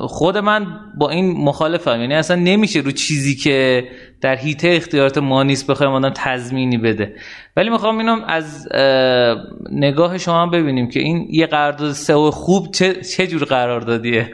خود 0.00 0.38
من 0.38 0.66
با 0.98 1.10
این 1.10 1.44
مخالفم. 1.44 2.00
یعنی 2.00 2.14
اصلا 2.14 2.36
نمیشه 2.36 2.80
رو 2.80 2.90
چیزی 2.90 3.36
که 3.36 3.88
در 4.20 4.36
حیطه 4.36 4.68
اختیارات 4.68 5.18
ما 5.18 5.42
نیست 5.42 5.66
بخوایم 5.66 5.92
آدم 5.92 6.10
تضمینی 6.14 6.78
بده. 6.78 7.14
ولی 7.58 7.70
می‌خوام 7.70 7.98
اینم 7.98 8.24
از 8.24 8.68
نگاه 9.72 10.18
شما 10.18 10.46
ببینیم 10.46 10.88
که 10.88 11.00
این 11.00 11.26
یه 11.30 11.46
قرارداد 11.46 11.92
سئو 11.92 12.30
خوب 12.30 12.70
چه, 12.70 12.94
چه 12.94 13.26
جور 13.26 13.44
قراردادیه؟ 13.44 14.30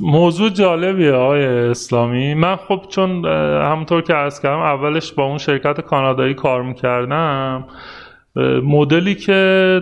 موضوع 0.00 0.50
جالبیه 0.50 1.12
آقای 1.12 1.44
اسلامی. 1.46 2.34
من 2.34 2.56
خب 2.56 2.84
چون 2.88 3.24
همونطور 3.70 4.02
که 4.02 4.12
عرض 4.12 4.40
کردم 4.40 4.58
اولش 4.58 5.12
با 5.12 5.24
اون 5.24 5.38
شرکت 5.38 5.80
کانادایی 5.80 6.34
کار 6.34 6.62
می‌کردم. 6.62 7.64
مدلی 8.64 9.14
که 9.14 9.80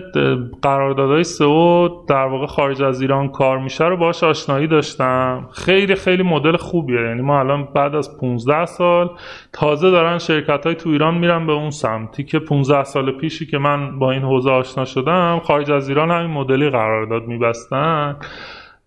قراردادهای 0.61 1.23
سئو 1.23 1.89
در 2.07 2.25
واقع 2.25 2.45
خارج 2.45 2.81
از 2.81 3.01
ایران 3.01 3.29
کار 3.29 3.59
میشه 3.59 3.85
رو 3.85 3.97
باش 3.97 4.23
آشنایی 4.23 4.67
داشتم. 4.67 5.49
خیلی 5.53 5.95
خیلی 5.95 6.23
مدل 6.23 6.57
خوبیه. 6.57 7.01
یعنی 7.01 7.21
ما 7.21 7.39
الان 7.39 7.67
بعد 7.75 7.95
از 7.95 8.17
15 8.17 8.65
سال 8.65 9.09
تازه 9.53 9.91
دارن 9.91 10.17
شرکت 10.17 10.65
های 10.65 10.75
تو 10.75 10.89
ایران 10.89 11.17
میرن 11.17 11.47
به 11.47 11.53
اون 11.53 11.69
سمتی 11.69 12.23
که 12.23 12.39
15 12.39 12.83
سال 12.83 13.11
پیشی 13.11 13.45
که 13.45 13.57
من 13.57 13.99
با 13.99 14.11
این 14.11 14.21
حوزه 14.21 14.49
آشنا 14.49 14.85
شدم 14.85 15.41
خارج 15.43 15.71
از 15.71 15.89
ایران 15.89 16.11
همین 16.11 16.31
مدلی 16.31 16.69
قرارداد 16.69 17.23
میبستن. 17.23 18.15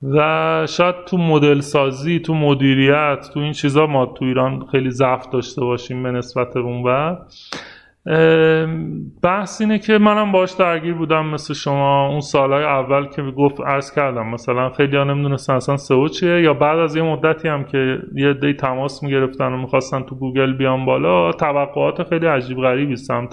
و 0.02 0.66
شاید 0.68 0.94
تو 1.06 1.18
مدل 1.18 1.60
سازی 1.60 2.20
تو 2.20 2.34
مدیریت 2.34 3.30
تو 3.34 3.40
این 3.40 3.52
چیزا 3.52 3.86
ما 3.86 4.06
تو 4.06 4.24
ایران 4.24 4.66
خیلی 4.72 4.90
ضعف 4.90 5.28
داشته 5.30 5.60
باشیم 5.60 6.02
به 6.02 6.10
نسبت 6.10 6.56
اون 6.56 6.82
و 6.86 7.16
بحث 9.22 9.60
اینه 9.60 9.78
که 9.78 9.98
منم 9.98 10.32
باش 10.32 10.52
درگیر 10.52 10.94
بودم 10.94 11.26
مثل 11.26 11.54
شما. 11.54 12.08
اون 12.08 12.20
سالهای 12.20 12.64
اول 12.64 13.06
که 13.06 13.22
گفت 13.22 13.60
عرض 13.60 13.94
کردم. 13.94 14.26
مثلا 14.26 14.70
خیلی 14.70 14.96
ها 14.96 15.04
نمی‌دونستن 15.04 15.54
اصلا 15.54 15.76
سئو 15.76 16.08
چیه. 16.08 16.40
یا 16.40 16.54
بعد 16.54 16.78
از 16.78 16.96
یه 16.96 17.02
مدتی 17.02 17.48
هم 17.48 17.64
که 17.64 17.98
یه 18.14 18.34
دی 18.34 18.54
تماس 18.54 19.02
می‌گرفتن 19.02 19.52
و 19.52 19.56
می‌خواستن 19.56 20.02
تو 20.02 20.14
گوگل 20.14 20.52
بیان 20.52 20.84
بالا 20.84 21.32
توقعات 21.32 22.08
خیلی 22.08 22.26
عجیب 22.26 22.58
غریبی 22.58 22.96
سمت 22.96 23.32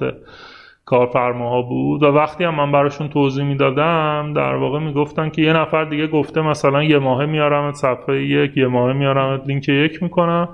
کارفرماها 0.86 1.62
بود. 1.62 2.04
و 2.04 2.06
وقتی 2.06 2.44
هم 2.44 2.56
من 2.56 2.72
براشون 2.72 3.10
توضیح 3.10 3.46
می‌دادم 3.46 4.34
در 4.36 4.56
واقع 4.56 4.80
می‌گفتن 4.80 5.30
که 5.30 5.42
یه 5.42 5.54
نفر 5.54 5.84
دیگه 5.84 6.08
گفته 6.08 6.42
مثلا 6.42 6.84
یه 6.84 7.00
ماه 7.00 7.26
میارم 7.26 7.72
صفحه 7.72 8.22
یک 8.24 8.58
یه 8.58 8.68
ماه 8.68 8.94
میارم 8.94 9.42
rank 9.48 9.70
یک 9.70 10.04
می‌کنم. 10.04 10.50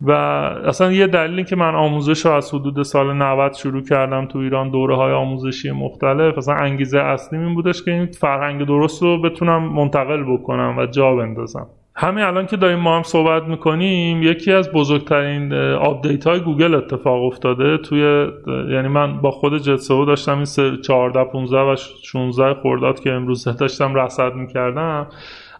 و 0.00 0.10
اصلا 0.10 0.92
یه 0.92 1.06
دلیلی 1.06 1.44
که 1.44 1.56
من 1.56 1.74
آموزش 1.74 2.26
رو 2.26 2.32
از 2.32 2.54
حدود 2.54 2.82
سال 2.82 3.12
90 3.12 3.52
شروع 3.52 3.82
کردم 3.82 4.26
تو 4.26 4.38
ایران 4.38 4.70
دوره 4.70 4.96
های 4.96 5.12
آموزشی 5.12 5.70
مختلف 5.70 6.38
اصلا 6.38 6.54
انگیزه 6.54 6.98
اصلی 6.98 7.38
این 7.38 7.54
بودش 7.54 7.82
که 7.82 7.90
این 7.90 8.06
فرهنگ 8.06 8.66
درست 8.66 9.02
رو 9.02 9.22
بتونم 9.22 9.62
منتقل 9.62 10.22
بکنم 10.22 10.78
و 10.78 10.86
جا 10.86 11.16
بندازم. 11.16 11.66
همین 11.96 12.24
الان 12.24 12.46
که 12.46 12.56
داریم 12.56 12.78
ما 12.78 12.96
هم 12.96 13.02
صحبت 13.02 13.42
می‌کنیم 13.42 14.22
یکی 14.22 14.52
از 14.52 14.72
بزرگترین 14.72 15.52
update 15.72 16.26
های 16.26 16.40
گوگل 16.40 16.74
اتفاق 16.74 17.22
افتاده 17.22 17.78
توی 17.78 18.26
یعنی 18.46 18.88
من 18.88 19.20
با 19.20 19.30
خود 19.30 19.58
JetSEO 19.58 20.04
داشتم 20.04 20.36
این 20.36 20.80
14 20.80 21.24
15 21.24 21.58
و 21.58 21.76
16 22.04 22.60
خرداد 22.62 23.00
که 23.00 23.12
امروز 23.12 23.44
داشتم 23.44 23.94
رصد 23.94 24.34
می‌کردم. 24.34 25.06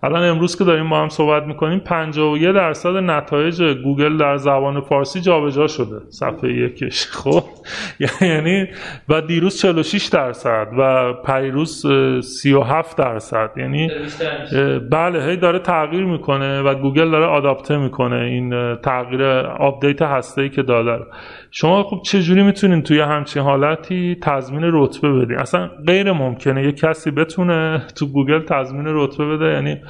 الان 0.04 0.22
امروز 0.22 0.58
که 0.58 0.64
داریم 0.64 0.86
ما 0.86 1.02
هم 1.02 1.08
صحبت 1.08 1.42
می‌کنیم 1.42 1.78
51 1.78 2.52
درصد 2.52 2.96
نتایج 2.96 3.62
گوگل 3.62 4.16
در 4.16 4.36
زبان 4.36 4.80
فارسی 4.80 5.20
جابجا 5.20 5.66
شده. 5.66 6.00
صفحه 6.10 6.52
یکش. 6.52 7.06
خب 7.20 7.44
یعنی 8.20 8.66
و 9.08 9.20
دیروز 9.20 9.60
46 9.60 10.06
درصد 10.06 10.68
و 10.78 11.12
پریروز 11.12 11.86
37 12.22 12.98
درصد. 12.98 13.50
یعنی 13.56 13.90
بله 14.90 15.24
هی 15.24 15.36
داره 15.36 15.58
تغییر 15.58 16.04
می‌کنه 16.04 16.62
و 16.62 16.74
گوگل 16.74 17.10
داره 17.10 17.24
adapt 17.24 17.76
می‌کنه 17.76 18.16
این 18.16 18.76
تغییر 18.76 19.22
update 19.58 20.02
هسته 20.02 20.42
ای 20.42 20.48
که 20.48 20.62
داره 20.62 21.06
شما 21.56 21.82
خب 21.82 22.00
چجوری 22.02 22.42
می‌تونین 22.42 22.82
توی 22.82 23.00
همچین 23.00 23.42
حالتی 23.42 24.16
تضمین 24.22 24.62
رتبه 24.64 25.12
بدین؟ 25.12 25.38
اصلا 25.38 25.70
غیر 25.86 26.12
ممکنه. 26.12 26.64
یه 26.64 26.72
کسی 26.72 27.10
بتونه 27.10 27.82
تو 27.96 28.06
گوگل 28.06 28.42
تضمین 28.42 28.84
رتبه 28.86 29.36
بده 29.36 29.44
یعنی 29.44 29.80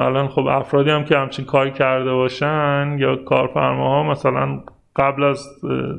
الان 0.00 0.28
خب 0.28 0.46
افرادی 0.46 0.90
هم 0.90 1.04
که 1.04 1.16
همچین 1.16 1.44
کاری 1.44 1.70
کرده 1.70 2.12
باشن 2.12 2.96
یا 2.98 3.16
کارفرماها 3.16 4.02
مثلا 4.02 4.60
قبل 4.96 5.24
از 5.24 5.48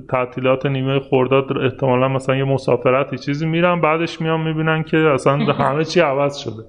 تعطیلات 0.10 0.66
نیمه 0.66 1.00
خورداد 1.00 1.58
احتمالا 1.58 2.08
مثلا 2.08 2.36
یه 2.36 2.44
مسافرتی 2.44 3.18
چیزی 3.18 3.46
میرن 3.46 3.82
بعدش 3.82 4.22
میان 4.22 4.42
می‌بینن 4.42 4.84
که 4.84 4.98
اصلا 4.98 5.38
همه 5.64 5.86
چی 5.86 6.00
عوض 6.00 6.38
شده. 6.38 6.64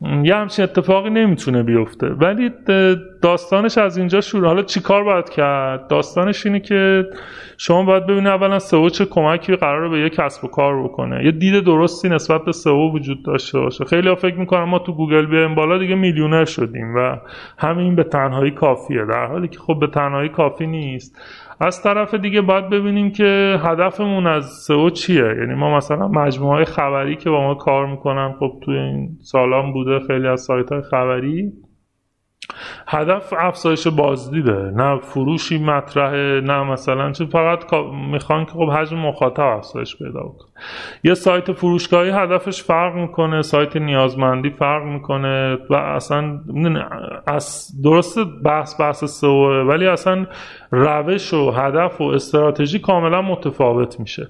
یه 0.00 0.36
همچین 0.36 0.62
اتفاقی 0.62 1.10
نمی‌تونه 1.10 1.62
بیفته. 1.62 2.06
ولی 2.06 2.50
داستانش 3.22 3.78
از 3.78 3.96
اینجا 3.96 4.20
شروع. 4.20 4.46
حالا 4.46 4.62
چیکار 4.62 5.04
باید 5.04 5.28
کرد؟ 5.28 5.88
داستانش 5.88 6.46
اینه 6.46 6.60
که 6.60 7.06
شما 7.58 7.82
باید 7.82 8.06
ببینید 8.06 8.26
اولا 8.26 8.58
سئو 8.58 8.88
چه 8.88 9.04
کمکی 9.04 9.56
قراره 9.56 9.88
به 9.88 9.98
یه 9.98 10.08
کسب 10.08 10.44
و 10.44 10.48
کار 10.48 10.82
بکنه. 10.84 11.24
یه 11.24 11.30
دید 11.30 11.64
درستی 11.64 12.08
نسبت 12.08 12.44
به 12.44 12.52
سئو 12.52 12.92
وجود 12.92 13.22
داشته 13.22 13.58
باشه. 13.60 13.84
خیلی 13.84 14.08
ها 14.08 14.14
فکر 14.14 14.36
می‌کنن 14.36 14.64
ما 14.64 14.78
تو 14.78 14.92
گوگل 14.92 15.26
بیایم 15.26 15.54
بالا 15.54 15.78
دیگه 15.78 15.94
میلیونر 15.94 16.44
شدیم 16.44 16.94
و 16.96 17.16
همین 17.58 17.94
به 17.94 18.04
تنهایی 18.04 18.50
کافیه. 18.50 19.04
در 19.04 19.26
حالی 19.26 19.48
که 19.48 19.58
خب 19.58 19.78
به 19.80 19.86
تنهایی 19.86 20.28
کافی 20.28 20.66
نیست. 20.66 21.20
از 21.60 21.82
طرف 21.82 22.14
دیگه 22.14 22.40
باید 22.40 22.70
ببینیم 22.70 23.10
که 23.10 23.58
هدفمون 23.62 24.26
از 24.26 24.44
سئو 24.44 24.90
چیه. 24.90 25.34
یعنی 25.40 25.54
ما 25.54 25.76
مثلا 25.76 26.08
مجموعه 26.08 26.64
خبری 26.64 27.16
که 27.16 27.30
با 27.30 27.40
ما 27.40 27.54
کار 27.54 27.86
می‌کنن 27.86 28.32
خب 28.40 28.52
توی 28.64 28.78
این 28.78 29.08
سالان 29.22 29.72
بوده 29.72 30.00
خیلی 30.06 30.26
از 30.28 30.40
سایت 30.40 30.72
های 30.72 30.82
خبری. 30.82 31.52
هدف 32.88 33.32
افزایش 33.38 33.86
بازدیده 33.86 34.72
نه 34.76 34.98
فروشی 34.98 35.58
مطرحه 35.58 36.40
نه 36.40 36.62
مثلا 36.62 37.12
چون 37.12 37.26
فقط 37.26 37.74
می‌خوان 38.12 38.44
که 38.44 38.50
خب 38.50 38.70
حجم 38.70 38.96
مخاطب 38.98 39.40
افزایش 39.40 39.96
پیدا 39.96 40.20
کنه 40.20 40.48
یه 41.04 41.14
سایت 41.14 41.52
فروشگاهی 41.52 42.10
هدفش 42.10 42.62
فرق 42.62 42.94
می‌کنه 42.94 43.42
سایت 43.42 43.76
نیازمندی 43.76 44.50
فرق 44.50 44.82
می‌کنه 44.84 45.58
و 45.70 45.74
اصلا 45.74 46.40
از 47.26 47.68
درست 47.84 48.18
بحث 48.44 48.80
بحث 48.80 49.04
سوه 49.04 49.56
ولی 49.56 49.86
اصلا 49.86 50.26
روش 50.70 51.34
و 51.34 51.50
هدف 51.50 52.00
و 52.00 52.04
استراتژی 52.04 52.78
کاملا 52.78 53.22
متفاوت 53.22 54.00
میشه. 54.00 54.28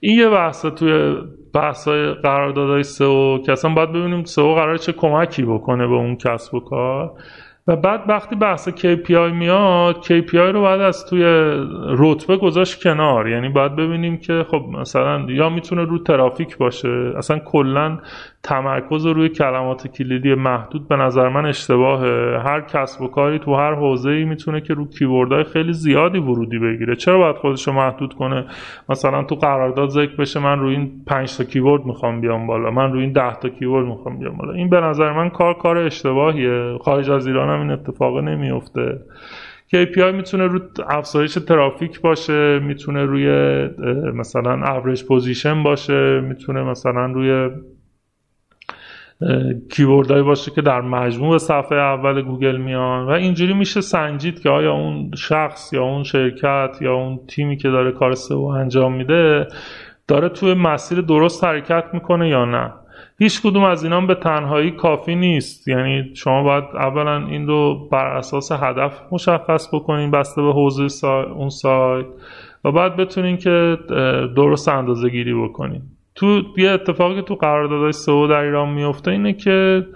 این 0.00 0.18
یه 0.18 0.28
بحثه 0.28 0.70
توی 0.70 1.16
بحث 1.58 1.88
های 1.88 2.12
قراردادهای 2.12 2.82
سئو 2.82 3.38
که 3.38 3.52
اصلا 3.52 3.74
باید 3.74 3.92
ببینیم 3.92 4.24
سئو 4.24 4.54
قرار 4.54 4.76
چه 4.76 4.92
کمکی 4.92 5.42
بکنه 5.42 5.86
به 5.86 5.94
اون 5.94 6.16
کسب 6.16 6.54
و 6.54 6.60
کار. 6.60 7.12
و 7.66 7.76
بعد 7.76 8.02
وقتی 8.08 8.36
بحث 8.36 8.68
KPI 8.68 9.32
میاد 9.32 9.96
KPI 10.04 10.34
رو 10.34 10.60
باید 10.60 10.80
از 10.80 11.06
توی 11.06 11.22
رتبه 11.98 12.36
گذاشت 12.36 12.82
کنار. 12.82 13.28
یعنی 13.28 13.48
باید 13.48 13.76
ببینیم 13.76 14.16
که 14.18 14.46
خب 14.50 14.64
مثلا 14.72 15.26
یا 15.28 15.48
می‌تونه 15.48 15.84
رو 15.84 15.98
ترافیک 15.98 16.58
باشه. 16.58 17.12
اصلا 17.16 17.38
کلا 17.38 17.98
تمرکز 18.42 19.06
روی 19.06 19.28
کلمات 19.28 19.86
کلیدی 19.86 20.34
محدود 20.34 20.88
به 20.88 20.96
نظر 20.96 21.28
من 21.28 21.46
اشتباهه. 21.46 22.38
هر 22.38 22.60
کسب 22.60 23.02
و 23.02 23.08
کاری 23.08 23.38
تو 23.38 23.54
هر 23.54 23.74
حوزه 23.74 24.10
ای 24.10 24.24
می‌تونه 24.24 24.60
که 24.60 24.74
رو 24.74 24.88
کیوردهای 24.88 25.44
خیلی 25.44 25.72
زیادی 25.72 26.18
ورودی 26.18 26.58
بگیره. 26.58 26.96
چرا 26.96 27.18
باید 27.18 27.36
خودش 27.36 27.66
رو 27.68 27.72
محدود 27.72 28.14
کنه؟ 28.14 28.44
مثلا 28.88 29.22
تو 29.22 29.34
قرارداد 29.34 29.88
ذکر 29.88 30.16
بشه 30.16 30.40
من 30.40 30.58
روی 30.58 30.74
این 30.74 31.04
5 31.06 31.36
تا 31.36 31.44
کیورد 31.44 31.84
می‌خوام 31.84 32.20
بیام 32.20 32.46
بالا 32.46 32.70
من 32.70 32.92
روی 32.92 33.00
این 33.00 33.12
10 33.12 33.34
تا 33.34 33.48
کیورد 33.48 33.86
می‌خوام 33.86 34.18
بیام 34.18 34.36
بالا. 34.36 34.52
این 34.52 34.68
به 34.68 34.80
نظر 34.80 35.12
من 35.12 35.30
کار 35.30 35.54
کار 35.54 35.78
اشتباهیه. 35.78 36.78
خارج 36.80 37.10
از 37.10 37.26
ایران 37.26 37.48
هم 37.48 37.60
این 37.60 37.70
اتفاق 37.70 38.18
نمیفته 38.18 39.00
KPI 39.74 40.14
می‌تونه 40.14 40.46
رو 40.46 40.60
افزایش 40.88 41.34
ترافیک 41.34 42.00
باشه 42.00 42.58
می‌تونه 42.58 43.04
روی 43.04 43.28
مثلا 44.14 44.74
average 44.74 45.04
position 45.04 45.62
باشه 45.62 46.20
می‌تونه 46.20 46.62
مثلا 46.62 47.06
روی 47.06 47.50
keyword 49.70 50.06
هایی 50.06 50.22
باشه 50.22 50.50
که 50.50 50.62
در 50.62 50.80
مجموع 50.80 51.38
صفحه 51.38 51.78
اول 51.78 52.22
گوگل 52.22 52.56
میان 52.56 53.06
و 53.06 53.10
اینجوری 53.10 53.52
میشه 53.52 53.80
سنجید 53.80 54.42
که 54.42 54.50
آیا 54.50 54.72
اون 54.72 55.10
شخص 55.16 55.72
یا 55.72 55.82
اون 55.82 56.02
شرکت 56.02 56.78
یا 56.80 56.94
اون 56.94 57.20
تیمی 57.28 57.56
که 57.56 57.68
داره 57.68 57.92
کار 57.92 58.14
سئو 58.14 58.44
انجام 58.44 58.92
میده 58.94 59.48
داره 60.08 60.28
توی 60.28 60.54
مسیر 60.54 61.00
درست 61.00 61.44
حرکت 61.44 61.84
می‌کنه 61.92 62.28
یا 62.28 62.44
نه. 62.44 62.72
هیچ 63.18 63.42
کدوم 63.42 63.64
از 63.64 63.84
اینا 63.84 64.00
به 64.00 64.14
تنهایی 64.14 64.70
کافی 64.70 65.14
نیست. 65.14 65.68
یعنی 65.68 66.14
شما 66.14 66.42
باید 66.42 66.64
اولا 66.74 67.26
این 67.26 67.46
رو 67.46 67.88
بر 67.92 68.06
اساس 68.06 68.52
هدف 68.52 69.00
مشخص 69.12 69.74
بکنین 69.74 70.10
بسته 70.10 70.42
به 70.42 70.52
حوزه 70.52 70.88
سا... 70.88 71.22
اون 71.22 71.48
سایت 71.48 72.06
و 72.64 72.72
بعد 72.72 72.96
بتونین 72.96 73.36
که 73.36 73.78
درست 74.36 74.68
اندازه 74.68 75.08
گیری 75.08 75.34
بکنین. 75.34 75.82
تو 76.18 76.42
یه 76.56 76.70
اتفاقی 76.70 77.22
تو 77.22 77.34
قراردادهای 77.34 77.92
سئو 77.92 78.26
در 78.26 78.40
ایران 78.40 78.68
میفته 78.68 79.10
اینه 79.10 79.32
که 79.32 79.86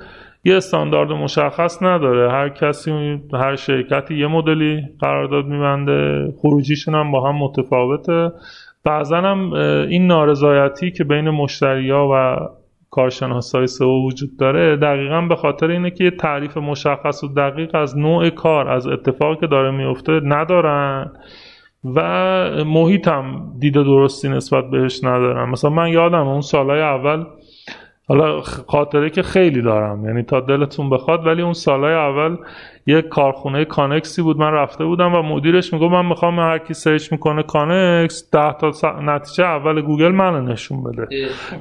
یه 0.45 0.57
استاندارد 0.57 1.13
مشخص 1.13 1.83
نداره. 1.83 2.33
هر 2.33 2.49
کسی 2.49 3.21
هر 3.33 3.57
شرکتی 3.57 4.15
یه 4.15 4.27
مدلی 4.27 4.83
قرارداد 5.01 5.47
میبنده 5.47 6.33
خروجیشون 6.39 6.95
هم 6.95 7.11
با 7.11 7.29
هم 7.29 7.37
متفاوته. 7.37 8.33
بعضا 8.85 9.17
هم 9.17 9.53
این 9.89 10.07
نارضایتی 10.07 10.91
که 10.91 11.05
بین 11.05 11.31
مشتریا 11.31 12.09
و 12.13 12.37
کارشناسای 12.91 13.67
سئو 13.67 14.07
وجود 14.07 14.37
داره 14.39 14.77
دقیقا 14.77 15.21
به 15.21 15.37
خاطر 15.37 15.71
اینه 15.71 15.91
که 15.91 16.05
یه 16.05 16.11
تعریف 16.11 16.57
مشخص 16.57 17.25
و 17.25 17.29
دقیق 17.29 17.75
از 17.75 17.99
نوع 17.99 18.31
کار 18.31 18.69
از 18.69 18.87
اتفاقی 18.87 19.37
که 19.41 19.47
داره 19.47 19.71
میفته 19.71 20.21
ندارن. 20.25 21.13
و 21.85 22.01
محیطم 22.65 23.53
دید 23.59 23.83
درستی 23.83 24.29
نسبت 24.29 24.71
بهش 24.71 25.05
ندارم. 25.05 25.51
مثلا 25.51 25.71
من 25.71 25.89
یادم 25.89 26.29
اون 26.29 26.41
سالهای 26.41 26.81
اول 26.81 27.25
حالا 28.09 28.41
خاطره 28.41 29.11
که 29.11 29.23
خیلی 29.23 29.63
دارم 29.63 30.07
یعنی 30.07 30.23
تا 30.23 30.41
دلتون 30.41 30.91
بخواد 30.91 31.27
ولی 31.27 31.43
اون 31.43 31.53
سالهای 31.53 31.95
اول 31.95 32.37
یه 32.87 33.03
کارخونه 33.03 33.65
کانکسی 33.65 34.23
بود 34.23 34.37
من 34.37 34.53
رفته 34.53 34.85
بودم 34.85 35.15
و 35.15 35.23
مدیرش 35.23 35.73
میگفت 35.73 35.89
من 35.89 36.07
می‌خوام 36.07 36.39
هر 36.39 36.59
کی 36.59 36.75
سرچ 36.75 37.13
می‌کنه 37.13 37.43
کانکس 37.43 38.31
ده 38.33 38.53
تا 38.53 39.01
نتیجه 39.01 39.45
اول 39.45 39.81
گوگل 39.81 40.13
منو 40.13 40.41
نشون 40.41 40.83
بده. 40.83 41.09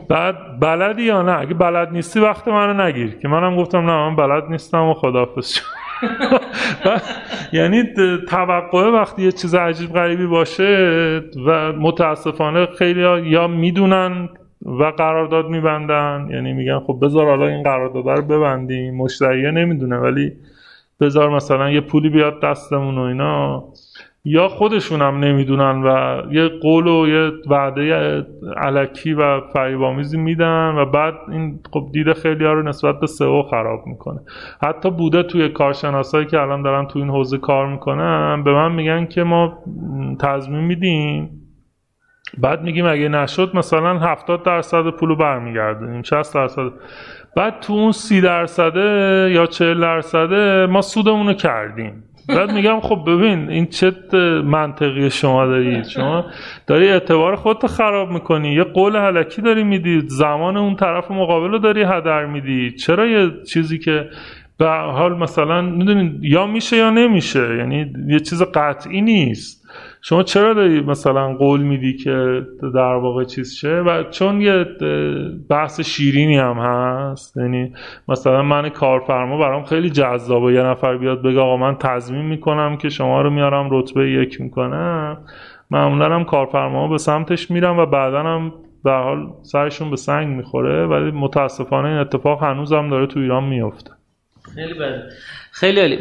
بعد 0.09 0.59
بلدی 0.59 1.03
یا 1.03 1.21
نه؟ 1.21 1.39
اگه 1.39 1.53
بلد 1.53 1.91
نیستی 1.91 2.19
وقت 2.19 2.47
منو 2.47 2.83
نگیر. 2.83 3.19
که 3.19 3.27
منم 3.27 3.55
گفتم 3.55 3.77
نه 3.77 4.09
من 4.09 4.15
بلد 4.15 4.43
نیستم 4.49 4.83
و 4.83 4.93
خدافظ 4.93 5.57
یعنی 7.53 7.83
توقع 8.27 8.89
وقتی 8.89 9.21
یه 9.21 9.31
چیز 9.31 9.55
عجیب 9.55 9.93
غریبی 9.93 10.25
باشه 10.25 11.21
و 11.45 11.73
متاسفانه 11.73 12.65
خیلی 12.65 13.29
یا 13.29 13.47
می‌دونن 13.47 14.29
و 14.65 14.83
قرارداد 14.83 15.47
میبندن. 15.47 16.27
یعنی 16.31 16.53
میگن 16.53 16.79
خب 16.79 16.99
بذار 17.01 17.25
حالا 17.25 17.47
این 17.47 17.63
قرارداد 17.63 18.07
رو 18.07 18.21
ببندیم. 18.21 18.95
مشتریه 18.95 19.51
نمی‌دونه 19.51 19.97
ولی 19.97 20.31
بذار 20.99 21.29
مثلا 21.29 21.71
یه 21.71 21.81
پولی 21.81 22.09
بیاد 22.09 22.41
دستمون 22.41 22.97
و 22.97 23.01
اینا. 23.01 23.63
یا 24.25 24.47
خودشون 24.47 25.01
هم 25.01 25.19
نمی‌دونن 25.19 25.83
و 25.83 26.21
یه 26.31 26.47
قول 26.47 26.87
و 26.87 27.07
یه 27.07 27.31
وعده 27.49 28.25
علکی 28.57 29.13
و 29.13 29.41
فریبامیزی 29.41 30.17
میدن 30.17 30.75
و 30.77 30.85
بعد 30.85 31.13
این 31.31 31.59
خب 31.73 31.89
دید 31.93 32.13
خیلی 32.13 32.45
ها 32.45 32.53
رو 32.53 32.63
نسبت 32.63 32.99
به 32.99 33.07
سئو 33.07 33.43
خراب 33.43 33.87
می‌کنه. 33.87 34.19
حتی 34.61 34.91
بوده 34.91 35.23
توی 35.23 35.49
کارشناسایی 35.49 36.25
که 36.25 36.39
الان 36.39 36.61
دارن 36.61 36.87
تو 36.87 36.99
این 36.99 37.09
حوزه 37.09 37.37
کار 37.37 37.67
می‌کنن 37.67 38.43
به 38.43 38.53
من 38.53 38.71
میگن 38.71 39.05
که 39.05 39.23
ما 39.23 39.63
تضمین 40.19 40.63
میدیم. 40.63 41.29
بعد 42.37 42.61
میگیم 42.61 42.85
اگه 42.85 43.09
نشد 43.09 43.51
مثلا 43.53 43.99
70 43.99 44.43
درصد 44.43 44.89
پولو 44.89 45.15
برمیگردونیم 45.15 46.01
60 46.01 46.33
درصد. 46.33 46.71
بعد 47.35 47.59
تو 47.59 47.73
اون 47.73 47.91
30 47.91 48.21
درصده 48.21 49.29
یا 49.33 49.45
40 49.45 49.81
درصده 49.81 50.65
ما 50.65 50.81
سودمون 50.81 51.27
رو 51.27 51.33
کردیم. 51.33 52.03
بعد 52.27 52.51
میگم 52.51 52.79
خب 52.79 53.03
ببین 53.07 53.49
این 53.49 53.65
چه 53.65 53.91
منطقی 54.45 55.09
شما 55.09 55.45
دارید 55.45 55.83
شما 55.83 56.25
داری 56.67 56.87
اعتبار 56.87 57.35
خودتو 57.35 57.67
خراب 57.67 58.11
می‌کنی. 58.11 58.53
یه 58.53 58.63
قول 58.63 58.95
علکی 58.95 59.41
داری 59.41 59.63
میدی 59.63 60.03
زمان 60.07 60.57
اون 60.57 60.75
طرف 60.75 61.11
مقابل 61.11 61.47
رو 61.47 61.57
داری 61.57 61.83
هدر 61.83 62.25
میدی. 62.25 62.71
چرا 62.71 63.07
یه 63.07 63.31
چیزی 63.53 63.79
که 63.79 64.09
به 64.57 64.69
حال 64.69 65.17
مثلا 65.17 65.61
می‌دونید 65.61 66.23
یا 66.23 66.47
میشه 66.47 66.77
یا 66.77 66.89
نمیشه 66.89 67.57
یعنی 67.57 67.93
یه 68.07 68.19
چیز 68.19 68.43
قطعی 68.43 69.01
نیست. 69.01 69.61
شما 70.03 70.23
چرا 70.23 70.53
داری 70.53 70.81
مثلا 70.81 71.33
قول 71.33 71.61
میدی 71.61 71.97
که 71.97 72.41
در 72.73 72.93
واقع 72.93 73.23
چیز 73.23 73.53
شه؟ 73.53 73.75
و 73.75 74.03
چون 74.03 74.41
یه 74.41 74.65
بحث 75.49 75.81
شیرینی 75.81 76.37
هم 76.37 76.57
هست 76.57 77.37
یعنی 77.37 77.73
مثلا 78.07 78.41
من 78.41 78.69
کارفرما 78.69 79.37
برام 79.37 79.63
خیلی 79.63 79.89
جذابه. 79.89 80.53
یه 80.53 80.61
نفر 80.61 80.97
بیاد 80.97 81.21
بگه 81.21 81.39
آقا 81.39 81.57
من 81.57 81.75
تضمین 81.75 82.25
می‌کنم 82.25 82.77
که 82.77 82.89
شما 82.89 83.21
رو 83.21 83.29
میارم 83.29 83.67
رتبه 83.71 84.11
یک 84.11 84.41
می‌کنم. 84.41 85.17
معمولا 85.71 86.15
هم 86.15 86.23
کارفرما 86.23 86.87
به 86.87 86.97
سمتش 86.97 87.51
میرم 87.51 87.79
و 87.79 87.85
بعدا 87.85 88.23
هم 88.23 88.53
به 88.83 88.91
حال 88.91 89.27
سرشون 89.43 89.89
به 89.89 89.95
سنگ 89.95 90.27
می‌خوره 90.27 90.85
ولی 90.85 91.11
متاسفانه 91.11 91.89
این 91.89 91.97
اتفاق 91.97 92.43
هنوز 92.43 92.73
هم 92.73 92.89
داره 92.89 93.07
تو 93.07 93.19
ایران 93.19 93.43
میفته 93.43 93.91
خیلی 94.55 94.73
بده 94.73 95.03
خیلی 95.51 95.79
عالی. 95.79 95.97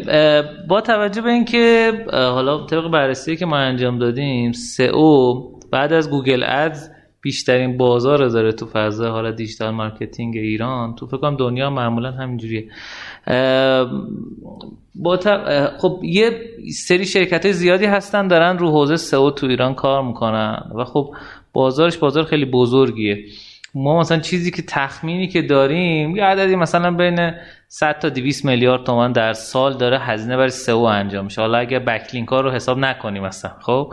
با 0.68 0.80
توجه 0.80 1.22
به 1.22 1.30
اینکه 1.30 1.92
حالا 2.12 2.66
طبق 2.66 2.88
بررسی 2.88 3.36
که 3.36 3.46
ما 3.46 3.56
انجام 3.56 3.98
دادیم 3.98 4.52
سئو 4.52 5.34
بعد 5.70 5.92
از 5.92 6.10
گوگل 6.10 6.44
ads 6.46 6.90
بیشترین 7.22 7.76
بازار 7.76 8.28
داره 8.28 8.52
تو 8.52 8.66
فضا 8.66 9.10
حالا 9.10 9.30
digital 9.30 9.70
marketing 9.70 10.36
ایران. 10.36 10.94
تو 10.94 11.06
فکر 11.06 11.16
کنم 11.16 11.36
دنیا 11.36 11.70
معمولا 11.70 12.10
همینجوریه. 12.10 12.64
با 14.94 15.18
خب 15.78 16.00
یه 16.02 16.30
سری 16.74 17.04
شرکت 17.04 17.52
زیادی 17.52 17.84
هستن 17.86 18.28
دارن 18.28 18.58
رو 18.58 18.70
حوزه 18.70 18.96
سئو 18.96 19.30
تو 19.30 19.46
ایران 19.46 19.74
کار 19.74 20.02
می‌کنن 20.02 20.62
و 20.74 20.84
خب 20.84 21.14
بازارش 21.52 21.98
بازار 21.98 22.24
خیلی 22.24 22.44
بزرگیه. 22.44 23.24
ما 23.74 24.00
مثلا 24.00 24.18
چیزی 24.18 24.50
که 24.50 24.62
تخمینی 24.62 25.28
که 25.28 25.42
داریم 25.42 26.16
یه 26.16 26.24
عددی 26.24 26.56
مثلا 26.56 26.90
بین 26.90 27.32
100 27.72 27.98
تا 27.98 28.08
200 28.08 28.44
میلیارد 28.44 28.84
تومان 28.84 29.12
در 29.12 29.32
سال 29.32 29.76
داره 29.76 29.98
هزینه 29.98 30.36
برای 30.36 30.50
سئو 30.50 30.78
انجام 30.78 31.24
میشه. 31.24 31.40
حالا 31.40 31.58
اگه 31.58 31.78
بکلینک 31.78 32.28
ها 32.28 32.40
رو 32.40 32.50
حساب 32.50 32.78
نکنیم 32.78 33.22
مثلا 33.22 33.50
خب؟ 33.60 33.92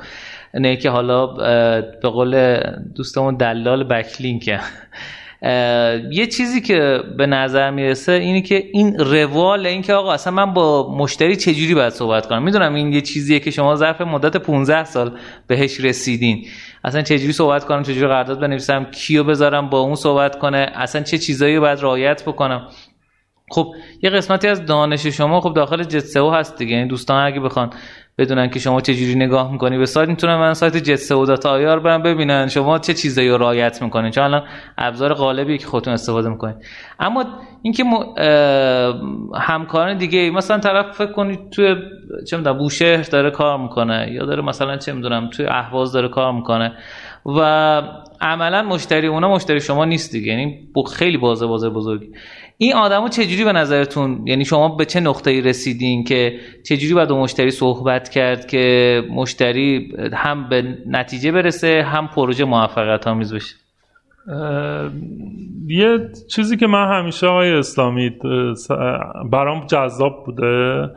نه 0.53 0.75
که 0.75 0.89
حالا 0.89 1.27
به 2.01 2.09
قول 2.09 2.59
دوستمون 2.95 3.35
دلال 3.35 3.83
بکلینک 3.83 4.59
یه 6.11 6.27
چیزی 6.31 6.61
که 6.61 6.99
به 7.17 7.25
نظر 7.25 7.71
می‌رسه 7.71 8.11
اینه 8.11 8.41
که 8.41 8.63
این 8.73 8.99
روال 8.99 9.65
این 9.65 9.81
که 9.81 9.93
آقا 9.93 10.13
اصلا 10.13 10.33
من 10.33 10.53
با 10.53 10.95
مشتری 10.97 11.35
چجوری 11.35 11.75
باید 11.75 11.93
صحبت 11.93 12.27
کنم؟ 12.27 12.43
می‌دونم 12.43 12.73
این 12.73 12.93
یه 12.93 13.01
چیزیه 13.01 13.39
که 13.39 13.51
شما 13.51 13.75
ظرف 13.75 14.01
مدت 14.01 14.37
15 14.37 14.83
سال 14.83 15.17
بهش 15.47 15.79
رسیدین. 15.79 16.45
اصلا 16.83 17.01
چجوری 17.01 17.33
صحبت 17.33 17.65
کنم؟ 17.65 17.83
چجوری 17.83 18.07
قرارداد 18.07 18.39
بنویسم؟ 18.39 18.83
کیو 18.83 19.23
بذارم 19.23 19.69
با 19.69 19.79
اون 19.79 19.95
صحبت 19.95 20.39
کنه؟ 20.39 20.71
اصلا 20.75 21.01
چه 21.01 21.17
چیزایی 21.17 21.59
باید 21.59 21.79
رعایت 21.81 22.23
بکنم؟ 22.23 22.67
خب 23.51 23.73
یه 24.01 24.09
قسمتی 24.09 24.47
از 24.47 24.65
دانش 24.65 25.07
شما 25.07 25.41
خب 25.41 25.53
داخل 25.53 25.83
جتسو 25.83 26.31
هست 26.31 26.57
دیگه. 26.57 26.75
یعنی 26.75 26.87
دوستان 26.87 27.25
اگه 27.25 27.39
بخوان 27.39 27.69
بدونن 28.17 28.49
که 28.49 28.59
شما 28.59 28.81
چه 28.81 28.95
جوری 28.95 29.15
نگاه 29.15 29.51
می‌کنی 29.51 29.77
به 29.77 29.85
سایت 29.85 30.09
می‌تونن 30.09 30.35
من 30.35 30.53
سایت 30.53 30.77
جت 30.77 30.95
سودا 30.95 31.49
آیار 31.49 31.79
برن 31.79 32.03
ببینن 32.03 32.47
شما 32.47 32.79
چه 32.79 32.93
چیزایی 32.93 33.29
رو 33.29 33.37
رعایت 33.37 33.81
می‌کنین. 33.81 34.11
چون 34.11 34.23
الان 34.23 34.43
ابزار 34.77 35.13
غالبی 35.13 35.57
که 35.57 35.67
خودتون 35.67 35.93
استفاده 35.93 36.29
می‌کنین. 36.29 36.55
اما 36.99 37.25
اینکه 37.61 37.83
م... 37.83 37.93
همکاران 39.35 39.97
دیگه 39.97 40.31
مثلا 40.31 40.59
طرف 40.59 40.91
فکر 40.91 41.11
کنید 41.11 41.49
توی 41.49 41.75
چه 42.29 42.37
می‌دونم 42.37 42.57
بوشهر 42.57 43.01
داره 43.01 43.31
کار 43.31 43.57
می‌کنه 43.57 44.09
یا 44.11 44.25
داره 44.25 44.41
مثلا 44.41 44.77
چه 44.77 44.93
می‌دونم 44.93 45.29
توی 45.29 45.45
اهواز 45.45 45.91
داره 45.91 46.07
کار 46.07 46.33
می‌کنه 46.33 46.73
و 47.25 47.81
عملا 48.21 48.63
مشتری 48.63 49.07
اونا 49.07 49.29
مشتری 49.29 49.61
شما 49.61 49.85
نیست 49.85 50.11
دیگه. 50.11 50.31
یعنی 50.31 50.69
خیلی 50.93 51.17
بازه 51.17 51.45
بازه 51.45 51.69
بزرگی. 51.69 52.11
این 52.57 52.73
آدمو 52.73 53.09
چجوری 53.09 53.43
به 53.43 53.51
نظرتون 53.51 54.21
یعنی 54.25 54.45
شما 54.45 54.75
به 54.75 54.85
چه 54.85 54.99
نقطه 54.99 55.31
ای 55.31 55.41
رسیدین 55.41 56.03
که 56.03 56.39
چجوری 56.65 56.93
باید 56.93 57.09
با 57.09 57.21
مشتری 57.21 57.51
صحبت 57.51 58.09
کرد 58.09 58.47
که 58.47 59.03
مشتری 59.11 59.93
هم 60.13 60.49
به 60.49 60.77
نتیجه 60.87 61.31
برسه 61.31 61.83
هم 61.83 62.07
پروژه 62.07 62.45
موفقیت 62.45 63.07
آمیز 63.07 63.33
بشه؟ 63.33 63.55
یه 65.67 66.09
چیزی 66.29 66.57
که 66.57 66.67
من 66.67 66.99
همیشه 66.99 67.27
آقای 67.27 67.51
اسلامی 67.51 68.11
برام 69.31 69.65
جذاب 69.65 70.25
بوده. 70.25 70.89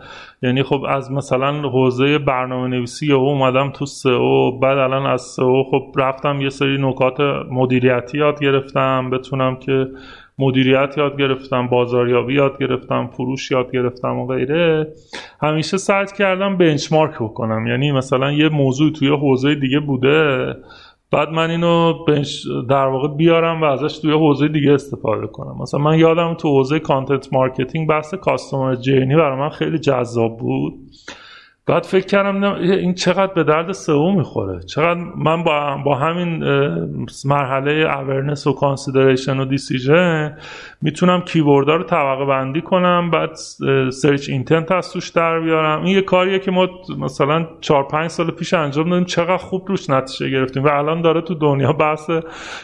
یعنی 0.42 0.62
خب 0.62 0.84
از 0.88 1.12
مثلا 1.12 1.68
حوزه 1.68 2.18
برنامه 2.18 2.68
نویسی 2.68 3.12
و 3.12 3.16
اومدم 3.16 3.70
تو 3.70 3.86
سئو 3.86 4.58
بعد 4.58 4.78
الان 4.78 5.06
از 5.06 5.22
سئو 5.22 5.62
خب 5.70 5.92
رفتم 5.96 6.40
یه 6.40 6.48
سری 6.48 6.78
نکات 6.80 7.20
مدیریتی 7.50 8.18
یاد 8.18 8.40
گرفتم 8.40 9.10
بتونم 9.10 9.56
که 9.56 9.86
مدیریت 10.40 10.94
یاد 10.98 11.18
گرفتم 11.18 11.66
بازاریابی 11.66 12.34
یاد 12.34 12.58
گرفتم 12.58 13.06
فروش 13.06 13.50
یاد 13.50 13.70
گرفتم 13.72 14.18
و 14.18 14.26
غیره. 14.26 14.92
همیشه 15.42 15.76
سعی 15.76 16.06
کردم 16.18 16.56
benchmark 16.56 17.14
بکنم. 17.14 17.66
یعنی 17.66 17.92
مثلا 17.92 18.32
یه 18.32 18.48
موضوع 18.48 18.92
توی 18.92 19.08
حوزه 19.08 19.54
دیگه 19.54 19.80
بوده 19.80 20.54
بعد 21.12 21.28
من 21.28 21.50
اینو 21.50 21.94
در 22.68 22.86
واقع 22.86 23.08
بیارم 23.08 23.62
و 23.62 23.64
ازش 23.64 23.98
توی 23.98 24.12
حوزه 24.12 24.48
دیگه 24.48 24.72
استفاده 24.72 25.26
کنم. 25.26 25.62
مثلا 25.62 25.80
من 25.80 25.98
یادم 25.98 26.34
تو 26.34 26.48
حوزه 26.48 26.78
content 26.78 27.32
marketing 27.32 27.88
بحث 27.88 28.14
customer 28.14 28.74
journey 28.74 29.16
برای 29.16 29.38
من 29.38 29.48
خیلی 29.48 29.78
جذاب 29.78 30.38
بود. 30.38 30.72
بعد 31.70 31.82
فکر 31.84 32.06
کردم 32.06 32.44
این 32.54 32.94
چقدر 32.94 33.32
به 33.34 33.44
درد 33.44 33.72
سئو 33.72 34.12
می‌خوره. 34.12 34.60
چقدر 34.62 35.00
من 35.16 35.42
با, 35.42 35.76
با 35.84 35.94
همین 35.94 36.44
مرحله 37.24 37.72
awareness 37.72 38.46
و 38.46 38.52
consideration 38.52 39.40
و 39.40 39.44
decision 39.44 40.36
می‌تونم 40.82 41.20
keyword 41.20 41.69
ا 41.69 41.76
رو 41.76 41.84
طبقه 41.84 42.24
بندی 42.24 42.60
کنم 42.60 43.10
بعد 43.10 43.34
search 43.90 44.28
intent 44.28 44.72
از 44.72 44.92
توش 44.92 45.08
در 45.08 45.40
بیارم. 45.40 45.82
این 45.82 45.94
یه 45.94 46.02
کاریه 46.02 46.38
که 46.38 46.50
ما 46.50 46.68
مثلا 46.98 47.46
4 47.60 47.88
5 47.88 48.10
سال 48.10 48.30
پیش 48.30 48.54
انجام 48.54 48.90
دادیم 48.90 49.04
چقدر 49.04 49.36
خوب 49.36 49.68
روش 49.68 49.90
نتیجه 49.90 50.30
گرفتیم 50.30 50.64
و 50.64 50.68
الان 50.68 51.00
داره 51.00 51.20
تو 51.20 51.34
دنیا 51.34 51.72
بحث 51.72 52.10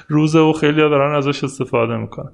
روزه 0.08 0.38
و 0.38 0.52
خیلی 0.52 0.76
دارن 0.76 1.14
ازش 1.14 1.44
استفاده 1.44 1.96
می‌کنن. 1.96 2.32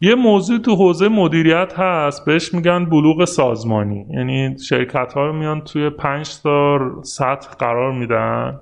یه 0.00 0.14
موضوع 0.14 0.58
تو 0.58 0.76
حوزه 0.76 1.08
مدیریت 1.08 1.74
هست 1.76 2.24
بهش 2.24 2.54
میگن 2.54 2.84
بلوغ 2.84 3.24
سازمانی. 3.24 4.06
یعنی 4.10 4.58
شرکت 4.68 5.12
ها 5.12 5.26
رو 5.26 5.32
میان 5.32 5.60
توی 5.60 5.90
پنج 5.90 6.42
تا 6.42 6.78
سطح 7.02 7.48
قرار 7.58 7.92
میدن 7.92 8.60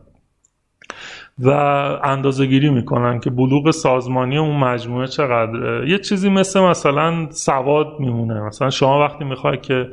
و 1.39 1.51
اندازه 2.05 2.47
گیری 2.47 2.71
می‌کنن 2.71 3.21
که 3.21 3.31
بلوغ 3.31 3.71
سازمانی 3.71 4.39
اون 4.39 4.57
مجموعه 4.57 5.07
چقدره. 5.07 5.91
یه 5.91 5.99
چیزی 5.99 6.31
مثل 6.31 6.61
مثلا 6.61 7.31
سواد 7.31 7.87
میمونه. 8.01 8.41
مثلا 8.41 8.71
شما 8.71 9.01
وقتی 9.01 9.25
می‌خوای 9.25 9.59
که 9.59 9.91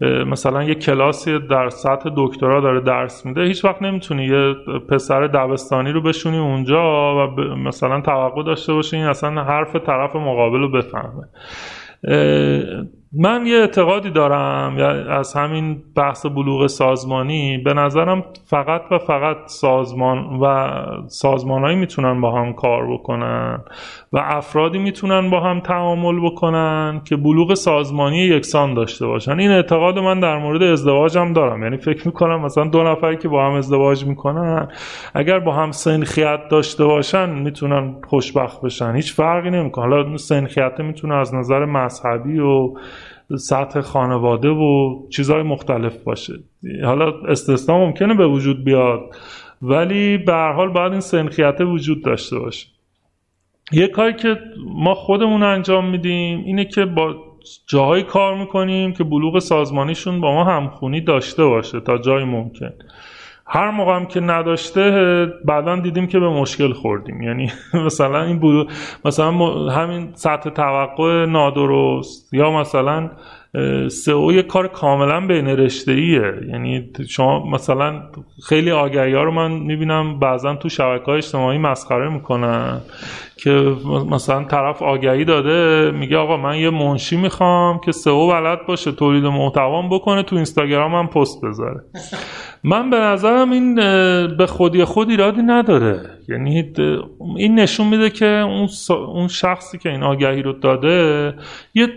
مثلا 0.00 0.62
یه 0.62 0.74
کلاسی 0.74 1.38
در 1.38 1.68
سطح 1.68 2.10
دکترا 2.16 2.60
داره 2.60 2.80
درس 2.80 3.26
میده 3.26 3.42
هیچ 3.44 3.64
وقت 3.64 3.82
نمی‌تونی 3.82 4.24
یه 4.24 4.54
پسر 4.88 5.26
دبستانی 5.26 5.92
رو 5.92 6.00
بشونی 6.00 6.38
اونجا 6.38 7.14
و 7.28 7.40
مثلا 7.40 8.00
توقع 8.00 8.42
داشته 8.42 8.72
باشی 8.72 8.96
این 8.96 9.04
اصلا 9.06 9.44
حرف 9.44 9.76
طرف 9.76 10.16
مقابل 10.16 10.58
رو 10.58 10.70
بفهمه. 10.70 11.28
من 13.18 13.46
یه 13.46 13.56
اعتقادی 13.56 14.10
دارم 14.10 14.76
از 15.10 15.34
همین 15.34 15.82
بحث 15.96 16.26
بلوغ 16.26 16.66
سازمانی 16.66 17.58
به 17.58 17.74
نظرم 17.74 18.24
فقط 18.44 18.82
و 18.90 18.98
فقط 18.98 19.36
سازمان 19.46 20.18
و 20.42 20.68
سازمانهایی 21.08 21.76
می‌تونن 21.76 22.20
با 22.20 22.32
هم 22.32 22.52
کار 22.52 22.92
بکنن 22.92 23.60
و 24.12 24.18
افرادی 24.18 24.78
می‌تونن 24.78 25.30
با 25.30 25.40
هم 25.40 25.60
تعامل 25.60 26.26
بکنن 26.26 27.00
که 27.04 27.16
بلوغ 27.16 27.54
سازمانی 27.54 28.18
یکسان 28.18 28.74
داشته 28.74 29.06
باشن. 29.06 29.38
این 29.38 29.50
اعتقاد 29.50 29.98
من 29.98 30.20
در 30.20 30.38
مورد 30.38 30.62
ازدواج 30.62 31.18
هم 31.18 31.32
دارم. 31.32 31.62
یعنی 31.62 31.76
فکر 31.76 32.06
می‌کنم 32.06 32.40
مثلا 32.40 32.64
دو 32.64 32.82
نفری 32.82 33.16
که 33.16 33.28
با 33.28 33.46
هم 33.46 33.52
ازدواج 33.52 34.04
می‌کنن 34.04 34.68
اگر 35.14 35.38
با 35.38 35.52
هم 35.52 35.70
سنخیت 35.70 36.48
داشته 36.48 36.84
باشن 36.84 37.30
می‌تونن 37.30 37.94
خوشبخت 38.06 38.62
بشن. 38.62 38.94
هیچ 38.94 39.14
فرقی 39.14 39.50
نمی‌کنه. 39.50 39.84
حالا 39.84 40.16
سنخیت 40.16 40.80
می‌تونه 40.80 41.14
از 41.14 41.34
نظر 41.34 41.64
مذهبی 41.64 42.38
و 42.38 42.74
سطح 43.38 43.80
خانواده 43.80 44.48
و 44.48 45.02
چیزهای 45.08 45.42
مختلف 45.42 45.96
باشه. 45.96 46.34
حالا 46.84 47.12
استثنا 47.28 47.78
ممکنه 47.78 48.14
به 48.14 48.26
وجود 48.26 48.64
بیاد 48.64 49.00
ولی 49.62 50.18
به 50.18 50.32
هر 50.32 50.52
حال 50.52 50.68
باید 50.68 50.92
این 50.92 51.00
سنخیت 51.00 51.60
وجود 51.60 52.04
داشته 52.04 52.38
باشه. 52.38 52.66
یه 53.72 53.88
کاری 53.88 54.14
که 54.14 54.36
ما 54.66 54.94
خودمون 54.94 55.42
انجام 55.42 55.90
میدیم 55.90 56.44
اینه 56.44 56.64
که 56.64 56.84
با 56.84 57.14
جاهایی 57.66 58.02
کار 58.02 58.38
می‌کنیم 58.38 58.92
که 58.92 59.04
بلوغ 59.04 59.38
سازمانیشون 59.38 60.20
با 60.20 60.34
ما 60.34 60.44
همخونی 60.44 61.00
داشته 61.00 61.44
باشه 61.44 61.80
تا 61.80 61.98
جای 61.98 62.24
ممکن. 62.24 62.72
هر 63.48 63.70
موقع 63.70 63.96
هم 63.96 64.06
که 64.06 64.20
نداشته 64.20 65.26
بعدا 65.44 65.76
دیدیم 65.76 66.06
که 66.06 66.18
به 66.18 66.28
مشکل 66.28 66.72
خوردیم. 66.72 67.22
یعنی 67.22 67.52
مثلا 67.86 68.22
این 68.22 68.38
بود 68.38 68.70
مثلا 69.04 69.32
همین 69.70 70.08
سطح 70.14 70.50
توقع 70.50 71.26
نادرست 71.26 72.34
یا 72.34 72.50
مثلا 72.50 73.10
سئو 73.88 74.32
یه 74.32 74.42
کار 74.42 74.68
کاملا 74.68 75.26
بین 75.26 75.46
رشته 75.46 75.92
ایه 75.92 76.32
یعنی 76.48 76.90
شما 77.08 77.46
مثلا 77.46 78.02
خیلی 78.48 78.70
آگهی 78.70 79.14
ها 79.14 79.22
رو 79.22 79.30
من 79.30 79.52
می‌بینم 79.52 80.18
بعضا 80.18 80.54
تو 80.54 80.68
شبکه 80.68 81.04
های 81.04 81.16
اجتماعی 81.16 81.58
مسخره 81.58 82.08
می‌کنن. 82.08 82.80
که 83.38 83.50
مثلا 84.10 84.44
طرف 84.44 84.82
آگهی 84.82 85.24
داده 85.24 85.90
میگه 85.90 86.16
آقا 86.16 86.36
من 86.36 86.58
یه 86.58 86.70
منشی 86.70 87.16
می‌خوام 87.16 87.80
که 87.84 87.92
سئو 87.92 88.28
بلد 88.28 88.66
باشه 88.66 88.92
تولید 88.92 89.24
محتوام 89.24 89.88
بکنه 89.88 90.22
تو 90.22 90.36
اینستاگرام 90.36 90.94
هم 90.94 91.06
پست 91.06 91.44
بذاره. 91.44 91.80
من 92.64 92.90
به 92.90 92.96
نظرم 92.96 93.50
این 93.50 93.74
به 94.36 94.46
خودی 94.46 94.84
خود 94.84 95.10
ایرادی 95.10 95.42
نداره. 95.42 96.00
یعنی 96.28 96.72
این 97.36 97.54
نشون 97.54 97.86
میده 97.86 98.10
که 98.10 98.26
اون, 98.26 98.68
اون 98.90 99.28
شخصی 99.28 99.78
که 99.78 99.88
این 99.88 100.02
آگهی 100.02 100.42
رو 100.42 100.52
داده 100.52 101.34
یه 101.74 101.88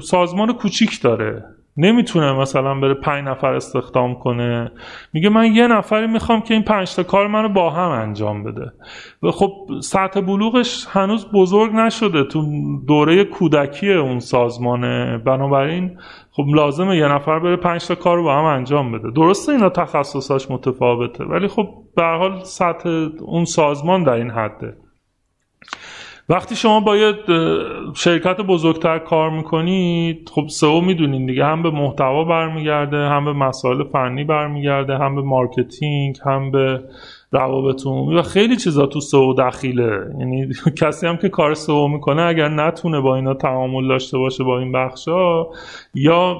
سازمان 0.00 0.52
کوچیک 0.52 1.02
داره. 1.02 1.44
نمی‌تونه 1.78 2.32
مثلا 2.32 2.74
بره 2.74 2.94
پنج 2.94 3.24
نفر 3.24 3.54
استخدام 3.54 4.14
کنه. 4.14 4.72
میگه 5.12 5.28
من 5.28 5.54
یه 5.54 5.66
نفری 5.66 6.06
می‌خوام 6.06 6.40
که 6.40 6.54
این 6.54 6.62
پنج 6.62 6.94
تا 6.94 7.02
کار 7.02 7.26
منو 7.26 7.48
با 7.48 7.70
هم 7.70 7.90
انجام 7.90 8.44
بده. 8.44 8.72
و 9.22 9.30
خب 9.30 9.52
سطح 9.82 10.20
بلوغش 10.20 10.86
هنوز 10.90 11.26
بزرگ 11.32 11.72
نشده 11.74 12.24
تو 12.24 12.42
دوره 12.86 13.24
کودکی 13.24 13.92
اون 13.92 14.18
سازمانه 14.20 15.18
بنابراین 15.18 15.98
خب 16.30 16.44
لازمه 16.54 16.96
یه 16.96 17.08
نفر 17.08 17.38
بره 17.38 17.56
پنج 17.56 17.86
تا 17.86 17.94
کار 17.94 18.16
رو 18.16 18.22
با 18.22 18.38
هم 18.38 18.44
انجام 18.44 18.92
بده. 18.92 19.10
درسته 19.10 19.52
اینا 19.52 19.68
تخصصاش 19.68 20.50
متفاوته 20.50 21.24
ولی 21.24 21.48
خب 21.48 21.68
به 21.96 22.02
حال 22.02 22.40
سطح 22.42 22.88
اون 23.20 23.44
سازمان 23.44 24.02
در 24.02 24.12
این 24.12 24.30
حده. 24.30 24.76
وقتی 26.30 26.56
شما 26.56 26.80
با 26.80 26.96
یه 26.96 27.14
شرکت 27.94 28.40
بزرگتر 28.40 28.98
کار 28.98 29.30
می‌کنید 29.30 30.30
خب 30.34 30.46
سئو 30.48 30.80
می‌دونین 30.80 31.26
دیگه. 31.26 31.44
هم 31.44 31.62
به 31.62 31.70
محتوا 31.70 32.24
برمیگرده 32.24 32.96
هم 32.96 33.24
به 33.24 33.32
مسائل 33.32 33.84
فنی 33.84 34.24
برمیگرده 34.24 34.98
هم 34.98 35.14
به 35.14 35.22
marketing 35.22 36.16
هم 36.24 36.50
به 36.50 36.80
روابط 37.32 37.86
عمومی 37.86 38.14
و 38.14 38.22
خیلی 38.22 38.56
چیزا 38.56 38.86
تو 38.86 39.00
سئو 39.00 39.34
دخیله. 39.34 40.06
یعنی 40.18 40.48
کسی 40.80 41.06
هم 41.06 41.16
که 41.16 41.28
کار 41.28 41.54
سئو 41.54 41.88
می‌کنه 41.88 42.22
اگر 42.22 42.48
نتونه 42.48 43.00
با 43.00 43.16
اینا 43.16 43.34
تعامل 43.34 43.88
داشته 43.88 44.18
باشه 44.18 44.44
با 44.44 44.58
این 44.58 44.72
بخشا 44.72 45.46
یا 45.94 46.36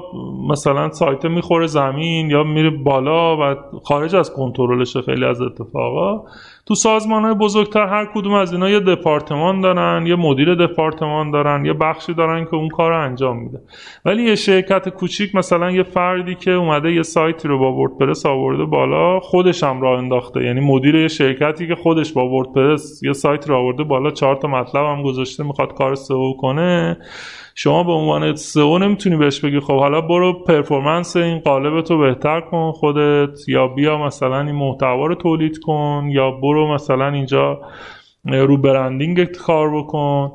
مثلا 0.48 0.90
سایت 0.92 1.24
می‌خوره 1.24 1.66
زمین 1.66 2.30
یا 2.30 2.42
میره 2.44 2.70
بالا 2.70 3.36
و 3.36 3.56
خارج 3.84 4.16
از 4.16 4.32
کنترلش 4.32 4.96
خیلی 4.96 5.24
از 5.24 5.40
اتفاقا. 5.40 6.24
تو 6.68 6.74
سازمان 6.74 7.24
های 7.24 7.34
بزرگتر 7.34 7.86
هر 7.86 8.08
کدوم 8.14 8.32
از 8.32 8.52
اینا 8.52 8.70
یه 8.70 8.80
دپارتمان 8.80 9.60
دارن 9.60 10.06
یه 10.06 10.16
مدیر 10.16 10.54
دپارتمان 10.54 11.30
دارن 11.30 11.64
یه 11.64 11.72
بخشی 11.72 12.14
دارن 12.14 12.44
که 12.44 12.54
اون 12.54 12.68
کار 12.68 12.92
انجام 12.92 13.38
میده. 13.38 13.60
ولی 14.04 14.22
یه 14.22 14.34
شرکت 14.34 14.88
کوچیک 14.88 15.34
مثلا 15.34 15.70
یه 15.70 15.82
فردی 15.82 16.34
که 16.34 16.50
اومده 16.50 16.92
یه 16.92 17.02
سایتی 17.02 17.48
رو 17.48 17.58
با 17.58 17.72
وردپرس 17.72 18.26
آورده 18.26 18.64
بالا 18.64 19.20
خودش 19.20 19.62
هم 19.62 19.80
راه 19.80 19.98
انداخته. 19.98 20.44
یعنی 20.44 20.60
مدیر 20.60 20.94
یه 20.94 21.08
شرکتی 21.08 21.66
که 21.66 21.74
خودش 21.74 22.12
با 22.12 22.28
وردپرس 22.28 23.02
یه 23.02 23.12
سایت 23.12 23.48
رو 23.48 23.56
آورده 23.56 23.84
بالا 23.84 24.10
چهار 24.10 24.36
تا 24.36 24.48
مطلب 24.48 24.84
هم 24.84 25.02
گذاشته 25.02 25.44
می‌خواد 25.44 25.74
کار 25.74 25.94
سئو 25.94 26.32
کنه. 26.40 26.96
شما 27.60 27.82
به 27.82 27.92
عنوان 27.92 28.34
سئو 28.34 28.78
نمی‌تونی 28.78 29.16
بهش 29.16 29.40
بگی 29.40 29.60
خب 29.60 29.78
حالا 29.78 30.00
برو 30.00 30.32
پرفورمنس 30.44 31.16
این 31.16 31.38
قالب 31.38 31.80
تو 31.80 31.98
بهتر 31.98 32.40
کن 32.40 32.72
خودت 32.72 33.48
یا 33.48 33.68
بیا 33.68 33.98
مثلا 33.98 34.40
این 34.40 34.54
محتوا 34.54 35.06
رو 35.06 35.14
تولید 35.14 35.58
کن 35.58 36.08
یا 36.10 36.30
برو 36.30 36.74
مثلا 36.74 37.08
اینجا 37.08 37.60
رو 38.24 38.56
branding 38.56 39.24
کار 39.24 39.76
بکن. 39.76 40.32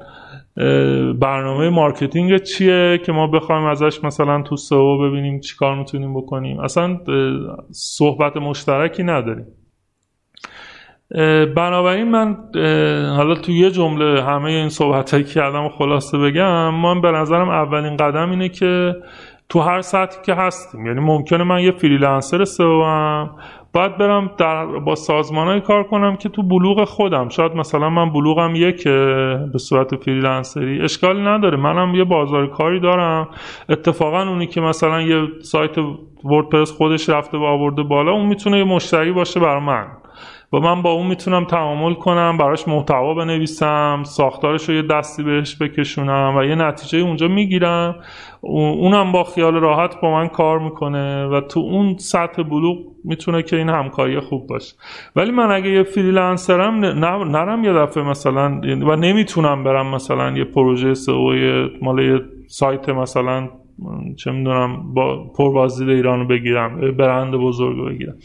برنامه 1.20 1.70
marketing 1.70 2.44
چیه 2.44 3.00
که 3.06 3.12
ما 3.12 3.28
بخوایم 3.28 3.66
ازش 3.66 4.04
مثلا 4.04 4.42
تو 4.42 4.56
سئو 4.56 4.98
ببینیم 4.98 5.40
چیکار 5.40 5.76
می‌تونیم 5.76 6.14
بکنیم؟ 6.14 6.60
اصلا 6.60 7.00
صحبت 7.72 8.38
مشترکی 8.38 9.04
نداریم. 9.04 9.46
بنابراین 11.56 12.12
من 12.12 12.38
حالا 13.16 13.36
تو 13.36 13.52
یه 13.52 13.72
جمله 13.72 14.24
همه 14.24 14.50
این 14.50 14.70
صحبت 14.70 15.12
که 15.12 15.24
کردم 15.24 15.70
خلاصه 15.70 16.18
بگم 16.18 16.76
من 16.76 17.02
به 17.02 17.12
نظرم 17.12 17.50
اولین 17.50 17.98
قدم 17.98 18.30
اینه 18.30 18.50
که 18.50 18.96
تو 19.50 19.60
هر 19.60 19.82
سطحی 19.82 20.22
که 20.26 20.34
هستیم 20.34 20.86
یعنی 20.86 21.00
ممکنه 21.00 21.44
من 21.44 21.60
یه 21.60 21.72
freelancer 21.72 22.46
سئو 22.46 22.84
باید 23.74 23.98
برم 23.98 24.32
در 24.38 24.66
با 24.66 24.96
سازمانهایی 24.96 25.62
کار 25.62 25.84
کنم 25.84 26.16
که 26.16 26.30
تو 26.30 26.44
بلوغ 26.44 26.84
خودم 26.84 27.30
شاید 27.30 27.56
مثلا 27.56 27.90
من 27.90 28.10
بلوغم 28.10 28.56
یک 28.56 28.84
به 29.54 29.58
صورت 29.58 29.96
فریلنسری 29.96 30.82
اشکالی 30.82 31.22
نداره 31.22 31.58
منم 31.58 31.96
یه 31.96 32.04
بازار 32.04 32.48
کاری 32.48 32.80
دارم 32.80 33.28
اتفاقا 33.70 34.30
اونی 34.30 34.48
که 34.48 34.62
مثلا 34.62 35.02
یه 35.02 35.28
سایت 35.42 35.78
وردپرس 36.24 36.72
خودش 36.72 37.10
رفته 37.10 37.38
و 37.38 37.44
آورده 37.44 37.84
بالا 37.84 38.12
اون 38.12 38.26
می‌تونه 38.26 38.58
یه 38.58 38.64
مشتری 38.64 39.12
باشه 39.12 39.40
برای 39.40 39.62
من. 39.62 39.88
و 40.54 40.60
من 40.60 40.82
با 40.82 40.92
اون 40.92 41.08
می‌تونم 41.08 41.46
تعامل 41.46 41.94
کنم 41.94 42.38
براش 42.38 42.68
محتوا 42.68 43.14
بنویسم 43.14 44.04
ساختارش 44.06 44.70
رو 44.70 44.76
یه 44.76 44.82
دستی 44.82 45.24
بهش 45.24 45.58
بکشونم 45.62 46.34
و 46.38 46.44
یه 46.44 46.56
نتیجه 46.56 46.98
اونجا 46.98 47.28
می‌گیرم. 47.28 47.96
اونم 48.42 49.12
با 49.12 49.24
خیال 49.24 49.56
راحت 49.56 50.02
با 50.02 50.12
من 50.12 50.28
کار 50.28 50.60
می‌کنه 50.60 51.26
و 51.26 51.42
تو 51.42 51.60
اون 51.60 51.98
سطح 51.98 52.44
بلوغ 52.44 52.78
می‌تونه 53.04 53.44
که 53.44 53.58
این 53.58 53.70
همکاری 53.70 54.20
خوب 54.20 54.48
باشه. 54.48 54.76
ولی 55.16 55.32
من 55.32 55.52
اگه 55.52 55.70
یه 55.70 55.84
فریلنسرم 55.84 56.76
نرم 57.36 57.64
یه 57.64 57.74
دفعه 57.74 58.04
مثلا 58.04 58.62
و 58.64 58.96
نمی‌تونم 58.96 59.64
برم 59.64 59.88
مثلا 59.88 60.32
یه 60.32 60.44
پروژه 60.44 60.94
سئو 60.94 61.34
مال 61.82 62.00
یه 62.00 62.20
سایت 62.48 62.90
مثلا 62.90 63.50
چه 64.18 64.32
می‌دونم 64.32 64.94
با 64.94 65.32
پربازدید 65.38 65.90
ایرانو 65.90 66.26
بگیرم 66.26 66.92
برند 66.98 67.34
بزرگ 67.36 67.90
بگیرم. 67.90 68.16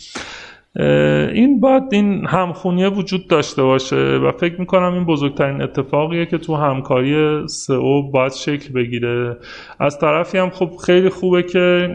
این 1.35 1.61
باید 1.61 1.83
این 1.93 2.27
همخونیه 2.27 2.89
وجود 2.89 3.29
داشته 3.29 3.63
باشه 3.63 3.97
و 3.97 4.33
فکر 4.33 4.61
می‌کنم 4.61 4.95
این 4.95 5.05
بزرگترین 5.05 5.63
اتفاقیه 5.63 6.27
که 6.27 6.39
تو 6.39 6.55
همکاری 6.55 7.49
سئو 7.49 8.11
باید 8.11 8.33
شکل 8.33 8.73
بگیره. 8.73 9.37
از 9.81 9.99
طرفی 9.99 10.39
هم 10.39 10.51
خب 10.51 10.71
خیلی 10.87 11.09
خوبه 11.09 11.43
که 11.43 11.89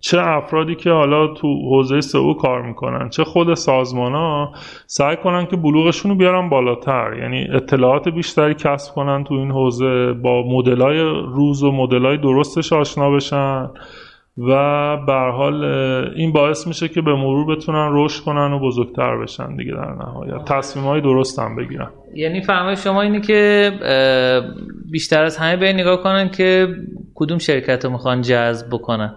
چه 0.00 0.20
افرادی 0.20 0.74
که 0.74 0.90
حالا 0.90 1.26
تو 1.26 1.48
حوزه 1.70 2.00
سئو 2.00 2.34
کار 2.34 2.62
می‌کنن 2.62 3.08
چه 3.08 3.24
خود 3.24 3.54
سازمان 3.54 4.12
ها 4.12 4.52
سعی 4.86 5.16
کنن 5.16 5.46
که 5.46 5.56
بلوغشون 5.56 6.10
رو 6.10 6.16
بیارن 6.16 6.48
بالاتر. 6.48 7.16
یعنی 7.20 7.46
اطلاعات 7.52 8.08
بیشتری 8.08 8.54
کسب 8.54 8.94
کنن 8.94 9.24
تو 9.24 9.34
این 9.34 9.50
حوزه 9.50 10.12
با 10.12 10.42
مدلای 10.48 10.98
روز 11.34 11.62
و 11.62 11.72
مدلای 11.72 12.16
درستش 12.16 12.72
آشنا 12.72 13.10
بشن. 13.10 13.70
و 14.38 14.96
به 15.06 15.12
حال 15.12 15.64
این 16.16 16.32
باعث 16.32 16.66
میشه 16.66 16.88
که 16.88 17.02
به 17.02 17.14
مرور 17.14 17.56
بتونن 17.56 17.90
رشد 17.92 18.24
کنن 18.24 18.52
و 18.52 18.58
بزرگتر 18.58 19.16
بشن 19.16 19.56
دیگه 19.56 19.72
در 19.72 19.94
نهایت. 19.94 20.44
تصمیم 20.44 20.84
های 20.84 21.00
درست 21.00 21.38
هم 21.38 21.56
بگیرن. 21.56 21.90
یعنی 22.14 22.40
فهمه 22.40 22.74
شما 22.74 23.02
اینه 23.02 23.20
که 23.20 23.70
بیشتر 24.90 25.24
از 25.24 25.36
همه 25.36 25.56
به 25.56 25.72
نگاه 25.72 26.02
کنن 26.02 26.28
که 26.28 26.68
کدوم 27.14 27.38
شرکت 27.38 27.84
رو 27.84 27.90
می‌خوان 27.90 28.22
جذب 28.22 28.66
بکنن. 28.70 29.14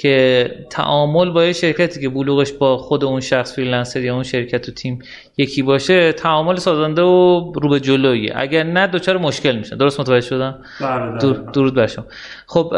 که 0.00 0.50
تعامل 0.70 1.30
با 1.30 1.44
یه 1.44 1.52
شرکتی 1.52 2.00
که 2.00 2.08
بلوغش 2.08 2.52
با 2.52 2.78
خود 2.78 3.04
اون 3.04 3.20
شخص 3.20 3.54
فریلنسر 3.54 4.00
یا 4.00 4.14
اون 4.14 4.22
شرکت 4.22 4.68
و 4.68 4.72
تیم 4.72 4.98
یکی 5.36 5.62
باشه 5.62 6.12
تعامل 6.12 6.56
سازنده 6.56 7.02
و 7.02 7.52
رو 7.54 7.68
به 7.68 7.80
جلویی. 7.80 8.30
اگر 8.34 8.62
نه 8.62 8.86
دوچار 8.86 9.18
مشکل 9.18 9.56
میشن. 9.56 9.76
درست 9.76 10.00
متوجه 10.00 10.26
شدم؟ 10.26 10.58
بله، 10.80 11.18
دور، 11.18 11.36
درود 11.36 11.74
بر 11.74 11.86
شما. 11.86 12.04
خب 12.46 12.72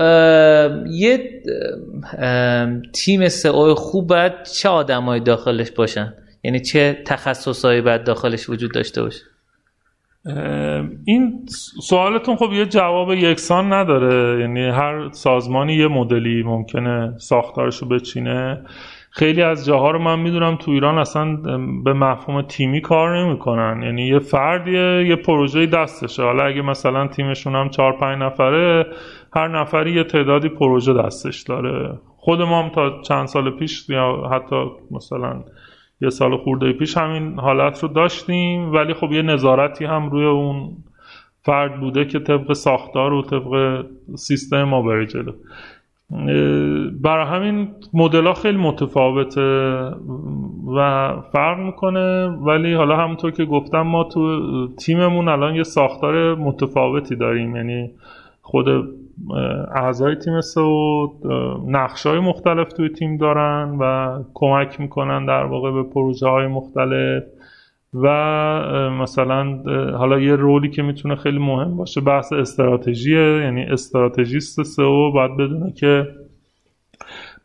یه 0.91 1.43
تیم 2.93 3.29
سئو 3.29 3.75
خوب 3.75 4.07
باید 4.07 4.33
چه 4.43 4.69
آدمایی 4.69 5.21
داخلش 5.21 5.71
باشن؟ 5.71 6.15
یعنی 6.45 6.61
چه 6.61 7.03
تخصصهایی 7.07 7.81
باید 7.81 8.05
داخلش 8.05 8.51
وجود 8.51 8.73
داشته 8.73 9.03
باشه؟ 9.03 9.23
این 11.05 11.47
سوالتون 11.83 12.37
خب 12.37 12.53
یه 12.53 12.67
جواب 12.67 13.13
یکسان 13.13 13.73
نداره. 13.73 14.41
یعنی 14.41 14.61
هر 14.61 15.09
سازمانی 15.11 15.75
یه 15.75 15.89
مدلی 15.89 16.43
ممکنه 16.43 17.15
ساختارشو 17.19 17.89
بچینه. 17.89 18.65
خیلی 19.11 19.43
از 19.43 19.67
جاها 19.67 19.91
رو 19.91 19.99
من 19.99 20.19
می‌دونم 20.19 20.57
تو 20.57 20.71
ایران 20.71 20.99
اصلا 20.99 21.37
به 21.85 21.93
مفهوم 21.93 22.43
تیمی 22.43 22.81
کار 22.81 23.19
نمی‌کنن. 23.19 23.83
یعنی 23.83 24.07
یه 24.07 24.19
فردیه 24.19 25.05
یه 25.09 25.17
پروژه 25.17 25.67
دستشه. 25.67 26.23
حالا 26.23 26.45
اگه 26.45 26.63
مثلا 26.63 27.07
تیمشون 27.07 27.55
هم 27.55 27.69
چهار 27.69 27.93
پنج 27.93 28.23
نفره 28.23 28.87
هر 29.35 29.49
نفری 29.49 29.93
یه 29.93 30.05
تعدادی 30.05 30.49
پروژه 30.49 30.93
دستش 30.93 31.43
داره. 31.43 31.99
خود 32.17 32.43
ما 32.43 32.63
هم 32.63 32.69
تا 32.69 33.03
چند 33.03 33.27
سال 33.27 33.51
پیش 33.51 33.89
یا 33.89 34.31
حتی 34.33 34.65
مثلا 34.91 35.45
یه 36.03 36.11
سال 36.11 36.37
خورده 36.37 36.73
پیش 36.73 36.97
همین 36.97 37.39
حالت 37.39 37.83
رو 37.83 37.89
داشتیم 37.89 38.73
ولی 38.73 38.95
خب 38.95 39.13
یه 39.13 39.23
نظارتی 39.23 39.85
هم 39.85 40.11
روی 40.11 40.25
اون 40.25 40.77
فرد 41.43 41.81
بوده 41.81 42.05
که 42.05 42.19
طبق 42.19 42.53
ساختار 42.53 43.13
و 43.13 43.23
طبق 43.23 43.85
سیستم 44.15 44.63
ما 44.65 44.83
بره 44.83 45.07
جلو. 45.07 45.33
برای 47.01 47.27
همین 47.27 47.69
مدل 47.95 48.27
ها 48.27 48.35
خیلی 48.35 48.59
متفاوته 48.59 49.41
و 50.77 51.11
فرق 51.33 51.59
می‌کنه 51.59 52.27
ولی 52.27 52.75
حالا 52.75 52.97
همونطور 52.97 53.31
که 53.31 53.45
گفتم 53.45 53.81
ما 53.81 54.05
تو 54.05 54.69
تیممون 54.69 55.29
الان 55.29 55.55
یه 55.55 55.63
ساختار 55.63 56.35
متفاوتی 56.35 57.17
داریم 57.17 57.57
یعنی 57.57 57.91
خود 58.43 58.67
اعضای 59.75 60.15
تیم 60.15 60.41
سو 60.41 61.07
نقش 61.67 62.07
های 62.07 62.19
مختلف 62.19 62.73
توی 62.73 62.89
تیم 62.89 63.17
دارن 63.17 63.77
و 63.81 64.19
کمک 64.35 64.81
می‌کنن 64.81 65.27
در 65.27 65.45
واقع 65.45 65.71
به 65.71 65.83
پروژه 65.83 66.29
های 66.29 66.47
مختلف 66.47 67.23
و 67.95 68.09
مثلا 69.01 69.63
حالا 69.99 70.21
یه 70.21 70.37
رولی 70.37 70.71
که 70.71 70.83
می‌تونه 70.83 71.17
خیلی 71.17 71.39
مهم 71.39 71.77
باشه 71.77 72.01
بحث 72.01 72.33
استراتژیه. 72.33 73.41
یعنی 73.43 73.63
استراتژیست 73.63 74.63
سئو 74.63 75.13
باید 75.13 75.37
بدونه 75.37 75.73
که 75.73 76.07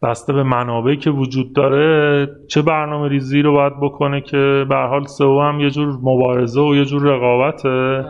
بسته 0.04 0.34
به 0.34 0.44
منابعی 0.44 0.98
که 0.98 1.10
وجود 1.10 1.54
داره 1.54 2.28
چه 2.48 2.62
برنامه 2.62 3.08
ریزی 3.08 3.42
رو 3.42 3.54
باید 3.54 3.80
بکنه 3.82 4.22
که 4.22 4.66
به 4.70 4.76
حال 4.76 5.06
سئو 5.06 5.42
هم 5.42 5.60
یه 5.60 5.70
جور 5.70 5.88
مبارزه 6.04 6.62
و 6.62 6.76
یه 6.76 6.86
جور 6.86 7.02
رقابته 7.02 8.06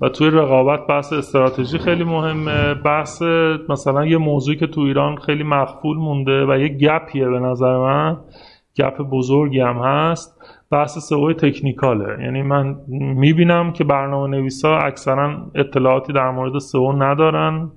و 0.00 0.08
توی 0.08 0.30
رقابت 0.30 0.86
بحث 0.86 1.12
استراتژی 1.12 1.78
خیلی 1.78 2.04
مهمه. 2.04 2.74
بحث 2.74 3.22
مثلا 3.68 4.06
یه 4.06 4.18
موضوعی 4.18 4.56
که 4.56 4.66
تو 4.66 4.80
ایران 4.80 5.16
خیلی 5.16 5.42
مخفول 5.42 5.96
مونده 5.96 6.46
و 6.46 6.58
یه 6.58 6.68
گپیه 6.68 7.28
به 7.28 7.38
نظر 7.38 7.78
من 7.78 8.16
گپ 8.76 9.02
بزرگی 9.02 9.60
هم 9.60 9.76
هست 9.76 10.38
بحث 10.70 10.98
سئو 10.98 11.32
تکنیکاله. 11.32 12.24
یعنی 12.24 12.42
من 12.42 12.76
می‌بینم 12.88 13.72
که 13.72 13.84
برنامه 13.84 14.36
نویسا 14.36 14.76
اکثرا 14.78 15.50
اطلاعاتی 15.54 16.12
در 16.12 16.30
مورد 16.30 16.58
سئو 16.58 16.92
ندارن. 16.92 17.70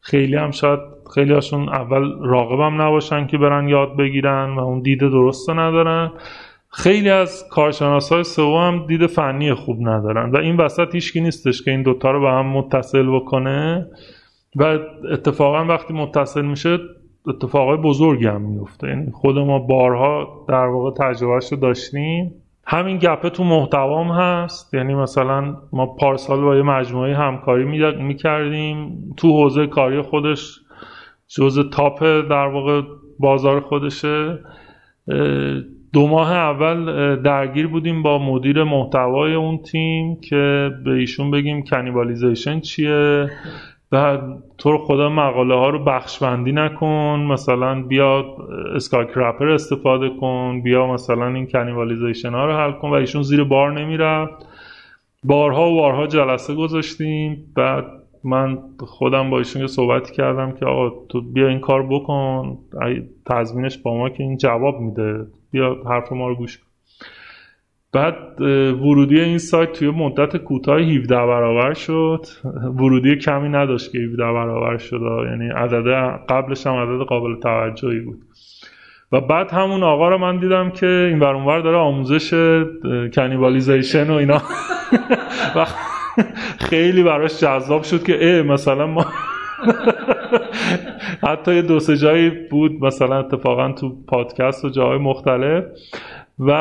خیلی 0.00 0.36
هم 0.36 0.50
شاید 0.50 0.80
خیلی 1.14 1.32
هاشون 1.32 1.68
اول 1.68 2.18
راقبم 2.20 2.82
نباشن 2.82 3.26
که 3.26 3.38
برن 3.38 3.68
یاد 3.68 3.96
بگیرن 3.96 4.54
و 4.54 4.60
اون 4.60 4.80
دید 4.80 5.00
درست 5.00 5.50
ندارن. 5.50 6.12
خیلی 6.68 7.10
از 7.10 7.48
کارشناس 7.48 8.12
های 8.12 8.24
سئو 8.24 8.58
هم 8.58 8.86
دید 8.86 9.06
فنی 9.06 9.54
خوب 9.54 9.88
ندارن 9.88 10.30
و 10.30 10.36
این 10.36 10.56
وسط 10.56 10.94
هیچکی 10.94 11.20
نیستش 11.20 11.62
که 11.62 11.70
این 11.70 11.82
دوتا 11.82 12.10
رو 12.10 12.20
به 12.20 12.28
هم 12.28 12.46
متصل 12.46 13.16
بکنه. 13.16 13.86
و 14.56 14.78
اتفاقا 15.12 15.64
وقتی 15.64 15.94
متصل 15.94 16.44
میشه 16.44 16.78
اتفاقای 17.26 17.76
بزرگی 17.76 18.26
هم 18.26 18.42
میفته 18.42 18.88
یعنی 18.88 19.10
خود 19.12 19.38
ما 19.38 19.58
بارها 19.58 20.44
در 20.48 20.66
واقع 20.66 20.90
تجربهش 20.90 21.52
رو 21.52 21.58
داشتیم. 21.58 22.34
همین 22.66 22.98
گپه 22.98 23.30
تو 23.30 23.44
محتوام 23.44 24.08
هست. 24.08 24.74
یعنی 24.74 24.94
مثلا 24.94 25.56
ما 25.72 25.86
پارسال 25.86 26.40
با 26.40 26.56
یه 26.56 26.62
مجموعه 26.62 27.16
همکاری 27.16 27.64
می‌کردیم. 28.02 29.04
تو 29.16 29.28
حوزه 29.28 29.66
کاری 29.66 30.02
خودش 30.02 30.60
جز 31.36 31.70
تاپ 31.70 32.02
در 32.02 32.46
واقع 32.46 32.82
بازار 33.18 33.60
خودشه. 33.60 34.38
دو 35.92 36.06
ماه 36.06 36.32
اول 36.32 37.16
درگیر 37.16 37.66
بودیم 37.66 38.02
با 38.02 38.18
مدیر 38.18 38.64
محتوای 38.64 39.34
اون 39.34 39.58
تیم 39.58 40.20
که 40.20 40.70
به 40.84 40.90
ایشون 40.90 41.30
بگیم 41.30 41.64
کنیبالیزیشن 41.64 42.60
چیه. 42.60 43.30
و 43.92 44.18
تو 44.58 44.78
خدا 44.78 45.08
مقاله 45.08 45.54
ها 45.54 45.68
رو 45.70 45.84
بخشبندی 45.84 46.52
نکن 46.52 47.26
مثلا 47.32 47.82
بیا 47.82 48.36
اسکای 48.74 49.06
کرپر 49.06 49.48
استفاده 49.48 50.08
کن 50.20 50.60
بیا 50.64 50.86
مثلا 50.86 51.26
این 51.26 51.46
کنیبالیزیشن 51.46 52.30
ها 52.30 52.46
رو 52.46 52.52
حل 52.52 52.72
کن. 52.72 52.90
و 52.90 52.92
ایشون 52.92 53.22
زیر 53.22 53.44
بار 53.44 53.72
نمی‌رفت. 53.72 54.46
بارها 55.24 55.70
و 55.70 55.74
بارها 55.74 56.06
جلسه 56.06 56.54
گذاشتیم. 56.54 57.52
بعد 57.56 57.84
من 58.24 58.58
خودم 58.78 59.30
با 59.30 59.38
ایشون 59.38 59.66
صحبتی 59.66 60.12
کردم 60.12 60.52
که 60.52 60.66
آقا 60.66 61.06
تو 61.08 61.20
بیا 61.20 61.48
این 61.48 61.60
کار 61.60 61.86
بکن 61.86 62.58
تضمینش 63.26 63.78
با 63.78 63.96
ما 63.96 64.08
که 64.08 64.22
این 64.22 64.36
جواب 64.36 64.80
میده. 64.80 65.26
بیا 65.50 65.76
حرف 65.86 66.12
ما 66.12 66.28
رو 66.28 66.34
گوش 66.34 66.58
کن. 66.58 66.66
بعد 67.92 68.40
ورودی 68.80 69.20
این 69.20 69.38
سایت 69.38 69.72
توی 69.72 69.90
مدت 69.90 70.36
کوتاه 70.36 70.80
17 70.80 71.14
برابر 71.14 71.74
شد. 71.74 72.26
ورودی 72.64 73.16
کمی 73.16 73.48
نداشت 73.48 73.92
که 73.92 73.98
17 73.98 74.16
برابر 74.16 74.78
شد. 74.78 75.00
یعنی 75.30 75.48
عدد 75.48 75.86
قبلش 76.28 76.66
هم 76.66 76.74
عدد 76.74 77.02
قابل 77.06 77.40
توجهی 77.40 78.00
بود. 78.00 78.18
و 79.12 79.20
بعد 79.20 79.50
همون 79.50 79.82
آقا 79.82 80.08
رو 80.08 80.18
من 80.18 80.36
دیدم 80.36 80.70
که 80.70 80.86
این 80.86 81.18
برونور 81.18 81.60
داره 81.60 81.76
آموزش 81.76 82.30
کنیبالیزیشن 83.14 84.10
و 84.10 84.14
اینا. 84.14 84.42
خیلی 86.68 87.02
براش 87.02 87.40
جذاب 87.40 87.82
شد 87.82 88.02
که 88.02 88.18
اه 88.20 88.42
مثلا 88.42 88.86
ما 88.86 89.06
حتی 91.28 91.54
یه 91.54 91.62
دو 91.62 91.80
سه 91.80 91.96
جایی 91.96 92.30
بود 92.30 92.84
مثلا 92.84 93.18
اتفاقا 93.18 93.72
تو 93.72 93.96
پادکست 94.08 94.64
و 94.64 94.68
جاهای 94.68 94.98
مختلف 94.98 95.64
و 96.38 96.54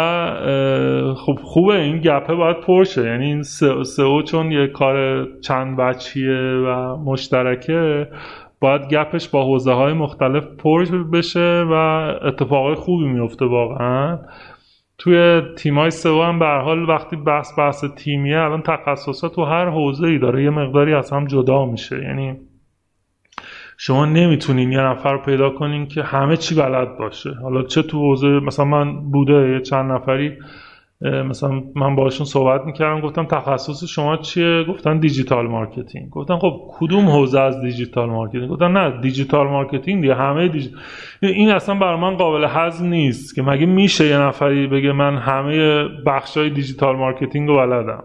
خب 1.15 1.39
خوبه 1.43 1.75
این 1.75 1.97
گپه 1.97 2.35
باید 2.35 2.59
پرشه 2.59 3.05
یعنی 3.05 3.25
این 3.25 3.43
سئو 3.83 4.21
چون 4.21 4.51
یه 4.51 4.67
کار 4.67 5.27
چند 5.41 5.77
بچیه 5.77 6.61
و 6.65 6.97
مشترکه 6.97 8.07
باید 8.59 8.87
گپش 8.87 9.29
با 9.29 9.43
حوزه 9.45 9.71
های 9.71 9.93
مختلف 9.93 10.43
پر 10.57 10.85
بشه 10.85 11.65
و 11.71 11.73
اتفاقای 12.23 12.75
خوبی 12.75 13.05
میفته 13.05 13.45
واقعا. 13.45 14.19
توی 14.99 15.41
تیمای 15.57 15.91
سئو 15.91 16.21
هم 16.21 16.39
به 16.39 16.45
حال 16.45 16.89
وقتی 16.89 17.15
بحث 17.15 17.59
بحث 17.59 17.85
تیمیه 17.85 18.39
الان 18.39 18.61
تخصصات 18.61 19.35
تو 19.35 19.43
هر 19.43 19.69
حوزه 19.69 20.07
ای 20.07 20.19
داره 20.19 20.43
یه 20.43 20.49
مقداری 20.49 20.93
از 20.93 21.11
هم 21.11 21.27
جدا 21.27 21.65
میشه. 21.65 22.03
یعنی 22.03 22.37
شما 23.77 24.05
نمی‌تونین 24.05 24.71
یه 24.71 24.79
نفر 24.81 25.17
پیدا 25.17 25.49
کنین 25.49 25.87
که 25.87 26.03
همه 26.03 26.37
چی 26.37 26.55
بلد 26.55 26.97
باشه. 26.97 27.33
حالا 27.33 27.63
چه 27.63 27.81
تو 27.81 27.99
حوزه 27.99 28.27
مثلا 28.27 28.65
من 28.65 29.11
بوده 29.11 29.49
یه 29.49 29.59
چند 29.61 29.91
نفری 29.91 30.37
مثلا 31.01 31.63
من 31.75 31.95
باشون 31.95 32.25
صحبت 32.25 32.65
می‌کردم 32.65 33.01
گفتم 33.01 33.25
تخصص 33.25 33.83
شما 33.83 34.17
چیه؟ 34.17 34.63
گفتن 34.63 34.99
digital 34.99 35.47
marketing. 35.47 36.09
گفتم 36.09 36.37
خب 36.37 36.61
کدوم 36.79 37.09
حوزه 37.09 37.39
از 37.39 37.61
digital 37.61 38.09
marketing؟ 38.09 38.49
گفتن 38.49 38.71
نه 38.71 39.01
digital 39.01 39.47
marketing 39.47 40.01
دیگه 40.01 40.15
همه 40.15 40.47
دیجی... 40.47 40.71
این 41.21 41.51
اصلا 41.51 41.75
برای 41.75 41.99
من 41.99 42.15
قابل 42.15 42.47
هضم 42.49 42.85
نیست 42.85 43.35
که 43.35 43.41
مگه 43.41 43.65
میشه 43.65 44.07
یه 44.07 44.17
نفری 44.17 44.67
بگه 44.67 44.91
من 44.91 45.17
همه 45.17 45.83
بخشای 46.05 46.49
digital 46.49 46.95
marketing 46.95 47.49
رو 47.49 47.57
بلدم؟ 47.57 48.03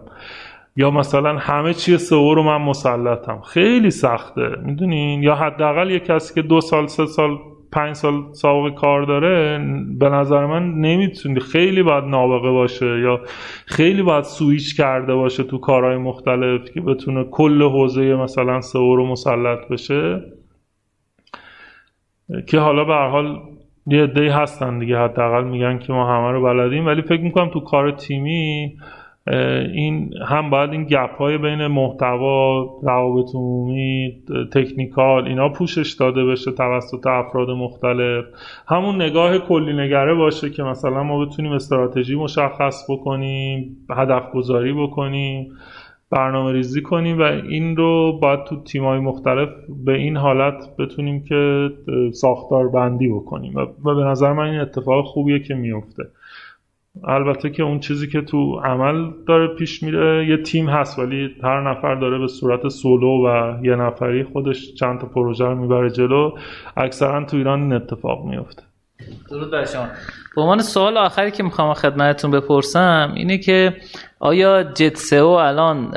یا 0.75 0.91
مثلا 0.91 1.37
همه 1.37 1.73
چی 1.73 1.97
سئو 1.97 2.33
رو 2.33 2.43
من 2.43 2.57
مسلطم. 2.57 3.41
خیلی 3.41 3.91
سخته 3.91 4.49
می‌دونین؟ 4.63 5.23
یا 5.23 5.35
حداقل 5.35 5.91
یه 5.91 5.99
کسی 5.99 6.33
که 6.33 6.41
دو 6.41 6.61
سال 6.61 6.87
سه 6.87 7.05
سال 7.05 7.37
پنج 7.75 7.95
سال 7.95 8.33
سابقه 8.33 8.75
کار 8.75 9.03
داره 9.03 9.57
به 9.99 10.09
نظر 10.09 10.45
من 10.45 10.73
نمی‌تونی 10.73 11.39
خیلی 11.39 11.83
باید 11.83 12.03
نابغه 12.03 12.51
باشه 12.51 12.99
یا 12.99 13.21
خیلی 13.65 14.01
باید 14.01 14.23
سویچ 14.23 14.77
کرده 14.77 15.15
باشه 15.15 15.43
تو 15.43 15.57
کارهای 15.57 15.97
مختلف 15.97 16.71
که 16.73 16.81
بتونه 16.81 17.23
کل 17.23 17.61
حوزه 17.61 18.15
مثلا 18.15 18.61
سئو 18.61 18.95
رو 18.95 19.07
مسلط 19.07 19.67
بشه. 19.71 20.21
که 22.47 22.59
حالا 22.59 22.83
به 22.83 22.93
حال 22.93 23.39
یه 23.87 24.03
عده‌ای 24.03 24.29
هستن 24.29 24.79
دیگه 24.79 24.97
حداقل 24.97 25.43
میگن 25.43 25.79
که 25.79 25.93
ما 25.93 26.17
همه 26.17 26.31
رو 26.31 26.43
بلدیم. 26.43 26.85
ولی 26.85 27.01
فکر 27.01 27.21
می‌کنم 27.21 27.49
تو 27.49 27.59
کار 27.59 27.91
تیمی 27.91 28.77
این 29.73 30.13
هم 30.27 30.49
باید 30.49 30.71
این 30.71 30.83
گپ 30.83 31.17
های 31.17 31.37
بین 31.37 31.67
محتوا 31.67 32.63
روابط 32.83 33.35
عمومی 33.35 34.13
تکنیکال 34.53 35.27
اینا 35.27 35.49
پوشش 35.49 35.93
داده 35.93 36.25
بشه 36.25 36.51
توسط 36.51 37.07
افراد 37.07 37.49
مختلف. 37.49 38.25
همون 38.67 39.01
نگاه 39.01 39.37
کلی 39.37 39.73
نگره 39.73 40.13
باشه 40.13 40.49
که 40.49 40.63
مثلا 40.63 41.03
ما 41.03 41.25
بتونیم 41.25 41.51
استراتژی 41.51 42.15
مشخص 42.15 42.85
بکنیم 42.89 43.77
هدف 43.89 44.31
گذاری 44.31 44.73
بکنیم 44.73 45.51
برنامه 46.09 46.51
ریزی 46.51 46.81
کنیم 46.81 47.19
و 47.19 47.21
این 47.21 47.75
رو 47.75 48.19
باید 48.21 48.43
تو 48.43 48.63
تیمای 48.63 48.99
مختلف 48.99 49.49
به 49.85 49.93
این 49.93 50.17
حالت 50.17 50.75
بتونیم 50.79 51.23
که 51.23 51.69
ساختار 52.13 52.67
بندی 52.67 53.07
بکنیم. 53.07 53.55
و 53.55 53.95
به 53.95 54.03
نظر 54.03 54.33
من 54.33 54.43
این 54.43 54.59
اتفاق 54.59 55.05
خوبیه 55.05 55.39
که 55.39 55.53
میفته 55.53 56.03
البته 57.03 57.49
که 57.49 57.63
اون 57.63 57.79
چیزی 57.79 58.07
که 58.07 58.21
تو 58.21 58.59
عمل 58.63 59.11
داره 59.27 59.47
پیش 59.47 59.83
میره 59.83 60.27
یه 60.29 60.37
تیم 60.37 60.69
هست 60.69 60.99
ولی 60.99 61.29
هر 61.43 61.71
نفر 61.71 61.95
داره 61.95 62.17
به 62.17 62.27
صورت 62.27 62.67
سولو 62.67 63.27
و 63.27 63.57
یه 63.63 63.75
نفری 63.75 64.23
خودش 64.23 64.73
چند 64.73 64.99
تا 64.99 65.07
پروژه 65.07 65.45
رو 65.45 65.55
می‌بره 65.55 65.89
جلو 65.89 66.31
اکثرا 66.77 67.25
تو 67.25 67.37
ایران 67.37 67.61
این 67.61 67.73
اتفاق 67.73 68.25
میفته 68.25 68.63
درود 69.29 69.51
بر 69.51 69.65
شما. 69.65 69.87
به 70.35 70.41
عنوان 70.41 70.59
سوال 70.59 70.97
آخری 70.97 71.31
که 71.31 71.43
می‌خوام 71.43 71.73
خدمتتون 71.73 72.31
بپرسم 72.31 73.13
اینه 73.15 73.37
که 73.37 73.73
آیا 74.19 74.63
جتسو 74.63 75.27
الان 75.27 75.91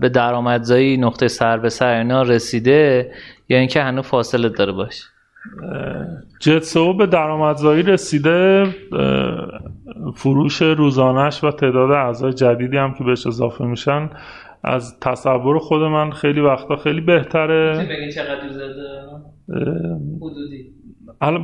به 0.00 0.08
درآمدزایی 0.08 0.96
نقطه 0.96 1.28
سر 1.28 1.58
به 1.58 1.68
سر 1.68 1.98
اینا 1.98 2.22
رسیده 2.22 3.12
یا 3.48 3.58
اینکه 3.58 3.82
هنوز 3.82 4.04
فاصله 4.04 4.48
داره 4.48 4.72
باشه 4.72 5.04
جتسو 6.40 6.92
به 6.92 7.06
درآمدزایی 7.06 7.82
رسیده 7.82 8.66
فروش 10.14 10.62
روزانش 10.62 11.44
و 11.44 11.50
تعداد 11.50 11.90
اعضای 11.90 12.32
جدیدی 12.32 12.76
هم 12.76 12.94
که 12.94 13.04
بهش 13.04 13.26
اضافه 13.26 13.64
میشن 13.64 14.10
از 14.64 15.00
تصور 15.00 15.58
خود 15.58 15.82
من 15.82 16.10
خیلی 16.10 16.40
وقتا 16.40 16.76
خیلی 16.76 17.00
بهتره. 17.00 17.88
چقدر 18.14 18.40
حدودی. 20.16 20.72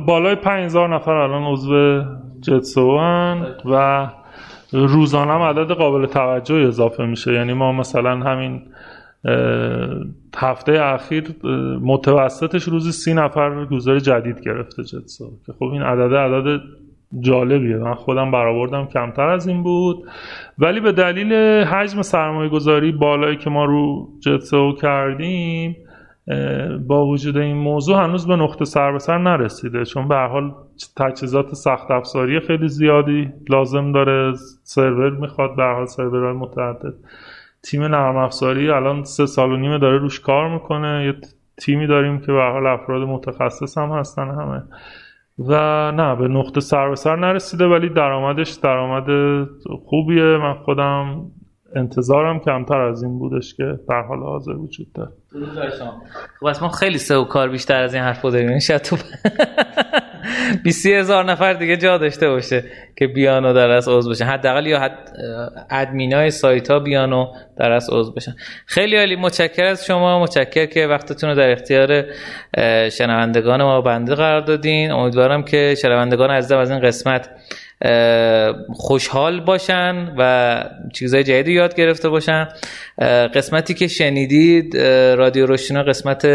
بالای 0.05 0.35
5000 0.35 0.95
نفر 0.95 1.11
الان 1.11 1.43
عضو 1.43 2.03
جتسو 2.41 2.99
و 3.65 4.07
روزانه 4.71 5.31
هم 5.31 5.41
عدد 5.41 5.71
قابل 5.71 6.05
توجه 6.05 6.55
اضافه 6.55 7.05
میشه. 7.05 7.33
یعنی 7.33 7.53
ما 7.53 7.71
مثلا 7.71 8.19
همین 8.19 8.61
هفته 10.37 10.71
اخیر 10.71 11.23
متوسطش 11.81 12.63
روزی 12.63 12.91
سی 12.91 13.13
نفر 13.13 13.67
یوزر 13.71 13.99
جدید 13.99 14.41
گرفته 14.41 14.83
جتسو. 14.83 15.31
که 15.45 15.53
خب 15.53 15.65
این 15.65 15.81
عدد 15.81 16.13
عدد 16.13 16.61
جالبیه. 17.19 17.77
من 17.77 17.93
خودم 17.93 18.31
برآوردم 18.31 18.85
کمتر 18.85 19.29
از 19.29 19.47
این 19.47 19.63
بود. 19.63 20.03
ولی 20.59 20.79
به 20.79 20.91
دلیل 20.91 21.33
حجم 21.63 22.01
سرمایه 22.01 22.49
گذاری 22.49 22.91
بالایی 22.91 23.37
که 23.37 23.49
ما 23.49 23.65
رو 23.65 24.09
جتسو 24.19 24.75
کردیم 24.81 25.75
با 26.87 27.05
وجود 27.05 27.37
این 27.37 27.57
موضوع 27.57 28.03
هنوز 28.03 28.27
به 28.27 28.35
نقطه 28.35 28.65
سر 28.65 28.91
به 28.91 28.99
سر 28.99 29.17
نرسیده. 29.17 29.85
چون 29.85 30.07
به 30.07 30.15
حال 30.15 30.53
تجهیزات 30.97 31.53
سخت 31.53 31.91
افزاری 31.91 32.39
خیلی 32.39 32.67
زیادی 32.67 33.29
لازم 33.49 33.91
داره. 33.91 34.33
سرور 34.63 35.09
می‌خواد 35.09 35.55
به 35.55 35.63
حال 35.63 35.85
سرورهای 35.85 36.33
متعدد. 36.33 36.93
تیم 37.63 37.83
نرم 37.83 38.17
افزاری 38.17 38.69
الان 38.69 39.03
سه 39.03 39.25
سال 39.25 39.51
و 39.51 39.57
نیمه 39.57 39.77
داره 39.77 39.97
روش 39.97 40.19
کار 40.19 40.53
می‌کنه. 40.53 41.05
یه 41.05 41.13
تیمی 41.57 41.87
داریم 41.87 42.19
که 42.19 42.31
به 42.31 42.41
حال 42.41 42.67
افراد 42.67 43.01
متخصص 43.01 43.77
هم 43.77 43.89
هستن 43.91 44.29
همه. 44.29 44.63
و 45.39 45.51
نه 45.91 46.15
به 46.15 46.27
نقطه 46.27 46.59
سر 46.59 46.89
به 46.89 46.95
سر 46.95 47.15
نرسیده 47.15 47.65
ولی 47.65 47.89
درآمدش 47.89 48.51
درآمد 48.51 49.05
خوبیه. 49.85 50.23
من 50.23 50.53
خودم 50.53 51.31
انتظارم 51.75 52.39
کمتر 52.39 52.81
از 52.81 53.03
این 53.03 53.19
بودش 53.19 53.53
که 53.53 53.79
در 53.89 54.01
حال 54.01 54.19
حاضر 54.19 54.51
وجود 54.51 54.93
داره 54.93 55.11
خب 56.39 56.63
ما 56.63 56.69
خیلی 56.69 56.97
سه 56.97 57.17
و 57.17 57.23
کار 57.23 57.49
بیشتر 57.49 57.81
از 57.81 57.93
این 57.93 58.03
حرف 58.03 58.21
داریم. 58.21 58.59
شاید 58.59 58.81
تو 58.81 58.97
20 60.63 60.85
هزار 60.85 61.25
نفر 61.25 61.53
دیگه 61.53 61.77
جا 61.77 61.97
داشته 61.97 62.29
باشه 62.29 62.63
که 62.95 63.07
بیان 63.07 63.45
و 63.45 63.53
در 63.53 63.69
از 63.69 63.87
عضو 63.87 64.09
بشن. 64.09 64.25
حداقل 64.25 64.65
یا 64.67 64.79
حد 64.79 65.17
ادمینای 65.69 66.31
سایت 66.31 66.71
ها 66.71 66.79
بیان 66.79 67.13
و 67.13 67.33
در 67.57 67.71
از 67.71 67.89
عضو 67.91 68.11
بشن. 68.11 68.35
خیلی 68.65 68.97
عالی. 68.97 69.15
متشکر 69.15 69.65
از 69.65 69.85
شما. 69.85 70.23
متشکر 70.23 70.65
که 70.65 70.87
وقتتون 70.87 71.29
رو 71.29 71.35
در 71.35 71.51
اختیار 71.51 72.05
شنوندگان 72.89 73.63
ما 73.63 73.81
بنده 73.81 74.15
قرار 74.15 74.41
دادین. 74.41 74.91
امیدوارم 74.91 75.43
که 75.43 75.75
شنوندگان 75.81 76.31
عزیزم 76.31 76.57
از 76.57 76.71
این 76.71 76.79
قسمت 76.79 77.29
خوشحال 78.73 79.39
باشن 79.39 80.13
و 80.17 80.63
چیزهای 80.93 81.23
جدیدی 81.23 81.53
یاد 81.53 81.75
گرفته 81.75 82.09
باشن. 82.09 82.47
قسمتی 83.35 83.73
که 83.73 83.87
شنیدید 83.87 84.77
رادیو 85.17 85.45
روشنا 85.45 85.83
قسمت 85.83 86.27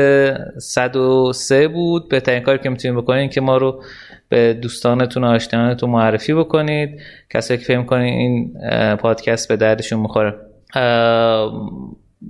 103 0.58 1.68
بود. 1.68 2.08
بهترین 2.08 2.42
کاری 2.42 2.58
که 2.58 2.70
می‌تونید 2.70 2.96
بکنید 2.96 3.32
که 3.32 3.40
ما 3.40 3.56
رو 3.56 3.82
به 4.28 4.54
دوستانتون 4.54 5.24
و 5.24 5.26
آشنایانتون 5.26 5.90
معرفی 5.90 6.34
بکنید. 6.34 7.00
کسایی 7.30 7.60
که 7.60 7.66
فهم 7.66 7.84
کنید 7.84 8.14
این 8.14 8.54
پادکست 8.96 9.48
به 9.48 9.56
دردشون 9.56 10.00
می‌خوره. 10.00 10.34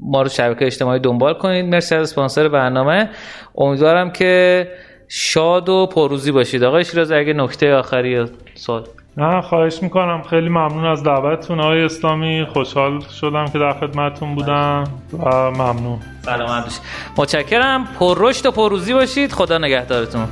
ما 0.02 0.22
رو 0.22 0.28
شبکه 0.28 0.66
اجتماعی 0.66 1.00
دنبال 1.00 1.34
کنید. 1.34 1.64
مرسی 1.64 1.94
از 1.94 2.02
اسپانسر 2.02 2.48
برنامه. 2.48 3.10
امیدوارم 3.54 4.10
که 4.10 4.68
شاد 5.08 5.68
و 5.68 5.86
پروزی 5.86 6.32
باشید. 6.32 6.64
آقای 6.64 6.84
شیراز 6.84 7.12
اگه 7.12 7.32
نکته 7.32 7.74
آخری 7.74 8.24
سوال؟ 8.54 8.84
نه 9.16 9.40
خواهش 9.40 9.82
می‌کنم. 9.82 10.22
خیلی 10.22 10.48
ممنون 10.48 10.84
از 10.84 11.02
دعوتتون. 11.02 11.60
آقای 11.60 11.84
اسلامی 11.84 12.46
خوشحال 12.52 13.00
شدم 13.20 13.44
که 13.44 13.58
در 13.58 13.72
خدمتتون 13.72 14.34
بودم 14.34 14.84
و 15.18 15.50
ممنون. 15.50 15.98
باشید 16.26 16.80
متشکرم. 17.16 17.88
پر 17.98 18.16
رشد 18.18 18.46
و 18.46 18.50
پروزی 18.50 18.94
باشید. 18.94 19.32
خدا 19.32 19.58
نگهدارتون. 19.58 20.28